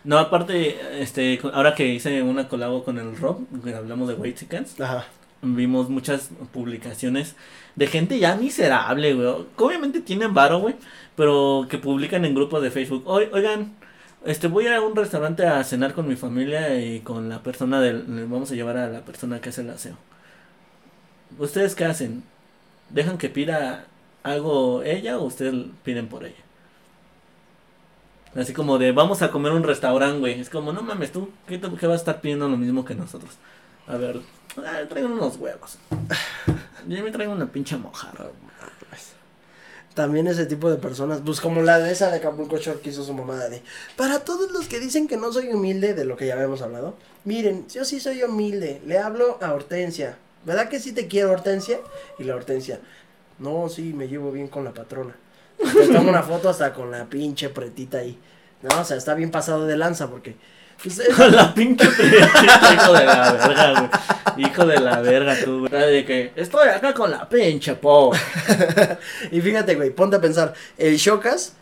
No, 0.04 0.18
aparte, 0.18 1.02
este, 1.02 1.40
ahora 1.52 1.74
que 1.74 1.86
hice 1.86 2.22
una 2.22 2.48
colabo 2.48 2.84
con 2.84 2.98
el 2.98 3.16
Rob, 3.16 3.40
que 3.64 3.74
hablamos 3.74 4.08
de 4.08 4.14
White 4.14 4.38
Chickens, 4.40 4.80
Ajá. 4.80 5.06
Vimos 5.42 5.88
muchas 5.88 6.30
publicaciones 6.52 7.36
de 7.76 7.86
gente 7.86 8.18
ya 8.18 8.36
miserable, 8.36 9.14
güey. 9.14 9.28
Obviamente 9.56 10.00
tienen 10.00 10.34
varo, 10.34 10.58
güey, 10.60 10.74
pero 11.16 11.66
que 11.70 11.78
publican 11.78 12.24
en 12.24 12.34
grupos 12.34 12.62
de 12.62 12.70
Facebook. 12.70 13.04
"Oi- 13.06 13.28
Oigan, 13.32 13.72
este, 14.24 14.48
voy 14.48 14.66
a 14.66 14.80
un 14.80 14.96
restaurante 14.96 15.46
a 15.46 15.62
cenar 15.64 15.94
con 15.94 16.08
mi 16.08 16.16
familia 16.16 16.80
y 16.80 17.00
con 17.00 17.28
la 17.28 17.42
persona 17.42 17.80
del, 17.80 18.04
vamos 18.26 18.50
a 18.50 18.54
llevar 18.54 18.76
a 18.78 18.88
la 18.88 19.04
persona 19.04 19.40
que 19.40 19.50
hace 19.50 19.62
el 19.62 19.70
aseo. 19.70 19.96
¿Ustedes 21.38 21.74
qué 21.74 21.84
hacen? 21.84 22.22
¿Dejan 22.90 23.18
que 23.18 23.28
pida 23.28 23.86
algo 24.22 24.82
ella 24.82 25.18
o 25.18 25.24
ustedes 25.24 25.54
piden 25.84 26.08
por 26.08 26.24
ella? 26.24 26.36
Así 28.34 28.52
como 28.52 28.78
de, 28.78 28.92
vamos 28.92 29.22
a 29.22 29.30
comer 29.30 29.52
un 29.52 29.62
restaurante, 29.64 30.18
güey. 30.20 30.40
Es 30.40 30.50
como, 30.50 30.72
no 30.72 30.82
mames, 30.82 31.12
tú, 31.12 31.30
¿qué, 31.46 31.60
qué 31.60 31.86
vas 31.86 31.94
a 31.94 32.02
estar 32.02 32.20
pidiendo 32.20 32.48
lo 32.48 32.56
mismo 32.56 32.84
que 32.84 32.94
nosotros? 32.94 33.38
A 33.88 33.96
ver, 33.96 34.20
ah, 34.58 34.82
traigo 34.88 35.08
unos 35.08 35.36
huevos. 35.36 35.78
Yo 36.86 37.02
me 37.02 37.10
traigo 37.10 37.32
una 37.32 37.50
pinche 37.50 37.76
mojarra. 37.78 38.26
también 39.94 40.26
ese 40.26 40.44
tipo 40.44 40.70
de 40.70 40.76
personas, 40.76 41.22
pues 41.24 41.40
como 41.40 41.62
la 41.62 41.78
de 41.78 41.90
esa 41.90 42.10
de 42.10 42.18
Acapulco 42.18 42.58
Shore 42.58 42.80
que 42.80 42.90
hizo 42.90 43.02
su 43.02 43.14
mamada 43.14 43.48
de, 43.48 43.62
para 43.96 44.20
todos 44.20 44.52
los 44.52 44.68
que 44.68 44.78
dicen 44.78 45.08
que 45.08 45.16
no 45.16 45.32
soy 45.32 45.48
humilde, 45.48 45.94
de 45.94 46.04
lo 46.04 46.16
que 46.16 46.26
ya 46.26 46.34
habíamos 46.34 46.62
hablado, 46.62 46.96
miren, 47.24 47.66
yo 47.68 47.84
sí 47.84 47.98
soy 47.98 48.22
humilde, 48.22 48.80
le 48.86 48.98
hablo 48.98 49.38
a 49.40 49.52
Hortensia, 49.52 50.18
¿verdad 50.44 50.68
que 50.68 50.80
sí 50.80 50.92
te 50.92 51.08
quiero 51.08 51.32
Hortensia? 51.32 51.80
Y 52.18 52.24
la 52.24 52.36
Hortensia, 52.36 52.80
no, 53.38 53.68
sí, 53.68 53.92
me 53.94 54.06
llevo 54.06 54.30
bien 54.30 54.48
con 54.48 54.64
la 54.64 54.72
patrona. 54.72 55.16
Le 55.58 55.88
tomo 55.88 56.10
una 56.10 56.22
foto 56.22 56.48
hasta 56.48 56.72
con 56.74 56.90
la 56.90 57.06
pinche 57.06 57.48
pretita 57.48 57.98
ahí. 57.98 58.18
No, 58.62 58.80
o 58.80 58.84
sea, 58.84 58.96
está 58.96 59.14
bien 59.14 59.30
pasado 59.30 59.66
de 59.66 59.76
lanza 59.76 60.08
porque... 60.10 60.36
Pues, 60.82 61.02
Con 61.16 61.32
la 61.36 61.52
pinche 61.52 61.84
hijo 61.84 62.92
de 62.92 63.04
la 63.04 63.32
verga, 63.32 63.72
güey. 63.80 64.46
Hijo 64.46 64.66
de 64.66 64.80
la 64.80 65.00
verga, 65.00 65.36
tú, 65.44 65.66
güey. 65.66 65.92
De 65.92 66.04
que 66.04 66.32
estoy 66.36 66.68
acá 66.68 66.94
con 66.94 67.10
la 67.10 67.28
pinche 67.28 67.74
po. 67.74 68.12
y 69.32 69.40
fíjate, 69.40 69.74
güey, 69.74 69.90
ponte 69.90 70.16
a 70.16 70.20
pensar, 70.20 70.54
el 70.76 70.96
Shokas, 70.96 71.54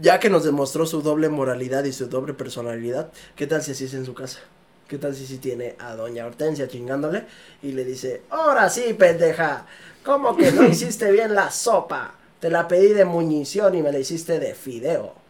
ya 0.00 0.20
que 0.20 0.30
nos 0.30 0.44
demostró 0.44 0.86
su 0.86 1.02
doble 1.02 1.28
moralidad 1.28 1.84
y 1.84 1.92
su 1.92 2.06
doble 2.06 2.34
personalidad, 2.34 3.10
¿qué 3.34 3.46
tal 3.46 3.62
si 3.62 3.72
así 3.72 3.84
es 3.84 3.94
en 3.94 4.04
su 4.04 4.14
casa? 4.14 4.38
¿Qué 4.86 4.98
tal 4.98 5.14
si 5.14 5.26
sí 5.26 5.38
tiene 5.38 5.76
a 5.80 5.94
doña 5.96 6.24
Hortensia 6.24 6.68
chingándole 6.68 7.26
y 7.62 7.72
le 7.72 7.84
dice, 7.84 8.22
ahora 8.30 8.70
sí, 8.70 8.94
pendeja, 8.94 9.66
¿cómo 10.04 10.36
que 10.36 10.52
no 10.52 10.64
hiciste 10.68 11.10
bien 11.10 11.34
la 11.34 11.50
sopa? 11.50 12.14
Te 12.40 12.50
la 12.50 12.68
pedí 12.68 12.94
de 12.94 13.04
muñición 13.04 13.74
y 13.74 13.82
me 13.82 13.90
la 13.90 13.98
hiciste 13.98 14.38
de 14.38 14.54
fideo. 14.54 15.27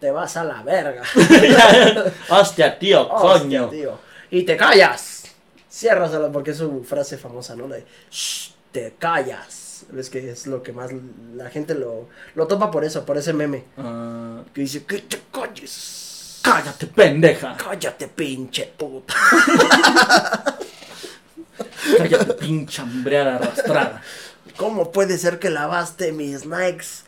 Te 0.00 0.10
vas 0.10 0.36
a 0.36 0.44
la 0.44 0.62
verga. 0.62 1.02
Hostia, 2.28 2.78
tío, 2.78 3.08
Hostia, 3.12 3.40
coño. 3.40 3.68
tío. 3.68 3.98
Y 4.30 4.42
te 4.44 4.56
callas. 4.56 5.24
Ciérrasela 5.70 6.30
porque 6.30 6.52
es 6.52 6.56
su 6.58 6.84
frase 6.84 7.18
famosa, 7.18 7.54
¿no? 7.56 7.66
De, 7.68 7.84
"Shh, 8.10 8.50
te 8.72 8.94
callas. 8.98 9.84
Es 9.96 10.10
que 10.10 10.30
es 10.30 10.46
lo 10.46 10.62
que 10.62 10.72
más 10.72 10.90
la 11.34 11.50
gente 11.50 11.74
lo, 11.74 12.08
lo 12.34 12.46
topa 12.46 12.70
por 12.70 12.84
eso, 12.84 13.04
por 13.06 13.16
ese 13.16 13.32
meme. 13.32 13.64
Ah, 13.76 14.42
Que 14.54 14.60
dice, 14.62 14.84
que 14.84 14.98
te 14.98 15.20
calles. 15.32 16.40
cállate, 16.42 16.86
pendeja. 16.88 17.56
Cállate, 17.56 18.08
pinche 18.08 18.72
puta. 18.76 19.14
Cállate, 21.96 22.34
pinche 22.34 22.82
hambreada 22.82 23.36
arrastrada. 23.36 24.02
¿Cómo 24.56 24.90
puede 24.92 25.18
ser 25.18 25.38
que 25.38 25.50
lavaste 25.50 26.12
mis 26.12 26.44
Nikes 26.46 27.04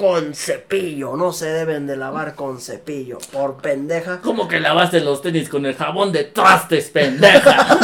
con 0.00 0.34
cepillo? 0.34 1.14
No 1.14 1.30
se 1.30 1.44
deben 1.44 1.86
de 1.86 1.94
lavar 1.94 2.34
con 2.34 2.58
cepillo. 2.58 3.18
Por 3.30 3.58
pendeja. 3.58 4.22
¿Cómo 4.22 4.48
que 4.48 4.58
lavaste 4.58 5.00
los 5.00 5.20
tenis 5.20 5.50
con 5.50 5.66
el 5.66 5.74
jabón 5.74 6.10
de 6.10 6.24
trastes, 6.24 6.88
pendeja? 6.88 7.52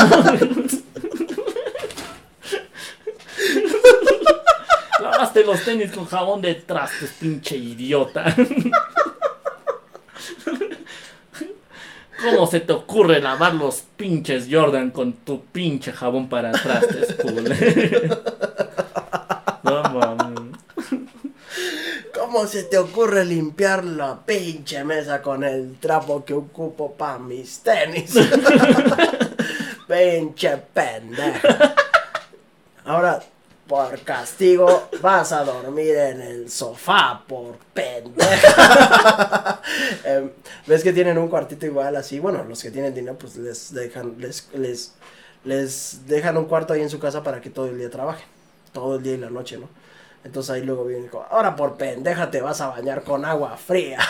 lavaste 5.03 5.45
los 5.45 5.63
tenis 5.63 5.93
con 5.93 6.07
jabón 6.07 6.41
de 6.41 6.55
trastes, 6.55 7.11
pinche 7.21 7.59
idiota. 7.59 8.35
¿Cómo 12.23 12.47
se 12.47 12.61
te 12.61 12.73
ocurre 12.73 13.21
lavar 13.21 13.53
los 13.53 13.83
pinches 13.95 14.49
Jordan 14.51 14.91
con 14.91 15.13
tu 15.13 15.45
pinche 15.45 15.93
jabón 15.93 16.31
para 16.31 16.51
trastes, 16.53 17.15
culero? 17.17 18.23
No 19.65 19.83
mames. 19.83 20.37
¿Cómo 22.27 22.45
se 22.49 22.65
te 22.65 22.77
ocurre 22.77 23.25
limpiar 23.25 23.85
la 23.85 24.19
pinche 24.27 24.83
mesa 24.83 25.23
con 25.23 25.45
el 25.45 25.79
trapo 25.79 26.25
que 26.25 26.35
ocupo 26.35 26.93
para 26.93 27.21
mis 27.21 27.61
tenis? 27.61 28.15
pinche 29.89 30.57
pendeja. 30.75 31.73
Ahora, 32.85 33.23
por 33.69 34.01
castigo, 34.01 34.89
vas 35.01 35.31
a 35.31 35.45
dormir 35.45 35.95
en 35.95 36.21
el 36.21 36.51
sofá, 36.51 37.23
por 37.29 37.59
pendeja. 37.73 39.63
Em, 40.05 40.29
¿Ves 40.67 40.83
que 40.83 40.93
tienen 40.93 41.19
un 41.19 41.29
cuartito 41.29 41.65
igual 41.65 41.95
así? 41.95 42.19
Bueno, 42.19 42.43
los 42.43 42.61
que 42.61 42.73
tienen 42.73 42.93
dinero, 42.93 43.17
pues 43.17 43.37
les 43.37 43.73
dejan, 43.73 44.17
les, 44.19 44.49
les, 44.53 44.95
les 45.45 46.01
dejan 46.09 46.37
un 46.37 46.47
cuarto 46.47 46.73
ahí 46.73 46.83
en 46.83 46.91
su 46.91 46.99
casa 46.99 47.23
para 47.23 47.41
que 47.41 47.51
todo 47.51 47.67
el 47.67 47.79
día 47.79 47.89
trabajen. 47.89 48.27
Todo 48.73 48.97
el 48.97 49.05
día 49.05 49.15
y 49.15 49.19
la 49.19 49.31
noche, 49.31 49.59
¿no? 49.59 49.69
Entonces 50.27 50.51
ahí 50.57 50.63
luego 50.63 50.85
viene, 50.85 51.07
como, 51.07 51.25
ahora 51.31 51.55
por 51.55 51.77
pendeja 51.77 52.33
te 52.33 52.41
vas 52.41 52.61
a 52.61 52.67
bañar 52.67 53.05
con 53.05 53.25
agua 53.25 53.57
fría. 53.57 54.01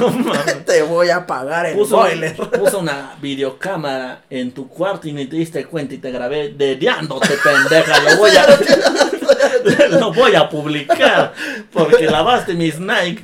No 0.00 0.32
te 0.66 0.82
voy 0.82 1.08
a 1.10 1.24
pagar 1.26 1.66
el 1.66 1.76
Puso, 1.76 1.96
boiler. 1.98 2.34
puso 2.36 2.80
una 2.80 3.14
videocámara 3.22 4.22
en 4.28 4.50
tu 4.52 4.68
cuarto 4.68 5.08
y 5.08 5.12
ni 5.12 5.26
te 5.26 5.36
diste 5.36 5.64
cuenta 5.66 5.94
y 5.94 5.98
te 5.98 6.10
grabé 6.10 6.48
dediándote, 6.50 7.28
pendeja. 7.42 8.00
Lo 8.00 8.16
voy 8.18 8.30
a, 8.36 9.88
lo 9.88 10.12
voy 10.12 10.34
a 10.34 10.48
publicar 10.48 11.32
porque 11.72 12.06
lavaste 12.06 12.54
mis 12.54 12.78
Nike 12.80 13.22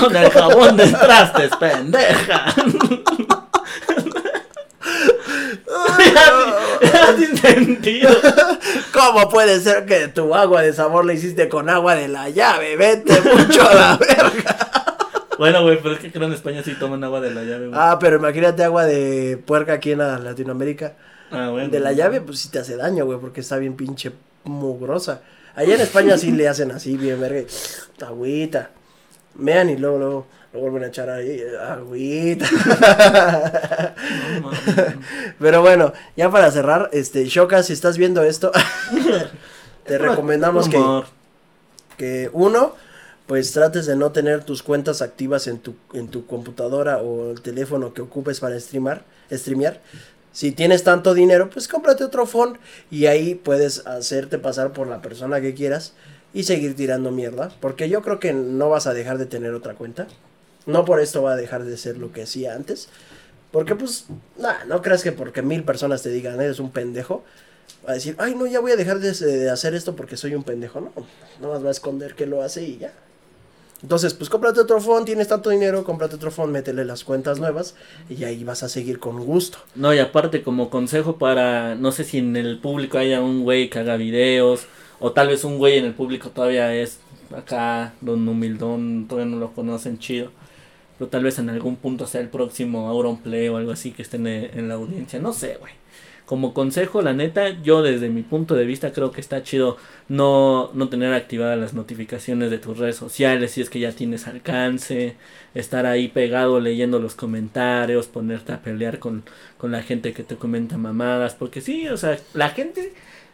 con 0.00 0.14
el 0.16 0.30
jabón 0.30 0.76
de 0.76 0.88
trastes, 0.88 1.50
pendeja. 1.56 2.46
¿Has 6.82 7.20
entendido? 7.22 8.10
¿Cómo 8.92 9.28
puede 9.28 9.60
ser 9.60 9.86
que 9.86 10.08
tu 10.08 10.34
agua 10.34 10.62
de 10.62 10.72
sabor 10.72 11.04
la 11.04 11.12
hiciste 11.12 11.48
con 11.48 11.68
agua 11.68 11.94
de 11.94 12.08
la 12.08 12.28
llave? 12.30 12.76
Vete 12.76 13.20
mucho 13.20 13.68
a 13.68 13.74
la 13.74 13.96
verga. 13.96 14.56
Bueno, 15.38 15.62
güey, 15.62 15.78
pero 15.82 15.94
es 15.94 16.00
que 16.00 16.12
creo 16.12 16.26
en 16.26 16.34
España 16.34 16.62
sí 16.62 16.74
toman 16.78 17.02
agua 17.04 17.20
de 17.20 17.32
la 17.32 17.42
llave, 17.42 17.68
güey. 17.68 17.78
Ah, 17.80 17.98
pero 17.98 18.16
imagínate 18.16 18.62
agua 18.64 18.84
de 18.84 19.42
puerca 19.44 19.74
aquí 19.74 19.92
en 19.92 19.98
la 19.98 20.18
Latinoamérica. 20.18 20.94
Ah, 21.30 21.48
bueno. 21.50 21.68
De 21.68 21.80
la 21.80 21.92
llave, 21.92 22.20
pues 22.20 22.38
sí 22.38 22.50
te 22.50 22.58
hace 22.58 22.76
daño, 22.76 23.04
güey, 23.06 23.18
porque 23.18 23.40
está 23.40 23.56
bien 23.56 23.74
pinche 23.74 24.12
mugrosa. 24.44 25.22
Allá 25.54 25.74
en 25.74 25.80
España 25.80 26.16
sí 26.16 26.30
le 26.32 26.48
hacen 26.48 26.70
así, 26.70 26.96
bien 26.96 27.20
verga. 27.20 27.42
Agüita. 28.06 28.70
Vean 29.34 29.70
y 29.70 29.76
luego, 29.76 29.98
luego 29.98 30.26
lo 30.52 30.60
vuelven 30.60 30.84
a 30.84 30.86
echar 30.88 31.08
ahí. 31.10 31.42
Agüita. 31.60 32.46
No. 34.40 34.50
Pero 35.38 35.60
bueno, 35.60 35.92
ya 36.16 36.30
para 36.30 36.50
cerrar, 36.50 36.90
este, 36.92 37.24
Shoka, 37.26 37.62
si 37.62 37.72
estás 37.72 37.98
viendo 37.98 38.22
esto, 38.22 38.50
te 39.84 39.98
recomendamos 39.98 40.68
que, 40.68 41.02
que 41.96 42.30
uno, 42.32 42.74
pues 43.26 43.52
trates 43.52 43.86
de 43.86 43.96
no 43.96 44.12
tener 44.12 44.44
tus 44.44 44.62
cuentas 44.62 45.02
activas 45.02 45.46
en 45.46 45.58
tu, 45.58 45.74
en 45.92 46.08
tu 46.08 46.26
computadora 46.26 46.98
o 46.98 47.30
el 47.30 47.42
teléfono 47.42 47.94
que 47.94 48.02
ocupes 48.02 48.40
para 48.40 48.58
streamar, 48.58 49.04
streamear. 49.30 49.80
Si 50.32 50.52
tienes 50.52 50.82
tanto 50.82 51.14
dinero, 51.14 51.50
pues 51.50 51.68
cómprate 51.68 52.04
otro 52.04 52.26
phone 52.26 52.58
y 52.90 53.06
ahí 53.06 53.34
puedes 53.34 53.86
hacerte 53.86 54.38
pasar 54.38 54.72
por 54.72 54.86
la 54.86 55.02
persona 55.02 55.40
que 55.40 55.54
quieras 55.54 55.92
y 56.32 56.44
seguir 56.44 56.74
tirando 56.74 57.10
mierda. 57.10 57.52
Porque 57.60 57.88
yo 57.88 58.02
creo 58.02 58.18
que 58.18 58.32
no 58.32 58.70
vas 58.70 58.86
a 58.86 58.94
dejar 58.94 59.18
de 59.18 59.26
tener 59.26 59.54
otra 59.54 59.74
cuenta. 59.74 60.06
No 60.66 60.84
por 60.84 61.00
esto 61.00 61.22
va 61.22 61.32
a 61.32 61.36
dejar 61.36 61.64
de 61.64 61.76
ser 61.76 61.98
lo 61.98 62.12
que 62.12 62.22
hacía 62.22 62.54
antes. 62.54 62.88
Porque 63.50 63.74
pues, 63.74 64.06
nah, 64.38 64.64
no 64.66 64.80
creas 64.80 65.02
que 65.02 65.12
porque 65.12 65.42
mil 65.42 65.64
personas 65.64 66.02
te 66.02 66.10
digan, 66.10 66.40
eres 66.40 66.58
un 66.58 66.70
pendejo, 66.70 67.22
va 67.86 67.92
a 67.92 67.94
decir, 67.94 68.16
ay, 68.18 68.34
no, 68.34 68.46
ya 68.46 68.60
voy 68.60 68.72
a 68.72 68.76
dejar 68.76 68.98
de, 68.98 69.12
de 69.12 69.50
hacer 69.50 69.74
esto 69.74 69.94
porque 69.94 70.16
soy 70.16 70.34
un 70.34 70.42
pendejo. 70.42 70.80
No, 70.80 70.92
no 71.40 71.48
más 71.52 71.62
va 71.62 71.68
a 71.68 71.72
esconder 71.72 72.14
que 72.14 72.26
lo 72.26 72.42
hace 72.42 72.62
y 72.62 72.78
ya. 72.78 72.92
Entonces, 73.82 74.14
pues 74.14 74.30
cómprate 74.30 74.60
otro 74.60 74.80
phone, 74.80 75.04
tienes 75.04 75.26
tanto 75.26 75.50
dinero, 75.50 75.82
cómprate 75.82 76.14
otro 76.14 76.30
phone, 76.30 76.52
métele 76.52 76.84
las 76.84 77.02
cuentas 77.02 77.40
nuevas 77.40 77.74
y 78.08 78.22
ahí 78.22 78.44
vas 78.44 78.62
a 78.62 78.68
seguir 78.68 79.00
con 79.00 79.24
gusto. 79.24 79.58
No, 79.74 79.92
y 79.92 79.98
aparte 79.98 80.42
como 80.42 80.70
consejo 80.70 81.18
para, 81.18 81.74
no 81.74 81.90
sé 81.90 82.04
si 82.04 82.18
en 82.18 82.36
el 82.36 82.60
público 82.60 82.98
haya 82.98 83.20
un 83.20 83.42
güey 83.42 83.68
que 83.68 83.80
haga 83.80 83.96
videos, 83.96 84.66
o 85.00 85.10
tal 85.10 85.28
vez 85.28 85.42
un 85.42 85.58
güey 85.58 85.78
en 85.78 85.84
el 85.84 85.94
público 85.94 86.30
todavía 86.30 86.72
es 86.72 86.98
acá, 87.36 87.94
don 88.00 88.26
humildón, 88.28 89.06
todavía 89.08 89.32
no 89.32 89.40
lo 89.40 89.52
conocen 89.52 89.98
chido, 89.98 90.30
pero 91.02 91.10
tal 91.10 91.24
vez 91.24 91.40
en 91.40 91.50
algún 91.50 91.74
punto 91.74 92.06
sea 92.06 92.20
el 92.20 92.28
próximo 92.28 92.88
Auronplay 92.88 93.48
o 93.48 93.56
algo 93.56 93.72
así 93.72 93.90
que 93.90 94.02
estén 94.02 94.24
en, 94.28 94.56
en 94.56 94.68
la 94.68 94.74
audiencia, 94.74 95.18
no 95.18 95.32
sé, 95.32 95.56
güey. 95.58 95.72
Como 96.26 96.54
consejo, 96.54 97.02
la 97.02 97.12
neta, 97.12 97.60
yo 97.60 97.82
desde 97.82 98.08
mi 98.08 98.22
punto 98.22 98.54
de 98.54 98.64
vista 98.64 98.92
creo 98.92 99.10
que 99.10 99.20
está 99.20 99.42
chido 99.42 99.78
no, 100.08 100.70
no 100.74 100.88
tener 100.88 101.12
activadas 101.12 101.58
las 101.58 101.74
notificaciones 101.74 102.52
de 102.52 102.58
tus 102.58 102.78
redes 102.78 102.94
sociales 102.94 103.50
si 103.50 103.62
es 103.62 103.68
que 103.68 103.80
ya 103.80 103.90
tienes 103.90 104.28
alcance, 104.28 105.16
estar 105.56 105.86
ahí 105.86 106.06
pegado 106.06 106.60
leyendo 106.60 107.00
los 107.00 107.16
comentarios, 107.16 108.06
ponerte 108.06 108.52
a 108.52 108.62
pelear 108.62 109.00
con, 109.00 109.24
con 109.58 109.72
la 109.72 109.82
gente 109.82 110.12
que 110.12 110.22
te 110.22 110.36
comenta 110.36 110.78
mamadas, 110.78 111.34
porque 111.34 111.60
sí, 111.60 111.88
o 111.88 111.96
sea, 111.96 112.16
la 112.32 112.50
gente 112.50 112.92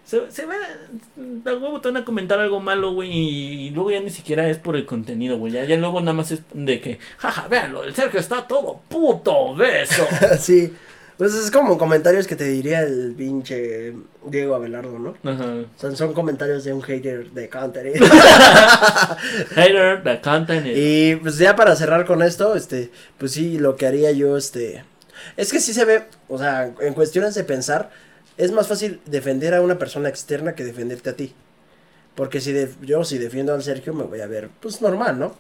se, 0.09 0.31
se 0.33 0.47
va, 0.47 0.55
a 0.55 1.55
huevo 1.55 1.81
te 1.83 1.89
van 1.89 1.99
a 1.99 2.05
comentar 2.05 2.41
algo 2.41 2.61
malo, 2.61 2.93
güey, 2.95 3.11
y, 3.13 3.67
y 3.67 3.71
luego 3.71 3.91
ya 3.91 4.01
ni 4.01 4.09
siquiera 4.09 4.49
es 4.49 4.57
por 4.57 4.75
el 4.75 4.87
contenido, 4.87 5.37
güey, 5.37 5.53
ya, 5.53 5.65
ya 5.65 5.77
luego 5.77 6.01
nada 6.01 6.15
más 6.15 6.31
es 6.31 6.41
de 6.55 6.81
que, 6.81 6.99
jaja, 7.19 7.47
véanlo, 7.49 7.85
el 7.85 7.95
Sergio 7.95 8.19
está 8.19 8.47
todo 8.49 8.81
puto 8.89 9.55
beso. 9.55 10.07
sí, 10.41 10.73
pues 11.19 11.35
es 11.35 11.51
como 11.51 11.77
comentarios 11.77 12.27
que 12.27 12.37
te 12.37 12.45
diría 12.45 12.81
el 12.81 13.13
pinche 13.19 13.93
Diego 14.25 14.55
Abelardo, 14.55 14.99
¿no? 14.99 15.15
Ajá. 15.31 15.65
Son, 15.77 15.95
son 15.97 16.15
comentarios 16.15 16.65
de 16.65 16.73
un 16.73 16.81
hater 16.81 17.31
de 17.33 17.49
Counter. 17.51 17.93
Hater, 19.55 20.03
the 20.05 20.21
content 20.21 20.67
is- 20.67 20.77
Y 20.79 21.17
pues 21.17 21.39
ya 21.39 21.57
para 21.57 21.75
cerrar 21.77 22.05
con 22.07 22.23
esto, 22.23 22.55
este, 22.55 22.91
pues 23.19 23.33
sí, 23.33 23.59
lo 23.59 23.77
que 23.77 23.87
haría 23.87 24.11
yo, 24.13 24.37
este, 24.37 24.85
es 25.37 25.53
que 25.53 25.61
sí 25.61 25.73
se 25.75 25.85
ve, 25.85 26.05
o 26.29 26.39
sea, 26.39 26.71
en 26.81 26.95
cuestiones 26.95 27.35
de 27.35 27.45
pensar, 27.45 27.91
es 28.39 28.53
más 28.53 28.69
fácil 28.69 29.01
defender 29.05 29.55
a 29.55 29.61
una 29.61 29.79
persona 29.79 30.09
externa 30.09 30.55
que 30.55 30.65
defenderte 30.65 31.11
a 31.11 31.17
ti. 31.17 31.35
Porque 32.15 32.41
si 32.41 32.53
de, 32.53 32.71
yo 32.83 33.05
si 33.05 33.19
defiendo 33.19 33.53
al 33.53 33.63
Sergio 33.63 33.93
me 33.93 34.05
voy 34.05 34.21
a 34.21 34.27
ver, 34.27 34.49
pues 34.61 34.81
normal, 34.81 35.19
¿no? 35.19 35.37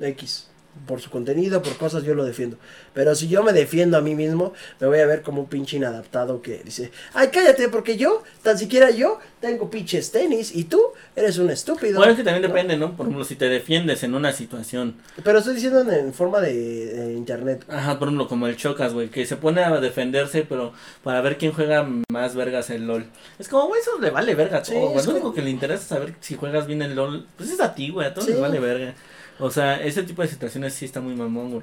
X 0.00 0.48
por 0.86 1.00
su 1.00 1.10
contenido, 1.10 1.62
por 1.62 1.76
cosas, 1.76 2.04
yo 2.04 2.14
lo 2.14 2.24
defiendo. 2.24 2.58
Pero 2.94 3.14
si 3.14 3.28
yo 3.28 3.42
me 3.42 3.52
defiendo 3.52 3.96
a 3.96 4.00
mí 4.00 4.14
mismo, 4.14 4.52
me 4.80 4.86
voy 4.86 4.98
a 5.00 5.06
ver 5.06 5.22
como 5.22 5.42
un 5.42 5.48
pinche 5.48 5.76
inadaptado 5.76 6.42
que 6.42 6.62
dice, 6.64 6.90
ay, 7.14 7.28
cállate, 7.32 7.68
porque 7.68 7.96
yo, 7.96 8.22
tan 8.42 8.58
siquiera 8.58 8.90
yo, 8.90 9.18
tengo 9.40 9.70
pinches 9.70 10.10
tenis 10.10 10.54
y 10.54 10.64
tú 10.64 10.80
eres 11.14 11.38
un 11.38 11.50
estúpido. 11.50 11.98
Bueno, 11.98 12.12
es 12.12 12.18
que 12.18 12.24
también 12.24 12.42
depende, 12.42 12.76
¿no? 12.76 12.96
Por 12.96 13.06
ejemplo, 13.06 13.24
si 13.24 13.36
te 13.36 13.48
defiendes 13.48 14.02
en 14.02 14.14
una 14.14 14.32
situación. 14.32 14.96
Pero 15.22 15.38
estoy 15.38 15.54
diciendo 15.54 15.80
en, 15.90 16.12
forma 16.12 16.40
de, 16.40 17.14
internet. 17.16 17.64
Ajá, 17.68 17.98
por 17.98 18.08
ejemplo, 18.08 18.28
como 18.28 18.46
el 18.46 18.56
Chocas, 18.56 18.92
güey, 18.92 19.08
que 19.08 19.26
se 19.26 19.36
pone 19.36 19.62
a 19.62 19.80
defenderse, 19.80 20.42
pero 20.42 20.72
para 21.02 21.20
ver 21.20 21.38
quién 21.38 21.52
juega 21.52 21.86
más 22.10 22.34
vergas 22.34 22.70
el 22.70 22.86
LOL. 22.86 23.06
Es 23.38 23.48
como, 23.48 23.66
güey, 23.68 23.80
eso 23.80 23.98
le 24.00 24.10
vale 24.10 24.34
verga 24.34 24.58
a 24.58 24.62
todo, 24.62 24.94
Lo 24.94 25.10
único 25.10 25.34
que 25.34 25.42
le 25.42 25.50
interesa 25.50 25.82
es 25.82 25.88
saber 25.88 26.14
si 26.20 26.36
juegas 26.36 26.66
bien 26.66 26.82
el 26.82 26.94
LOL, 26.94 27.26
pues 27.36 27.50
es 27.50 27.60
a 27.60 27.74
ti, 27.74 27.90
güey, 27.90 28.06
a 28.06 28.14
todos 28.14 28.28
les 28.28 28.40
vale 28.40 28.58
verga. 28.60 28.94
O 29.38 29.50
sea, 29.50 29.82
ese 29.82 30.02
tipo 30.02 30.22
de 30.22 30.28
situaciones 30.28 30.74
sí 30.74 30.84
está 30.84 31.00
muy 31.00 31.14
mamón, 31.14 31.50
güey. 31.50 31.62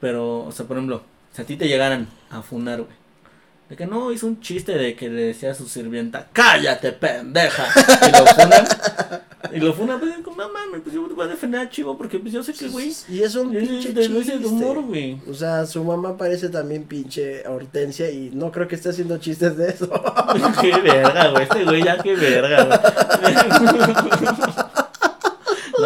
Pero, 0.00 0.44
o 0.44 0.52
sea, 0.52 0.66
por 0.66 0.76
ejemplo, 0.76 1.02
si 1.32 1.42
a 1.42 1.44
ti 1.44 1.56
te 1.56 1.68
llegaran 1.68 2.08
a 2.30 2.42
funar, 2.42 2.82
güey. 2.82 2.96
De 3.68 3.76
que 3.76 3.86
no, 3.86 4.10
hizo 4.12 4.26
un 4.26 4.40
chiste 4.40 4.72
de 4.72 4.94
que 4.94 5.10
le 5.10 5.24
decía 5.24 5.50
a 5.50 5.54
su 5.54 5.68
sirvienta, 5.68 6.28
cállate, 6.32 6.92
pendeja. 6.92 7.66
Y 8.06 8.12
lo 8.12 8.26
funan. 8.26 8.66
y 9.52 9.60
lo 9.60 9.74
funan, 9.74 10.00
pues, 10.00 10.14
no 10.38 10.48
mames, 10.48 10.80
pues 10.82 10.94
yo 10.94 11.06
voy 11.06 11.26
a 11.26 11.28
defender 11.28 11.60
a 11.60 11.68
Chivo 11.68 11.98
porque 11.98 12.18
pues 12.18 12.32
yo 12.32 12.42
sé 12.42 12.54
que, 12.54 12.68
güey. 12.68 12.94
Y 13.08 13.22
es 13.22 13.34
un 13.34 13.50
pinche 13.50 13.92
de, 13.92 14.06
chiste. 14.06 14.38
De 14.38 14.46
humor, 14.46 14.80
güey. 14.82 15.20
O 15.28 15.34
sea, 15.34 15.66
su 15.66 15.82
mamá 15.82 16.16
parece 16.16 16.48
también 16.48 16.84
pinche 16.84 17.46
Hortensia 17.46 18.08
y 18.08 18.30
no 18.32 18.52
creo 18.52 18.68
que 18.68 18.76
esté 18.76 18.90
haciendo 18.90 19.18
chistes 19.18 19.56
de 19.56 19.68
eso. 19.70 19.90
qué 20.60 20.80
verga, 20.80 21.30
güey. 21.30 21.42
Este 21.42 21.64
güey 21.64 21.82
ya 21.82 21.98
qué 21.98 22.14
verga, 22.14 22.64
güey. 23.20 23.34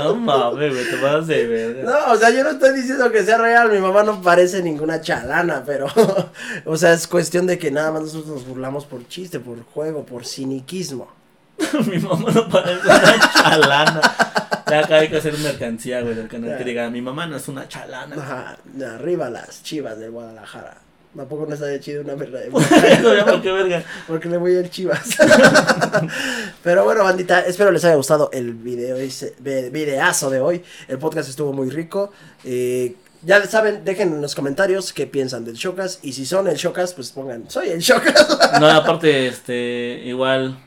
No 0.04 0.16
mames, 0.16 0.72
güey, 0.72 0.90
te 0.90 0.96
vas 0.96 1.26
de 1.26 1.46
verga. 1.46 1.82
No, 1.82 2.12
o 2.12 2.16
sea, 2.16 2.30
yo 2.30 2.42
no 2.44 2.50
estoy 2.50 2.74
diciendo 2.74 3.10
que 3.10 3.22
sea 3.22 3.38
real. 3.38 3.70
Mi 3.70 3.78
mamá 3.78 4.02
no 4.02 4.20
parece 4.22 4.62
ninguna 4.62 5.00
chalana, 5.00 5.62
pero. 5.64 5.86
o 6.64 6.76
sea, 6.76 6.92
es 6.92 7.06
cuestión 7.06 7.46
de 7.46 7.58
que 7.58 7.70
nada 7.70 7.92
más 7.92 8.02
nosotros 8.02 8.28
nos 8.28 8.46
burlamos 8.46 8.84
por 8.84 9.06
chiste, 9.08 9.40
por 9.40 9.62
juego, 9.64 10.04
por 10.04 10.26
ciniquismo. 10.26 11.12
mi 11.90 11.98
mamá 11.98 12.30
no 12.32 12.48
parece 12.48 12.86
una 12.86 13.32
chalana. 13.32 14.00
Ya 14.68 14.80
acá 14.80 14.96
hay 14.96 15.08
que 15.08 15.18
hacer 15.18 15.36
mercancía, 15.38 16.00
güey, 16.00 16.14
del 16.14 16.28
canal 16.28 16.56
que 16.56 16.64
diga: 16.64 16.88
Mi 16.90 17.02
mamá 17.02 17.26
no 17.26 17.36
es 17.36 17.48
una 17.48 17.68
chalana. 17.68 18.16
Ajá, 18.16 18.58
arriba 18.94 19.30
las 19.30 19.62
chivas 19.62 19.98
de 19.98 20.08
Guadalajara. 20.08 20.78
Tampoco 21.14 21.44
no 21.46 21.52
estaría 21.52 21.78
chido 21.78 22.02
una 22.02 22.14
verdad. 22.14 22.40
¿Por 22.50 23.42
qué 23.42 23.52
verga? 23.52 23.84
Porque 24.06 24.28
le 24.28 24.38
voy 24.38 24.56
al 24.56 24.70
Chivas. 24.70 25.18
Pero 26.62 26.84
bueno, 26.84 27.04
bandita, 27.04 27.40
espero 27.40 27.70
les 27.70 27.84
haya 27.84 27.96
gustado 27.96 28.30
el 28.32 28.54
video, 28.54 28.96
ese 28.96 29.34
videazo 29.38 30.30
de 30.30 30.40
hoy. 30.40 30.62
El 30.88 30.98
podcast 30.98 31.28
estuvo 31.28 31.52
muy 31.52 31.68
rico. 31.68 32.12
Eh, 32.44 32.96
ya 33.24 33.44
saben, 33.46 33.84
dejen 33.84 34.14
en 34.14 34.22
los 34.22 34.34
comentarios 34.34 34.94
qué 34.94 35.06
piensan 35.06 35.44
del 35.44 35.56
Chocas. 35.56 35.98
Y 36.02 36.14
si 36.14 36.24
son 36.24 36.48
el 36.48 36.56
Chocas, 36.56 36.94
pues 36.94 37.12
pongan, 37.12 37.48
soy 37.50 37.68
el 37.68 37.82
Chocas. 37.82 38.38
no, 38.60 38.68
aparte, 38.68 39.28
este, 39.28 40.00
igual, 40.04 40.58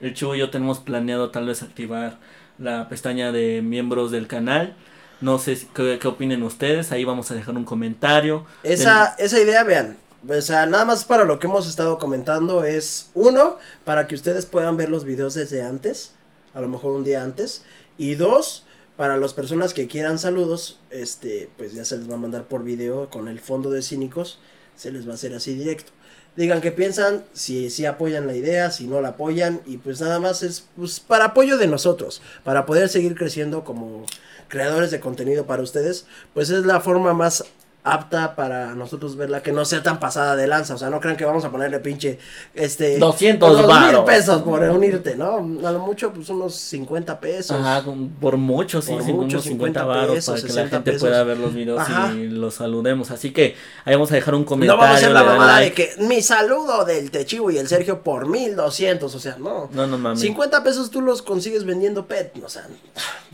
el 0.00 0.12
Chivo 0.12 0.34
y 0.34 0.40
yo 0.40 0.50
tenemos 0.50 0.80
planeado 0.80 1.30
tal 1.30 1.46
vez 1.46 1.62
activar 1.62 2.18
la 2.58 2.90
pestaña 2.90 3.32
de 3.32 3.62
miembros 3.62 4.10
del 4.10 4.26
canal. 4.26 4.76
No 5.22 5.38
sé 5.38 5.66
qué, 5.74 5.98
qué 6.00 6.08
opinen 6.08 6.42
ustedes, 6.42 6.92
ahí 6.92 7.04
vamos 7.04 7.30
a 7.30 7.34
dejar 7.34 7.56
un 7.56 7.64
comentario. 7.64 8.44
Esa, 8.64 9.14
esa 9.18 9.40
idea, 9.40 9.62
vean, 9.62 9.96
o 10.28 10.40
sea, 10.40 10.66
nada 10.66 10.84
más 10.84 11.04
para 11.04 11.24
lo 11.24 11.38
que 11.38 11.46
hemos 11.46 11.68
estado 11.68 11.98
comentando 11.98 12.64
es, 12.64 13.10
uno, 13.14 13.56
para 13.84 14.06
que 14.06 14.14
ustedes 14.14 14.46
puedan 14.46 14.76
ver 14.76 14.88
los 14.88 15.04
videos 15.04 15.34
desde 15.34 15.62
antes, 15.62 16.12
a 16.54 16.60
lo 16.60 16.68
mejor 16.68 16.92
un 16.92 17.04
día 17.04 17.22
antes, 17.22 17.62
y 17.98 18.16
dos, 18.16 18.64
para 18.96 19.16
las 19.16 19.32
personas 19.32 19.74
que 19.74 19.86
quieran 19.86 20.18
saludos, 20.18 20.80
este, 20.90 21.48
pues 21.56 21.72
ya 21.72 21.84
se 21.84 21.98
les 21.98 22.10
va 22.10 22.14
a 22.14 22.18
mandar 22.18 22.44
por 22.44 22.62
video 22.64 23.08
con 23.08 23.28
el 23.28 23.40
fondo 23.40 23.70
de 23.70 23.82
cínicos, 23.82 24.38
se 24.76 24.90
les 24.90 25.06
va 25.06 25.12
a 25.12 25.14
hacer 25.14 25.34
así 25.34 25.54
directo. 25.54 25.92
Digan 26.36 26.60
qué 26.60 26.72
piensan, 26.72 27.24
si, 27.32 27.68
si 27.68 27.84
apoyan 27.84 28.26
la 28.26 28.34
idea, 28.34 28.70
si 28.70 28.86
no 28.86 29.00
la 29.00 29.10
apoyan, 29.10 29.60
y 29.66 29.76
pues 29.76 30.00
nada 30.00 30.18
más 30.18 30.42
es 30.42 30.66
pues, 30.76 30.98
para 30.98 31.26
apoyo 31.26 31.58
de 31.58 31.66
nosotros, 31.66 32.22
para 32.42 32.64
poder 32.64 32.88
seguir 32.88 33.14
creciendo 33.14 33.64
como 33.64 34.06
creadores 34.52 34.90
de 34.90 35.00
contenido 35.00 35.46
para 35.46 35.62
ustedes, 35.62 36.04
pues 36.34 36.50
es 36.50 36.66
la 36.66 36.82
forma 36.82 37.14
más 37.14 37.42
apta 37.84 38.36
para 38.36 38.74
nosotros 38.76 39.16
verla 39.16 39.42
que 39.42 39.50
no 39.50 39.64
sea 39.64 39.82
tan 39.82 39.98
pasada 39.98 40.36
de 40.36 40.46
lanza, 40.46 40.74
o 40.74 40.78
sea, 40.78 40.88
no 40.88 41.00
crean 41.00 41.16
que 41.16 41.24
vamos 41.24 41.44
a 41.44 41.50
ponerle 41.50 41.80
pinche 41.80 42.18
este 42.54 42.98
200 42.98 43.66
mil 43.66 44.04
pesos 44.06 44.42
por 44.42 44.62
unirte, 44.62 45.16
¿no? 45.16 45.38
A 45.66 45.72
lo 45.72 45.80
mucho 45.80 46.12
pues 46.12 46.28
unos 46.28 46.54
50 46.54 47.18
pesos. 47.18 47.56
Ajá, 47.60 47.84
por 48.20 48.36
mucho 48.36 48.80
sí, 48.80 48.92
por 48.92 49.02
mucho, 49.02 49.40
50 49.40 49.84
baros 49.84 50.24
para 50.24 50.40
que 50.40 50.52
la 50.52 50.68
gente 50.68 50.92
pueda 50.92 51.24
ver 51.24 51.38
los 51.38 51.54
videos 51.54 51.82
y 52.14 52.28
los 52.28 52.54
saludemos. 52.54 53.10
Así 53.10 53.32
que 53.32 53.56
ahí 53.84 53.94
vamos 53.94 54.12
a 54.12 54.14
dejar 54.14 54.36
un 54.36 54.44
comentario. 54.44 54.76
No 54.76 54.80
vamos 54.80 54.94
a 54.94 54.98
hacer 54.98 55.12
la 55.12 55.24
mamada 55.24 55.58
de 55.58 55.72
que 55.72 55.90
mi 55.98 56.22
saludo 56.22 56.84
del 56.84 57.10
Techivo 57.10 57.50
y 57.50 57.58
el 57.58 57.66
Sergio 57.66 58.02
por 58.02 58.28
1200, 58.28 59.12
o 59.12 59.18
sea, 59.18 59.36
no. 59.38 59.68
No, 59.72 59.88
no 59.88 59.98
mames. 59.98 60.20
50 60.20 60.62
pesos 60.62 60.90
tú 60.90 61.00
los 61.00 61.20
consigues 61.22 61.64
vendiendo 61.64 62.06
pet, 62.06 62.32
o 62.44 62.48
sea, 62.48 62.68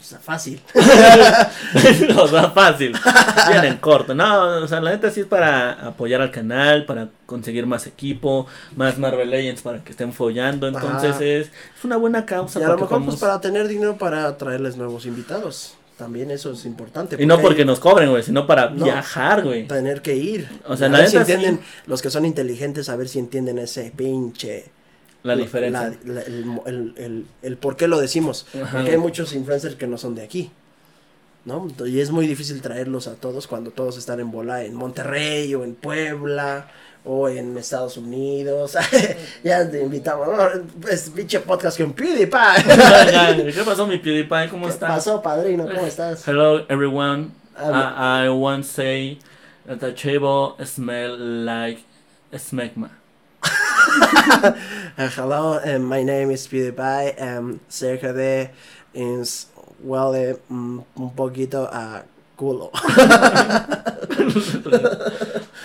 o 0.00 0.02
sea 0.02 0.18
fácil. 0.18 0.62
o 2.18 2.28
sea, 2.28 2.50
fácil. 2.50 2.96
Vienen 3.50 3.76
corto, 3.76 4.14
no 4.14 4.37
o 4.44 4.68
sea, 4.68 4.80
la 4.80 4.90
neta 4.90 5.10
sí 5.10 5.20
es 5.20 5.26
para 5.26 5.72
apoyar 5.86 6.20
al 6.20 6.30
canal, 6.30 6.86
para 6.86 7.08
conseguir 7.26 7.66
más 7.66 7.86
equipo, 7.86 8.46
más 8.76 8.98
Marvel 8.98 9.30
Legends 9.30 9.62
para 9.62 9.82
que 9.82 9.90
estén 9.90 10.12
follando. 10.12 10.68
Entonces 10.68 11.20
es, 11.20 11.50
una 11.84 11.96
buena 11.96 12.26
causa. 12.26 12.60
Y 12.60 12.62
a 12.62 12.68
lo 12.68 12.78
mejor 12.78 13.04
pues 13.04 13.16
para 13.16 13.40
tener 13.40 13.68
dinero 13.68 13.96
para 13.96 14.36
traerles 14.36 14.76
nuevos 14.76 15.06
invitados. 15.06 15.74
También 15.96 16.30
eso 16.30 16.52
es 16.52 16.64
importante. 16.64 17.16
Y 17.20 17.26
no 17.26 17.40
porque 17.40 17.64
nos 17.64 17.80
cobren, 17.80 18.10
güey, 18.10 18.22
sino 18.22 18.46
para 18.46 18.68
viajar, 18.68 19.42
güey. 19.42 19.66
Tener 19.66 20.00
que 20.00 20.14
ir. 20.14 20.48
O 20.66 20.76
sea, 20.76 20.86
a 20.86 20.90
ver 20.90 21.08
si 21.08 21.16
entienden, 21.16 21.60
los 21.86 22.02
que 22.02 22.10
son 22.10 22.24
inteligentes, 22.24 22.88
a 22.88 22.94
ver 22.94 23.08
si 23.08 23.18
entienden 23.18 23.58
ese 23.58 23.92
pinche 23.96 24.70
la 25.24 25.34
diferencia. 25.34 25.92
el, 26.04 26.92
el, 26.96 27.26
el, 27.42 27.56
por 27.56 27.76
qué 27.76 27.88
lo 27.88 27.98
decimos. 27.98 28.46
Porque 28.52 28.92
hay 28.92 28.96
muchos 28.96 29.34
influencers 29.34 29.74
que 29.74 29.86
no 29.86 29.98
son 29.98 30.14
de 30.14 30.22
aquí. 30.22 30.52
¿No? 31.48 31.66
Y 31.86 32.00
es 32.00 32.10
muy 32.10 32.26
difícil 32.26 32.60
traerlos 32.60 33.08
a 33.08 33.14
todos 33.14 33.46
cuando 33.46 33.70
todos 33.70 33.96
están 33.96 34.20
en 34.20 34.30
bola 34.30 34.62
en 34.62 34.74
Monterrey 34.74 35.52
o 35.54 35.64
en 35.64 35.74
Puebla 35.74 36.68
o 37.04 37.28
en 37.28 37.56
Estados 37.56 37.96
Unidos. 37.96 38.76
ya 39.42 39.68
te 39.68 39.82
invitamos. 39.82 40.28
Es 40.88 41.10
pinche 41.10 41.40
podcast 41.40 41.78
con 41.78 41.94
PewDiePie. 41.94 43.52
¿Qué 43.54 43.62
pasó, 43.64 43.86
mi 43.86 43.98
PewDiePie? 43.98 44.50
¿Cómo 44.50 44.68
estás? 44.68 44.88
¿Qué 44.90 44.94
pasó, 44.94 45.22
padrino? 45.22 45.66
¿Cómo 45.66 45.86
estás? 45.86 46.28
Hello, 46.28 46.66
everyone. 46.68 47.32
I, 47.56 48.26
I 48.26 48.28
want 48.28 48.64
to 48.64 48.70
say 48.70 49.18
that 49.66 49.80
the 49.80 49.92
table 49.92 50.54
smell 50.64 51.16
like 51.16 51.82
smegma. 52.32 52.90
hello, 54.96 55.58
um, 55.64 55.82
my 55.84 56.02
name 56.02 56.30
is 56.30 56.46
PewDiePie. 56.46 57.20
Um, 57.20 57.60
cerca 57.70 58.12
de 58.12 58.50
is 58.94 59.46
huele 59.82 60.38
mm, 60.48 60.78
un 60.96 61.14
poquito 61.14 61.68
a 61.72 62.02
culo. 62.36 62.70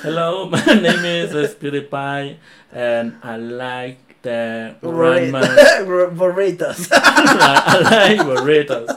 Hello, 0.03 0.49
my 0.49 0.63
name 0.81 1.05
is 1.05 1.31
PewDiePie 1.55 2.35
and 2.73 3.15
I 3.23 3.37
like 3.37 4.21
the 4.21 4.75
burritos. 4.81 6.89
I 6.91 7.79
like 7.79 8.19
burritos. 8.19 8.89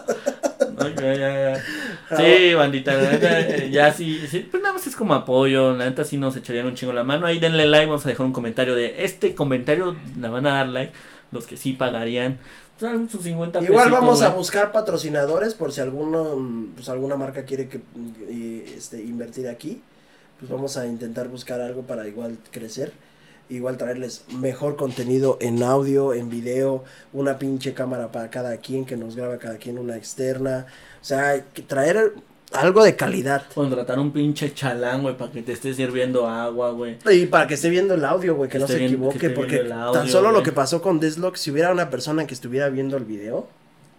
Okay. 0.79 1.57
Sí, 2.17 2.55
bandita, 2.55 2.93
eh, 2.95 3.69
ya 3.71 3.93
sí, 3.93 4.21
sí, 4.29 4.47
pues 4.49 4.63
nada 4.63 4.75
más 4.75 4.87
es 4.87 4.95
como 4.95 5.15
apoyo, 5.15 5.77
la 5.77 5.87
neta 5.87 6.05
sí 6.05 6.19
nos 6.19 6.37
echarían 6.37 6.67
un 6.67 6.77
chingo 6.77 6.93
la 6.93 7.03
mano, 7.03 7.27
ahí 7.27 7.41
denle 7.41 7.67
like, 7.67 7.87
vamos 7.87 8.07
a 8.07 8.11
dejar 8.11 8.27
un 8.27 8.33
comentario 8.33 8.77
de 8.77 9.05
este 9.05 9.35
comentario, 9.35 9.97
la 10.21 10.31
van 10.31 10.47
a 10.47 10.55
dar 10.55 10.69
like, 10.69 10.93
los 11.33 11.47
que 11.47 11.57
sí 11.57 11.73
pagarían, 11.73 12.39
Igual 13.63 13.91
vamos 13.91 14.23
a 14.23 14.31
buscar 14.31 14.73
patrocinadores 14.73 15.55
por 15.55 15.73
si 15.73 15.81
alguno, 15.81 16.69
pues 16.75 16.89
alguna 16.89 17.17
marca 17.17 17.45
quiere 17.45 17.69
que 17.69 17.81
este, 18.77 19.03
invertir 19.03 19.49
aquí. 19.49 19.83
Pues 20.39 20.51
vamos 20.51 20.77
a 20.77 20.87
intentar 20.87 21.29
buscar 21.29 21.61
algo 21.61 21.83
para 21.83 22.07
igual 22.07 22.37
crecer. 22.51 22.93
Igual 23.49 23.79
traerles 23.79 24.25
mejor 24.29 24.77
contenido 24.77 25.39
en 25.41 25.63
audio, 25.63 26.13
en 26.13 26.29
video, 26.29 26.85
una 27.13 27.39
pinche 27.39 27.75
cámara 27.75 28.11
para 28.11 28.29
cada 28.29 28.57
quien 28.57 28.85
que 28.85 28.97
nos 28.97 29.17
graba 29.17 29.39
cada 29.39 29.57
quien 29.57 29.79
una 29.79 29.97
externa. 29.97 30.67
O 31.01 31.05
sea, 31.05 31.45
traer 31.67 32.13
algo 32.57 32.83
de 32.83 32.97
calidad. 32.97 33.45
Contratar 33.55 33.99
un 33.99 34.11
pinche 34.11 34.53
chalán, 34.55 35.03
güey, 35.03 35.17
para 35.17 35.31
que 35.31 35.43
te 35.43 35.53
esté 35.53 35.75
sirviendo 35.75 36.29
agua, 36.29 36.71
güey. 36.71 36.99
Y 37.11 37.27
para 37.27 37.47
que 37.47 37.55
esté 37.55 37.71
viendo 37.71 37.95
el 37.95 38.05
audio, 38.05 38.35
güey, 38.35 38.51
que, 38.51 38.59
no 38.59 38.67
se 38.67 38.85
equivoque. 38.85 39.31
porque 39.31 39.59
tan 39.59 40.09
solo 40.09 40.33
lo 40.33 40.43
que 40.43 40.53
pasó 40.53 40.83
con 40.83 41.01
Deslock, 41.01 41.37
si 41.37 41.51
hubiera 41.51 41.73
una 41.73 41.91
persona 41.91 42.27
que 42.27 42.35
estuviera 42.35 42.69
viendo 42.69 42.97
el 42.97 43.05
video, 43.05 43.49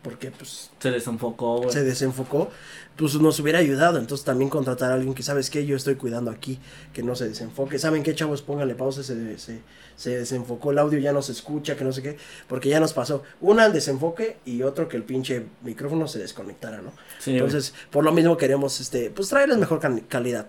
porque 0.02 0.32
pues 0.32 0.70
Se 0.80 0.92
desenfocó, 0.92 1.58
güey. 1.58 1.72
se 1.72 1.84
desenfocó, 1.84 2.50
pues 2.98 3.16
nos 3.16 3.40
hubiera 3.40 3.60
ayudado. 3.60 4.00
Entonces 4.00 4.26
también 4.26 4.50
contratar 4.50 4.92
a 4.92 4.96
alguien 4.96 5.14
que, 5.14 5.24
¿sabes 5.24 5.50
qué? 5.50 5.66
Yo 5.66 5.76
estoy 5.76 5.96
cuidando 5.96 6.32
aquí, 6.32 6.60
que 6.94 7.04
no 7.04 7.16
se 7.16 7.30
desenfoque. 7.30 7.80
¿Saben 7.80 8.04
qué, 8.04 8.16
chavos? 8.16 8.42
Pónganle 8.42 8.76
pausa, 8.76 9.04
se, 9.04 9.38
se, 9.38 9.62
se 9.96 10.18
desenfocó 10.18 10.72
el 10.72 10.80
audio, 10.80 11.00
ya 11.00 11.14
no 11.14 11.22
se 11.22 11.32
escucha, 11.32 11.76
que 11.76 11.84
no 11.84 11.92
sé 11.92 12.02
qué. 12.02 12.18
Porque 12.48 12.70
ya 12.70 12.80
nos 12.80 12.94
pasó. 12.94 13.24
Una, 13.42 13.66
el 13.66 13.74
desenfoque 13.74 14.38
y 14.46 14.64
otro, 14.64 14.88
que 14.88 14.98
el 14.98 15.04
pinche 15.04 15.44
micrófono 15.64 16.08
se 16.08 16.20
desconectara, 16.20 16.82
¿no? 16.82 16.92
Sí, 17.20 17.32
güey. 17.32 17.44
Entonces, 17.44 17.74
por 17.92 18.04
lo 18.04 18.12
mismo 18.12 18.36
queremos, 18.38 18.82
este, 18.82 19.10
pues 19.12 19.30
traerles 19.30 19.58
mejor 19.58 19.80
calidad. 20.08 20.48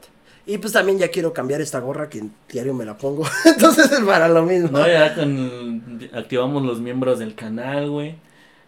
Y 0.49 0.57
pues 0.57 0.73
también 0.73 0.99
ya 0.99 1.09
quiero 1.11 1.35
cambiar 1.35 1.61
esta 1.61 1.79
gorra 1.79 2.09
que 2.09 2.21
en 2.21 2.33
diario 2.51 2.73
me 2.73 2.87
la 2.87 2.97
pongo. 2.97 3.27
Entonces 3.45 3.93
es 3.93 4.01
para 4.01 4.29
lo 4.29 4.43
mismo. 4.45 4.79
No, 4.79 4.87
ya 4.87 5.15
con, 5.15 6.09
activamos 6.15 6.63
los 6.63 6.81
miembros 6.81 7.19
del 7.19 7.35
canal, 7.35 7.91
güey. 7.91 8.17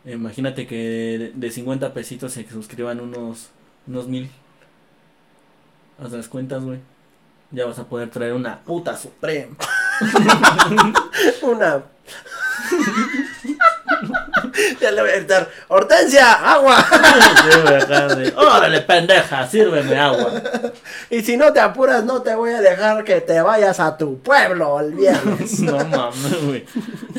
Imagínate 0.05 0.67
que 0.67 1.33
de 1.35 1.51
50 1.51 1.95
pesitos 1.95 2.33
se 2.33 2.47
suscriban 2.51 3.01
unos, 3.01 3.49
unos 3.91 4.07
mil. 4.07 4.31
Haz 6.03 6.13
las 6.13 6.29
cuentas, 6.29 6.63
güey. 6.63 6.79
Ya 7.51 7.67
vas 7.67 7.79
a 7.81 7.85
poder 7.85 8.09
traer 8.09 8.33
una 8.33 8.61
puta 8.61 8.97
Supreme. 8.97 9.51
Una. 11.43 11.83
ya 14.81 14.91
le 14.93 15.01
voy 15.01 15.11
a 15.11 15.17
gritar, 15.17 15.49
Hortensia, 15.69 16.33
agua. 16.33 16.85
Sí, 16.87 18.33
Órale, 18.37 18.81
pendeja, 18.83 19.49
sírveme 19.49 19.99
agua. 19.99 20.31
y 21.11 21.23
si 21.23 21.37
no 21.37 21.53
te 21.53 21.61
apuras, 21.61 22.05
no 22.05 22.23
te 22.23 22.35
voy 22.35 22.53
a 22.53 22.61
dejar 22.61 23.05
que 23.05 23.21
te 23.21 23.41
vayas 23.43 23.81
a 23.81 23.97
tu 23.97 24.19
pueblo 24.21 24.79
el 24.81 24.95
viernes. 24.95 25.61
No 25.71 25.85
mames, 25.85 26.45
güey. 26.45 26.65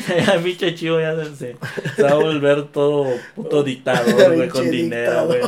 El 0.07 0.41
pinche 0.41 0.73
chivo 0.76 0.99
ya 0.99 1.15
se, 1.35 1.56
se 1.95 2.03
va 2.03 2.11
a 2.11 2.15
volver 2.15 2.68
todo 2.72 3.07
puto 3.35 3.64
dictador, 3.64 4.35
güey, 4.35 4.49
con 4.49 4.69
dinero, 4.69 5.27
güey. 5.27 5.41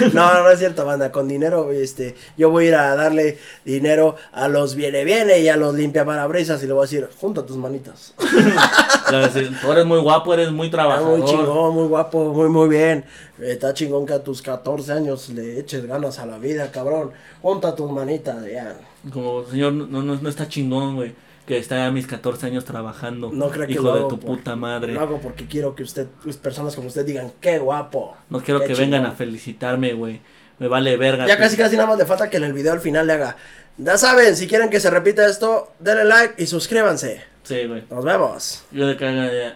No, 0.14 0.32
no, 0.34 0.42
no 0.42 0.50
es 0.50 0.58
cierto, 0.58 0.84
banda. 0.84 1.10
Con 1.12 1.28
dinero, 1.28 1.70
este, 1.72 2.14
yo 2.36 2.50
voy 2.50 2.64
a 2.64 2.68
ir 2.68 2.74
a 2.74 2.94
darle 2.94 3.38
dinero 3.64 4.16
a 4.32 4.48
los 4.48 4.74
viene 4.74 5.04
viene 5.04 5.40
y 5.40 5.48
a 5.48 5.56
los 5.56 5.74
limpia 5.74 6.04
parabrisas 6.04 6.62
y 6.62 6.66
le 6.66 6.72
voy 6.72 6.80
a 6.82 6.86
decir, 6.86 7.08
junta 7.20 7.44
tus 7.44 7.56
manitas. 7.56 8.14
Tú 9.62 9.72
eres 9.72 9.86
muy 9.86 10.00
guapo, 10.00 10.34
eres 10.34 10.50
muy 10.52 10.68
Ah, 10.68 10.70
trabajador. 10.70 11.18
muy 11.18 11.28
chingón, 11.28 11.74
muy 11.74 11.86
guapo, 11.88 12.32
muy, 12.32 12.48
muy 12.48 12.68
bien. 12.68 13.04
Está 13.40 13.72
chingón 13.72 14.04
que 14.06 14.12
a 14.14 14.22
tus 14.22 14.42
14 14.42 14.92
años 14.92 15.28
le 15.30 15.58
eches 15.60 15.86
ganas 15.86 16.18
a 16.18 16.26
la 16.26 16.38
vida, 16.38 16.70
cabrón. 16.70 17.12
Junta 17.40 17.74
tus 17.74 17.90
manitas, 17.90 18.44
ya. 18.50 18.76
Como, 19.12 19.44
señor, 19.46 19.72
no, 19.72 20.02
no, 20.02 20.16
no 20.16 20.28
está 20.28 20.48
chingón, 20.48 20.96
güey. 20.96 21.14
Que 21.48 21.56
está 21.58 21.86
a 21.86 21.90
mis 21.90 22.06
14 22.06 22.44
años 22.46 22.66
trabajando. 22.66 23.30
No 23.32 23.48
creo 23.48 23.66
que 23.66 23.72
Hijo 23.72 23.82
lo 23.84 23.94
de 23.94 24.00
tu 24.02 24.20
por- 24.20 24.36
puta 24.36 24.54
madre. 24.54 24.92
Lo 24.92 25.00
hago 25.00 25.18
porque 25.18 25.46
quiero 25.46 25.74
que 25.74 25.82
usted, 25.82 26.06
personas 26.42 26.74
como 26.76 26.88
usted 26.88 27.06
digan, 27.06 27.32
qué 27.40 27.58
guapo. 27.58 28.14
No 28.28 28.40
quiero 28.40 28.60
que 28.60 28.74
vengan 28.74 29.00
chingón". 29.00 29.06
a 29.06 29.12
felicitarme, 29.12 29.94
güey. 29.94 30.20
Me 30.58 30.68
vale 30.68 30.96
verga. 30.98 31.26
Ya 31.26 31.38
casi 31.38 31.56
casi 31.56 31.76
nada 31.76 31.88
más 31.88 31.96
le 31.98 32.04
falta 32.04 32.28
que 32.28 32.36
en 32.36 32.44
el 32.44 32.52
video 32.52 32.74
al 32.74 32.80
final 32.80 33.06
le 33.06 33.14
haga. 33.14 33.36
Ya 33.78 33.96
saben, 33.96 34.36
si 34.36 34.46
quieren 34.46 34.68
que 34.68 34.78
se 34.78 34.90
repita 34.90 35.26
esto, 35.26 35.72
denle 35.78 36.04
like 36.04 36.34
y 36.42 36.46
suscríbanse. 36.46 37.22
Sí, 37.44 37.64
güey. 37.66 37.84
Nos 37.90 38.04
vemos. 38.04 38.64
Yo 38.70 38.86
de 38.86 38.92
haga, 38.92 39.32
eh, 39.32 39.54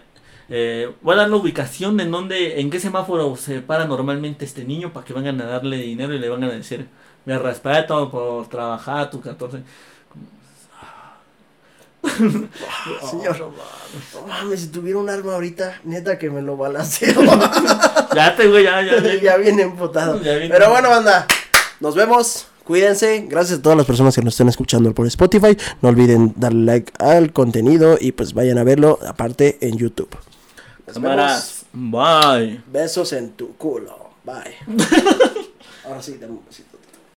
eh, 0.49 0.91
voy 1.03 1.13
a 1.13 1.17
dar 1.17 1.29
la 1.29 1.35
ubicación 1.35 1.99
en 1.99 2.09
donde, 2.09 2.59
en 2.59 2.71
qué 2.71 2.79
semáforo 2.79 3.35
se 3.35 3.61
para 3.61 3.85
normalmente 3.85 4.45
este 4.45 4.63
niño 4.63 4.91
para 4.93 5.05
que 5.05 5.13
vengan 5.13 5.39
a 5.41 5.45
darle 5.45 5.77
dinero 5.77 6.13
y 6.15 6.19
le 6.19 6.27
van 6.29 6.43
a 6.43 6.49
decir, 6.49 6.87
me 7.25 7.37
respeto 7.37 8.09
por 8.09 8.49
trabajar 8.49 8.99
a 9.01 9.09
tus 9.11 9.21
14. 9.21 9.59
Señor, 13.09 13.39
no 13.39 14.27
mames, 14.27 14.61
si 14.61 14.67
tuviera 14.67 14.99
un 14.99 15.09
arma 15.09 15.33
ahorita, 15.33 15.79
neta 15.85 16.17
que 16.17 16.29
me 16.29 16.41
lo 16.41 16.57
balaceo. 16.57 17.21
Ya 18.13 18.35
te, 18.35 18.47
güey, 18.47 18.63
ya, 18.63 18.79
ya, 18.83 19.01
ya. 19.01 19.15
ya 19.21 19.37
viene. 19.37 19.73
Ya 20.23 20.37
viene. 20.37 20.49
Pero 20.49 20.69
bueno, 20.69 20.89
banda, 20.89 21.25
nos 21.79 21.95
vemos. 21.95 22.45
Cuídense. 22.63 23.25
Gracias 23.27 23.57
a 23.57 23.61
todas 23.61 23.77
las 23.77 23.87
personas 23.87 24.13
que 24.13 24.21
nos 24.21 24.35
estén 24.35 24.49
escuchando 24.49 24.93
por 24.93 25.07
Spotify. 25.07 25.57
No 25.81 25.89
olviden 25.89 26.33
darle 26.35 26.65
like 26.65 26.93
al 26.99 27.33
contenido 27.33 27.97
y 27.99 28.11
pues 28.11 28.33
vayan 28.33 28.59
a 28.59 28.63
verlo 28.63 28.99
aparte 29.07 29.57
en 29.61 29.77
YouTube. 29.77 30.09
Nos 30.85 31.01
vemos. 31.01 31.65
Bye. 31.73 32.61
Besos 32.71 33.13
en 33.13 33.31
tu 33.31 33.55
culo. 33.57 34.11
Bye. 34.23 34.55
Ahora 35.85 36.01
sí, 36.01 36.17
dame 36.19 36.33
un 36.33 36.45
besito. 36.45 36.72